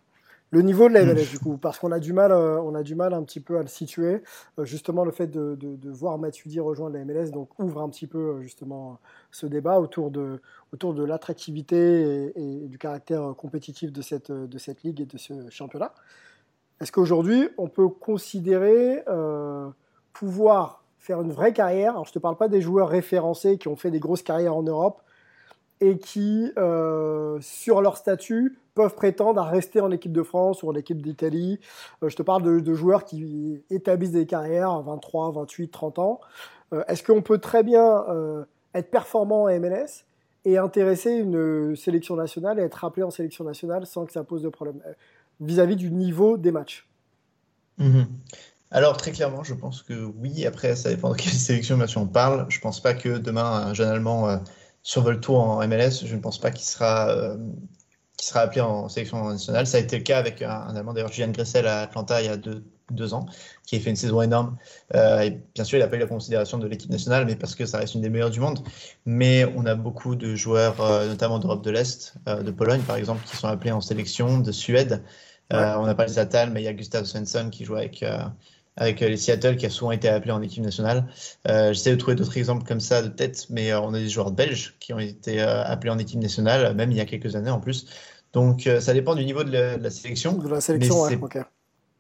Le 0.53 0.62
niveau 0.62 0.88
de 0.88 0.94
la 0.94 1.05
MLS, 1.05 1.30
du 1.30 1.38
coup, 1.38 1.57
parce 1.57 1.78
qu'on 1.78 1.90
a 1.92 1.99
du 1.99 2.12
mal, 2.12 2.32
on 2.32 2.74
a 2.74 2.82
du 2.82 2.94
mal 2.94 3.14
un 3.14 3.22
petit 3.24 3.40
peu 3.40 3.59
à 3.59 3.62
le 3.62 3.68
situer. 3.68 4.22
justement, 4.62 5.05
le 5.05 5.11
fait 5.11 5.26
de, 5.26 5.57
de, 5.57 5.90
voir 5.90 6.18
Matuidi 6.18 6.61
rejoindre 6.61 6.97
la 6.97 7.05
MLS, 7.05 7.30
donc 7.30 7.59
ouvre 7.59 7.80
un 7.80 7.88
petit 7.88 8.07
peu 8.07 8.40
justement 8.42 8.99
ce 9.30 9.47
débat 9.47 9.80
autour 9.80 10.11
de, 10.11 10.40
autour 10.72 10.94
de 10.94 11.03
l'attractivité 11.03 12.32
et, 12.36 12.64
et, 12.64 12.68
du 12.68 12.78
caractère 12.78 13.34
compétitif 13.36 13.92
de 13.92 14.03
cette, 14.03 14.30
de 14.30 14.59
cette 14.59 14.82
ligue 14.84 15.01
et 15.01 15.07
de 15.07 15.18
ce 15.18 15.51
championnat. 15.51 15.92
Est-ce 16.81 16.93
qu'aujourd'hui, 16.93 17.49
on 17.57 17.68
peut 17.68 17.89
considérer 17.89 19.03
euh, 19.09 19.68
pouvoir 20.12 20.85
faire 20.99 21.22
une 21.22 21.33
vraie 21.33 21.53
carrière? 21.53 21.95
Je 22.05 22.11
ne 22.11 22.14
te 22.14 22.18
parle 22.18 22.37
pas 22.37 22.49
des 22.49 22.61
joueurs 22.61 22.89
référencés 22.89 23.57
qui 23.57 23.68
ont 23.68 23.77
fait 23.77 23.91
des 23.91 23.99
grosses 23.99 24.22
carrières 24.22 24.57
en 24.57 24.62
Europe 24.62 25.01
et 25.81 25.99
qui, 25.99 26.53
euh, 26.59 27.39
sur 27.41 27.81
leur 27.81 27.97
statut, 27.97 28.59
peuvent 28.74 28.95
prétendre 28.95 29.41
à 29.41 29.45
rester 29.45 29.81
en 29.81 29.91
équipe 29.91 30.12
de 30.12 30.22
France 30.22 30.62
ou 30.62 30.68
en 30.68 30.74
équipe 30.74 31.01
d'Italie. 31.01 31.61
Euh, 32.03 32.11
je 32.11 32.16
te 32.16 32.22
parle 32.22 32.43
de, 32.43 32.74
joueurs 32.74 33.05
qui 33.05 33.62
établissent 33.70 34.12
des 34.12 34.27
carrières 34.27 34.70
à 34.70 34.83
23, 34.83 35.33
28, 35.33 35.68
30 35.68 35.99
ans. 35.99 36.20
Est-ce 36.89 37.03
qu'on 37.05 37.22
peut 37.22 37.39
très 37.39 37.62
bien 37.62 38.05
être 38.74 38.91
performant 38.91 39.45
en 39.45 39.61
MLS 39.61 40.05
et 40.45 40.59
intéresser 40.59 41.12
une 41.12 41.77
sélection 41.77 42.16
nationale 42.16 42.59
et 42.59 42.62
être 42.62 42.74
rappelé 42.74 43.05
en 43.05 43.11
sélection 43.11 43.45
nationale 43.45 43.87
sans 43.87 44.05
que 44.05 44.12
ça 44.12 44.24
pose 44.24 44.43
de 44.43 44.49
problème? 44.49 44.83
Vis-à-vis 45.41 45.76
du 45.76 45.91
niveau 45.91 46.37
des 46.37 46.51
matchs 46.51 46.89
mhm. 47.78 48.07
Alors 48.70 48.97
très 48.97 49.12
clairement, 49.12 49.45
je 49.45 49.55
pense 49.55 49.82
que 49.82 49.95
oui. 50.18 50.45
Après, 50.45 50.74
ça 50.76 50.91
dépend 50.91 51.11
de 51.12 51.16
quelle 51.18 51.32
sélection 51.32 51.76
bien 51.76 51.87
sûr 51.87 52.01
on 52.03 52.07
parle. 52.07 52.47
Je 52.49 52.61
pense 52.61 52.80
pas 52.80 52.95
que 52.95 53.18
demain 53.18 53.45
un 53.45 53.74
jeune 53.74 53.89
Allemand 53.89 54.28
euh, 54.28 54.39
survole 54.82 55.20
tout 55.20 55.34
en 55.34 55.66
MLS. 55.66 56.05
Je 56.05 56.14
ne 56.14 56.20
pense 56.20 56.39
pas 56.39 56.51
qu'il 56.51 56.66
sera 56.66 57.09
euh, 57.11 57.37
sera 58.20 58.41
appelé 58.41 58.61
en 58.61 58.89
sélection 58.89 59.28
nationale. 59.28 59.66
Ça 59.66 59.78
a 59.78 59.80
été 59.80 59.99
le 59.99 60.03
cas 60.03 60.18
avec 60.18 60.43
un, 60.43 60.74
Allemand 60.74 60.95
d'ailleurs, 60.95 61.12
Julian 61.12 61.30
Gressel 61.30 61.66
à 61.66 61.82
Atlanta 61.82 62.20
il 62.20 62.26
y 62.26 62.28
a 62.28 62.37
deux, 62.37 62.64
deux 62.91 63.14
ans, 63.14 63.26
qui 63.66 63.76
a 63.76 63.80
fait 63.80 63.91
une 63.91 63.97
saison 63.97 64.22
énorme. 64.22 64.57
Euh, 64.95 65.20
et 65.20 65.41
bien 65.55 65.64
sûr, 65.64 65.78
il 65.78 65.80
n'a 65.80 65.89
pas 65.89 65.97
eu 65.97 66.01
la 66.01 66.07
considération 66.07 66.59
de 66.59 66.66
l'équipe 66.66 66.91
nationale, 66.91 67.26
mais 67.26 67.37
parce 67.37 67.55
que 67.55 67.66
ça 67.66 67.78
reste 67.78 67.95
une 67.95 68.03
des 68.03 68.11
meilleures 68.11 68.30
du 68.30 68.41
monde. 68.41 68.61
Mais 69.05 69.45
on 69.57 69.66
a 69.66 69.74
beaucoup 69.74 70.14
de 70.14 70.34
joueurs, 70.34 70.76
notamment 71.07 71.39
d'Europe 71.39 71.64
de 71.64 71.70
l'Est, 71.70 72.14
de 72.26 72.51
Pologne 72.51 72.82
par 72.82 72.97
exemple, 72.97 73.22
qui 73.26 73.37
sont 73.37 73.49
appelés 73.49 73.72
en 73.72 73.80
sélection, 73.80 74.39
de 74.39 74.53
Suède. 74.53 75.03
Euh, 75.53 75.74
on 75.78 75.84
a 75.84 75.95
parlé 75.95 76.11
de 76.11 76.16
Zatal, 76.16 76.51
mais 76.51 76.62
il 76.62 76.64
y 76.64 76.68
a 76.68 76.72
Gustav 76.72 77.05
Svensson 77.05 77.51
qui 77.51 77.64
joue 77.64 77.76
avec, 77.76 78.03
euh, 78.03 78.18
avec 78.76 79.01
euh, 79.03 79.09
les 79.09 79.16
Seattle, 79.16 79.57
qui 79.57 79.66
a 79.66 79.70
souvent 79.70 79.93
été 79.93 80.09
appelé 80.09 80.32
en 80.32 80.43
équipe 80.43 80.62
nationale. 80.62 81.07
J'essaie 81.47 81.93
de 81.93 81.97
trouver 81.97 82.16
d'autres 82.16 82.37
exemples 82.37 82.66
comme 82.66 82.80
ça 82.80 83.03
de 83.03 83.09
tête, 83.09 83.47
mais 83.51 83.72
on 83.74 83.95
a 83.95 83.99
des 83.99 84.09
joueurs 84.09 84.32
belges 84.32 84.76
qui 84.80 84.93
ont 84.93 84.99
été 84.99 85.41
appelés 85.41 85.91
en 85.91 85.99
équipe 85.99 86.20
nationale, 86.20 86.74
même 86.74 86.91
il 86.91 86.97
y 86.97 87.01
a 87.01 87.07
quelques 87.07 87.37
années 87.37 87.51
en 87.51 87.61
plus. 87.61 87.87
Donc 88.32 88.68
ça 88.80 88.93
dépend 88.93 89.14
du 89.14 89.24
niveau 89.24 89.45
de 89.45 89.53
la, 89.53 89.91
sélection. 89.91 90.34
De 90.34 90.49
la 90.49 90.61
sélection, 90.61 91.03
ouais, 91.03 91.16
ok. 91.16 91.39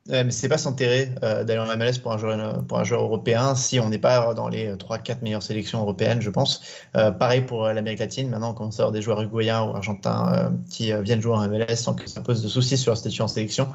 Ouais, 0.08 0.22
mais 0.22 0.30
c'est 0.30 0.48
pas 0.48 0.58
s'enterrer 0.58 1.10
euh, 1.24 1.42
d'aller 1.42 1.58
en 1.58 1.76
MLS 1.76 1.98
pour 2.00 2.12
un, 2.12 2.18
joueur, 2.18 2.64
pour 2.66 2.78
un 2.78 2.84
joueur 2.84 3.02
européen 3.02 3.56
si 3.56 3.80
on 3.80 3.88
n'est 3.88 3.98
pas 3.98 4.34
dans 4.34 4.48
les 4.48 4.72
3-4 4.74 5.22
meilleures 5.22 5.42
sélections 5.42 5.80
européennes, 5.80 6.22
je 6.22 6.30
pense. 6.30 6.62
Euh, 6.96 7.10
pareil 7.10 7.40
pour 7.40 7.66
l'Amérique 7.66 7.98
latine. 7.98 8.30
Maintenant, 8.30 8.50
on 8.50 8.54
commence 8.54 8.78
à 8.78 8.84
avoir 8.84 8.92
des 8.92 9.02
joueurs 9.02 9.20
uruguayens 9.20 9.64
ou 9.64 9.74
argentins 9.74 10.32
euh, 10.32 10.50
qui 10.70 10.92
euh, 10.92 11.00
viennent 11.02 11.20
jouer 11.20 11.34
en 11.34 11.48
MLS 11.48 11.74
sans 11.74 11.94
que 11.94 12.08
ça 12.08 12.20
pose 12.20 12.40
de 12.40 12.48
soucis 12.48 12.76
sur 12.76 12.90
leur 12.90 12.98
statut 12.98 13.22
en 13.22 13.28
sélection. 13.28 13.68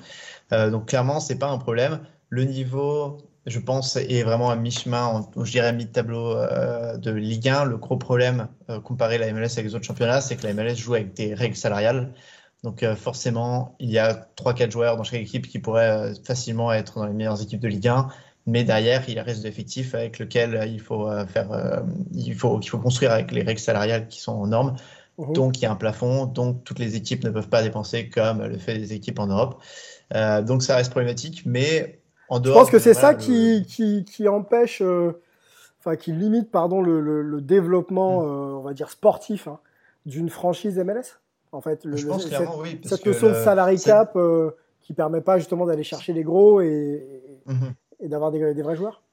Euh, 0.54 0.70
donc, 0.70 0.88
clairement, 0.88 1.20
c'est 1.20 1.38
pas 1.38 1.50
un 1.50 1.58
problème. 1.58 2.00
Le 2.30 2.46
niveau, 2.46 3.18
je 3.46 3.60
pense, 3.60 3.98
est 3.98 4.24
vraiment 4.24 4.52
à 4.52 4.56
mi-chemin, 4.56 5.28
je 5.36 5.52
dirais 5.52 5.74
mi-tableau 5.74 6.38
euh, 6.38 6.96
de 6.96 7.12
Ligue 7.12 7.50
1. 7.50 7.66
Le 7.66 7.78
gros 7.78 7.98
problème, 7.98 8.48
comparé 8.86 9.18
la 9.18 9.32
MLS 9.34 9.52
avec 9.54 9.66
les 9.66 9.76
autres 9.76 9.84
championnats, 9.84 10.22
c'est 10.22 10.38
que 10.38 10.48
la 10.48 10.54
MLS 10.54 10.76
joue 10.76 10.94
avec 10.94 11.14
des 11.14 11.34
règles 11.34 11.58
salariales. 11.58 12.14
Donc 12.64 12.84
euh, 12.84 12.96
forcément, 12.96 13.76
il 13.80 13.90
y 13.90 13.98
a 13.98 14.28
3-4 14.38 14.72
joueurs 14.72 14.98
dans 14.98 15.04
chaque 15.04 15.22
équipe 15.22 15.48
qui 15.48 15.60
pourraient 15.60 16.12
euh, 16.12 16.14
facilement 16.24 16.72
être 16.72 17.00
dans 17.00 17.06
les 17.06 17.14
meilleures 17.14 17.42
équipes 17.42 17.60
de 17.60 17.68
Ligue 17.68 17.88
1. 17.88 18.08
Mais 18.48 18.64
derrière, 18.64 19.04
il 19.08 19.16
y 19.16 19.20
a 19.20 19.24
reste 19.24 19.44
d'effectifs 19.44 19.94
avec 19.94 20.18
lequel 20.18 20.56
euh, 20.56 20.66
il 20.66 20.80
faut 20.80 21.08
faire, 21.28 21.84
il 22.14 22.34
faut, 22.36 22.60
construire 22.82 23.12
avec 23.12 23.32
les 23.32 23.44
règles 23.44 23.60
salariales 23.60 24.08
qui 24.08 24.20
sont 24.20 24.34
en 24.34 24.48
normes. 24.48 24.76
Mmh. 25.18 25.34
Donc 25.34 25.60
il 25.60 25.64
y 25.64 25.66
a 25.66 25.72
un 25.72 25.76
plafond, 25.76 26.26
donc 26.26 26.64
toutes 26.64 26.80
les 26.80 26.96
équipes 26.96 27.24
ne 27.24 27.30
peuvent 27.30 27.50
pas 27.50 27.62
dépenser 27.62 28.10
comme 28.10 28.44
le 28.44 28.58
fait 28.58 28.78
des 28.78 28.94
équipes 28.94 29.20
en 29.20 29.28
Europe. 29.28 29.62
Euh, 30.16 30.42
donc 30.42 30.64
ça 30.64 30.76
reste 30.76 30.92
problématique, 30.92 31.44
mais 31.46 32.00
en 32.30 32.40
dehors. 32.40 32.56
Je 32.56 32.62
pense 32.62 32.72
que 32.72 32.80
c'est 32.80 32.94
ça 32.94 33.14
qui, 33.14 33.66
qui, 33.68 34.06
qui, 34.06 34.28
empêche, 34.28 34.82
euh, 34.82 35.22
enfin 35.80 35.96
qui 35.96 36.12
limite 36.12 36.50
pardon 36.52 36.82
le, 36.82 37.02
le, 37.02 37.22
le 37.22 37.42
développement, 37.42 38.22
mmh. 38.22 38.26
euh, 38.26 38.58
on 38.58 38.62
va 38.62 38.74
dire 38.74 38.90
sportif, 38.90 39.48
hein, 39.48 39.60
d'une 40.06 40.30
franchise 40.30 40.78
MLS. 40.78 41.20
En 41.52 41.62
fait, 41.62 41.84
le, 41.84 41.98
je 41.98 42.08
pense 42.08 42.28
cette, 42.28 43.06
notion 43.06 43.30
de 43.30 43.34
salary 43.34 43.78
cap 43.78 44.16
euh, 44.16 44.52
qui 44.80 44.94
permet 44.94 45.22
pas 45.22 45.38
justement 45.38 45.66
d'aller 45.66 45.84
chercher 45.84 46.14
les 46.14 46.24
gros 46.24 46.62
et, 46.62 47.22
Mhm. 47.46 47.74
et 48.00 48.08
d'avoir 48.08 48.32
des, 48.32 48.54
des, 48.54 48.62
vrais 48.62 48.76
joueurs. 48.76 49.04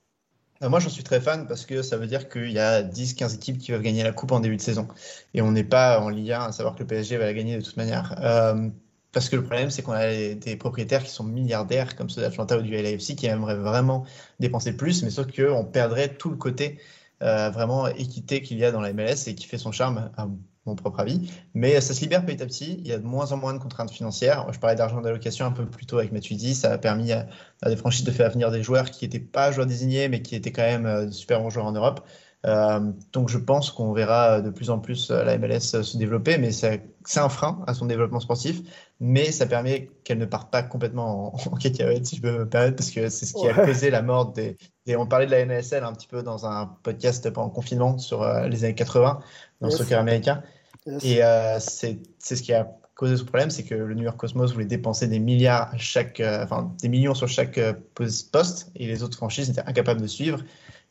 Moi, 0.60 0.80
j'en 0.80 0.88
suis 0.88 1.04
très 1.04 1.20
fan 1.20 1.46
parce 1.46 1.66
que 1.66 1.82
ça 1.82 1.96
veut 1.96 2.08
dire 2.08 2.28
qu'il 2.28 2.50
y 2.50 2.58
a 2.58 2.82
10-15 2.82 3.36
équipes 3.36 3.58
qui 3.58 3.70
peuvent 3.70 3.82
gagner 3.82 4.02
la 4.02 4.12
coupe 4.12 4.32
en 4.32 4.40
début 4.40 4.56
de 4.56 4.62
saison. 4.62 4.88
Et 5.34 5.40
on 5.40 5.52
n'est 5.52 5.64
pas 5.64 6.00
en 6.00 6.08
Ligue 6.08 6.32
1 6.32 6.40
à 6.40 6.52
savoir 6.52 6.74
que 6.74 6.80
le 6.80 6.86
PSG 6.86 7.16
va 7.16 7.26
la 7.26 7.34
gagner 7.34 7.56
de 7.56 7.62
toute 7.62 7.76
manière. 7.76 8.16
Euh, 8.20 8.68
parce 9.12 9.28
que 9.28 9.36
le 9.36 9.44
problème, 9.44 9.70
c'est 9.70 9.82
qu'on 9.82 9.92
a 9.92 10.34
des 10.34 10.56
propriétaires 10.56 11.04
qui 11.04 11.10
sont 11.10 11.24
milliardaires, 11.24 11.94
comme 11.96 12.10
ceux 12.10 12.22
d'Atlanta 12.22 12.58
ou 12.58 12.62
du 12.62 12.72
LAFC, 12.72 13.14
qui 13.14 13.26
aimeraient 13.26 13.56
vraiment 13.56 14.04
dépenser 14.40 14.76
plus, 14.76 15.02
mais 15.04 15.10
sauf 15.10 15.26
qu'on 15.32 15.64
perdrait 15.64 16.08
tout 16.08 16.28
le 16.28 16.36
côté 16.36 16.78
euh, 17.22 17.50
vraiment 17.50 17.86
équité 17.86 18.42
qu'il 18.42 18.58
y 18.58 18.64
a 18.64 18.72
dans 18.72 18.80
la 18.80 18.92
MLS 18.92 19.28
et 19.28 19.34
qui 19.34 19.46
fait 19.46 19.58
son 19.58 19.72
charme, 19.72 20.10
à 20.16 20.28
mon 20.68 20.76
propre 20.76 21.00
avis. 21.00 21.30
Mais 21.54 21.80
ça 21.80 21.94
se 21.94 22.00
libère 22.00 22.24
petit 22.24 22.42
à 22.42 22.46
petit. 22.46 22.76
Il 22.80 22.86
y 22.86 22.92
a 22.92 22.98
de 22.98 23.04
moins 23.04 23.32
en 23.32 23.36
moins 23.36 23.54
de 23.54 23.58
contraintes 23.58 23.90
financières. 23.90 24.46
Je 24.52 24.58
parlais 24.58 24.76
d'argent 24.76 25.00
d'allocation 25.00 25.46
un 25.46 25.50
peu 25.50 25.66
plus 25.66 25.86
tôt 25.86 25.98
avec 25.98 26.12
Matuidi. 26.12 26.54
Ça 26.54 26.72
a 26.72 26.78
permis 26.78 27.12
à, 27.12 27.26
à, 27.62 27.70
des 27.70 27.76
franchises 27.76 28.04
de 28.04 28.10
faire 28.10 28.30
venir 28.30 28.50
des 28.50 28.62
joueurs 28.62 28.90
qui 28.90 29.04
n'étaient 29.04 29.18
pas 29.18 29.50
joueurs 29.50 29.66
désignés, 29.66 30.08
mais 30.08 30.22
qui 30.22 30.36
étaient 30.36 30.52
quand 30.52 30.62
même 30.62 30.86
euh, 30.86 31.10
super 31.10 31.40
bons 31.40 31.50
joueurs 31.50 31.66
en 31.66 31.72
Europe. 31.72 32.06
Euh, 32.46 32.92
donc 33.12 33.28
je 33.28 33.38
pense 33.38 33.72
qu'on 33.72 33.92
verra 33.92 34.40
de 34.40 34.50
plus 34.50 34.70
en 34.70 34.78
plus 34.78 35.10
la 35.10 35.36
MLS 35.38 35.82
se 35.82 35.96
développer, 35.96 36.38
mais 36.38 36.52
c'est 36.52 36.80
un 37.16 37.28
frein 37.28 37.64
à 37.66 37.74
son 37.74 37.86
développement 37.86 38.20
sportif, 38.20 38.60
mais 39.00 39.32
ça 39.32 39.46
permet 39.46 39.90
qu'elle 40.04 40.18
ne 40.18 40.24
parte 40.24 40.50
pas 40.50 40.62
complètement 40.62 41.34
en, 41.34 41.36
en 41.52 41.56
cacahuète, 41.56 42.06
si 42.06 42.16
je 42.16 42.22
peux 42.22 42.30
me 42.30 42.48
permettre, 42.48 42.76
parce 42.76 42.90
que 42.90 43.08
c'est 43.08 43.26
ce 43.26 43.34
qui 43.34 43.40
ouais. 43.40 43.50
a 43.50 43.66
causé 43.66 43.90
la 43.90 44.02
mort 44.02 44.32
des, 44.32 44.56
des, 44.86 44.94
On 44.94 45.06
parlait 45.06 45.26
de 45.26 45.32
la 45.32 45.44
NSL 45.44 45.82
un 45.82 45.92
petit 45.92 46.06
peu 46.06 46.22
dans 46.22 46.46
un 46.46 46.66
podcast 46.84 47.28
pendant 47.30 47.48
le 47.48 47.52
confinement 47.52 47.98
sur 47.98 48.22
euh, 48.22 48.46
les 48.46 48.64
années 48.64 48.74
80, 48.74 49.18
dans 49.60 49.66
le 49.66 49.72
soccer 49.72 49.98
américain, 49.98 50.42
yes. 50.88 51.04
et 51.04 51.22
euh, 51.22 51.58
c'est 51.60 51.98
ce 52.20 52.42
qui 52.42 52.52
a 52.52 52.70
causé 52.94 53.16
ce 53.16 53.22
problème, 53.22 53.50
c'est 53.50 53.62
que 53.62 53.74
le 53.74 53.94
New 53.94 54.02
York 54.02 54.16
Cosmos 54.16 54.52
voulait 54.52 54.66
dépenser 54.66 55.06
des 55.06 55.20
milliards 55.20 55.72
chaque, 55.78 56.20
euh, 56.20 56.42
enfin 56.42 56.74
des 56.82 56.88
millions 56.88 57.14
sur 57.14 57.28
chaque 57.28 57.56
euh, 57.58 57.72
poste, 57.94 58.70
et 58.74 58.86
les 58.86 59.02
autres 59.02 59.16
franchises 59.16 59.48
étaient 59.48 59.62
incapables 59.66 60.00
de 60.00 60.06
suivre 60.06 60.40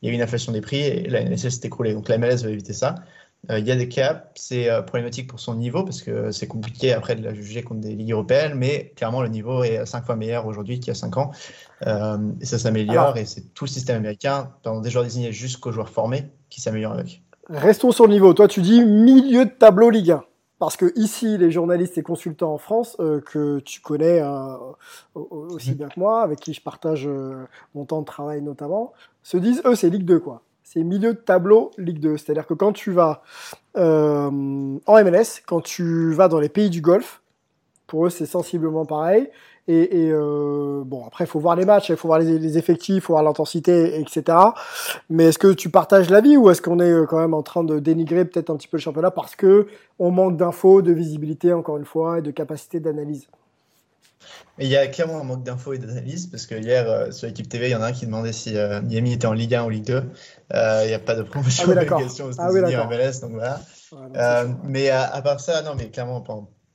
il 0.02 0.08
y 0.08 0.10
a 0.10 0.12
eu 0.12 0.16
une 0.16 0.22
inflation 0.22 0.52
des 0.52 0.62
prix 0.62 0.82
et 0.82 1.10
la 1.10 1.24
NSL 1.24 1.52
s'est 1.52 1.66
écroulée. 1.66 1.94
Donc 1.94 2.08
la 2.08 2.20
MLS 2.20 2.44
va 2.44 2.50
éviter 2.50 2.74
ça. 2.74 2.96
Euh, 3.50 3.58
il 3.58 3.68
y 3.68 3.72
a 3.72 3.76
des 3.76 3.90
caps, 3.90 4.22
c'est 4.36 4.70
problématique 4.86 5.28
pour 5.28 5.40
son 5.40 5.56
niveau 5.56 5.84
parce 5.84 6.04
que 6.04 6.32
c'est 6.32 6.48
compliqué 6.48 6.94
après 6.94 7.16
de 7.16 7.24
la 7.24 7.34
juger 7.34 7.64
contre 7.64 7.82
des 7.82 7.96
ligues 7.96 8.12
européennes, 8.12 8.54
mais 8.56 8.94
clairement 8.96 9.24
le 9.24 9.30
niveau 9.30 9.64
est 9.64 9.86
5 9.86 10.06
fois 10.06 10.16
meilleur 10.16 10.46
aujourd'hui 10.46 10.80
qu'il 10.80 10.90
y 10.90 10.92
a 10.92 10.96
5 10.96 11.18
ans. 11.18 11.32
Euh, 11.86 12.18
et 12.42 12.46
ça 12.46 12.60
s'améliore 12.60 13.18
et 13.18 13.26
c'est 13.26 13.54
tout 13.54 13.66
le 13.66 13.70
système 13.70 13.98
américain, 13.98 14.54
dans 14.64 14.82
des 14.82 14.90
joueurs 14.90 15.04
désignés 15.04 15.32
jusqu'aux 15.32 15.72
joueurs 15.72 15.90
formés, 15.90 16.30
qui 16.50 16.62
s'améliore 16.62 16.94
avec. 16.94 17.24
Restons 17.50 17.92
sur 17.92 18.08
le 18.08 18.14
niveau. 18.14 18.34
Toi, 18.34 18.48
tu 18.48 18.62
dis 18.62 18.84
milieu 18.84 19.46
de 19.46 19.50
tableau 19.50 19.90
Ligue 19.90 20.12
1. 20.12 20.24
Parce 20.60 20.76
que 20.76 20.92
ici, 20.96 21.38
les 21.38 21.52
journalistes 21.52 21.98
et 21.98 22.04
consultants 22.04 22.52
en 22.52 22.58
France, 22.58 22.98
euh, 23.00 23.22
que 23.22 23.60
tu 23.60 23.80
connais 23.80 24.22
euh, 24.22 24.58
aussi 25.14 25.76
bien 25.76 25.88
que 25.88 26.00
moi, 26.00 26.24
avec 26.24 26.40
qui 26.40 26.54
je 26.54 26.62
partage 26.62 27.08
euh, 27.08 27.46
mon 27.76 27.86
temps 27.86 28.02
de 28.02 28.06
travail 28.06 28.42
notamment, 28.42 28.92
se 29.22 29.38
disent, 29.38 29.62
eux, 29.66 29.76
c'est 29.76 29.90
Ligue 29.90 30.04
2, 30.04 30.20
quoi. 30.20 30.42
C'est 30.64 30.84
milieu 30.84 31.14
de 31.14 31.20
tableau 31.20 31.72
Ligue 31.78 32.00
2. 32.00 32.18
C'est-à-dire 32.18 32.48
que 32.48 32.54
quand 32.54 32.74
tu 32.74 32.92
vas 32.92 33.22
en 33.76 34.32
MLS, 34.32 35.42
quand 35.46 35.62
tu 35.62 36.12
vas 36.14 36.28
dans 36.28 36.40
les 36.40 36.50
pays 36.50 36.70
du 36.70 36.82
Golfe, 36.82 37.22
pour 37.86 38.06
eux, 38.06 38.10
c'est 38.10 38.26
sensiblement 38.26 38.86
pareil. 38.86 39.30
Et, 39.68 40.06
et 40.06 40.12
euh, 40.12 40.84
bon, 40.86 41.06
après, 41.06 41.26
il 41.26 41.28
faut 41.28 41.40
voir 41.40 41.56
les 41.56 41.66
matchs, 41.66 41.90
il 41.90 41.98
faut 41.98 42.08
voir 42.08 42.20
les, 42.20 42.40
les 42.40 42.58
effectifs, 42.58 42.96
il 42.96 43.02
faut 43.02 43.14
voir 43.14 43.24
l'intensité, 43.24 44.00
etc. 44.00 44.38
Mais 45.10 45.26
est-ce 45.26 45.40
que 45.40 45.52
tu 45.52 45.70
partages 45.70 46.10
l'avis 46.10 46.38
ou 46.38 46.50
est-ce 46.50 46.62
qu'on 46.62 46.80
est 46.80 47.06
quand 47.08 47.20
même 47.20 47.34
en 47.34 47.44
train 47.44 47.64
de 47.64 47.80
dénigrer 47.80 48.26
peut-être 48.26 48.50
un 48.50 48.56
petit 48.56 48.68
peu 48.68 48.78
le 48.78 48.82
championnat 48.82 49.12
parce 49.12 49.36
que 49.36 49.68
on 50.00 50.12
manque 50.12 50.38
d'infos, 50.38 50.82
de 50.82 50.94
visibilité, 50.94 51.54
encore 51.54 51.78
une 51.78 51.86
fois, 51.86 52.20
et 52.20 52.22
de 52.22 52.32
capacité 52.32 52.80
d'analyse? 52.80 53.28
Il 54.60 54.68
y 54.68 54.76
a 54.76 54.88
clairement 54.88 55.22
un 55.22 55.24
manque 55.24 55.44
d'infos 55.44 55.74
et 55.74 55.78
d'analyse 55.78 56.28
parce 56.28 56.48
que 56.48 56.56
hier 56.56 56.90
euh, 56.90 57.12
sur 57.12 57.28
l'équipe 57.28 57.48
TV, 57.48 57.68
il 57.68 57.72
y 57.72 57.76
en 57.76 57.82
a 57.82 57.88
un 57.88 57.92
qui 57.92 58.06
demandait 58.06 58.34
si 58.34 58.58
euh, 58.58 58.82
Miami 58.82 59.14
était 59.14 59.28
en 59.28 59.34
Ligue 59.34 59.54
1 59.54 59.66
ou 59.66 59.70
Ligue 59.70 59.86
2. 59.86 59.94
Euh, 60.54 60.82
il 60.84 60.88
n'y 60.88 60.94
a 60.94 61.00
pas 61.00 61.16
de 61.16 61.22
promotion 61.22 61.66
ah 61.68 61.70
oui, 61.70 61.76
d'obligation 61.76 62.26
aux 62.26 62.40
ah 62.40 62.50
oui, 62.52 62.76
en 62.76 62.88
MLS, 62.88 63.20
donc 63.22 63.34
voilà. 63.34 63.62
Ouais, 63.92 64.54
mais 64.64 64.90
à, 64.90 65.04
à, 65.04 65.22
part 65.22 65.40
ça, 65.40 65.62
non, 65.62 65.76
mais 65.78 65.90
clairement, 65.90 66.22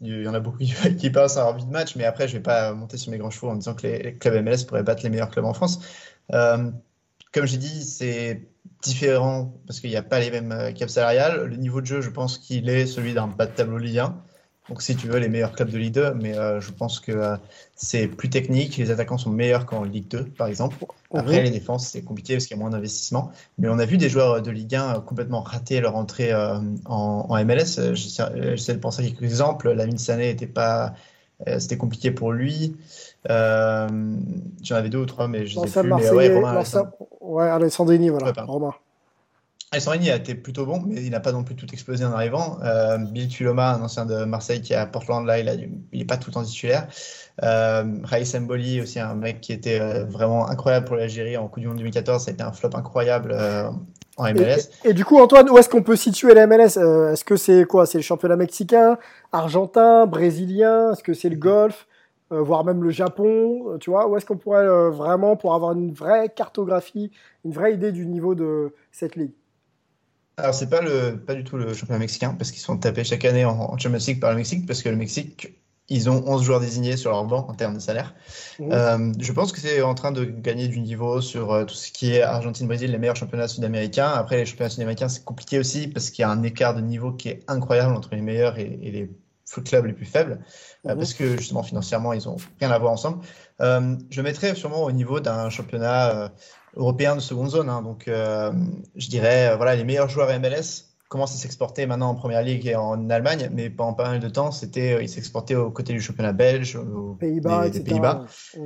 il 0.03 0.23
y 0.23 0.29
en 0.29 0.35
a 0.35 0.41
beaucoup 0.41 0.59
qui 0.59 1.11
passent 1.13 1.37
à 1.37 1.49
envie 1.49 1.65
de 1.65 1.71
match, 1.71 1.97
mais 1.97 2.05
après, 2.05 2.29
je 2.29 2.35
ne 2.35 2.39
vais 2.39 2.43
pas 2.43 2.73
monter 2.73 2.97
sur 2.97 3.11
mes 3.11 3.19
grands 3.19 3.31
chevaux 3.31 3.49
en 3.49 3.57
disant 3.57 3.75
que 3.75 3.87
les, 3.87 4.15
clubs 4.15 4.45
MLS 4.45 4.65
pourraient 4.67 4.83
battre 4.83 5.03
les 5.03 5.11
meilleurs 5.11 5.31
clubs 5.31 5.45
en 5.45 5.55
France. 5.55 5.81
Euh, 6.33 6.71
comme 7.33 7.47
j'ai 7.47 7.57
dit, 7.57 7.85
c'est 7.85 8.49
différent 8.83 9.55
parce 9.67 9.81
qu'il 9.81 9.91
n'y 9.91 9.97
a 9.97 10.03
pas 10.03 10.21
les 10.21 10.31
mêmes 10.31 10.75
caps 10.75 10.93
salariales. 10.93 11.47
Le 11.47 11.57
niveau 11.57 11.81
de 11.81 11.87
jeu, 11.87 12.01
je 12.01 12.11
pense 12.11 12.39
qu'il 12.39 12.69
est 12.69 12.87
celui 12.87 13.15
d'un 13.15 13.29
bas 13.29 13.47
de 13.47 13.53
tableau 13.53 13.79
Ligue 13.79 14.01
1. 14.01 14.23
Donc, 14.69 14.81
si 14.81 14.95
tu 14.95 15.09
veux, 15.09 15.19
les 15.19 15.29
meilleurs 15.29 15.53
clubs 15.53 15.71
de 15.71 15.77
Ligue 15.77 15.95
2, 15.95 16.15
mais 16.15 16.39
euh, 16.39 16.61
je 16.61 16.71
pense 16.71 17.01
que 17.01 17.11
euh, 17.11 17.37
c'est 17.75 18.07
plus 18.07 18.31
technique. 18.31 18.77
Les 18.77 18.93
attaquants 18.93 19.19
sont 19.19 19.31
meilleurs 19.31 19.67
qu'en 19.67 19.83
Ligue 19.83 20.07
2, 20.09 20.25
par 20.25 20.47
exemple. 20.47 20.77
Après, 21.13 21.41
mmh. 21.41 21.45
les 21.45 21.51
défenses, 21.51 21.89
c'est 21.89 22.03
compliqué 22.03 22.35
parce 22.35 22.47
qu'il 22.47 22.57
y 22.57 22.61
a 22.61 22.63
moins 22.63 22.71
d'investissement. 22.71 23.33
Mais 23.59 23.69
on 23.69 23.79
a 23.81 23.85
vu 23.85 23.97
des 23.97 24.09
joueurs 24.09 24.41
de 24.41 24.51
Ligue 24.53 24.77
1 24.77 25.01
complètement 25.01 25.41
rater 25.41 25.81
leur 25.81 25.97
entrée 25.97 26.33
euh, 26.33 26.59
en, 26.85 27.27
en, 27.29 27.45
MLS. 27.45 27.95
J'essaie 27.95 28.75
de 28.75 28.79
penser 28.79 29.03
à 29.03 29.09
quelques 29.09 29.25
exemples. 29.25 29.73
Lamine 29.73 29.99
Sané 29.99 30.29
n'était 30.29 30.47
pas. 30.47 30.95
C'était 31.59 31.77
compliqué 31.77 32.13
pour 32.13 32.31
lui. 32.31 32.77
J'en 33.29 33.89
avais 34.71 34.91
deux 34.91 34.99
ou 34.99 35.07
trois, 35.07 35.27
mais 35.27 35.45
je 35.45 35.59
ne 35.59 35.67
sais 35.67 35.81
plus. 35.81 35.93
Mais 35.93 36.09
ouais, 36.11 36.33
Romain, 36.33 36.63
ouais, 37.21 37.49
Alessandrini, 37.49 38.11
voilà. 38.11 38.27
Ouais, 38.27 38.43
Romain. 38.43 38.75
Alessandrini 39.73 40.11
a 40.11 40.17
été 40.17 40.35
plutôt 40.35 40.67
bon, 40.67 40.83
mais 40.87 41.03
il 41.03 41.11
n'a 41.11 41.21
pas 41.21 41.33
non 41.33 41.45
plus 41.45 41.57
tout 41.57 41.67
explosé 41.73 42.05
en 42.05 42.13
arrivant. 42.13 42.59
Euh, 42.63 42.99
Bill 42.99 43.27
Tuloma, 43.27 43.73
un 43.73 43.81
ancien 43.81 44.05
de 44.05 44.25
Marseille 44.25 44.61
qui 44.61 44.75
est 44.75 44.77
à 44.77 44.85
Portland, 44.85 45.25
là, 45.25 45.39
il 45.39 45.71
n'est 45.95 46.05
pas 46.05 46.19
tout 46.19 46.29
le 46.29 46.35
temps 46.35 46.43
titulaire. 46.43 46.89
Euh, 47.43 47.85
Raïs 48.05 48.35
Mboli, 48.35 48.83
aussi 48.83 49.01
un 49.01 49.15
mec 49.15 49.41
qui 49.41 49.55
était 49.55 49.81
euh, 49.81 50.05
vraiment 50.05 50.47
incroyable 50.47 50.85
pour 50.85 50.97
l'Algérie 50.97 51.39
en 51.39 51.49
Coupe 51.49 51.63
du 51.63 51.69
Monde 51.69 51.79
2014. 51.79 52.23
Ça 52.23 52.31
a 52.31 52.35
été 52.35 52.43
un 52.43 52.53
flop 52.53 52.71
incroyable 52.75 53.33
euh, 53.35 53.71
en 54.19 54.25
MLS. 54.25 54.69
Et, 54.85 54.91
et, 54.91 54.93
du 54.93 55.07
coup, 55.07 55.19
Antoine, 55.19 55.49
où 55.49 55.57
est-ce 55.57 55.71
qu'on 55.71 55.83
peut 55.83 55.97
situer 55.97 56.35
la 56.35 56.47
MLS 56.47 56.77
euh, 56.77 57.13
Est-ce 57.13 57.25
que 57.25 57.37
c'est 57.37 57.65
quoi? 57.65 57.87
C'est 57.87 57.97
le 57.97 58.03
championnat 58.03 58.37
mexicain, 58.37 58.99
argentin, 59.33 60.05
brésilien? 60.05 60.93
Est-ce 60.93 61.03
que 61.03 61.15
c'est 61.15 61.31
le 61.31 61.37
golf? 61.37 61.87
Voire 62.29 62.65
même 62.65 62.83
le 62.83 62.89
Japon, 62.89 63.77
tu 63.79 63.91
vois, 63.91 64.09
où 64.09 64.17
est-ce 64.17 64.25
qu'on 64.25 64.39
pourrait 64.39 64.67
vraiment, 64.89 65.37
pour 65.37 65.55
avoir 65.55 65.73
une 65.73 65.93
vraie 65.93 66.31
cartographie, 66.31 67.11
une 67.45 67.53
vraie 67.53 67.75
idée 67.75 67.93
du 67.93 68.07
niveau 68.07 68.35
de 68.35 68.73
cette 68.91 69.17
ligue? 69.17 69.33
Alors, 70.37 70.55
c'est 70.55 70.71
pas, 70.71 70.81
le, 70.81 71.19
pas 71.19 71.35
du 71.35 71.45
tout 71.45 71.57
le 71.57 71.75
championnat 71.75 71.99
mexicain, 71.99 72.35
parce 72.39 72.51
qu'ils 72.51 72.63
sont 72.63 72.79
tapés 72.79 73.05
chaque 73.05 73.25
année 73.25 73.45
en, 73.45 73.53
en 73.53 73.79
Champions 73.79 73.99
League 74.07 74.21
par 74.21 74.31
le 74.31 74.37
Mexique, 74.37 74.67
parce 74.67 74.83
que 74.83 74.89
le 74.89 74.97
Mexique, 74.97 75.63
ils 75.89 76.09
ont 76.09 76.25
11 76.27 76.43
joueurs 76.43 76.61
désignés 76.61 76.97
sur 76.97 77.11
leur 77.11 77.25
banc 77.25 77.47
en 77.49 77.55
termes 77.55 77.75
de 77.75 77.81
salaire. 77.81 78.15
Mmh. 78.59 78.73
Euh, 78.73 79.13
je 79.19 79.33
pense 79.33 79.53
que 79.53 79.61
c'est 79.61 79.83
en 79.83 79.95
train 79.95 80.11
de 80.11 80.25
gagner 80.25 80.69
du 80.69 80.81
niveau 80.81 81.21
sur 81.21 81.53
euh, 81.53 81.65
tout 81.65 81.75
ce 81.75 81.93
qui 81.93 82.15
est 82.15 82.23
Argentine-Brésil, 82.23 82.91
les 82.91 82.99
meilleurs 82.99 83.17
championnats 83.17 83.49
sud-américains. 83.49 84.09
Après, 84.09 84.39
les 84.39 84.47
championnats 84.47 84.71
sud-américains, 84.71 85.09
c'est 85.09 85.25
compliqué 85.25 85.59
aussi, 85.59 85.89
parce 85.89 86.11
qu'il 86.11 86.23
y 86.23 86.25
a 86.25 86.31
un 86.31 86.43
écart 86.43 86.75
de 86.75 86.81
niveau 86.81 87.13
qui 87.13 87.29
est 87.29 87.41
incroyable 87.47 87.95
entre 87.95 88.15
les 88.15 88.23
meilleurs 88.23 88.59
et, 88.59 88.79
et 88.83 88.91
les 88.91 89.11
foot 89.45 89.65
clubs 89.65 89.85
les 89.85 89.93
plus 89.93 90.07
faibles, 90.07 90.41
mmh. 90.85 90.89
euh, 90.89 90.97
parce 90.97 91.13
que 91.13 91.37
justement, 91.37 91.63
financièrement, 91.63 92.15
ils 92.15 92.27
ont 92.27 92.37
rien 92.59 92.71
à 92.71 92.79
voir 92.79 92.93
ensemble. 92.93 93.19
Je 93.61 94.21
mettrais 94.23 94.55
sûrement 94.57 94.83
au 94.83 94.93
niveau 94.93 95.21
d'un 95.21 95.49
championnat 95.49 96.33
européen 96.77 97.15
de 97.15 97.21
seconde 97.21 97.51
zone. 97.51 97.69
Hein. 97.69 97.83
Donc, 97.83 98.09
euh, 98.09 98.53
je 98.97 99.09
dirais, 99.09 99.57
voilà, 99.57 99.77
les 99.77 99.85
meilleurs 99.85 100.09
joueurs 100.09 100.29
MLS 100.41 100.87
commencent 101.09 101.35
à 101.35 101.39
s'exporter 101.39 101.87
maintenant 101.87 102.11
en 102.11 102.15
première 102.15 102.43
ligue 102.43 102.67
et 102.67 102.75
en 102.75 103.11
Allemagne, 103.11 103.51
mais 103.53 103.69
pendant 103.69 103.93
pas 103.93 104.09
mal 104.09 104.21
de 104.21 104.29
temps, 104.29 104.51
c'était, 104.51 105.03
ils 105.03 105.09
s'exportaient 105.09 105.55
aux 105.55 105.71
côtés 105.71 105.93
du 105.93 106.01
championnat 106.01 106.33
belge, 106.33 106.77
aux 106.77 107.15
Pays-Bas, 107.15 107.69
des, 107.69 107.81
des 107.81 107.85
Pays-Bas. 107.85 108.25
Mmh. 108.57 108.61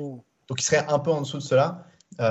Donc 0.49 0.61
il 0.61 0.63
serait 0.63 0.85
un 0.89 1.01
peu 1.01 1.11
en 1.11 1.23
dessous 1.23 1.39
de 1.39 1.43
cela. 1.43 1.87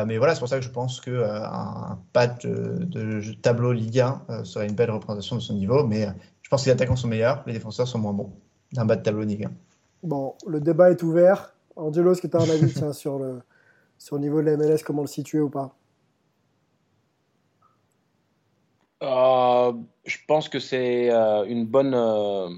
mais 0.05 0.17
voilà, 0.17 0.33
c'est 0.33 0.39
pour 0.39 0.47
ça 0.47 0.57
que 0.57 0.63
je 0.63 0.69
pense 0.69 1.01
qu'un 1.01 1.99
patch 2.13 2.45
de, 2.45 3.33
tableau 3.41 3.73
Ligue 3.73 3.99
1 3.99 4.45
serait 4.45 4.67
une 4.67 4.75
belle 4.75 4.91
représentation 4.91 5.35
de 5.35 5.41
son 5.41 5.53
niveau. 5.53 5.85
Mais 5.85 6.07
je 6.43 6.49
pense 6.49 6.61
que 6.61 6.67
les 6.67 6.71
attaquants 6.71 6.95
sont 6.95 7.09
meilleurs, 7.09 7.43
les 7.45 7.51
défenseurs 7.51 7.87
sont 7.87 7.99
moins 7.99 8.13
bons 8.13 8.31
d'un 8.71 8.85
bas 8.85 8.95
de 8.95 9.03
tableau 9.03 9.23
Ligue 9.23 9.45
1. 9.45 9.51
Bon, 10.03 10.35
le 10.47 10.61
débat 10.61 10.91
est 10.91 11.01
ouvert. 11.03 11.53
Angelo, 11.75 12.11
est-ce 12.11 12.21
que 12.21 12.27
tu 12.27 12.37
as 12.37 12.41
un 12.41 12.49
avis 12.49 12.73
sur, 12.93 13.19
le, 13.19 13.41
sur 13.97 14.15
le 14.15 14.21
niveau 14.21 14.41
de 14.41 14.49
la 14.49 14.57
MLS, 14.57 14.83
comment 14.85 15.01
le 15.01 15.07
situer 15.07 15.39
ou 15.39 15.49
pas? 15.49 15.75
Euh, 19.03 19.73
Je 20.05 20.17
pense 20.27 20.49
que 20.49 20.59
c'est 20.59 21.11
euh, 21.11 21.43
une 21.45 21.65
bonne, 21.65 21.93
euh, 21.93 22.49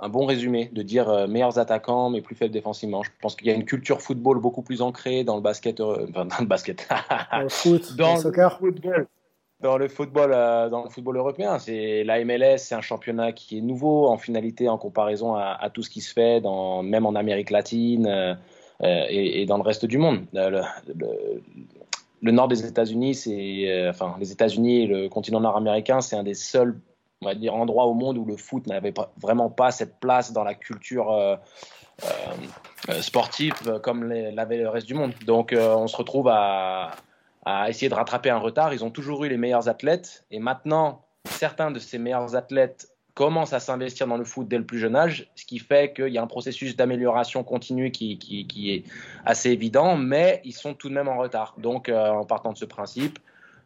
un 0.00 0.08
bon 0.08 0.26
résumé 0.26 0.70
de 0.72 0.82
dire 0.82 1.28
meilleurs 1.28 1.58
attaquants 1.58 2.10
mais 2.10 2.22
plus 2.22 2.34
faibles 2.34 2.52
défensivement. 2.52 3.02
Je 3.02 3.10
pense 3.20 3.36
qu'il 3.36 3.46
y 3.46 3.50
a 3.50 3.54
une 3.54 3.64
culture 3.64 4.00
football 4.00 4.40
beaucoup 4.40 4.62
plus 4.62 4.82
ancrée 4.82 5.24
dans 5.24 5.36
le 5.36 5.42
basket, 5.42 5.80
enfin, 5.80 6.24
dans 6.26 6.38
le 6.40 6.46
basket, 6.46 6.88
dans 6.88 7.40
le 7.40 7.48
foot, 7.48 7.96
dans, 7.96 8.14
le 8.14 8.20
soccer. 8.20 8.58
Football 8.58 9.06
dans 9.62 9.78
le 9.78 9.88
football, 9.88 10.30
dans 10.70 10.82
le 10.82 10.90
football 10.90 11.16
européen. 11.16 11.58
C'est 11.58 12.04
la 12.04 12.22
MLS, 12.24 12.58
c'est 12.58 12.74
un 12.74 12.80
championnat 12.80 13.32
qui 13.32 13.58
est 13.58 13.60
nouveau 13.60 14.08
en 14.08 14.18
finalité 14.18 14.68
en 14.68 14.76
comparaison 14.76 15.36
à, 15.36 15.70
tout 15.72 15.82
ce 15.82 15.88
qui 15.88 16.00
se 16.00 16.12
fait 16.12 16.40
dans, 16.40 16.82
même 16.82 17.06
en 17.06 17.14
Amérique 17.14 17.50
latine. 17.50 18.06
Euh, 18.06 18.34
et, 18.82 19.46
dans 19.46 19.56
le 19.56 19.62
reste 19.62 19.86
du 19.86 19.98
monde. 19.98 20.26
Euh, 20.34 20.62
le, 22.20 22.32
nord 22.32 22.48
des 22.48 22.66
États-Unis, 22.66 23.14
c'est 23.14 23.70
euh, 23.70 23.90
enfin 23.90 24.16
les 24.18 24.32
États-Unis 24.32 24.82
et 24.82 24.86
le 24.86 25.08
continent 25.08 25.40
nord-américain, 25.40 26.00
c'est 26.00 26.16
un 26.16 26.22
des 26.22 26.34
seuls 26.34 26.78
on 27.20 27.26
va 27.26 27.34
dire 27.34 27.54
endroits 27.54 27.86
au 27.86 27.94
monde 27.94 28.18
où 28.18 28.24
le 28.24 28.36
foot 28.36 28.66
n'avait 28.66 28.92
vraiment 29.20 29.48
pas 29.48 29.70
cette 29.70 30.00
place 30.00 30.32
dans 30.32 30.42
la 30.42 30.54
culture 30.54 31.38
sportive 33.00 33.78
comme 33.80 34.02
l'avait 34.04 34.56
le 34.56 34.68
reste 34.68 34.88
du 34.88 34.94
monde. 34.94 35.12
Donc 35.24 35.54
on 35.56 35.86
se 35.86 35.96
retrouve 35.96 36.28
à, 36.28 36.90
essayer 37.68 37.88
de 37.88 37.94
rattraper 37.94 38.30
un 38.30 38.38
retard. 38.38 38.74
Ils 38.74 38.84
ont 38.84 38.90
toujours 38.90 39.22
eu 39.22 39.28
les 39.28 39.36
meilleurs 39.36 39.68
athlètes 39.68 40.24
et 40.32 40.40
maintenant 40.40 41.02
certains 41.26 41.70
de 41.70 41.78
ces 41.78 41.98
meilleurs 41.98 42.34
athlètes 42.34 42.91
commence 43.14 43.52
à 43.52 43.60
s'investir 43.60 44.06
dans 44.06 44.16
le 44.16 44.24
foot 44.24 44.48
dès 44.48 44.58
le 44.58 44.64
plus 44.64 44.78
jeune 44.78 44.96
âge, 44.96 45.30
ce 45.34 45.44
qui 45.44 45.58
fait 45.58 45.92
qu'il 45.92 46.08
y 46.08 46.18
a 46.18 46.22
un 46.22 46.26
processus 46.26 46.76
d'amélioration 46.76 47.44
continue 47.44 47.90
qui, 47.90 48.46
est 48.70 48.84
assez 49.26 49.50
évident, 49.50 49.96
mais 49.96 50.40
ils 50.44 50.54
sont 50.54 50.74
tout 50.74 50.88
de 50.88 50.94
même 50.94 51.08
en 51.08 51.18
retard. 51.18 51.54
Donc, 51.58 51.88
euh, 51.88 52.08
en 52.08 52.24
partant 52.24 52.52
de 52.52 52.58
ce 52.58 52.64
principe, 52.64 53.18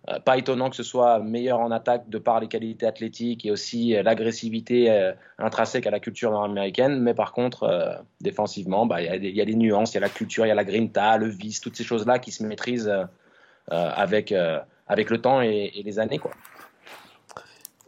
euh, 0.08 0.18
pas 0.18 0.36
étonnant 0.36 0.68
que 0.68 0.76
ce 0.76 0.82
soit 0.82 1.20
meilleur 1.20 1.60
en 1.60 1.70
attaque 1.70 2.08
de 2.08 2.18
par 2.18 2.40
les 2.40 2.48
qualités 2.48 2.86
athlétiques 2.86 3.46
et 3.46 3.52
aussi 3.52 3.96
euh, 3.96 4.02
l'agressivité 4.02 5.12
intrinsèque 5.38 5.86
à 5.86 5.90
la 5.90 6.00
culture 6.00 6.32
nord-américaine, 6.32 7.00
mais 7.00 7.14
par 7.14 7.32
contre, 7.32 8.02
défensivement, 8.20 8.84
bah, 8.84 9.00
il 9.00 9.24
y, 9.24 9.30
y, 9.30 9.40
a 9.40 9.44
des 9.44 9.54
nuances, 9.54 9.92
il 9.92 9.94
y 9.94 9.98
a 9.98 10.00
la 10.00 10.08
culture, 10.08 10.44
il 10.44 10.48
y 10.48 10.52
a 10.52 10.56
la 10.56 10.64
grinta, 10.64 11.18
le 11.18 11.28
vice, 11.28 11.60
toutes 11.60 11.76
ces 11.76 11.84
choses-là 11.84 12.18
qui 12.18 12.32
se 12.32 12.42
maîtrisent 12.42 12.92
avec, 13.68 14.34
avec 14.88 15.10
le 15.10 15.20
temps 15.20 15.40
et, 15.40 15.72
et 15.74 15.82
les 15.82 15.98
années. 15.98 16.18
Quoi. 16.18 16.32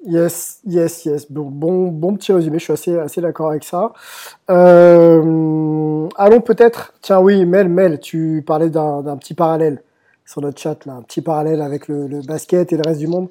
Yes, 0.06 0.60
yes, 0.64 1.04
yes. 1.04 1.30
Bon, 1.30 1.50
bon, 1.50 2.14
petit 2.14 2.32
résumé, 2.32 2.58
je 2.58 2.64
suis 2.64 2.72
assez, 2.72 2.98
assez 2.98 3.20
d'accord 3.20 3.50
avec 3.50 3.64
ça. 3.64 3.92
Euh, 4.48 6.08
allons 6.16 6.40
peut-être, 6.40 6.94
tiens 7.02 7.20
oui, 7.20 7.44
Mel, 7.44 7.68
Mel, 7.68 7.98
tu 7.98 8.44
parlais 8.46 8.70
d'un 8.70 9.16
petit 9.16 9.34
parallèle 9.34 9.82
sur 10.24 10.40
notre 10.40 10.60
chat, 10.60 10.84
là, 10.86 10.94
un 10.94 11.02
petit 11.02 11.20
parallèle 11.20 11.60
avec 11.60 11.88
le, 11.88 12.24
basket 12.24 12.72
et 12.72 12.76
le 12.76 12.82
reste 12.86 13.00
du 13.00 13.08
monde. 13.08 13.28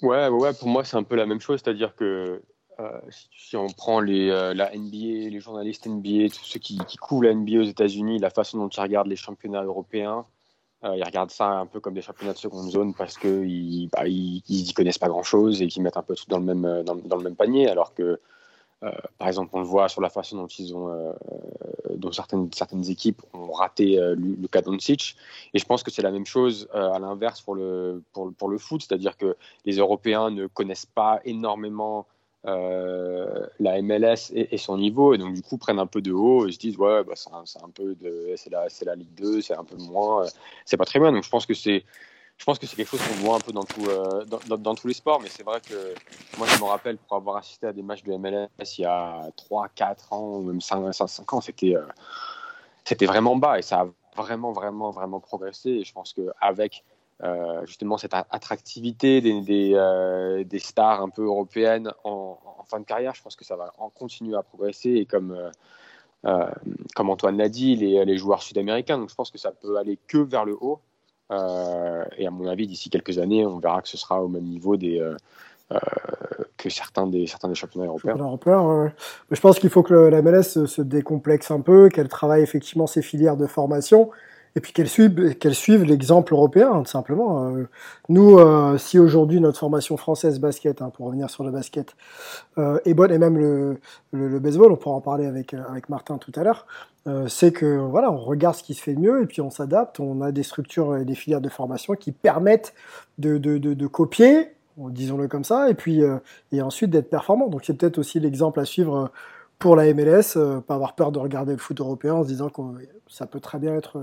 Ouais, 0.00 0.28
ouais, 0.28 0.54
pour 0.54 0.68
moi 0.68 0.84
c'est 0.84 0.96
un 0.96 1.02
peu 1.02 1.16
la 1.16 1.26
même 1.26 1.40
chose, 1.40 1.60
c'est-à-dire 1.62 1.94
que 1.94 2.40
euh, 2.80 3.00
si, 3.36 3.56
on 3.56 3.66
prend 3.66 4.00
les, 4.00 4.30
euh, 4.30 4.54
la 4.54 4.70
NBA, 4.74 5.28
les 5.28 5.40
journalistes 5.40 5.86
NBA, 5.86 6.30
tous 6.30 6.44
ceux 6.44 6.58
qui, 6.58 6.78
qui 6.86 6.96
couvrent 6.96 7.24
la 7.24 7.34
NBA 7.34 7.58
aux 7.58 7.64
États-Unis, 7.64 8.18
la 8.18 8.30
façon 8.30 8.56
dont 8.56 8.68
ils 8.68 8.80
regardent 8.80 9.08
les 9.08 9.16
championnats 9.16 9.62
européens, 9.62 10.24
euh, 10.82 10.96
ils 10.96 11.04
regardent 11.04 11.30
ça 11.30 11.46
un 11.46 11.66
peu 11.66 11.78
comme 11.80 11.94
des 11.94 12.00
championnats 12.00 12.32
de 12.32 12.38
seconde 12.38 12.70
zone 12.70 12.94
parce 12.94 13.18
qu'ils 13.18 13.88
bah, 13.90 14.06
ils, 14.06 14.42
y 14.48 14.72
connaissent 14.72 14.98
pas 14.98 15.08
grand-chose 15.08 15.60
et 15.60 15.66
qu'ils 15.66 15.82
mettent 15.82 15.98
un 15.98 16.02
peu 16.02 16.14
tout 16.14 16.24
dans 16.28 16.38
le 16.38 16.44
même, 16.44 16.64
euh, 16.64 16.82
dans, 16.82 17.16
le 17.16 17.22
même 17.22 17.36
panier. 17.36 17.68
Alors 17.68 17.92
que, 17.92 18.18
euh, 18.82 18.90
par 19.18 19.28
exemple, 19.28 19.50
on 19.52 19.60
le 19.60 19.66
voit 19.66 19.90
sur 19.90 20.00
la 20.00 20.08
façon 20.08 20.38
dont, 20.38 20.46
ils 20.46 20.74
ont, 20.74 21.14
dont 21.96 22.12
certaines, 22.12 22.50
certaines 22.54 22.88
équipes 22.88 23.20
ont 23.34 23.52
raté 23.52 24.00
cas 24.50 24.62
d'Oncic. 24.62 25.16
Et 25.52 25.58
je 25.58 25.66
pense 25.66 25.82
que 25.82 25.90
c'est 25.90 26.00
la 26.00 26.10
même 26.10 26.24
chose 26.24 26.66
à 26.72 26.98
l'inverse 26.98 27.42
pour 27.42 27.54
le, 27.54 28.02
pour, 28.14 28.32
pour 28.32 28.48
le 28.48 28.56
foot. 28.56 28.82
C'est-à-dire 28.82 29.18
que 29.18 29.36
les 29.66 29.76
Européens 29.76 30.30
ne 30.30 30.46
connaissent 30.46 30.86
pas 30.86 31.20
énormément 31.26 32.06
euh, 32.46 33.46
la 33.58 33.82
MLS 33.82 34.32
et, 34.32 34.56
son 34.56 34.78
niveau 34.78 35.12
et 35.12 35.18
donc 35.18 35.34
du 35.34 35.42
coup 35.42 35.58
prennent 35.58 35.78
un 35.78 35.86
peu 35.86 36.00
de 36.00 36.12
haut 36.12 36.46
et 36.46 36.52
se 36.52 36.58
disent 36.58 36.78
ouais 36.78 37.04
bah, 37.04 37.12
c'est 37.14 37.62
un, 37.62 37.68
peu 37.68 37.94
de 37.94 38.32
c'est 38.36 38.50
la 38.50 38.68
c'est 38.70 38.86
la 38.86 38.94
Ligue 38.94 39.12
2 39.14 39.42
c'est 39.42 39.54
un 39.54 39.64
peu 39.64 39.76
moins 39.76 40.24
euh, 40.24 40.28
c'est 40.64 40.78
pas 40.78 40.86
très 40.86 40.98
bien 40.98 41.12
donc 41.12 41.22
je 41.22 41.28
pense 41.28 41.44
que 41.44 41.52
c'est 41.52 41.84
je 42.38 42.44
pense 42.46 42.58
que 42.58 42.66
c'est 42.66 42.76
quelque 42.76 42.88
chose 42.88 43.02
qu'on 43.06 43.26
voit 43.26 43.36
un 43.36 43.40
peu 43.40 43.52
dans, 43.52 43.64
tout, 43.64 43.84
euh, 43.86 44.24
dans, 44.24 44.56
dans, 44.56 44.74
tous 44.74 44.88
les 44.88 44.94
sports, 44.94 45.20
mais 45.20 45.28
c'est 45.28 45.42
vrai 45.42 45.60
que 45.60 45.94
moi 46.38 46.46
je 46.46 46.58
me 46.58 46.64
rappelle 46.64 46.96
pour 46.96 47.18
avoir 47.18 47.36
assisté 47.36 47.66
à 47.66 47.72
des 47.74 47.82
matchs 47.82 48.02
de 48.02 48.14
MLS 48.16 48.48
il 48.78 48.80
y 48.80 48.84
a 48.86 49.30
3, 49.36 49.68
4 49.74 50.14
ans, 50.14 50.38
ou 50.38 50.44
même 50.44 50.62
5, 50.62 50.90
5, 50.94 51.32
ans, 51.34 51.42
c'était 51.42 51.74
c'était 52.84 53.04
vraiment 53.04 53.36
bas 53.36 53.58
et 53.58 53.62
ça 53.62 53.80
a 53.80 53.88
vraiment, 54.16 54.52
vraiment, 54.52 54.90
vraiment 54.90 55.20
progressé. 55.20 55.70
Et 55.70 55.84
je 55.84 55.92
pense 55.92 56.12
qu'avec 56.12 56.84
euh, 57.22 57.66
justement 57.66 57.98
cette 57.98 58.14
attractivité 58.14 59.20
des, 59.20 59.72
euh, 59.74 60.42
des, 60.42 60.58
stars 60.58 61.02
un 61.02 61.10
peu 61.10 61.24
européennes 61.24 61.92
en, 62.02 62.38
fin 62.64 62.80
de 62.80 62.84
carrière. 62.84 63.14
Je 63.14 63.22
pense 63.22 63.36
que 63.36 63.44
ça 63.44 63.56
va 63.56 63.74
en 63.78 63.90
continuer 63.90 64.36
à 64.36 64.42
progresser 64.42 64.90
et 64.90 65.04
comme, 65.04 65.36
euh, 66.24 66.50
comme 66.94 67.10
Antoine 67.10 67.36
l'a 67.36 67.50
dit, 67.50 67.76
les, 67.76 68.04
les 68.06 68.16
joueurs 68.16 68.42
sud-américains. 68.42 68.96
Donc 68.96 69.10
je 69.10 69.14
pense 69.14 69.30
que 69.30 69.38
ça 69.38 69.50
peut 69.50 69.76
aller 69.76 69.98
que 70.06 70.18
vers 70.18 70.46
le 70.46 70.56
haut. 70.60 70.80
et 71.30 72.26
à 72.26 72.30
mon 72.30 72.46
avis, 72.46 72.66
d'ici 72.66 72.88
quelques 72.88 73.18
années, 73.18 73.44
on 73.44 73.58
verra 73.58 73.82
que 73.82 73.88
ce 73.88 73.98
sera 73.98 74.22
au 74.22 74.28
même 74.28 74.44
niveau 74.44 74.78
des, 74.78 74.98
que 76.56 76.70
certains 76.70 77.06
des, 77.06 77.26
certains 77.26 77.48
des 77.48 77.54
championnats 77.54 77.86
européens. 77.86 78.16
Je 79.30 79.40
pense 79.40 79.58
qu'il 79.58 79.70
faut 79.70 79.82
que 79.82 79.94
la 79.94 80.22
MLS 80.22 80.64
se 80.66 80.80
décomplexe 80.80 81.50
un 81.50 81.60
peu, 81.60 81.90
qu'elle 81.90 82.08
travaille 82.08 82.42
effectivement 82.42 82.86
ses 82.86 83.02
filières 83.02 83.36
de 83.36 83.46
formation 83.46 84.10
et 84.56 84.60
puis 84.60 84.72
qu'elles 84.72 84.88
suivent, 84.88 85.36
qu'elles 85.36 85.54
suivent 85.54 85.84
l'exemple 85.84 86.32
européen, 86.32 86.82
tout 86.82 86.90
simplement. 86.90 87.46
Euh, 87.46 87.68
nous, 88.08 88.38
euh, 88.38 88.78
si 88.78 88.98
aujourd'hui 88.98 89.40
notre 89.40 89.58
formation 89.58 89.96
française 89.96 90.40
basket, 90.40 90.82
hein, 90.82 90.90
pour 90.90 91.06
revenir 91.06 91.30
sur 91.30 91.44
le 91.44 91.50
basket, 91.50 91.94
euh, 92.58 92.78
est 92.84 92.94
bonne, 92.94 93.12
et 93.12 93.18
même 93.18 93.38
le, 93.38 93.78
baseball, 94.40 94.72
on 94.72 94.76
pourra 94.76 94.96
en 94.96 95.00
parler 95.00 95.26
avec, 95.26 95.54
avec 95.54 95.88
Martin 95.88 96.18
tout 96.18 96.32
à 96.34 96.42
l'heure, 96.42 96.66
c'est 97.28 97.50
que 97.50 97.78
voilà, 97.78 98.12
on 98.12 98.18
regarde 98.18 98.54
ce 98.54 98.62
qui 98.62 98.74
se 98.74 98.82
fait 98.82 98.94
de 98.94 99.00
mieux 99.00 99.22
et 99.22 99.26
puis 99.26 99.40
on 99.40 99.50
s'adapte. 99.50 99.98
On 99.98 100.20
a 100.20 100.30
des 100.30 100.44
structures 100.44 100.96
et 100.96 101.04
des 101.04 101.16
filières 101.16 101.40
de 101.40 101.48
formation 101.48 101.94
qui 101.94 102.12
permettent 102.12 102.72
de, 103.18 103.36
de, 103.36 103.58
de, 103.58 103.74
de 103.74 103.86
copier, 103.86 104.52
disons-le 104.76 105.26
comme 105.26 105.42
ça, 105.42 105.70
et 105.70 105.74
puis 105.74 106.02
et 106.52 106.62
ensuite 106.62 106.90
d'être 106.90 107.10
performant. 107.10 107.48
Donc 107.48 107.62
c'est 107.64 107.74
peut-être 107.74 107.98
aussi 107.98 108.20
l'exemple 108.20 108.60
à 108.60 108.64
suivre 108.64 109.10
pour 109.58 109.76
la 109.76 109.92
MLS, 109.92 110.38
pas 110.66 110.74
avoir 110.74 110.94
peur 110.94 111.10
de 111.10 111.18
regarder 111.18 111.52
le 111.52 111.58
foot 111.58 111.80
européen 111.80 112.14
en 112.14 112.22
se 112.22 112.28
disant 112.28 112.48
que 112.48 112.60
ça 113.08 113.26
peut 113.26 113.40
très 113.40 113.58
bien 113.58 113.74
être 113.74 113.98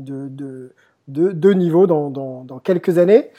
de, 0.00 0.28
de, 0.28 0.72
de, 1.08 1.52
niveau 1.52 1.86
dans, 1.86 2.10
dans, 2.10 2.44
dans, 2.44 2.58
quelques 2.58 2.98
années. 2.98 3.30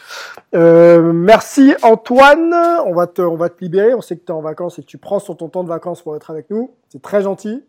Euh, 0.54 1.14
merci 1.14 1.74
Antoine, 1.84 2.54
on 2.86 2.94
va, 2.94 3.08
te, 3.08 3.22
on 3.22 3.36
va 3.36 3.50
te 3.50 3.64
libérer, 3.64 3.94
on 3.94 4.02
sait 4.02 4.18
que 4.18 4.26
tu 4.26 4.32
es 4.32 4.36
en 4.36 4.42
vacances 4.42 4.80
et 4.80 4.82
que 4.82 4.88
tu 4.88 4.98
prends 4.98 5.20
sur 5.20 5.38
ton 5.38 5.50
temps 5.50 5.64
de 5.64 5.70
vacances 5.70 6.02
pour 6.02 6.16
être 6.16 6.30
avec 6.32 6.50
nous, 6.50 6.72
c'est 6.90 7.02
très 7.02 7.22
gentil. 7.22 7.64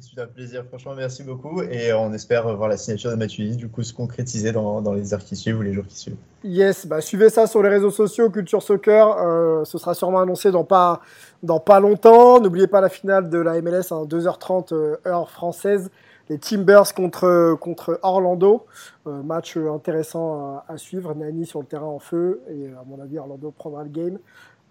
C'est 0.00 0.20
un 0.20 0.26
plaisir, 0.26 0.64
franchement, 0.64 0.94
merci 0.96 1.22
beaucoup. 1.22 1.62
Et 1.62 1.92
on 1.92 2.12
espère 2.12 2.52
voir 2.56 2.68
la 2.68 2.76
signature 2.76 3.12
de 3.12 3.16
Mathieu 3.16 3.48
du 3.54 3.68
coup, 3.68 3.82
se 3.84 3.94
concrétiser 3.94 4.50
dans, 4.50 4.82
dans, 4.82 4.92
les 4.92 5.14
heures 5.14 5.24
qui 5.24 5.36
suivent 5.36 5.58
ou 5.58 5.62
les 5.62 5.72
jours 5.72 5.86
qui 5.86 5.96
suivent. 5.96 6.16
Yes, 6.42 6.86
bah, 6.86 7.00
suivez 7.00 7.30
ça 7.30 7.46
sur 7.46 7.62
les 7.62 7.68
réseaux 7.68 7.92
sociaux, 7.92 8.28
Culture 8.28 8.62
Soccer. 8.62 9.16
Euh, 9.18 9.64
ce 9.64 9.78
sera 9.78 9.94
sûrement 9.94 10.20
annoncé 10.20 10.50
dans 10.50 10.64
pas, 10.64 11.00
dans 11.44 11.60
pas 11.60 11.78
longtemps. 11.78 12.40
N'oubliez 12.40 12.66
pas 12.66 12.80
la 12.80 12.88
finale 12.88 13.30
de 13.30 13.38
la 13.38 13.62
MLS 13.62 13.92
à 13.92 14.04
2h30 14.04 14.74
euh, 14.74 14.96
heure 15.06 15.30
française 15.30 15.90
les 16.28 16.38
Timbers 16.38 16.94
contre, 16.94 17.98
Orlando. 18.02 18.66
Euh, 19.06 19.22
match 19.22 19.56
intéressant 19.56 20.62
à, 20.68 20.78
suivre. 20.78 21.14
Nani 21.14 21.46
sur 21.46 21.60
le 21.60 21.66
terrain 21.66 21.86
en 21.86 21.98
feu. 21.98 22.42
Et 22.48 22.68
à 22.68 22.84
mon 22.86 23.00
avis, 23.00 23.18
Orlando 23.18 23.50
prendra 23.50 23.84
le 23.84 23.90
game. 23.90 24.18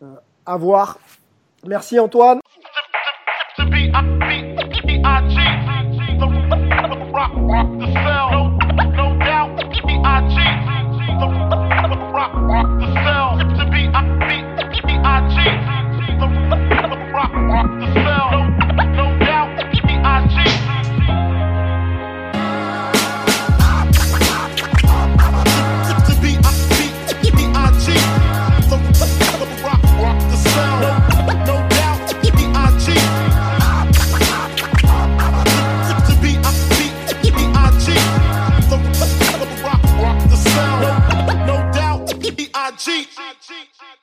Euh, 0.01 0.15
à 0.45 0.57
voir. 0.57 0.99
Merci 1.65 1.99
Antoine. 1.99 2.39
cheat. 42.83 43.07
I 43.17 43.33
cheat. 43.39 44.02